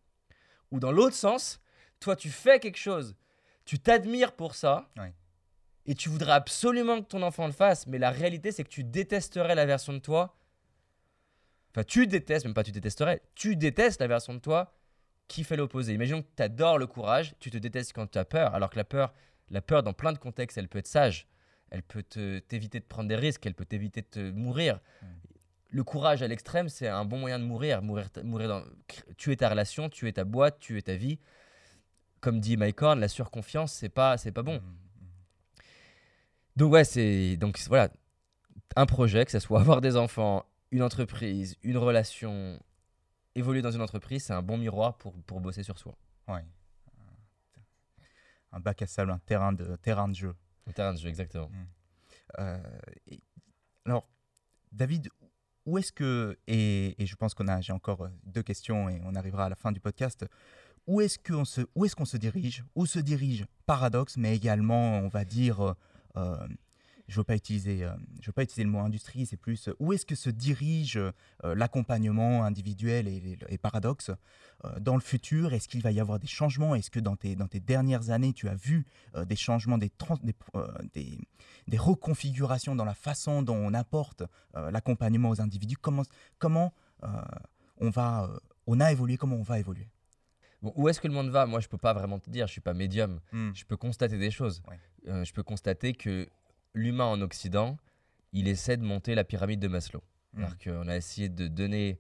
ou 0.70 0.80
dans 0.80 0.92
l'autre 0.92 1.16
sens, 1.16 1.62
toi, 2.00 2.16
tu 2.16 2.30
fais 2.30 2.60
quelque 2.60 2.78
chose, 2.78 3.16
tu 3.66 3.80
t'admires 3.80 4.36
pour 4.36 4.54
ça, 4.54 4.90
et 5.86 5.96
tu 5.96 6.10
voudrais 6.10 6.34
absolument 6.34 7.02
que 7.02 7.08
ton 7.08 7.22
enfant 7.24 7.48
le 7.48 7.54
fasse, 7.54 7.88
mais 7.88 7.98
la 7.98 8.12
réalité, 8.12 8.52
c'est 8.52 8.64
que 8.64 8.70
tu 8.70 8.84
détesterais 8.84 9.56
la 9.56 9.66
version 9.66 9.94
de 9.94 10.00
toi. 10.00 10.38
Enfin, 11.72 11.86
tu 11.86 12.06
détestes, 12.06 12.46
même 12.46 12.54
pas 12.54 12.64
tu 12.64 12.74
détesterais, 12.74 13.22
tu 13.34 13.56
détestes 13.56 14.02
la 14.02 14.08
version 14.08 14.34
de 14.34 14.40
toi 14.40 14.74
qui 15.30 15.46
fait 15.46 15.56
l'opposé. 15.56 15.94
Imaginons 15.94 16.22
que 16.22 16.28
tu 16.36 16.44
adores 16.44 16.78
le 16.78 16.86
courage, 16.86 17.34
tu 17.40 17.50
te 17.50 17.58
détestes 17.58 17.94
quand 17.94 18.08
tu 18.12 18.20
as 18.20 18.26
peur, 18.26 18.54
alors 18.54 18.70
que 18.70 18.76
la 18.76 18.84
peur, 18.84 19.14
la 19.50 19.62
peur 19.62 19.84
dans 19.84 19.94
plein 19.94 20.12
de 20.12 20.18
contextes, 20.18 20.58
elle 20.58 20.68
peut 20.68 20.80
être 20.80 20.88
sage. 20.88 21.28
Elle 21.72 21.84
peut 21.84 22.04
te- 22.04 22.40
t'éviter 22.40 22.80
de 22.80 22.86
prendre 22.86 23.10
des 23.10 23.16
risques, 23.16 23.46
elle 23.46 23.56
peut 23.56 23.66
t'éviter 23.66 24.02
de 24.02 24.08
te 24.08 24.32
mourir. 24.32 24.80
Mm. 25.02 25.06
Le 25.74 25.84
courage 25.84 26.22
à 26.22 26.28
l'extrême, 26.28 26.70
c'est 26.70 26.88
un 26.88 27.06
bon 27.06 27.18
moyen 27.18 27.40
de 27.40 27.46
mourir. 27.46 27.82
Mourir, 27.82 28.10
dans, 28.14 28.64
tuer 29.18 29.38
ta 29.38 29.50
relation, 29.50 29.90
tuer 29.90 30.14
ta 30.14 30.26
boîte, 30.26 30.60
tuer 30.60 30.82
ta 30.82 30.96
vie. 30.96 31.18
Comme 32.20 32.40
dit 32.40 32.58
Mike 32.58 32.82
Horn, 32.82 33.00
la 33.00 33.08
surconfiance, 33.08 33.74
c'est 33.74 33.90
pas, 33.90 34.18
c'est 34.18 34.32
pas 34.32 34.44
bon. 34.44 34.56
Mhm. 34.56 34.76
Donc 36.58 36.74
ouais, 36.74 36.84
c'est 36.84 37.38
donc 37.38 37.58
voilà 37.68 37.90
un 38.76 38.86
projet, 38.86 39.26
que 39.26 39.32
ce 39.32 39.40
soit 39.40 39.60
avoir 39.62 39.82
des 39.82 39.96
enfants, 39.96 40.46
une 40.72 40.84
entreprise, 40.84 41.56
une 41.64 41.78
relation, 41.78 42.60
évoluer 43.36 43.62
dans 43.62 43.72
une 43.72 43.82
entreprise, 43.82 44.26
c'est 44.26 44.34
un 44.34 44.42
bon 44.42 44.58
miroir 44.58 44.98
pour, 44.98 45.14
pour 45.24 45.42
bosser 45.42 45.64
sur 45.64 45.78
soi. 45.80 45.96
Ouais. 46.28 46.46
Un 48.52 48.60
bac 48.60 48.82
à 48.82 48.88
sable, 48.88 49.12
un 49.12 49.20
terrain 49.20 49.54
de, 49.54 49.76
terrain 49.78 50.10
de 50.10 50.16
jeu. 50.16 50.36
Terrain 50.72 50.94
de 50.94 51.00
jeu, 51.00 51.10
exactement. 51.10 51.50
Euh, 52.40 52.58
et- 53.08 53.22
alors, 53.86 54.08
David, 54.72 55.10
où 55.66 55.78
est-ce 55.78 55.92
que, 55.92 56.38
et, 56.48 57.02
et 57.02 57.06
je 57.06 57.16
pense 57.16 57.34
qu'on 57.34 57.48
a, 57.48 57.62
j'ai 57.62 57.74
encore 57.74 58.02
euh, 58.06 58.10
deux 58.26 58.44
questions 58.44 58.90
et 58.90 59.02
on 59.04 59.16
arrivera 59.16 59.46
à 59.46 59.50
la 59.50 59.56
fin 59.56 59.72
du 59.72 59.80
podcast, 59.80 60.26
où 60.88 61.02
est-ce 61.02 61.20
qu'on 61.20 61.46
se, 61.46 61.62
où 61.76 61.86
est-ce 61.86 61.96
qu'on 61.96 62.06
se 62.06 62.18
dirige? 62.18 62.64
Où 62.76 62.86
se 62.86 63.00
dirige 63.00 63.46
Paradoxe, 63.66 64.18
mais 64.18 64.36
également, 64.36 65.00
on 65.00 65.08
va 65.10 65.26
dire, 65.26 65.62
euh, 65.62 65.74
euh, 66.18 66.48
je 67.12 67.18
veux 67.18 67.24
pas 67.26 67.36
utiliser, 67.36 67.84
euh, 67.84 67.92
je 68.22 68.28
veux 68.28 68.32
pas 68.32 68.44
utiliser 68.44 68.64
le 68.64 68.70
mot 68.70 68.80
industrie, 68.80 69.26
c'est 69.26 69.38
plus 69.38 69.68
euh, 69.68 69.76
où 69.80 69.92
est-ce 69.92 70.06
que 70.06 70.16
se 70.16 70.30
dirige 70.30 70.98
euh, 70.98 71.12
l'accompagnement 71.56 72.44
individuel 72.46 73.08
et, 73.08 73.38
et- 73.50 73.58
Paradoxe 73.58 74.12
dans 74.80 74.96
le 74.96 75.02
futur? 75.02 75.54
Est-ce 75.54 75.68
qu'il 75.68 75.82
va 75.82 75.92
y 75.92 76.00
avoir 76.00 76.20
des 76.20 76.28
changements? 76.28 76.74
Est-ce 76.74 76.90
que 76.90 77.00
dans 77.00 77.16
tes, 77.16 77.36
dans 77.36 77.48
tes 77.48 77.60
dernières 77.60 78.10
années, 78.12 78.34
tu 78.34 78.48
as 78.48 78.56
vu 78.56 78.86
des 79.26 79.36
changements, 79.36 79.78
des, 79.78 79.92
des, 80.24 80.36
des, 80.94 81.20
des 81.68 81.78
reconfigurations 81.78 82.76
dans 82.76 82.86
la 82.86 82.94
façon 82.94 83.42
dont 83.44 83.56
on 83.56 83.74
apporte 83.74 84.24
l'accompagnement 84.54 85.30
aux 85.30 85.42
individus? 85.42 85.78
Comment, 85.78 86.04
comment 86.40 86.74
on, 87.80 87.90
va, 87.90 88.30
on 88.68 88.80
a 88.80 88.92
évolué 88.92 89.18
Comment 89.18 89.38
on 89.38 89.44
va 89.44 89.60
évoluer? 89.60 89.88
Bon, 90.62 90.74
où 90.76 90.88
est-ce 90.90 91.00
que 91.02 91.08
le 91.08 91.14
monde 91.14 91.30
va? 91.30 91.48
Moi, 91.48 91.60
je 91.60 91.68
peux 91.68 91.80
pas 91.80 91.94
vraiment 91.94 92.20
te 92.20 92.30
dire. 92.30 92.46
Je 92.48 92.52
suis 92.52 92.62
pas 92.62 92.74
médium. 92.74 93.20
Je 93.54 93.66
peux 93.66 93.78
constater 93.78 94.18
des 94.18 94.32
choses. 94.32 94.62
Ouais. 94.70 94.80
Euh, 95.08 95.26
je 95.26 95.34
peux 95.34 95.44
constater 95.44 95.94
que 95.94 96.30
l'humain 96.74 97.06
en 97.06 97.22
Occident, 97.22 97.78
il 98.34 98.48
essaie 98.48 98.78
de 98.78 98.84
monter 98.84 99.16
la 99.16 99.24
pyramide 99.24 99.60
de 99.60 99.68
Maslow. 99.68 100.02
Mm. 100.34 100.40
C'est-à-dire 100.46 100.58
qu'on 100.82 100.88
a 100.88 100.96
essayé 100.96 101.30
de 101.30 101.48
donner, 101.48 102.00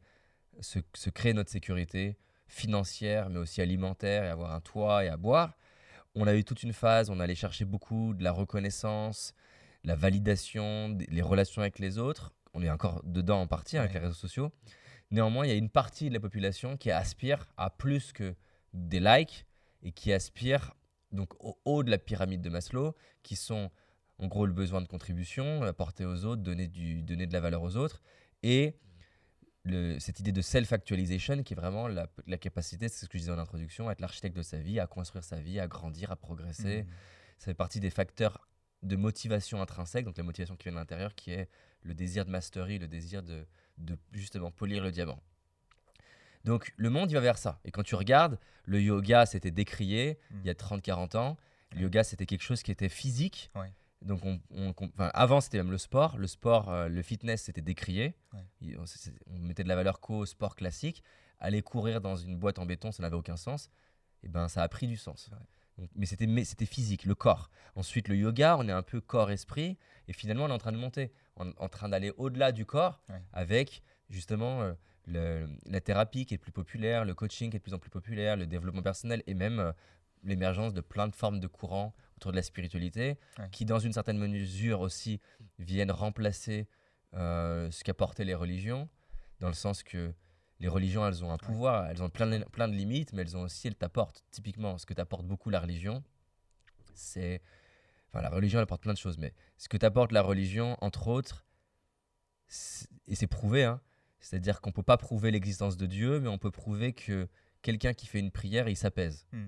se, 0.59 0.79
se 0.93 1.09
créer 1.09 1.33
notre 1.33 1.49
sécurité 1.49 2.17
financière, 2.47 3.29
mais 3.29 3.39
aussi 3.39 3.61
alimentaire, 3.61 4.23
et 4.23 4.27
avoir 4.29 4.53
un 4.53 4.61
toit 4.61 5.05
et 5.05 5.07
à 5.09 5.17
boire. 5.17 5.57
On 6.15 6.27
a 6.27 6.35
eu 6.35 6.43
toute 6.43 6.63
une 6.63 6.73
phase, 6.73 7.09
on 7.09 7.19
allait 7.19 7.35
chercher 7.35 7.63
beaucoup 7.65 8.13
de 8.13 8.23
la 8.23 8.31
reconnaissance, 8.31 9.33
la 9.83 9.95
validation, 9.95 10.97
les 11.09 11.21
relations 11.21 11.61
avec 11.61 11.79
les 11.79 11.97
autres. 11.97 12.33
On 12.53 12.61
est 12.61 12.69
encore 12.69 13.01
dedans 13.05 13.41
en 13.41 13.47
partie 13.47 13.77
hein, 13.77 13.81
avec 13.81 13.93
Ouais. 13.93 13.99
les 13.99 14.05
réseaux 14.07 14.19
sociaux. 14.19 14.51
Néanmoins, 15.09 15.45
il 15.45 15.49
y 15.49 15.53
a 15.53 15.55
une 15.57 15.69
partie 15.69 16.09
de 16.09 16.13
la 16.13 16.19
population 16.19 16.77
qui 16.77 16.91
aspire 16.91 17.47
à 17.57 17.69
plus 17.69 18.11
que 18.13 18.35
des 18.73 18.99
likes 18.99 19.45
et 19.83 19.91
qui 19.91 20.11
aspire 20.13 20.73
donc 21.11 21.33
au 21.39 21.57
haut 21.65 21.83
de 21.83 21.89
la 21.91 21.97
pyramide 21.97 22.41
de 22.41 22.49
Maslow, 22.49 22.95
qui 23.23 23.35
sont 23.35 23.71
en 24.21 24.27
gros 24.27 24.45
le 24.45 24.53
besoin 24.53 24.81
de 24.81 24.87
contribution, 24.87 25.63
apporter 25.63 26.05
aux 26.05 26.23
autres, 26.25 26.41
donner, 26.41 26.67
du, 26.67 27.01
donner 27.01 27.27
de 27.27 27.33
la 27.33 27.39
valeur 27.41 27.61
aux 27.63 27.75
autres, 27.75 28.01
et 28.43 28.75
le- 29.63 29.99
cette 29.99 30.19
idée 30.19 30.31
de 30.31 30.41
self-actualization 30.41 31.43
qui 31.43 31.53
est 31.53 31.55
vraiment 31.55 31.87
la, 31.87 32.07
la 32.27 32.37
capacité, 32.37 32.87
c'est 32.87 33.05
ce 33.05 33.09
que 33.09 33.17
je 33.17 33.23
disais 33.23 33.31
en 33.31 33.39
introduction, 33.39 33.89
à 33.89 33.91
être 33.93 34.01
l'architecte 34.01 34.35
de 34.35 34.41
sa 34.43 34.57
vie, 34.59 34.79
à 34.79 34.87
construire 34.87 35.23
sa 35.23 35.39
vie, 35.39 35.59
à 35.59 35.67
grandir, 35.67 36.11
à 36.11 36.15
progresser. 36.15 36.83
Mm. 36.83 36.87
Ça 37.39 37.45
fait 37.45 37.53
partie 37.55 37.79
des 37.79 37.89
facteurs 37.89 38.47
de 38.83 38.95
motivation 38.95 39.61
intrinsèque, 39.61 40.05
donc 40.05 40.17
la 40.17 40.23
motivation 40.23 40.55
qui 40.55 40.63
vient 40.63 40.71
de 40.73 40.77
l'intérieur, 40.77 41.13
qui 41.15 41.31
est 41.31 41.49
le 41.83 41.93
désir 41.93 42.25
de 42.25 42.31
mastery, 42.31 42.79
le 42.79 42.87
désir 42.87 43.21
de, 43.23 43.45
de 43.77 43.97
justement 44.13 44.49
polir 44.51 44.83
le 44.83 44.91
diamant. 44.91 45.19
Donc 46.43 46.73
le 46.77 46.89
monde, 46.89 47.11
il 47.11 47.13
va 47.13 47.19
vers 47.19 47.37
ça. 47.37 47.59
Et 47.65 47.71
quand 47.71 47.83
tu 47.83 47.93
regardes, 47.95 48.39
le 48.65 48.81
yoga, 48.81 49.25
c'était 49.25 49.51
décrié 49.51 50.17
Mm. 50.31 50.39
il 50.43 50.47
y 50.47 50.49
a 50.49 50.53
30-40 50.55 51.15
ans. 51.17 51.37
Le 51.73 51.81
yoga, 51.81 52.03
c'était 52.03 52.25
quelque 52.25 52.41
chose 52.43 52.63
qui 52.63 52.71
était 52.71 52.89
physique. 52.89 53.51
Ouais. 53.55 53.71
Donc, 54.01 54.25
on, 54.25 54.39
on- 54.49 54.73
on- 54.79 54.85
enfin, 54.95 55.11
avant, 55.13 55.41
c'était 55.41 55.57
même 55.57 55.71
le 55.71 55.77
sport. 55.77 56.17
Le 56.17 56.27
sport, 56.27 56.69
euh, 56.71 56.87
le 56.89 57.01
fitness, 57.01 57.43
c'était 57.43 57.61
décrié. 57.61 58.15
Ouais. 58.33 58.39
Il- 58.61 58.77
On, 58.79 59.37
mettait 59.39 59.63
de 59.63 59.67
la 59.69 59.75
valeur 59.75 59.99
qu'au 59.99 60.25
sport 60.25 60.55
classique. 60.55 61.03
Aller 61.39 61.61
courir 61.61 62.01
dans 62.01 62.15
une 62.15 62.37
boîte 62.37 62.59
en 62.59 62.65
béton, 62.65 62.91
ça 62.91 63.01
n'avait 63.03 63.15
aucun 63.15 63.37
sens. 63.37 63.69
Et 64.23 64.27
ben, 64.27 64.47
ça 64.47 64.61
a 64.63 64.69
pris 64.69 64.87
du 64.87 64.97
sens. 64.97 65.29
Ouais. 65.31 65.37
Donc, 65.77 65.89
mais 65.95 66.05
c'était 66.05 66.27
mais 66.27 66.43
c'était 66.43 66.65
physique, 66.65 67.05
le 67.05 67.15
corps. 67.15 67.49
Ensuite, 67.75 68.07
le 68.07 68.15
yoga, 68.15 68.57
on 68.57 68.67
est 68.67 68.71
un 68.71 68.83
peu 68.83 69.01
corps-esprit. 69.01 69.77
Et 70.07 70.13
finalement, 70.13 70.45
on 70.45 70.49
est 70.49 70.53
en 70.53 70.57
train 70.59 70.71
de 70.71 70.77
monter, 70.77 71.11
en, 71.37 71.49
en 71.57 71.69
train 71.69 71.89
d'aller 71.89 72.11
au-delà 72.17 72.51
du 72.51 72.65
corps 72.65 73.01
Ouais. 73.09 73.21
avec 73.33 73.81
justement 74.09 74.61
euh, 74.61 74.73
le- 75.07 75.47
la 75.65 75.79
thérapie 75.81 76.25
qui 76.25 76.33
est 76.33 76.37
plus 76.37 76.51
populaire, 76.51 77.05
le 77.05 77.13
coaching 77.15 77.49
qui 77.49 77.55
est 77.55 77.59
de 77.59 77.63
plus 77.63 77.73
en 77.73 77.79
plus 77.79 77.89
populaire, 77.89 78.35
le 78.35 78.45
développement 78.45 78.81
personnel 78.83 79.23
et 79.25 79.33
même 79.33 79.59
euh, 79.59 79.71
l'émergence 80.23 80.73
de 80.73 80.81
plein 80.81 81.07
de 81.07 81.15
formes 81.15 81.39
de 81.39 81.47
courants 81.47 81.95
autour 82.21 82.31
de 82.31 82.35
la 82.37 82.43
spiritualité 82.43 83.17
Ouais. 83.39 83.49
qui, 83.51 83.65
dans 83.65 83.79
une 83.79 83.93
certaine 83.93 84.19
mesure 84.19 84.81
aussi, 84.81 85.19
viennent 85.57 85.89
remplacer 85.91 86.67
euh, 87.15 87.69
ce 87.71 87.83
qu'apportaient 87.83 88.23
les 88.25 88.35
religions, 88.35 88.87
dans 89.39 89.47
le 89.47 89.55
sens 89.55 89.81
que 89.81 90.13
les 90.59 90.67
religions, 90.67 91.05
elles 91.07 91.23
ont 91.25 91.31
un 91.31 91.37
pouvoir, 91.39 91.87
elles 91.89 92.03
ont 92.03 92.09
plein 92.11 92.27
de, 92.27 92.43
plein 92.51 92.67
de 92.67 92.75
limites, 92.75 93.11
mais 93.13 93.23
elles 93.23 93.35
ont 93.35 93.41
aussi, 93.41 93.67
elles 93.67 93.75
t'apportent. 93.75 94.23
Typiquement, 94.29 94.77
ce 94.77 94.85
que 94.85 94.93
t'apporte 94.93 95.25
beaucoup 95.25 95.49
la 95.49 95.59
religion, 95.59 96.03
c'est. 96.93 97.41
Enfin, 98.09 98.21
la 98.21 98.29
religion, 98.29 98.59
elle 98.59 98.63
apporte 98.63 98.83
plein 98.83 98.93
de 98.93 98.99
choses, 98.99 99.17
mais 99.17 99.33
ce 99.57 99.67
que 99.67 99.77
t'apporte 99.77 100.11
la 100.11 100.21
religion, 100.21 100.77
entre 100.81 101.07
autres, 101.07 101.43
et 103.07 103.15
c'est 103.15 103.27
prouvé, 103.27 103.63
hein, 103.63 103.81
c'est-à-dire 104.19 104.61
qu'on 104.61 104.71
peut 104.71 104.83
pas 104.83 104.97
prouver 104.97 105.31
l'existence 105.31 105.75
de 105.77 105.87
Dieu, 105.87 106.19
mais 106.19 106.27
on 106.27 106.37
peut 106.37 106.51
prouver 106.51 106.93
que 106.93 107.27
quelqu'un 107.63 107.93
qui 107.93 108.05
fait 108.05 108.19
une 108.19 108.29
prière, 108.31 108.67
il 108.69 108.75
s'apaise. 108.77 109.25
Hmm. 109.31 109.47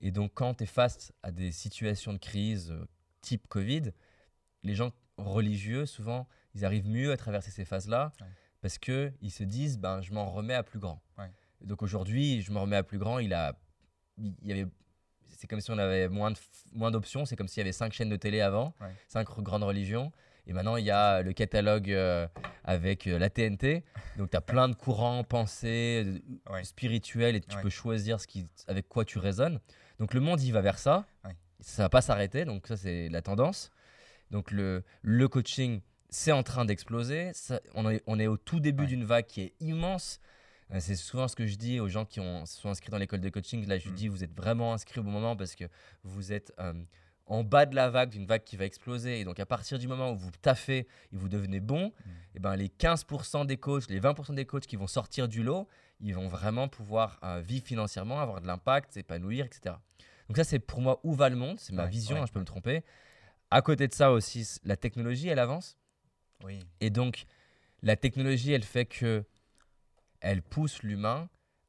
Et 0.00 0.10
donc, 0.10 0.32
quand 0.34 0.54
tu 0.54 0.64
es 0.64 0.66
face 0.66 1.12
à 1.22 1.30
des 1.30 1.50
situations 1.52 2.12
de 2.12 2.18
crise 2.18 2.70
euh, 2.70 2.86
type 3.22 3.46
Covid, 3.48 3.92
les 4.62 4.74
gens 4.74 4.92
religieux, 5.16 5.86
souvent, 5.86 6.26
ils 6.54 6.64
arrivent 6.64 6.88
mieux 6.88 7.12
à 7.12 7.16
traverser 7.16 7.50
ces 7.50 7.64
phases-là 7.64 8.12
Ouais. 8.20 8.26
parce 8.60 8.78
qu'ils 8.78 9.30
se 9.30 9.42
disent 9.44 9.78
ben, 9.78 10.00
je 10.02 10.12
m'en 10.12 10.30
remets 10.30 10.54
à 10.54 10.62
plus 10.62 10.78
grand. 10.78 11.00
Ouais. 11.18 11.30
Donc 11.62 11.82
aujourd'hui, 11.82 12.42
je 12.42 12.52
me 12.52 12.58
remets 12.58 12.76
à 12.76 12.82
plus 12.82 12.98
grand. 12.98 13.18
Il 13.18 13.32
a, 13.32 13.58
il 14.18 14.34
y 14.44 14.52
avait, 14.52 14.66
c'est 15.28 15.46
comme 15.46 15.60
si 15.60 15.70
on 15.70 15.78
avait 15.78 16.08
moins 16.08 16.30
de, 16.30 16.36
moins 16.72 16.90
d'options. 16.90 17.24
C'est 17.24 17.36
comme 17.36 17.48
s'il 17.48 17.60
y 17.60 17.62
avait 17.62 17.72
cinq 17.72 17.92
chaînes 17.92 18.10
de 18.10 18.16
télé 18.16 18.40
avant, 18.40 18.74
Ouais. 18.80 18.94
cinq 19.08 19.28
grandes 19.40 19.62
religions. 19.64 20.12
Et 20.48 20.52
maintenant, 20.52 20.76
il 20.76 20.84
y 20.84 20.92
a 20.92 21.22
le 21.22 21.32
catalogue 21.32 21.90
euh, 21.90 22.28
avec 22.62 23.08
euh, 23.08 23.18
la 23.18 23.30
TNT. 23.30 23.82
Donc, 24.16 24.30
tu 24.30 24.36
as 24.36 24.40
plein 24.40 24.68
de 24.68 24.74
courants, 24.76 25.24
pensées, 25.24 26.22
Ouais. 26.48 26.62
spirituels, 26.62 27.34
et 27.34 27.40
tu 27.40 27.56
Ouais. 27.56 27.62
peux 27.62 27.68
choisir 27.70 28.20
ce 28.20 28.26
qui, 28.28 28.46
avec 28.68 28.88
quoi 28.88 29.04
tu 29.04 29.18
résonnes. 29.18 29.58
Donc, 29.98 30.14
le 30.14 30.20
monde, 30.20 30.40
il 30.42 30.52
va 30.52 30.60
vers 30.60 30.78
ça. 30.78 31.06
Ouais. 31.24 31.36
Ça 31.60 31.82
va 31.84 31.88
pas 31.88 32.02
s'arrêter. 32.02 32.44
Donc, 32.44 32.66
ça, 32.66 32.76
c'est 32.76 33.08
la 33.08 33.22
tendance. 33.22 33.70
Donc, 34.30 34.50
le, 34.50 34.82
le 35.02 35.28
coaching, 35.28 35.80
c'est 36.10 36.32
en 36.32 36.42
train 36.42 36.64
d'exploser. 36.64 37.32
On 37.74 37.88
est, 37.90 38.02
on 38.06 38.18
est 38.18 38.26
au 38.26 38.36
tout 38.36 38.60
début 38.60 38.82
Ouais. 38.82 38.88
d'une 38.88 39.04
vague 39.04 39.26
qui 39.26 39.40
est 39.42 39.54
immense. 39.60 40.20
Euh, 40.72 40.78
C'est 40.80 40.96
souvent 40.96 41.28
ce 41.28 41.36
que 41.36 41.46
je 41.46 41.56
dis 41.56 41.80
aux 41.80 41.88
gens 41.88 42.04
qui 42.04 42.20
ont, 42.20 42.44
se 42.44 42.60
sont 42.60 42.68
inscrits 42.70 42.90
dans 42.90 42.98
l'école 42.98 43.20
de 43.20 43.28
coaching. 43.30 43.66
Là, 43.66 43.78
je 43.78 43.88
Mm. 43.88 43.94
dis, 43.94 44.08
vous 44.08 44.22
êtes 44.24 44.34
vraiment 44.34 44.72
inscrits 44.74 45.00
au 45.00 45.02
bon 45.02 45.10
moment 45.12 45.36
parce 45.36 45.54
que 45.54 45.64
vous 46.02 46.32
êtes 46.32 46.52
euh, 46.58 46.72
en 47.26 47.42
bas 47.42 47.66
de 47.66 47.74
la 47.74 47.88
vague, 47.90 48.10
d'une 48.10 48.26
vague 48.26 48.44
qui 48.44 48.56
va 48.56 48.64
exploser. 48.66 49.20
Et 49.20 49.24
donc, 49.24 49.40
à 49.40 49.46
partir 49.46 49.78
du 49.78 49.88
moment 49.88 50.12
où 50.12 50.16
vous 50.16 50.30
taffez 50.42 50.78
et 50.80 50.86
vous 51.12 51.28
devenez 51.28 51.60
bon, 51.60 51.92
et 52.34 52.38
ben, 52.40 52.54
les 52.56 52.68
15% 52.68 53.46
des 53.46 53.56
coachs, 53.56 53.88
les 53.88 54.00
20% 54.00 54.34
des 54.34 54.44
coachs 54.44 54.66
qui 54.66 54.76
vont 54.76 54.86
sortir 54.86 55.26
du 55.28 55.42
lot, 55.42 55.66
ils 56.00 56.14
vont 56.14 56.28
vraiment 56.28 56.68
pouvoir 56.68 57.18
euh, 57.22 57.40
vivre 57.40 57.64
financièrement, 57.66 58.20
avoir 58.20 58.40
de 58.40 58.46
l'impact, 58.46 58.92
s'épanouir, 58.92 59.46
etc. 59.46 59.76
Donc, 60.28 60.36
ça, 60.36 60.44
c'est 60.44 60.58
pour 60.58 60.80
moi 60.80 61.00
où 61.04 61.14
va 61.14 61.28
le 61.28 61.36
monde. 61.36 61.58
C'est 61.58 61.72
ma 61.72 61.84
Ouais, 61.84 61.90
vision, 61.90 62.16
ouais, 62.16 62.22
hein, 62.22 62.26
je 62.26 62.32
peux 62.32 62.40
me 62.40 62.44
tromper. 62.44 62.82
À 63.50 63.62
côté 63.62 63.86
de 63.88 63.94
ça 63.94 64.10
aussi, 64.12 64.46
la 64.64 64.76
technologie, 64.76 65.28
elle 65.28 65.38
avance. 65.38 65.78
Oui. 66.44 66.58
Et 66.80 66.90
donc, 66.90 67.24
la 67.82 67.96
technologie, 67.96 68.52
elle 68.52 68.64
fait 68.64 68.86
que 68.86 69.24
elle 70.20 70.42
pousse 70.42 70.82
l'humain 70.82 71.28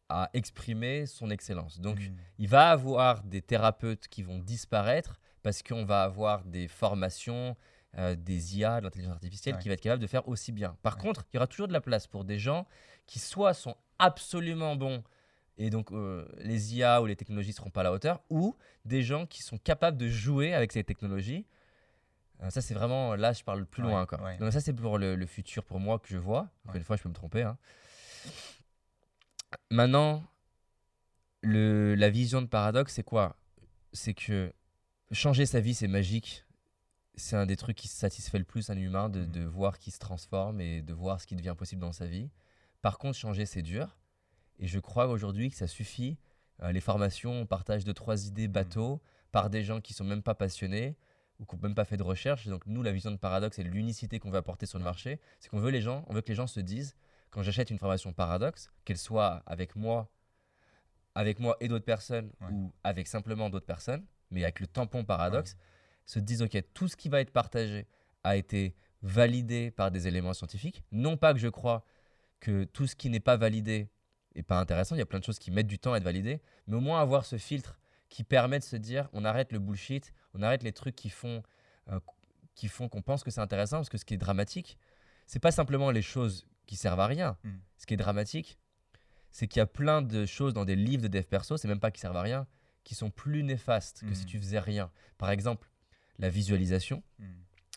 à 0.10 0.30
exprimer 0.34 1.06
son 1.06 1.30
excellence. 1.30 1.80
Donc, 1.80 2.00
Hmm. 2.00 2.16
il 2.40 2.48
va 2.48 2.70
avoir 2.72 3.24
des 3.24 3.42
thérapeutes 3.42 4.08
qui 4.08 4.24
vont 4.24 4.40
disparaître 4.40 5.20
parce 5.44 5.62
qu'on 5.62 5.86
va 5.86 6.02
avoir 6.04 6.44
des 6.46 6.68
formations, 6.68 7.56
euh, 7.98 8.16
des 8.16 8.58
IA, 8.58 8.80
de 8.80 8.86
l'intelligence 8.86 9.14
artificielle, 9.14 9.56
Ouais. 9.56 9.62
qui 9.62 9.68
va 9.70 9.74
être 9.76 9.82
capable 9.82 10.02
de 10.02 10.08
faire 10.08 10.28
aussi 10.28 10.52
bien. 10.52 10.76
Par 10.84 10.96
Ouais. 10.96 11.02
contre, 11.02 11.26
il 11.32 11.36
y 11.36 11.38
aura 11.38 11.48
toujours 11.48 11.68
de 11.68 11.74
la 11.74 11.82
place 11.82 12.08
pour 12.08 12.26
des 12.26 12.38
gens 12.40 12.68
qui 13.06 13.20
soit 13.20 13.54
sont 13.54 13.76
absolument 14.00 14.76
bons 14.76 15.04
et 15.58 15.70
donc 15.72 15.92
euh, 15.92 16.28
les 16.40 16.76
IA 16.78 17.02
ou 17.02 17.08
les 17.08 17.16
technologies 17.16 17.50
ne 17.50 17.56
seront 17.56 17.70
pas 17.72 17.82
à 17.82 17.86
la 17.86 17.92
hauteur, 17.92 18.22
ou 18.30 18.56
des 18.86 19.02
gens 19.02 19.26
qui 19.26 19.42
sont 19.42 19.58
capables 19.58 19.98
de 19.98 20.08
jouer 20.08 20.54
avec 20.54 20.72
ces 20.72 20.84
technologies. 20.84 21.48
Euh, 22.44 22.52
ça, 22.52 22.62
c'est 22.62 22.76
vraiment, 22.76 23.16
là, 23.16 23.34
je 23.34 23.44
parle 23.44 23.66
plus 23.66 23.82
Ouais, 23.82 23.90
loin 23.90 24.02
encore. 24.04 24.22
ouais. 24.22 24.38
Donc 24.38 24.54
ça, 24.54 24.62
c'est 24.62 24.74
pour 24.74 25.00
le, 25.00 25.16
le 25.16 25.26
futur, 25.26 25.64
pour 25.64 25.80
moi, 25.80 25.98
que 25.98 26.10
je 26.10 26.18
vois. 26.20 26.42
Encore 26.66 26.74
Ouais. 26.74 26.78
une 26.78 26.84
fois, 26.84 26.96
je 26.96 27.02
peux 27.02 27.10
me 27.10 27.16
tromper. 27.16 27.42
hein. 27.42 27.58
Maintenant, 29.72 30.24
le, 31.42 31.96
la 31.96 32.10
vision 32.10 32.42
de 32.42 32.48
paradoxe, 32.48 32.94
c'est 32.94 33.04
quoi? 33.04 33.36
C'est 33.94 34.14
que 34.14 34.54
changer 35.12 35.46
sa 35.48 35.60
vie, 35.60 35.74
c'est 35.74 35.88
magique. 35.88 36.46
C'est 37.18 37.36
un 37.36 37.46
des 37.46 37.56
trucs 37.58 37.76
qui 37.78 37.88
satisfait 37.88 38.38
le 38.38 38.44
plus 38.46 38.70
un 38.70 38.78
humain, 38.78 39.10
de, 39.10 39.22
Mhm. 39.22 39.32
de 39.32 39.44
voir 39.44 39.80
qu'il 39.80 39.92
se 39.92 40.00
transforme 40.00 40.62
et 40.62 40.82
de 40.82 40.94
voir 40.94 41.20
ce 41.20 41.28
qui 41.28 41.36
devient 41.36 41.56
possible 41.58 41.82
dans 41.82 41.92
sa 41.92 42.06
vie. 42.06 42.30
Par 42.82 42.98
contre, 43.00 43.18
changer, 43.18 43.46
c'est 43.46 43.64
dur. 43.64 43.98
Et 44.60 44.68
je 44.68 44.80
crois 44.80 45.08
aujourd'hui 45.08 45.50
que 45.50 45.56
ça 45.58 45.68
suffit. 45.68 46.18
Euh, 46.64 46.72
les 46.72 46.80
formations, 46.82 47.32
on 47.34 47.46
partage 47.46 47.84
deux, 47.84 47.94
trois 47.94 48.28
idées 48.28 48.48
bateaux 48.48 49.02
par 49.32 49.50
des 49.50 49.64
gens 49.64 49.82
qui 49.82 49.94
sont 49.94 50.04
même 50.04 50.24
pas 50.24 50.36
passionnés 50.36 50.96
ou 51.40 51.46
qui 51.46 51.56
n'ont 51.56 51.62
même 51.64 51.76
pas 51.76 51.86
fait 51.86 51.98
de 51.98 52.04
recherche. 52.04 52.48
Donc 52.48 52.66
nous, 52.66 52.82
la 52.82 52.92
vision 52.92 53.12
de 53.12 53.18
paradoxe 53.18 53.60
et 53.60 53.64
l'unicité 53.64 54.20
qu'on 54.20 54.30
veut 54.32 54.38
apporter 54.38 54.66
sur 54.66 54.78
le 54.80 54.84
marché, 54.84 55.20
c'est 55.40 55.50
qu'on 55.50 55.60
veut 55.60 55.70
les 55.72 55.82
gens, 55.82 56.04
on 56.08 56.14
veut 56.14 56.22
que 56.22 56.30
les 56.30 56.36
gens 56.36 56.48
se 56.48 56.60
disent, 56.60 56.96
quand 57.30 57.42
j'achète 57.44 57.70
une 57.72 57.78
formation 57.78 58.14
paradoxe, 58.14 58.72
qu'elle 58.86 58.98
soit 58.98 59.44
avec 59.46 59.76
moi, 59.76 60.10
avec 61.16 61.40
moi 61.40 61.58
et 61.60 61.68
d'autres 61.68 61.86
personnes, 61.86 62.32
Ouais. 62.42 62.48
ou 62.52 62.72
avec 62.84 63.08
simplement 63.08 63.50
d'autres 63.50 63.66
personnes, 63.66 64.06
mais 64.32 64.44
avec 64.44 64.60
le 64.60 64.68
tampon 64.68 65.04
paradoxe, 65.04 65.58
se 66.08 66.18
disent, 66.20 66.42
ok, 66.42 66.58
tout 66.74 66.88
ce 66.88 66.96
qui 66.96 67.10
va 67.10 67.22
être 67.22 67.32
partagé 67.32 67.86
a 68.24 68.36
été 68.36 68.76
validé 69.04 69.70
par 69.70 69.92
des 69.92 70.08
éléments 70.08 70.34
scientifiques. 70.34 70.84
Non 70.92 71.18
pas 71.18 71.34
que 71.34 71.40
je 71.40 71.48
crois 71.48 71.86
que 72.40 72.64
tout 72.64 72.88
ce 72.88 72.96
qui 72.96 73.10
n'est 73.12 73.20
pas 73.20 73.38
validé 73.38 73.90
est 74.34 74.44
pas 74.44 74.60
intéressant, 74.60 74.96
il 74.96 75.00
y 75.00 75.02
a 75.02 75.06
plein 75.06 75.20
de 75.20 75.24
choses 75.24 75.40
qui 75.40 75.52
mettent 75.52 75.68
du 75.68 75.78
temps 75.80 75.94
à 75.94 75.98
être 75.98 76.04
validées, 76.04 76.42
mais 76.66 76.78
au 76.78 76.82
moins 76.82 77.00
avoir 77.02 77.26
ce 77.26 77.38
filtre 77.38 77.80
qui 78.10 78.24
permet 78.24 78.60
de 78.60 78.64
se 78.64 78.76
dire, 78.76 79.10
on 79.14 79.26
arrête 79.26 79.52
le 79.52 79.60
bullshit, 79.60 80.14
on 80.34 80.42
arrête 80.42 80.64
les 80.64 80.72
trucs 80.74 80.96
qui 80.96 81.10
font 81.10 81.44
euh, 81.90 82.00
qui 82.56 82.68
font 82.68 82.90
qu'on 82.90 83.04
pense 83.04 83.24
que 83.24 83.30
c'est 83.30 83.42
intéressant, 83.42 83.78
parce 83.78 83.90
que 83.90 83.98
ce 84.00 84.06
qui 84.06 84.16
est 84.16 84.18
dramatique, 84.18 84.80
c'est 85.28 85.40
pas 85.40 85.52
simplement 85.52 85.92
les 85.92 86.02
choses 86.02 86.48
qui 86.66 86.76
servent 86.76 87.00
à 87.00 87.06
rien. 87.06 87.38
Mm. 87.44 87.50
Ce 87.78 87.86
qui 87.86 87.94
est 87.94 87.98
dramatique, 87.98 88.58
c'est 89.30 89.48
qu'il 89.48 89.60
y 89.60 89.62
a 89.62 89.68
plein 89.68 90.02
de 90.02 90.26
choses 90.26 90.54
dans 90.56 90.66
des 90.66 90.76
livres 90.76 91.04
de 91.04 91.08
dev 91.08 91.24
perso, 91.24 91.58
c'est 91.58 91.68
même 91.68 91.80
pas 91.80 91.92
qui 91.92 92.02
servent 92.02 92.18
à 92.18 92.22
rien, 92.24 92.48
qui 92.84 92.96
sont 92.96 93.12
plus 93.12 93.44
néfastes 93.44 94.04
que 94.08 94.14
si 94.16 94.24
Mm. 94.24 94.28
tu 94.28 94.40
faisais 94.40 94.60
rien. 94.60 94.90
Par 95.20 95.30
exemple, 95.30 95.70
la 96.20 96.30
visualisation, 96.30 97.04
Hmm. 97.20 97.26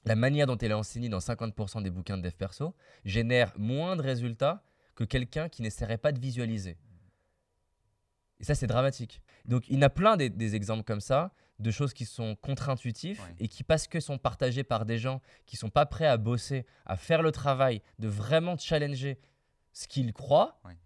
la 0.07 0.17
manière 0.17 0.47
dont 0.47 0.57
elle 0.59 0.71
est 0.71 0.75
enseignée 0.75 1.09
dans 1.09 1.19
50% 1.21 1.83
des 1.83 1.91
bouquins 1.91 2.17
de 2.17 2.23
dev 2.23 2.33
perso 2.33 2.75
génère 3.05 3.53
moins 3.59 3.97
de 3.97 4.03
résultats 4.03 4.63
que 4.95 5.05
quelqu'un 5.05 5.49
qui 5.49 5.63
n'essaierait 5.63 5.99
pas 5.99 6.13
de 6.13 6.21
visualiser. 6.21 6.77
Et 8.39 8.45
ça, 8.45 8.55
c'est 8.55 8.67
dramatique. 8.67 9.21
Donc, 9.45 9.69
il 9.69 9.75
y 9.77 9.79
en 9.79 9.83
a 9.83 9.91
plein 9.91 10.17
des, 10.17 10.31
des 10.31 10.55
exemples 10.55 10.85
comme 10.85 11.01
ça, 11.01 11.33
de 11.59 11.71
choses 11.71 11.93
qui 11.93 12.07
sont 12.07 12.37
contre-intuitives 12.37 13.21
Ouais. 13.21 13.35
et 13.39 13.49
qui, 13.49 13.63
parce 13.65 13.87
que 13.87 14.01
sont 14.01 14.17
partagées 14.17 14.65
par 14.65 14.87
des 14.87 14.97
gens 14.99 15.21
qui 15.45 15.57
sont 15.57 15.69
pas 15.69 15.85
prêts 15.85 16.07
à 16.07 16.17
bosser, 16.17 16.65
à 16.87 16.97
faire 16.97 17.21
le 17.21 17.33
travail, 17.33 17.83
de 17.99 18.09
vraiment 18.09 18.57
challenger 18.57 19.19
ce 19.75 19.87
qu'ils 19.87 20.15
croient, 20.15 20.59
Ouais. 20.65 20.77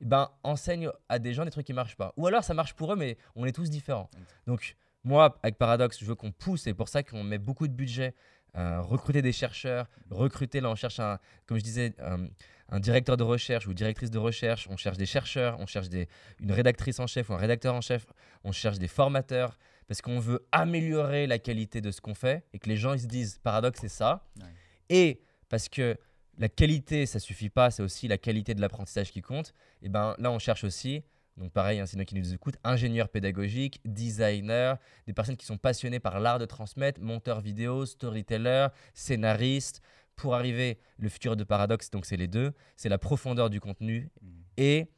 eh 0.00 0.06
ben, 0.06 0.30
enseignent 0.42 0.90
à 1.10 1.18
des 1.18 1.34
gens 1.34 1.44
des 1.44 1.50
trucs 1.50 1.66
qui 1.66 1.74
marchent 1.74 1.96
pas. 1.96 2.14
Ou 2.16 2.26
alors, 2.26 2.44
ça 2.44 2.54
marche 2.54 2.72
pour 2.74 2.92
eux, 2.94 2.96
mais 2.96 3.18
on 3.34 3.44
est 3.44 3.52
tous 3.52 3.68
différents. 3.68 4.08
Donc, 4.46 4.74
moi, 5.06 5.38
avec 5.42 5.56
Paradox, 5.56 5.98
je 5.98 6.04
veux 6.04 6.14
qu'on 6.14 6.32
pousse, 6.32 6.62
c'est 6.62 6.74
pour 6.74 6.88
ça 6.88 7.02
qu'on 7.02 7.22
met 7.22 7.38
beaucoup 7.38 7.68
de 7.68 7.72
budget. 7.72 8.14
euh, 8.56 8.80
recruter 8.80 9.20
des 9.20 9.32
chercheurs, 9.32 9.86
recruter, 10.10 10.62
là 10.62 10.70
on 10.70 10.74
cherche 10.74 10.98
un, 10.98 11.18
comme 11.44 11.58
je 11.58 11.62
disais, 11.62 11.92
un, 11.98 12.26
un 12.70 12.80
directeur 12.80 13.18
de 13.18 13.22
recherche 13.22 13.66
ou 13.66 13.74
directrice 13.74 14.10
de 14.10 14.18
recherche, 14.18 14.66
on 14.70 14.78
cherche 14.78 14.96
des 14.96 15.04
chercheurs, 15.04 15.58
on 15.60 15.66
cherche 15.66 15.90
des, 15.90 16.08
une 16.40 16.52
rédactrice 16.52 16.98
en 16.98 17.06
chef 17.06 17.28
ou 17.28 17.34
un 17.34 17.36
rédacteur 17.36 17.74
en 17.74 17.82
chef, 17.82 18.06
on 18.44 18.52
cherche 18.52 18.78
des 18.78 18.88
formateurs, 18.88 19.58
parce 19.88 20.00
qu'on 20.00 20.18
veut 20.20 20.46
améliorer 20.52 21.26
la 21.26 21.38
qualité 21.38 21.82
de 21.82 21.90
ce 21.90 22.00
qu'on 22.00 22.14
fait 22.14 22.44
et 22.54 22.58
que 22.58 22.68
les 22.70 22.78
gens 22.78 22.94
ils 22.94 23.00
se 23.00 23.06
disent, 23.06 23.38
Paradox 23.42 23.78
c'est 23.78 23.88
ça, 23.90 24.24
Ouais. 24.40 24.46
et 24.88 25.20
parce 25.50 25.68
que 25.68 25.98
la 26.38 26.48
qualité 26.48 27.04
ça 27.04 27.18
suffit 27.18 27.50
pas, 27.50 27.70
c'est 27.70 27.82
aussi 27.82 28.08
la 28.08 28.16
qualité 28.16 28.54
de 28.54 28.62
l'apprentissage 28.62 29.12
qui 29.12 29.20
compte, 29.20 29.52
et 29.82 29.90
ben 29.90 30.14
là 30.18 30.30
on 30.30 30.38
cherche 30.38 30.64
aussi 30.64 31.02
donc 31.36 31.52
pareil, 31.52 31.80
hein, 31.80 31.84
nous 31.94 32.04
qui 32.04 32.14
nous 32.14 32.32
écoutent, 32.32 32.56
ingénieurs 32.64 33.08
pédagogiques, 33.08 33.80
designers, 33.84 34.74
des 35.06 35.12
personnes 35.12 35.36
qui 35.36 35.46
sont 35.46 35.58
passionnées 35.58 36.00
par 36.00 36.18
l'art 36.20 36.38
de 36.38 36.46
transmettre, 36.46 37.00
monteurs 37.00 37.40
vidéo, 37.40 37.84
storytellers, 37.86 38.68
scénaristes. 38.94 39.80
Pour 40.16 40.34
arriver, 40.34 40.78
le 40.96 41.10
futur 41.10 41.36
de 41.36 41.44
Paradoxe, 41.44 41.90
donc 41.90 42.06
c'est 42.06 42.16
les 42.16 42.26
deux, 42.26 42.54
c'est 42.76 42.88
la 42.88 42.96
profondeur 42.96 43.50
du 43.50 43.60
contenu 43.60 44.10
Hmm. 44.22 44.42
et 44.56 44.90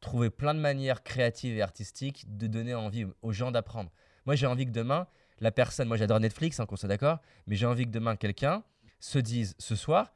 trouver 0.00 0.28
plein 0.30 0.54
de 0.54 0.60
manières 0.60 1.02
créatives 1.04 1.56
et 1.56 1.62
artistiques 1.62 2.24
de 2.36 2.46
donner 2.48 2.74
envie 2.74 3.06
aux 3.22 3.32
gens 3.32 3.52
d'apprendre. 3.52 3.90
Moi 4.24 4.34
j'ai 4.34 4.46
envie 4.46 4.66
que 4.66 4.72
demain, 4.72 5.06
la 5.38 5.52
personne, 5.52 5.86
moi 5.88 5.96
j'adore 5.96 6.18
Netflix, 6.20 6.58
hein, 6.58 6.66
qu'on 6.66 6.76
soit 6.76 6.88
d'accord, 6.88 7.20
mais 7.46 7.54
j'ai 7.56 7.66
envie 7.66 7.84
que 7.84 7.90
demain 7.90 8.16
quelqu'un 8.16 8.64
se 8.98 9.18
dise 9.18 9.54
ce 9.58 9.76
soir, 9.76 10.12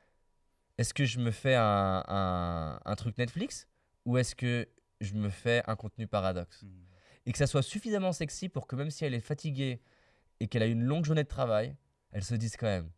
est-ce 0.79 0.93
que 0.95 1.05
je 1.05 1.19
me 1.21 1.31
fais 1.31 1.55
un, 1.55 2.03
un, 2.09 2.81
un 2.85 2.97
truc 2.97 3.19
Netflix 3.19 3.69
ou 4.05 4.19
est-ce 4.19 4.35
que 4.35 4.69
je 5.01 5.15
me 5.15 5.29
fais 5.31 5.63
un 5.67 5.77
contenu 5.77 6.07
paradoxe 6.07 6.63
Mhm. 6.63 6.71
Et 7.27 7.33
que 7.33 7.39
ça 7.39 7.47
soit 7.47 7.63
suffisamment 7.63 8.13
sexy 8.13 8.49
pour 8.49 8.67
que 8.67 8.77
même 8.77 8.91
si 8.91 9.05
elle 9.05 9.15
est 9.15 9.21
fatiguée 9.21 9.83
et 10.41 10.49
qu'elle 10.49 10.63
a 10.63 10.67
une 10.67 10.83
longue 10.83 11.05
journée 11.05 11.23
de 11.25 11.29
travail, 11.29 11.77
elle 12.13 12.25
se 12.25 12.35
dise 12.35 12.57
quand 12.57 12.67
même, 12.67 12.91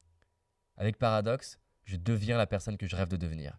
avec 0.76 0.96
paradoxe, 0.96 1.58
je 1.84 1.96
deviens 1.96 2.38
la 2.38 2.46
personne 2.46 2.76
que 2.78 2.86
je 2.86 2.94
rêve 2.94 3.08
de 3.08 3.16
devenir. 3.16 3.58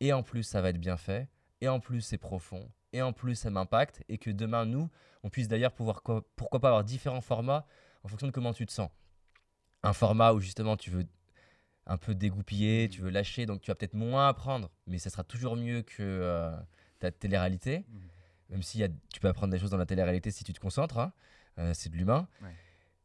Et 0.00 0.12
en 0.12 0.22
plus, 0.22 0.42
ça 0.42 0.60
va 0.60 0.68
être 0.70 0.78
bien 0.78 0.98
fait, 0.98 1.28
et 1.62 1.68
en 1.68 1.80
plus, 1.80 2.02
c'est 2.02 2.18
profond, 2.18 2.70
et 2.92 3.00
en 3.00 3.12
plus, 3.14 3.34
ça 3.34 3.48
m'impacte, 3.50 4.02
et 4.08 4.18
que 4.18 4.30
demain, 4.30 4.66
nous, 4.66 4.90
on 5.22 5.30
puisse 5.30 5.48
d'ailleurs 5.48 5.72
pouvoir, 5.72 6.02
quoi- 6.02 6.22
pourquoi 6.36 6.60
pas 6.60 6.68
avoir 6.68 6.84
différents 6.84 7.22
formats 7.22 7.66
en 8.02 8.08
fonction 8.08 8.26
de 8.26 8.32
comment 8.32 8.52
tu 8.52 8.66
te 8.66 8.72
sens. 8.72 8.90
Un 9.82 9.94
format 9.94 10.32
où 10.34 10.40
justement 10.40 10.76
tu 10.76 10.90
veux 10.90 11.06
un 11.86 11.96
peu 11.96 12.14
dégoupiller, 12.14 12.88
tu 12.90 13.00
veux 13.00 13.10
lâcher, 13.10 13.46
donc 13.46 13.62
tu 13.62 13.70
vas 13.70 13.74
peut-être 13.74 13.94
moins 13.94 14.28
apprendre, 14.28 14.70
mais 14.86 14.98
ça 14.98 15.08
sera 15.10 15.24
toujours 15.24 15.56
mieux 15.56 15.80
que 15.82 16.02
euh, 16.02 16.54
ta 17.10 17.18
télé-réalité. 17.18 17.84
Mhm. 17.88 18.00
Même 18.50 18.62
si 18.62 18.78
y 18.78 18.84
a- 18.84 18.88
tu 19.12 19.20
peux 19.20 19.28
apprendre 19.28 19.52
des 19.52 19.58
choses 19.58 19.70
dans 19.70 19.78
la 19.78 19.86
télé-réalité 19.86 20.30
si 20.30 20.44
tu 20.44 20.52
te 20.52 20.60
concentres, 20.60 20.98
hein. 20.98 21.12
Euh, 21.58 21.72
c'est 21.74 21.88
de 21.90 21.96
l'humain. 21.96 22.26
Ouais. 22.42 22.48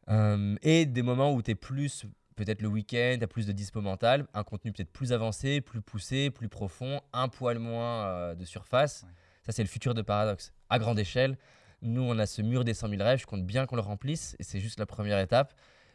Euh, 0.10 0.56
et 0.64 0.86
des 0.86 1.02
moments 1.04 1.34
où 1.34 1.42
tu 1.42 1.52
es 1.52 1.56
plus, 1.56 2.06
peut-être 2.36 2.62
le 2.62 2.68
week-end, 2.68 3.16
tu 3.18 3.24
as 3.24 3.28
plus 3.28 3.46
de 3.46 3.52
dispo 3.52 3.82
mental, 3.82 4.26
un 4.34 4.44
contenu 4.44 4.72
peut-être 4.72 4.92
plus 4.92 5.14
avancé, 5.14 5.62
plus 5.62 5.82
poussé, 5.82 6.32
plus 6.32 6.50
profond, 6.50 7.02
un 7.14 7.28
poil 7.28 7.60
moins 7.60 8.06
euh, 8.06 8.36
de 8.36 8.44
surface. 8.46 9.04
Ouais. 9.04 9.14
Ça, 9.44 9.52
c'est 9.52 9.64
le 9.64 9.70
futur 9.70 9.94
de 9.94 10.02
Paradoxe. 10.02 10.52
À 10.70 10.80
grande 10.80 10.98
échelle, 11.00 11.38
nous, 11.82 12.02
on 12.02 12.18
a 12.20 12.26
ce 12.26 12.42
mur 12.42 12.64
des 12.66 12.74
100 12.74 12.90
000 12.90 13.02
rêves, 13.04 13.20
je 13.20 13.26
compte 13.28 13.46
bien 13.46 13.66
qu'on 13.66 13.76
le 13.76 13.82
remplisse, 13.82 14.36
et 14.40 14.44
c'est 14.44 14.60
juste 14.60 14.80
la 14.80 14.86
première 14.86 15.20
étape. 15.20 15.54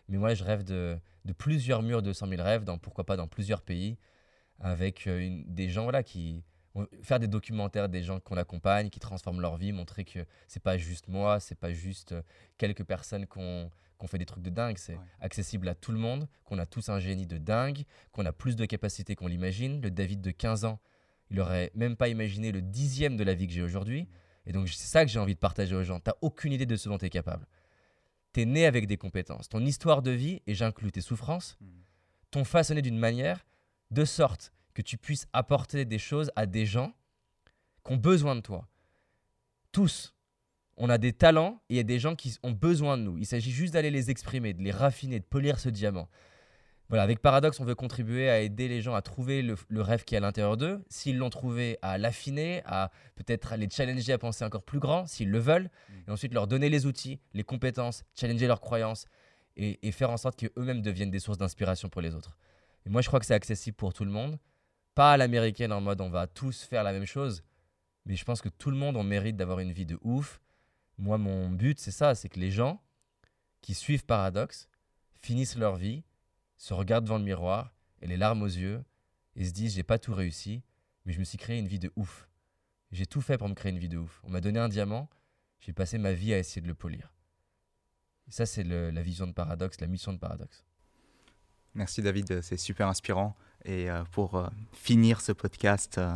Mais 0.08 0.16
moi, 0.18 0.34
je 0.34 0.44
rêve 0.44 0.62
de, 0.64 0.96
de 1.24 1.32
plusieurs 1.32 1.82
murs 1.82 2.02
de 2.02 2.12
100 2.12 2.28
000 2.28 2.42
rêves, 2.42 2.64
dans, 2.64 2.78
pourquoi 2.78 3.04
pas 3.04 3.16
dans 3.16 3.26
plusieurs 3.28 3.62
pays, 3.62 3.96
avec 4.60 5.06
une- 5.06 5.44
des 5.52 5.68
gens 5.68 5.82
voilà, 5.84 6.02
qui 6.02 6.42
faire 7.02 7.20
des 7.20 7.28
documentaires 7.28 7.88
des 7.88 8.02
gens 8.02 8.18
qu'on 8.20 8.36
accompagne, 8.36 8.90
qui 8.90 8.98
transforment 9.00 9.40
leur 9.40 9.56
vie, 9.56 9.72
montrer 9.72 10.04
que 10.04 10.26
c'est 10.48 10.62
pas 10.62 10.76
juste 10.76 11.08
moi, 11.08 11.38
c'est 11.40 11.54
pas 11.54 11.72
juste 11.72 12.12
euh, 12.12 12.22
quelques 12.58 12.84
personnes 12.84 13.26
qu'on 13.26 13.70
qu'on 13.96 14.08
fait 14.08 14.18
des 14.18 14.26
trucs 14.26 14.42
de 14.42 14.50
dingue, 14.50 14.76
c'est 14.76 14.94
Ouais. 14.96 15.00
accessible 15.20 15.68
à 15.68 15.74
tout 15.76 15.92
le 15.92 15.98
monde, 15.98 16.26
qu'on 16.44 16.58
a 16.58 16.66
tous 16.66 16.88
un 16.88 16.98
génie 16.98 17.26
de 17.28 17.38
dingue, 17.38 17.84
qu'on 18.10 18.26
a 18.26 18.32
plus 18.32 18.56
de 18.56 18.66
capacités 18.66 19.14
qu'on 19.14 19.28
l'imagine. 19.28 19.80
Le 19.80 19.88
David 19.90 20.20
de 20.20 20.32
15 20.32 20.64
ans, 20.64 20.80
il 21.30 21.38
aurait 21.40 21.70
même 21.76 21.94
pas 21.96 22.08
imaginé 22.08 22.50
le 22.50 22.60
dixième 22.60 23.16
de 23.16 23.22
la 23.22 23.34
vie 23.34 23.46
que 23.46 23.52
j'ai 23.52 23.62
aujourd'hui. 23.62 24.08
Et 24.46 24.52
donc, 24.52 24.68
c'est 24.68 24.88
ça 24.88 25.04
que 25.04 25.10
j'ai 25.12 25.20
envie 25.20 25.34
de 25.36 25.38
partager 25.38 25.76
aux 25.76 25.84
gens. 25.84 26.00
T'as 26.00 26.14
aucune 26.22 26.52
idée 26.52 26.66
de 26.66 26.74
ce 26.74 26.88
dont 26.88 26.98
tu 26.98 27.06
es 27.06 27.08
capable. 27.08 27.46
Tu 28.32 28.42
es 28.42 28.44
né 28.46 28.66
avec 28.66 28.88
des 28.88 28.96
compétences. 28.96 29.48
Ton 29.48 29.64
histoire 29.64 30.02
de 30.02 30.10
vie, 30.10 30.42
et 30.48 30.54
j'inclus 30.54 30.90
tes 30.90 31.00
souffrances, 31.00 31.56
Mhm. 31.60 31.68
t'ont 32.32 32.44
façonné 32.44 32.82
d'une 32.82 32.98
manière 32.98 33.46
de 33.92 34.04
sorte 34.04 34.52
que 34.74 34.82
tu 34.82 34.98
puisses 34.98 35.26
apporter 35.32 35.84
des 35.84 35.98
choses 35.98 36.30
à 36.36 36.46
des 36.46 36.66
gens 36.66 36.92
qui 37.84 37.92
ont 37.92 37.96
besoin 37.96 38.34
de 38.34 38.40
toi. 38.40 38.68
Tous. 39.72 40.14
On 40.76 40.90
a 40.90 40.98
des 40.98 41.12
talents 41.12 41.62
et 41.68 41.74
il 41.74 41.76
y 41.76 41.80
a 41.80 41.84
des 41.84 42.00
gens 42.00 42.16
qui 42.16 42.36
ont 42.42 42.50
besoin 42.50 42.98
de 42.98 43.02
nous. 43.02 43.16
Il 43.18 43.26
s'agit 43.26 43.52
juste 43.52 43.74
d'aller 43.74 43.90
les 43.90 44.10
exprimer, 44.10 44.52
de 44.52 44.62
les 44.62 44.72
raffiner, 44.72 45.20
de 45.20 45.24
polir 45.24 45.60
ce 45.60 45.68
diamant. 45.68 46.08
Voilà, 46.88 47.02
avec 47.02 47.20
Paradoxe, 47.20 47.60
on 47.60 47.64
veut 47.64 47.74
contribuer 47.74 48.28
à 48.28 48.40
aider 48.40 48.68
les 48.68 48.82
gens 48.82 48.94
à 48.94 49.00
trouver 49.00 49.40
le, 49.40 49.56
le 49.68 49.80
rêve 49.80 50.04
qui 50.04 50.14
est 50.14 50.18
à 50.18 50.20
l'intérieur 50.20 50.56
d'eux. 50.56 50.84
S'ils 50.88 51.16
l'ont 51.16 51.30
trouvé, 51.30 51.78
à 51.80 51.96
l'affiner, 51.96 52.62
à 52.66 52.90
peut-être 53.14 53.56
les 53.56 53.70
challenger 53.70 54.12
à 54.12 54.18
penser 54.18 54.44
encore 54.44 54.64
plus 54.64 54.80
grand, 54.80 55.06
s'ils 55.06 55.30
le 55.30 55.38
veulent. 55.38 55.70
Et 56.06 56.10
ensuite, 56.10 56.34
leur 56.34 56.46
donner 56.46 56.68
les 56.68 56.84
outils, 56.84 57.20
les 57.32 57.44
compétences, 57.44 58.04
challenger 58.14 58.46
leurs 58.46 58.60
croyances 58.60 59.06
et, 59.56 59.86
et 59.86 59.92
faire 59.92 60.10
en 60.10 60.16
sorte 60.16 60.38
qu'eux-mêmes 60.38 60.82
deviennent 60.82 61.10
des 61.10 61.20
sources 61.20 61.38
d'inspiration 61.38 61.88
pour 61.88 62.02
les 62.02 62.14
autres. 62.14 62.36
Et 62.84 62.90
moi, 62.90 63.00
je 63.00 63.08
crois 63.08 63.18
que 63.18 63.26
c'est 63.26 63.34
accessible 63.34 63.76
pour 63.76 63.94
tout 63.94 64.04
le 64.04 64.10
monde. 64.10 64.38
Pas 64.94 65.12
à 65.12 65.16
l'américaine 65.16 65.72
en 65.72 65.80
mode 65.80 66.00
on 66.00 66.10
va 66.10 66.26
tous 66.26 66.62
faire 66.62 66.84
la 66.84 66.92
même 66.92 67.06
chose, 67.06 67.42
mais 68.06 68.16
je 68.16 68.24
pense 68.24 68.40
que 68.40 68.48
tout 68.48 68.70
le 68.70 68.76
monde 68.76 68.96
en 68.96 69.02
mérite 69.02 69.36
d'avoir 69.36 69.60
une 69.60 69.72
vie 69.72 69.86
de 69.86 69.98
ouf. 70.02 70.40
Moi, 70.98 71.18
mon 71.18 71.50
but, 71.50 71.80
c'est 71.80 71.90
ça, 71.90 72.14
c'est 72.14 72.28
que 72.28 72.38
les 72.38 72.50
gens 72.50 72.80
qui 73.60 73.74
suivent 73.74 74.04
Paradoxe 74.04 74.68
finissent 75.20 75.56
leur 75.56 75.76
vie, 75.76 76.04
se 76.56 76.74
regardent 76.74 77.04
devant 77.04 77.18
le 77.18 77.24
miroir 77.24 77.72
et 78.02 78.06
les 78.06 78.16
larmes 78.16 78.42
aux 78.42 78.46
yeux 78.46 78.84
et 79.36 79.44
se 79.44 79.52
disent 79.52 79.74
j'ai 79.74 79.82
pas 79.82 79.98
tout 79.98 80.14
réussi, 80.14 80.62
mais 81.04 81.12
je 81.12 81.18
me 81.18 81.24
suis 81.24 81.38
créé 81.38 81.58
une 81.58 81.66
vie 81.66 81.78
de 81.78 81.90
ouf. 81.96 82.28
J'ai 82.92 83.06
tout 83.06 83.20
fait 83.20 83.38
pour 83.38 83.48
me 83.48 83.54
créer 83.54 83.72
une 83.72 83.78
vie 83.78 83.88
de 83.88 83.98
ouf. 83.98 84.20
On 84.24 84.30
m'a 84.30 84.40
donné 84.40 84.60
un 84.60 84.68
diamant, 84.68 85.08
j'ai 85.58 85.72
passé 85.72 85.98
ma 85.98 86.12
vie 86.12 86.32
à 86.32 86.38
essayer 86.38 86.62
de 86.62 86.68
le 86.68 86.74
polir. 86.74 87.12
Ça, 88.28 88.46
c'est 88.46 88.64
la 88.64 89.02
vision 89.02 89.26
de 89.26 89.32
Paradoxe, 89.32 89.80
la 89.80 89.86
mission 89.86 90.12
de 90.12 90.18
Paradoxe. 90.18 90.64
Merci 91.74 92.02
David, 92.02 92.40
c'est 92.40 92.56
super 92.56 92.86
inspirant. 92.86 93.36
Et 93.64 93.90
euh, 93.90 94.04
pour 94.12 94.34
euh, 94.36 94.46
finir 94.72 95.20
ce 95.20 95.32
podcast, 95.32 95.96
euh, 95.98 96.12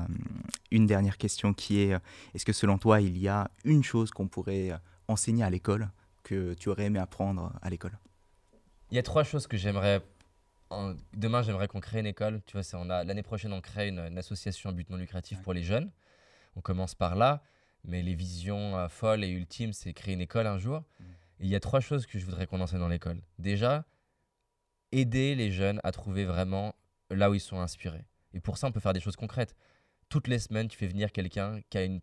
une 0.70 0.86
dernière 0.86 1.16
question 1.16 1.54
qui 1.54 1.80
est, 1.80 1.96
est-ce 2.34 2.44
que 2.44 2.52
selon 2.52 2.76
toi, 2.78 3.00
il 3.00 3.16
y 3.16 3.28
a 3.28 3.50
une 3.64 3.82
chose 3.82 4.10
qu'on 4.10 4.28
pourrait 4.28 4.72
enseigner 5.08 5.44
à 5.44 5.50
l'école 5.50 5.88
que 6.24 6.52
tu 6.54 6.68
aurais 6.68 6.84
aimé 6.84 6.98
apprendre 6.98 7.52
à 7.62 7.70
l'école? 7.70 7.98
Il 8.90 8.96
y 8.96 8.98
a 8.98 9.02
trois 9.02 9.24
choses 9.24 9.46
que 9.46 9.56
j'aimerais. 9.56 10.02
Demain, 11.14 11.42
j'aimerais 11.42 11.68
qu'on 11.68 11.80
crée 11.80 12.00
une 12.00 12.06
école. 12.06 12.42
Tu 12.44 12.58
vois, 12.58 12.62
on 12.80 12.90
a 12.90 13.02
l'année 13.04 13.22
prochaine, 13.22 13.54
on 13.54 13.62
crée 13.62 13.88
une, 13.88 14.00
une 14.00 14.18
association 14.18 14.68
à 14.68 14.72
but 14.74 14.90
non 14.90 14.98
lucratif 14.98 15.38
Ouais. 15.38 15.44
pour 15.44 15.54
les 15.54 15.62
jeunes. 15.62 15.90
On 16.56 16.60
commence 16.60 16.94
par 16.94 17.16
là, 17.16 17.42
mais 17.84 18.02
les 18.02 18.14
visions 18.14 18.76
euh, 18.76 18.88
folles 18.88 19.24
et 19.24 19.30
ultimes, 19.30 19.72
c'est 19.72 19.94
créer 19.94 20.12
une 20.14 20.20
école 20.20 20.46
un 20.46 20.58
jour. 20.58 20.82
Et 21.40 21.44
il 21.44 21.48
y 21.48 21.54
a 21.54 21.60
trois 21.60 21.80
choses 21.80 22.04
que 22.06 22.18
je 22.18 22.24
voudrais 22.26 22.46
qu'on 22.46 22.60
enseigne 22.60 22.80
dans 22.80 22.88
l'école. 22.88 23.22
Déjà, 23.38 23.84
aider 24.92 25.34
les 25.34 25.50
jeunes 25.50 25.80
à 25.84 25.92
trouver 25.92 26.26
vraiment 26.26 26.74
là 27.10 27.30
où 27.30 27.34
ils 27.34 27.40
sont 27.40 27.60
inspirés. 27.60 28.04
Et 28.34 28.40
pour 28.40 28.58
ça, 28.58 28.66
on 28.66 28.72
peut 28.72 28.80
faire 28.80 28.92
des 28.92 29.00
choses 29.00 29.16
concrètes. 29.16 29.54
Toutes 30.08 30.28
les 30.28 30.38
semaines, 30.38 30.68
tu 30.68 30.76
fais 30.78 30.86
venir 30.86 31.12
quelqu'un 31.12 31.60
qui 31.70 31.78
a 31.78 31.84
une- 31.84 32.00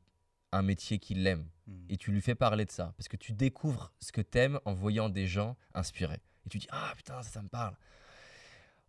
un 0.52 0.62
métier 0.62 1.00
qu'il 1.00 1.26
aime 1.28 1.48
et 1.90 1.98
tu 1.98 2.12
lui 2.12 2.22
fais 2.22 2.36
parler 2.36 2.66
de 2.66 2.72
ça. 2.72 2.94
Parce 2.98 3.08
que 3.08 3.18
tu 3.18 3.34
découvres 3.34 3.92
ce 4.00 4.12
que 4.12 4.22
t'aimes 4.22 4.60
en 4.66 4.74
voyant 4.74 5.10
des 5.10 5.28
gens 5.28 5.58
inspirés. 5.74 6.22
Et 6.46 6.50
tu 6.50 6.58
dis 6.60 6.68
Ah 6.72 6.94
putain, 6.96 7.22
ça, 7.24 7.30
ça 7.30 7.42
me 7.42 7.50
parle. 7.50 7.76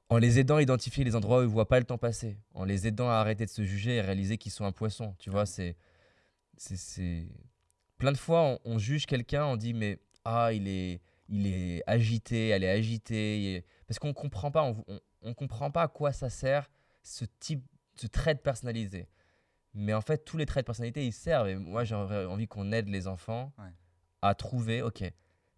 En 0.08 0.18
les 0.18 0.38
aidant 0.38 0.56
à 0.56 0.62
identifier 0.62 1.02
les 1.02 1.16
endroits 1.16 1.38
où 1.38 1.42
ils 1.42 1.46
ne 1.46 1.50
voient 1.50 1.66
pas 1.68 1.80
le 1.80 1.84
temps 1.84 1.98
passer. 1.98 2.38
En 2.54 2.64
les 2.64 2.86
aidant 2.86 3.10
à 3.10 3.14
arrêter 3.14 3.44
de 3.44 3.50
se 3.50 3.64
juger 3.64 3.96
et 3.96 4.00
réaliser 4.00 4.38
qu'ils 4.38 4.52
sont 4.52 4.64
un 4.64 4.72
poisson. 4.72 5.14
Tu 5.18 5.30
vois, 5.30 5.46
c'est. 5.46 5.76
c'est- 6.56 6.76
c'est- 6.76 7.28
Plein 7.98 8.12
de 8.12 8.18
fois, 8.18 8.42
on, 8.42 8.58
on 8.64 8.78
juge 8.78 9.06
quelqu'un, 9.06 9.46
on 9.46 9.56
dit 9.56 9.72
Mais 9.74 9.98
ah, 10.24 10.52
il 10.52 10.68
est, 10.68 11.00
il 11.28 11.46
est 11.46 11.82
agité, 11.88 12.48
elle 12.48 12.62
est 12.62 12.70
agitée. 12.70 13.64
Parce 13.88 13.98
qu'on 13.98 14.08
ne 14.08 14.12
comprend 14.12 14.50
pas, 14.52 14.62
on, 14.62 14.84
on, 14.86 15.00
on 15.26 15.34
comprend 15.34 15.70
pas 15.70 15.82
à 15.82 15.88
quoi 15.88 16.12
ça 16.12 16.30
sert 16.30 16.70
ce 17.02 17.24
type, 17.40 17.64
ce 17.96 18.06
trait 18.06 18.34
de 18.34 18.40
personnalité. 18.40 19.08
Mais 19.74 19.92
en 19.92 20.00
fait, 20.00 20.24
tous 20.24 20.36
les 20.38 20.46
traits 20.46 20.64
de 20.64 20.66
personnalité, 20.66 21.04
ils 21.06 21.12
servent. 21.12 21.48
Et 21.48 21.56
moi, 21.56 21.84
j'aurais 21.84 22.24
envie 22.24 22.46
qu'on 22.48 22.72
aide 22.72 22.88
les 22.88 23.06
enfants 23.08 23.52
Ouais. 23.58 23.70
à 24.22 24.34
trouver, 24.34 24.80
ok, 24.82 25.04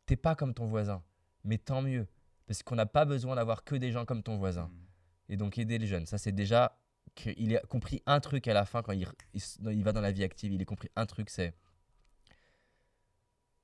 t'es 0.06 0.16
pas 0.16 0.34
comme 0.34 0.54
ton 0.54 0.66
voisin, 0.66 1.02
mais 1.44 1.58
tant 1.58 1.82
mieux. 1.82 2.06
Parce 2.46 2.62
qu'on 2.62 2.74
n'a 2.74 2.86
pas 2.86 3.04
besoin 3.04 3.36
d'avoir 3.36 3.62
que 3.62 3.76
des 3.76 3.92
gens 3.92 4.04
comme 4.06 4.22
ton 4.22 4.36
voisin. 4.38 4.68
Mhm. 4.68 4.86
Et 5.28 5.36
donc, 5.36 5.58
aider 5.58 5.78
les 5.78 5.86
jeunes. 5.86 6.06
Ça, 6.06 6.16
c'est 6.18 6.32
déjà 6.32 6.78
qu'il 7.14 7.54
a 7.56 7.60
compris 7.60 8.02
un 8.06 8.20
truc 8.20 8.48
à 8.48 8.54
la 8.54 8.64
fin 8.64 8.82
quand 8.82 8.92
il, 8.92 9.06
il 9.34 9.84
va 9.84 9.92
dans 9.92 10.00
la 10.00 10.12
vie 10.12 10.24
active. 10.24 10.52
Il 10.52 10.62
a 10.62 10.64
compris 10.64 10.88
un 10.96 11.04
truc, 11.06 11.28
c'est 11.30 11.54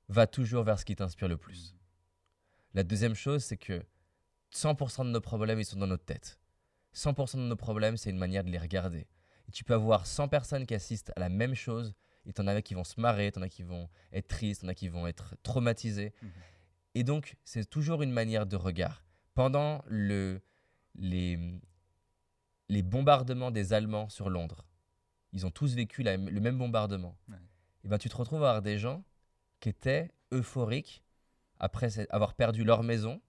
va 0.07 0.27
toujours 0.27 0.63
vers 0.63 0.79
ce 0.79 0.85
qui 0.85 0.95
t'inspire 0.95 1.27
le 1.27 1.37
plus. 1.37 1.75
La 2.73 2.83
deuxième 2.83 3.15
chose, 3.15 3.43
c'est 3.43 3.57
que 3.57 3.81
100% 4.53 5.05
de 5.05 5.09
nos 5.11 5.21
problèmes, 5.21 5.59
ils 5.59 5.65
sont 5.65 5.77
dans 5.79 5.87
notre 5.87 6.05
tête. 6.05 6.39
100% 6.93 7.37
de 7.37 7.41
nos 7.43 7.55
problèmes, 7.55 7.97
c'est 7.97 8.09
une 8.09 8.17
manière 8.17 8.43
de 8.43 8.49
les 8.49 8.57
regarder. 8.57 9.07
Et 9.47 9.51
tu 9.51 9.63
peux 9.63 9.73
avoir 9.73 10.07
100 10.07 10.27
personnes 10.29 10.65
qui 10.65 10.73
assistent 10.73 11.11
à 11.15 11.19
la 11.19 11.29
même 11.29 11.53
chose, 11.55 11.93
et 12.25 12.33
t'en 12.33 12.47
as 12.47 12.61
qui 12.61 12.73
vont 12.73 12.83
se 12.83 12.99
marrer, 12.99 13.31
t'en 13.31 13.41
as 13.41 13.49
qui 13.49 13.63
vont 13.63 13.89
être 14.11 14.27
tristes, 14.27 14.61
t'en 14.61 14.67
as 14.69 14.73
qui 14.73 14.87
vont 14.87 15.05
être 15.07 15.35
traumatisés. 15.43 16.13
Mhm. 16.21 16.29
Et 16.95 17.03
donc, 17.03 17.35
c'est 17.43 17.69
toujours 17.69 18.01
une 18.01 18.11
manière 18.11 18.45
de 18.45 18.55
regard. 18.55 19.03
Pendant 19.33 19.83
le, 19.87 20.41
les, 20.95 21.37
les 22.69 22.81
bombardements 22.81 23.51
des 23.51 23.73
Allemands 23.73 24.09
sur 24.09 24.29
Londres, 24.29 24.65
ils 25.33 25.45
ont 25.45 25.51
tous 25.51 25.75
vécu 25.75 26.01
la- 26.03 26.17
le 26.17 26.39
même 26.39 26.57
bombardement. 26.57 27.17
Ouais. 27.29 27.35
Et 27.83 27.87
ben, 27.89 27.97
tu 27.97 28.09
te 28.09 28.15
retrouves 28.15 28.43
à 28.43 28.49
avoir 28.49 28.61
des 28.61 28.77
gens 28.79 29.03
qui 29.59 29.69
étaient 29.69 30.09
euphoriques 30.31 31.03
après 31.59 31.89
avoir 32.09 32.33
perdu 32.33 32.63
leur 32.63 32.81
maison. 32.83 33.21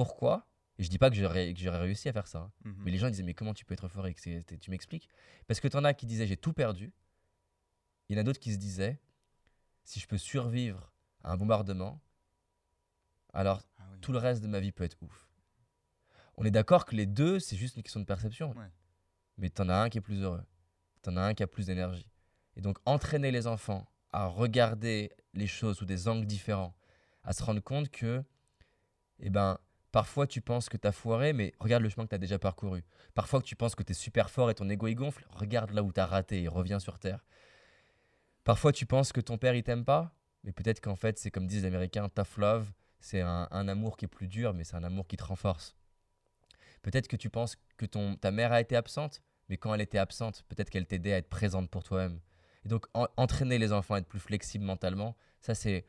Pourquoi 0.00 0.46
Et 0.78 0.82
je 0.82 0.88
dis 0.88 0.96
pas 0.96 1.10
que 1.10 1.16
j'aurais 1.16 1.52
que 1.52 1.68
réussi 1.68 2.08
à 2.08 2.14
faire 2.14 2.26
ça. 2.26 2.38
hein. 2.38 2.52
Mhm. 2.64 2.74
Mais 2.78 2.90
les 2.90 2.96
gens 2.96 3.10
disaient, 3.10 3.22
mais 3.22 3.34
comment 3.34 3.52
tu 3.52 3.66
peux 3.66 3.74
être 3.74 3.84
euphorique 3.84 4.18
C'est- 4.18 4.42
c'est- 4.48 4.56
Tu 4.56 4.70
m'expliques? 4.70 5.10
Parce 5.46 5.60
que 5.60 5.68
tu 5.68 5.76
en 5.76 5.84
as 5.84 5.92
qui 5.92 6.06
disaient, 6.06 6.26
j'ai 6.26 6.38
tout 6.38 6.54
perdu. 6.54 6.90
Il 8.08 8.16
y 8.16 8.18
en 8.18 8.22
a 8.22 8.24
d'autres 8.24 8.40
qui 8.40 8.50
se 8.50 8.56
disaient, 8.56 8.98
si 9.84 10.00
je 10.00 10.06
peux 10.08 10.16
survivre 10.16 10.90
à 11.22 11.32
un 11.32 11.36
bombardement, 11.36 12.00
alors 13.34 13.62
Ah 13.78 13.82
oui. 13.92 13.98
tout 14.00 14.12
le 14.12 14.16
reste 14.18 14.42
de 14.42 14.48
ma 14.48 14.58
vie 14.58 14.72
peut 14.72 14.84
être 14.84 14.96
ouf. 15.02 15.28
On 16.38 16.46
est 16.46 16.50
d'accord 16.50 16.86
que 16.86 16.96
les 16.96 17.04
deux, 17.04 17.38
c'est 17.38 17.56
juste 17.56 17.76
une 17.76 17.82
question 17.82 18.00
de 18.00 18.06
perception. 18.06 18.52
Ouais. 18.56 18.70
Mais 19.36 19.50
t'en 19.50 19.68
as 19.68 19.76
un 19.76 19.90
qui 19.90 19.98
est 19.98 20.00
plus 20.00 20.22
heureux. 20.22 20.42
T'en 21.02 21.14
as 21.18 21.22
un 21.22 21.34
qui 21.34 21.42
a 21.42 21.46
plus 21.46 21.66
d'énergie. 21.66 22.10
Et 22.56 22.62
donc, 22.62 22.78
entraîner 22.86 23.30
les 23.32 23.46
enfants 23.46 23.86
à 24.12 24.24
regarder 24.28 25.12
les 25.34 25.46
choses 25.46 25.76
sous 25.76 25.84
des 25.84 26.08
angles 26.08 26.24
différents, 26.26 26.74
à 27.22 27.34
se 27.34 27.42
rendre 27.42 27.60
compte 27.60 27.90
que 27.90 28.24
eh 29.18 29.28
ben, 29.28 29.58
parfois 29.92 30.26
tu 30.26 30.40
penses 30.40 30.68
que 30.68 30.76
tu 30.76 30.86
as 30.86 30.92
foiré, 30.92 31.32
mais 31.32 31.52
regarde 31.60 31.82
le 31.82 31.88
chemin 31.88 32.04
que 32.04 32.10
tu 32.10 32.14
as 32.14 32.18
déjà 32.18 32.38
parcouru. 32.38 32.84
Parfois 33.14 33.42
tu 33.42 33.56
penses 33.56 33.74
que 33.74 33.82
tu 33.82 33.92
es 33.92 33.94
super 33.94 34.30
fort 34.30 34.50
et 34.50 34.54
ton 34.54 34.68
ego 34.68 34.86
il 34.86 34.94
gonfle, 34.94 35.26
regarde 35.30 35.70
là 35.70 35.82
où 35.82 35.92
tu 35.92 36.00
as 36.00 36.06
raté 36.06 36.42
et 36.42 36.48
reviens 36.48 36.78
sur 36.78 36.98
terre. 36.98 37.24
Parfois 38.44 38.72
tu 38.72 38.86
penses 38.86 39.12
que 39.12 39.20
ton 39.20 39.38
père 39.38 39.54
il 39.54 39.62
t'aime 39.62 39.84
pas, 39.84 40.14
mais 40.44 40.52
peut-être 40.52 40.80
qu'en 40.80 40.96
fait 40.96 41.18
c'est 41.18 41.30
comme 41.30 41.46
disent 41.46 41.62
les 41.62 41.68
Américains, 41.68 42.08
tough 42.08 42.38
love, 42.38 42.72
c'est 43.00 43.20
un, 43.20 43.48
un 43.50 43.68
amour 43.68 43.96
qui 43.96 44.04
est 44.04 44.08
plus 44.08 44.28
dur, 44.28 44.54
mais 44.54 44.64
c'est 44.64 44.76
un 44.76 44.84
amour 44.84 45.06
qui 45.06 45.16
te 45.16 45.24
renforce. 45.24 45.76
Peut-être 46.82 47.08
que 47.08 47.16
tu 47.16 47.30
penses 47.30 47.56
que 47.76 47.86
ton, 47.86 48.16
ta 48.16 48.30
mère 48.30 48.52
a 48.52 48.60
été 48.60 48.76
absente, 48.76 49.22
mais 49.48 49.56
quand 49.56 49.74
elle 49.74 49.80
était 49.80 49.98
absente, 49.98 50.44
peut-être 50.48 50.70
qu'elle 50.70 50.86
t'aidait 50.86 51.12
à 51.12 51.18
être 51.18 51.28
présente 51.28 51.68
pour 51.70 51.82
toi-même. 51.82 52.20
Et 52.64 52.68
donc, 52.68 52.86
entraîner 53.16 53.58
les 53.58 53.72
enfants 53.72 53.94
à 53.94 53.98
être 53.98 54.08
plus 54.08 54.20
flexibles 54.20 54.64
mentalement, 54.64 55.16
ça, 55.40 55.54
c'est 55.54 55.84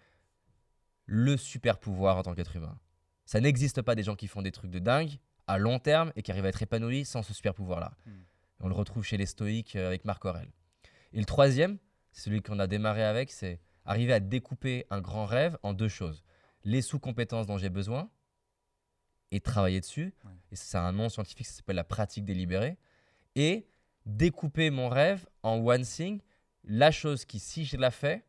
le 1.06 1.38
super 1.38 1.80
pouvoir 1.80 2.18
en 2.18 2.24
tant 2.24 2.34
qu'être 2.34 2.56
humain. 2.56 2.78
Ça 3.26 3.40
n'existe 3.40 3.82
pas 3.82 3.96
des 3.96 4.04
gens 4.04 4.16
qui 4.16 4.28
font 4.28 4.42
des 4.42 4.52
trucs 4.52 4.72
de 4.72 4.80
dingue 4.80 5.18
à 5.48 5.58
long 5.58 5.80
terme 5.80 6.12
et 6.16 6.22
qui 6.22 6.32
arrivent 6.32 6.46
à 6.46 6.50
être 6.50 6.62
épanouis 6.62 7.06
sans 7.06 7.24
ce 7.24 7.34
super 7.34 7.54
pouvoir-là. 7.54 7.94
Hmm. 8.06 8.12
On 8.62 8.68
le 8.68 8.76
retrouve 8.76 9.04
chez 9.04 9.18
les 9.18 9.26
stoïques 9.26 9.76
euh, 9.76 9.88
avec 9.88 10.06
Marc 10.06 10.24
Aurel. 10.26 10.50
Et 11.14 11.20
le 11.20 11.26
troisième, 11.26 11.78
celui 12.12 12.42
qu'on 12.42 12.60
a 12.60 12.68
démarré 12.68 13.04
avec, 13.04 13.32
c'est 13.32 13.60
arriver 13.86 14.14
à 14.14 14.20
découper 14.20 14.86
un 14.90 15.02
grand 15.02 15.26
rêve 15.26 15.58
en 15.64 15.74
deux 15.74 15.88
choses. 15.88 16.24
Les 16.64 16.82
sous-compétences 16.82 17.48
dont 17.48 17.58
j'ai 17.58 17.70
besoin 17.70 18.10
et 19.32 19.40
travailler 19.40 19.80
dessus. 19.80 20.14
Et 20.52 20.56
c'est 20.56 20.78
un 20.78 20.92
nom 20.92 21.10
scientifique, 21.10 21.48
ça 21.48 21.54
s'appelle 21.54 21.78
la 21.78 21.84
pratique 21.84 22.26
délibérée. 22.26 22.78
Et 23.36 23.68
découper 24.06 24.70
mon 24.70 24.90
rêve 24.90 25.26
en 25.42 25.56
one 25.58 25.84
thing, 25.84 26.22
la 26.64 26.92
chose 26.92 27.26
qui, 27.26 27.40
si 27.40 27.66
je 27.66 27.78
la 27.78 27.92
fais, 27.92 28.26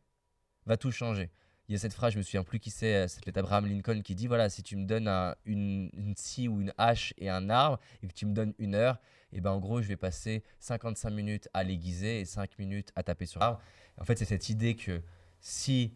va 0.65 0.77
tout 0.77 0.91
changer. 0.91 1.29
Il 1.69 1.73
y 1.73 1.75
a 1.75 1.79
cette 1.79 1.93
phrase, 1.93 2.13
je 2.13 2.17
me 2.17 2.23
souviens 2.23 2.43
plus 2.43 2.59
qui 2.59 2.69
c'est, 2.69 2.95
euh, 2.95 3.07
c'est 3.07 3.37
Abraham 3.37 3.65
Lincoln 3.65 4.01
qui 4.01 4.15
dit 4.15 4.27
voilà, 4.27 4.49
si 4.49 4.63
tu 4.63 4.75
me 4.75 4.85
donnes 4.85 5.07
une, 5.45 5.89
une 5.93 6.15
scie 6.15 6.47
ou 6.47 6.59
une 6.59 6.73
hache 6.77 7.13
et 7.17 7.29
un 7.29 7.49
arbre 7.49 7.79
et 8.01 8.07
que 8.07 8.13
tu 8.13 8.25
me 8.25 8.33
donnes 8.33 8.53
une 8.59 8.75
heure, 8.75 8.99
et 9.31 9.37
eh 9.37 9.41
ben 9.41 9.49
en 9.49 9.59
gros, 9.59 9.81
je 9.81 9.87
vais 9.87 9.95
passer 9.95 10.43
55 10.59 11.09
minutes 11.09 11.49
à 11.55 11.63
l'aiguiser 11.63 12.19
et 12.19 12.25
5 12.25 12.59
minutes 12.59 12.91
à 12.95 13.01
taper 13.01 13.25
sur 13.25 13.39
l'arbre. 13.39 13.59
En 13.99 14.03
fait, 14.03 14.15
c'est 14.15 14.25
cette 14.25 14.49
idée 14.49 14.75
que 14.75 15.01
si 15.39 15.91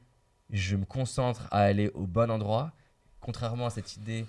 je 0.49 0.75
me 0.75 0.85
concentre 0.85 1.47
à 1.51 1.59
aller 1.59 1.89
au 1.89 2.07
bon 2.07 2.31
endroit, 2.31 2.71
contrairement 3.19 3.67
à 3.67 3.69
cette 3.69 3.95
idée 3.95 4.25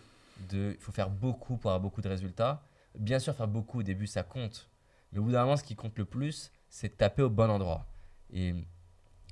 de 0.50 0.74
il 0.76 0.82
faut 0.82 0.92
faire 0.92 1.08
beaucoup 1.08 1.56
pour 1.56 1.70
avoir 1.70 1.80
beaucoup 1.80 2.02
de 2.02 2.08
résultats, 2.08 2.62
bien 2.98 3.18
sûr, 3.18 3.34
faire 3.34 3.48
beaucoup 3.48 3.80
au 3.80 3.82
début, 3.82 4.06
ça 4.06 4.22
compte. 4.22 4.68
Mais 5.12 5.20
au 5.20 5.22
bout 5.22 5.32
d'un 5.32 5.42
moment, 5.42 5.56
ce 5.56 5.64
qui 5.64 5.74
compte 5.74 5.96
le 5.96 6.04
plus, 6.04 6.50
c'est 6.68 6.88
de 6.88 6.94
taper 6.94 7.22
au 7.22 7.30
bon 7.30 7.50
endroit. 7.50 7.86
Et 8.30 8.54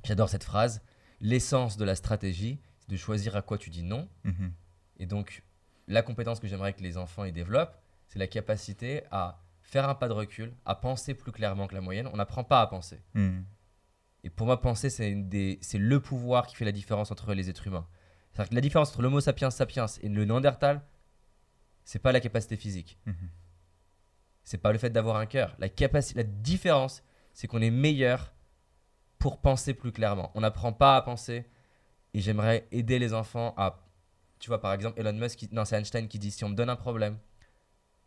j'adore 0.04 0.28
cette 0.28 0.44
phrase. 0.44 0.80
L'essence 1.20 1.76
de 1.76 1.84
la 1.84 1.94
stratégie, 1.94 2.60
c'est 2.78 2.90
de 2.90 2.96
choisir 2.96 3.36
à 3.36 3.42
quoi 3.42 3.58
tu 3.58 3.70
dis 3.70 3.82
non. 3.82 4.08
Mhm. 4.24 4.52
Et 4.98 5.06
donc, 5.06 5.42
la 5.88 6.02
compétence 6.02 6.40
que 6.40 6.46
j'aimerais 6.46 6.72
que 6.72 6.82
les 6.82 6.96
enfants 6.98 7.24
y 7.24 7.32
développent, 7.32 7.76
c'est 8.08 8.18
la 8.18 8.26
capacité 8.26 9.02
à 9.10 9.42
faire 9.62 9.88
un 9.88 9.94
pas 9.94 10.08
de 10.08 10.12
recul, 10.12 10.54
à 10.64 10.74
penser 10.74 11.14
plus 11.14 11.32
clairement 11.32 11.66
que 11.66 11.74
la 11.74 11.80
moyenne. 11.80 12.08
On 12.12 12.16
n'apprend 12.16 12.44
pas 12.44 12.60
à 12.60 12.66
penser. 12.66 13.00
Mhm. 13.14 13.44
Et 14.24 14.30
pour 14.30 14.46
moi, 14.46 14.60
penser, 14.60 14.90
c'est 14.90 15.78
le 15.78 16.00
pouvoir 16.00 16.46
qui 16.46 16.56
fait 16.56 16.64
la 16.64 16.72
différence 16.72 17.10
entre 17.10 17.32
les 17.34 17.48
êtres 17.50 17.66
humains. 17.66 17.86
Que 18.34 18.54
la 18.54 18.60
différence 18.60 18.90
entre 18.90 19.02
l'Homo 19.02 19.20
sapiens 19.20 19.50
sapiens 19.50 19.86
et 20.02 20.08
le 20.08 20.24
Néandertal, 20.24 20.82
c'est 21.84 22.00
pas 22.00 22.12
la 22.12 22.20
capacité 22.20 22.56
physique. 22.56 22.98
Mhm. 23.06 23.30
C'est 24.44 24.58
pas 24.58 24.72
le 24.72 24.78
fait 24.78 24.90
d'avoir 24.90 25.16
un 25.16 25.26
cœur. 25.26 25.56
La 25.58 25.68
différence, 25.68 27.02
c'est 27.32 27.46
qu'on 27.46 27.62
est 27.62 27.70
meilleur 27.70 28.32
pour 29.18 29.40
penser 29.40 29.74
plus 29.74 29.92
clairement. 29.92 30.30
On 30.34 30.40
n'apprend 30.40 30.72
pas 30.72 30.96
à 30.96 31.02
penser. 31.02 31.46
Et 32.14 32.20
j'aimerais 32.20 32.66
aider 32.72 32.98
les 32.98 33.12
enfants 33.12 33.54
à. 33.56 33.82
Tu 34.38 34.48
vois, 34.48 34.60
par 34.60 34.72
exemple, 34.72 34.98
Elon 35.00 35.12
Musk, 35.12 35.46
non, 35.52 35.64
c'est 35.64 35.76
Einstein 35.76 36.08
qui 36.08 36.18
dit 36.18 36.30
si 36.30 36.44
on 36.44 36.50
me 36.50 36.54
donne 36.54 36.70
un 36.70 36.76
problème, 36.76 37.18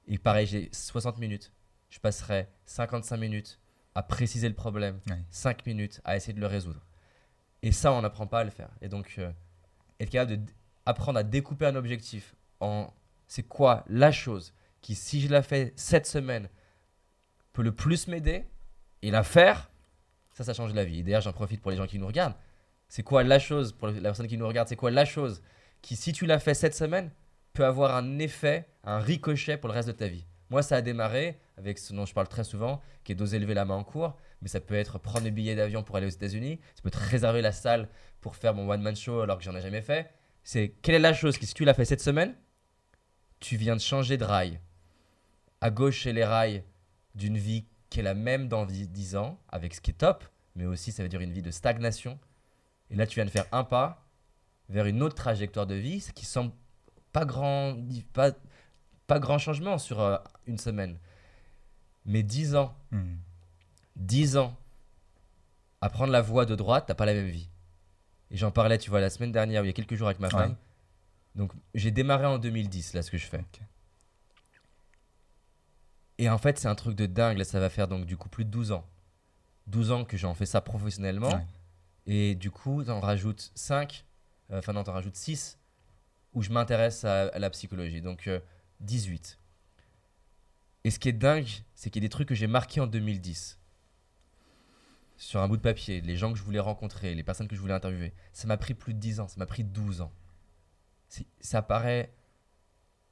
et 0.07 0.18
pareil, 0.18 0.48
j'ai 0.48 0.69
60 0.72 1.18
minutes, 1.18 1.52
je 1.90 1.99
passerai 1.99 2.49
55 2.65 3.18
minutes 3.18 3.60
à 3.95 4.03
préciser 4.03 4.48
le 4.48 4.56
problème, 4.56 4.99
5 5.31 5.65
minutes 5.65 6.02
à 6.03 6.15
essayer 6.15 6.34
de 6.34 6.40
le 6.40 6.48
résoudre. 6.48 6.86
Et 7.61 7.72
ça, 7.72 7.91
on 7.94 8.02
n'apprend 8.02 8.27
pas 8.27 8.40
à 8.40 8.44
le 8.44 8.49
faire. 8.52 8.69
Et 8.81 8.90
donc, 8.90 9.15
euh, 9.18 9.31
être 9.99 10.10
capable 10.10 10.44
d'apprendre 10.86 11.19
à 11.19 11.23
découper 11.23 11.65
un 11.65 11.76
objectif 11.76 12.36
en 12.60 12.94
c'est 13.27 13.44
quoi 13.44 13.84
la 13.88 14.11
chose 14.11 14.53
qui, 14.81 14.95
si 14.95 15.22
je 15.22 15.30
la 15.30 15.44
fais 15.44 15.73
cette 15.76 16.07
semaine, 16.07 16.49
peut 17.53 17.61
le 17.61 17.72
plus 17.72 18.07
m'aider 18.07 18.45
et 19.02 19.11
la 19.11 19.23
faire, 19.23 19.69
ça, 20.40 20.45
ça 20.45 20.53
change 20.53 20.74
la 20.74 20.86
vie. 20.86 20.99
Et 20.99 21.03
d'ailleurs, 21.03 21.22
j'en 21.22 21.34
profite 21.34 21.61
pour 21.61 21.70
les 21.70 21.76
gens 21.76 21.86
qui 21.86 21.99
nous 21.99 22.07
regardent. 22.07 22.36
C'est 22.88 23.03
quoi 23.03 23.24
la 23.24 23.40
chose, 23.40 23.74
pour 23.74 23.90
la 23.90 23.99
personne 23.99 24.28
qui 24.28 24.38
nous 24.38 24.48
regarde, 24.48 24.70
c'est 24.70 24.78
quoi 24.78 24.90
la 24.90 25.03
chose 25.03 25.41
qui, 25.82 25.98
si 25.98 26.14
tu 26.14 26.26
l'as 26.26 26.40
fait 26.40 26.53
cette 26.53 26.74
semaine, 26.74 27.11
peut 27.53 27.66
avoir 27.66 27.94
un 27.95 28.20
effet, 28.20 28.68
un 28.86 28.99
ricochet 28.99 29.57
pour 29.57 29.68
le 29.68 29.74
reste 29.74 29.90
de 29.90 29.94
ta 29.94 30.07
vie? 30.07 30.26
Moi, 30.49 30.64
ça 30.64 30.78
a 30.78 30.82
démarré 30.82 31.40
avec 31.57 31.78
ce 31.78 31.94
dont 31.94 32.06
je 32.06 32.14
parle 32.14 32.30
très 32.30 32.45
souvent, 32.45 32.82
qui 33.03 33.11
est 33.11 33.16
d'oser 33.16 33.38
lever 33.38 33.53
la 33.53 33.66
main 33.66 33.76
en 33.76 33.84
cours. 33.84 34.16
Mais 34.41 34.48
ça 34.48 34.61
peut 34.61 34.76
être 34.76 34.98
prendre 34.98 35.26
le 35.26 35.32
billet 35.32 35.56
d'avion 35.56 35.84
pour 35.84 35.98
aller 35.98 36.07
aux 36.07 36.10
États-Unis. 36.10 36.60
Ça 36.76 36.82
peut 36.82 36.88
être 36.88 36.95
réserver 36.95 37.41
la 37.41 37.52
salle 37.52 37.90
pour 38.22 38.38
faire 38.38 38.56
mon 38.56 38.70
one-man 38.70 38.95
show 38.95 39.20
alors 39.20 39.38
que 39.38 39.44
j'en 39.44 39.56
ai 39.56 39.61
jamais 39.61 39.82
fait. 39.82 40.10
C'est 40.44 40.70
quelle 40.82 40.95
est 40.95 40.99
la 40.99 41.14
chose 41.14 41.38
qui, 41.38 41.45
si 41.45 41.53
tu 41.53 41.66
l'as 41.66 41.74
fait 41.74 41.86
cette 41.86 42.02
semaine, 42.02 42.34
tu 43.41 43.57
viens 43.57 43.76
de 43.76 43.82
changer 43.82 44.18
de 44.18 44.24
rail? 44.24 44.61
À 45.60 45.70
gauche, 45.70 46.03
c'est 46.03 46.14
les 46.14 46.24
rails 46.24 46.64
d'une 47.14 47.38
vie 47.38 47.66
qui 47.90 47.99
est 47.99 48.03
la 48.03 48.14
même 48.14 48.48
dans 48.48 48.66
10 48.66 49.16
ans, 49.16 49.40
avec 49.49 49.74
ce 49.74 49.82
qui 49.82 49.91
est 49.91 49.95
top, 49.95 50.24
mais 50.56 50.66
aussi 50.66 50.91
ça 50.91 51.03
veut 51.03 51.10
dire 51.10 51.22
une 51.22 51.34
vie 51.34 51.41
de 51.41 51.52
stagnation. 51.52 52.20
Et 52.90 52.95
là, 52.95 53.07
tu 53.07 53.16
viens 53.16 53.26
de 53.26 53.30
faire 53.30 53.45
un 53.52 53.64
pas 53.64 54.06
vers 54.70 54.86
une 54.86 55.02
autre 55.02 55.16
trajectoire 55.16 55.66
de 55.66 55.76
vie, 55.76 55.99
ce 55.99 56.11
qui 56.11 56.26
semble 56.26 56.52
pas 57.11 57.26
grand, 57.26 57.76
pas, 58.14 58.32
pas 59.07 59.20
grand 59.20 59.40
changement 59.40 59.78
sur 59.78 59.99
euh, 59.99 60.18
une 60.45 60.57
semaine. 60.57 60.98
Mais 62.06 62.24
10 62.24 62.56
ans, 62.56 62.76
10 63.95 64.36
hmm. 64.36 64.40
ans 64.40 64.57
à 65.82 65.90
prendre 65.90 66.11
la 66.11 66.22
voie 66.22 66.45
de 66.45 66.56
droite, 66.56 66.86
t'as 66.88 66.94
pas 66.94 67.06
la 67.06 67.14
même 67.14 67.30
vie. 67.30 67.49
Et 68.32 68.38
j'en 68.38 68.52
parlais, 68.52 68.78
tu 68.78 68.90
vois, 68.90 68.99
la 68.99 69.10
semaine 69.10 69.32
dernière, 69.32 69.64
il 69.64 69.68
y 69.68 69.70
a 69.70 69.74
quelques 69.74 69.95
jours 69.95 70.07
avec 70.07 70.20
ma 70.20 70.30
femme. 70.30 70.56
Donc 71.36 71.52
j'ai 71.74 71.91
démarré 71.91 72.26
en 72.26 72.38
2010, 72.38 72.94
là, 72.94 73.02
ce 73.02 73.10
que 73.10 73.18
je 73.18 73.26
fais. 73.26 73.44
Et 76.20 76.30
en 76.30 76.38
fait, 76.38 76.60
c'est 76.60 76.68
un 76.68 76.76
truc 76.76 76.96
de 76.96 77.08
dingue. 77.08 77.40
Là, 77.40 77.44
ça 77.44 77.60
va 77.60 77.70
faire 77.70 77.88
donc 77.88 78.06
du 78.06 78.16
coup 78.16 78.30
plus 78.30 78.46
de 78.46 78.52
12 78.52 78.72
ans. 78.72 78.86
12 79.66 79.91
ans 79.91 80.06
que 80.06 80.18
j'en 80.18 80.36
fais 80.36 80.46
ça 80.46 80.62
professionnellement. 80.62 81.44
Et 82.06 82.36
du 82.36 82.52
coup, 82.52 82.84
t'en 82.84 83.00
rajoutes 83.00 83.52
5, 83.56 84.06
euh, 84.52 84.60
enfin 84.60 84.74
non, 84.74 84.84
t'en 84.84 84.94
rajoutes 84.94 85.16
6 85.16 85.58
où 86.34 86.44
je 86.44 86.52
m'intéresse 86.52 87.06
à, 87.06 87.38
la 87.40 87.50
psychologie. 87.50 88.02
Donc 88.02 88.30
18. 88.82 89.40
Euh, 89.40 89.82
Et 90.84 90.91
ce 90.91 91.00
qui 91.00 91.10
est 91.10 91.14
dingue, 91.14 91.50
c'est 91.74 91.90
qu'il 91.90 92.04
y 92.04 92.06
a 92.06 92.08
des 92.08 92.12
trucs 92.12 92.28
que 92.28 92.36
j'ai 92.36 92.48
marqués 92.48 92.82
en 92.82 92.88
2010 92.88 93.58
sur 95.18 95.41
un 95.41 95.50
bout 95.50 95.58
de 95.58 95.62
papier, 95.62 96.00
les 96.00 96.16
gens 96.16 96.32
que 96.32 96.38
je 96.38 96.44
voulais 96.44 96.62
rencontrer, 96.62 97.14
les 97.14 97.24
personnes 97.24 97.50
que 97.50 97.56
je 97.56 97.60
voulais 97.60 97.74
interviewer. 97.74 98.14
Ça 98.32 98.48
m'a 98.48 98.56
pris 98.56 98.74
plus 98.74 98.94
de 98.94 99.00
10 99.00 99.20
ans, 99.20 99.28
ça 99.28 99.36
m'a 99.38 99.46
pris 99.46 99.66
12 99.66 100.00
ans 100.02 100.14
ça 101.40 101.62
paraît, 101.62 102.14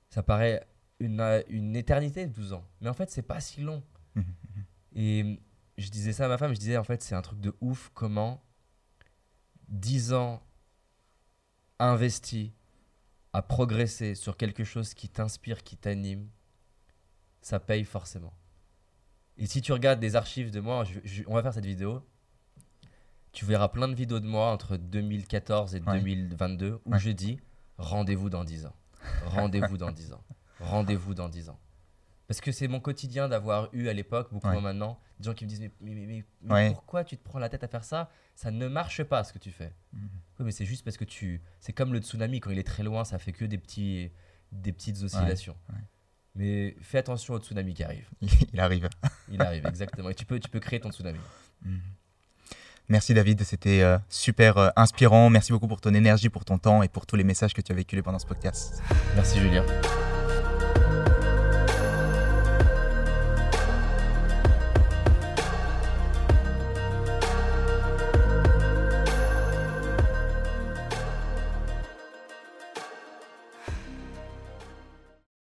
ça 0.09 0.23
paraît 0.23 0.67
une, 0.99 1.43
une 1.49 1.75
éternité, 1.75 2.27
12 2.27 2.53
ans. 2.53 2.65
Mais 2.81 2.89
en 2.89 2.93
fait, 2.93 3.09
c'est 3.09 3.21
pas 3.21 3.39
si 3.39 3.61
long. 3.61 3.83
Et 4.95 5.39
je 5.77 5.89
disais 5.89 6.11
ça 6.11 6.25
à 6.25 6.27
ma 6.27 6.37
femme, 6.37 6.53
je 6.53 6.59
disais 6.59 6.77
en 6.77 6.83
fait, 6.83 7.03
c'est 7.03 7.13
un 7.15 7.21
truc 7.21 7.39
de 7.39 7.55
ouf 7.61 7.91
comment 7.93 8.43
10 9.69 10.13
ans 10.13 10.41
investis 11.79 12.49
à 13.33 13.41
progresser 13.43 14.15
sur 14.15 14.37
quelque 14.37 14.63
chose 14.63 14.93
qui 14.95 15.09
t'inspire, 15.09 15.63
qui 15.63 15.77
t'anime, 15.77 16.27
ça 17.41 17.59
paye 17.59 17.83
forcément. 17.83 18.33
Et 19.37 19.45
si 19.45 19.61
tu 19.61 19.71
regardes 19.71 19.99
des 19.99 20.15
archives 20.15 20.49
de 20.49 20.59
moi, 20.59 20.83
on 21.27 21.33
va 21.35 21.43
faire 21.43 21.53
cette 21.53 21.65
vidéo, 21.65 22.01
tu 23.31 23.45
verras 23.45 23.67
plein 23.67 23.87
de 23.87 23.93
vidéos 23.93 24.19
de 24.19 24.25
moi 24.25 24.51
entre 24.51 24.77
2014 24.77 25.75
et 25.75 25.79
2022 25.79 26.79
où 26.85 26.97
je 26.97 27.11
dis 27.11 27.39
rendez-vous 27.77 28.31
dans 28.31 28.43
10 28.43 28.65
ans. 28.65 28.75
Rendez-vous 29.25 29.77
dans 29.77 29.91
10 29.91 30.13
ans. 30.13 30.23
Rendez-vous 30.59 31.13
dans 31.13 31.29
10 31.29 31.49
ans. 31.49 31.59
Parce 32.27 32.41
que 32.41 32.51
c'est 32.51 32.67
mon 32.67 32.81
quotidien 32.81 33.29
d'avoir 33.29 33.69
eu 33.73 33.87
à 33.87 33.93
l'époque, 33.93 34.33
beaucoup 34.33 34.49
moins 34.49 34.61
maintenant, 34.61 34.99
des 35.19 35.25
gens 35.25 35.33
qui 35.33 35.45
me 35.45 35.49
disent 35.49 35.61
Mais, 35.79 36.25
mais, 36.41 36.71
pourquoi 36.73 37.05
tu 37.05 37.17
te 37.17 37.23
prends 37.23 37.39
la 37.39 37.47
tête 37.47 37.63
à 37.63 37.67
faire 37.69 37.85
ça? 37.85 38.09
Ça 38.35 38.51
ne 38.51 38.67
marche 38.67 39.03
pas 39.03 39.23
ce 39.23 39.31
que 39.31 39.39
tu 39.39 39.51
fais. 39.51 39.73
Mhm. 39.93 40.09
Oui, 40.39 40.45
mais 40.45 40.51
c'est 40.51 40.65
juste 40.65 40.83
parce 40.83 40.97
que 40.97 41.05
tu. 41.05 41.41
C'est 41.61 41.71
comme 41.71 41.93
le 41.93 41.99
tsunami, 41.99 42.41
quand 42.41 42.51
il 42.51 42.59
est 42.59 42.67
très 42.67 42.83
loin, 42.83 43.05
ça 43.05 43.17
fait 43.17 43.31
que 43.31 43.45
des, 43.45 43.57
petits, 43.57 44.11
des 44.51 44.73
petites 44.73 45.01
oscillations. 45.03 45.55
Mais 46.35 46.75
fais 46.81 46.99
attention 46.99 47.33
au 47.33 47.39
tsunami 47.39 47.73
qui 47.73 47.83
arrive. 47.83 48.09
Il 48.53 48.59
arrive. 48.59 48.89
Il 49.31 49.41
arrive, 49.41 49.65
exactement. 49.65 50.09
Et 50.09 50.13
tu 50.13 50.25
peux, 50.25 50.39
tu 50.39 50.49
peux 50.49 50.59
créer 50.59 50.79
ton 50.79 50.91
tsunami. 50.91 51.19
Mhm. 51.63 51.79
Merci 52.89 53.13
David, 53.13 53.43
c'était 53.43 53.81
euh, 53.81 53.97
super 54.07 54.57
euh, 54.57 54.69
inspirant. 54.77 55.29
Merci 55.29 55.51
beaucoup 55.51 55.67
pour 55.67 55.81
ton 55.81 55.93
énergie, 55.93 56.29
pour 56.29 56.45
ton 56.45 56.57
temps 56.57 56.83
et 56.83 56.87
pour 56.87 57.05
tous 57.05 57.17
les 57.17 57.25
messages 57.25 57.53
que 57.53 57.61
tu 57.61 57.71
as 57.71 57.75
véhiculés 57.75 58.01
pendant 58.01 58.19
ce 58.19 58.25
podcast. 58.25 58.81
Merci 59.15 59.39
Julien. 59.39 59.65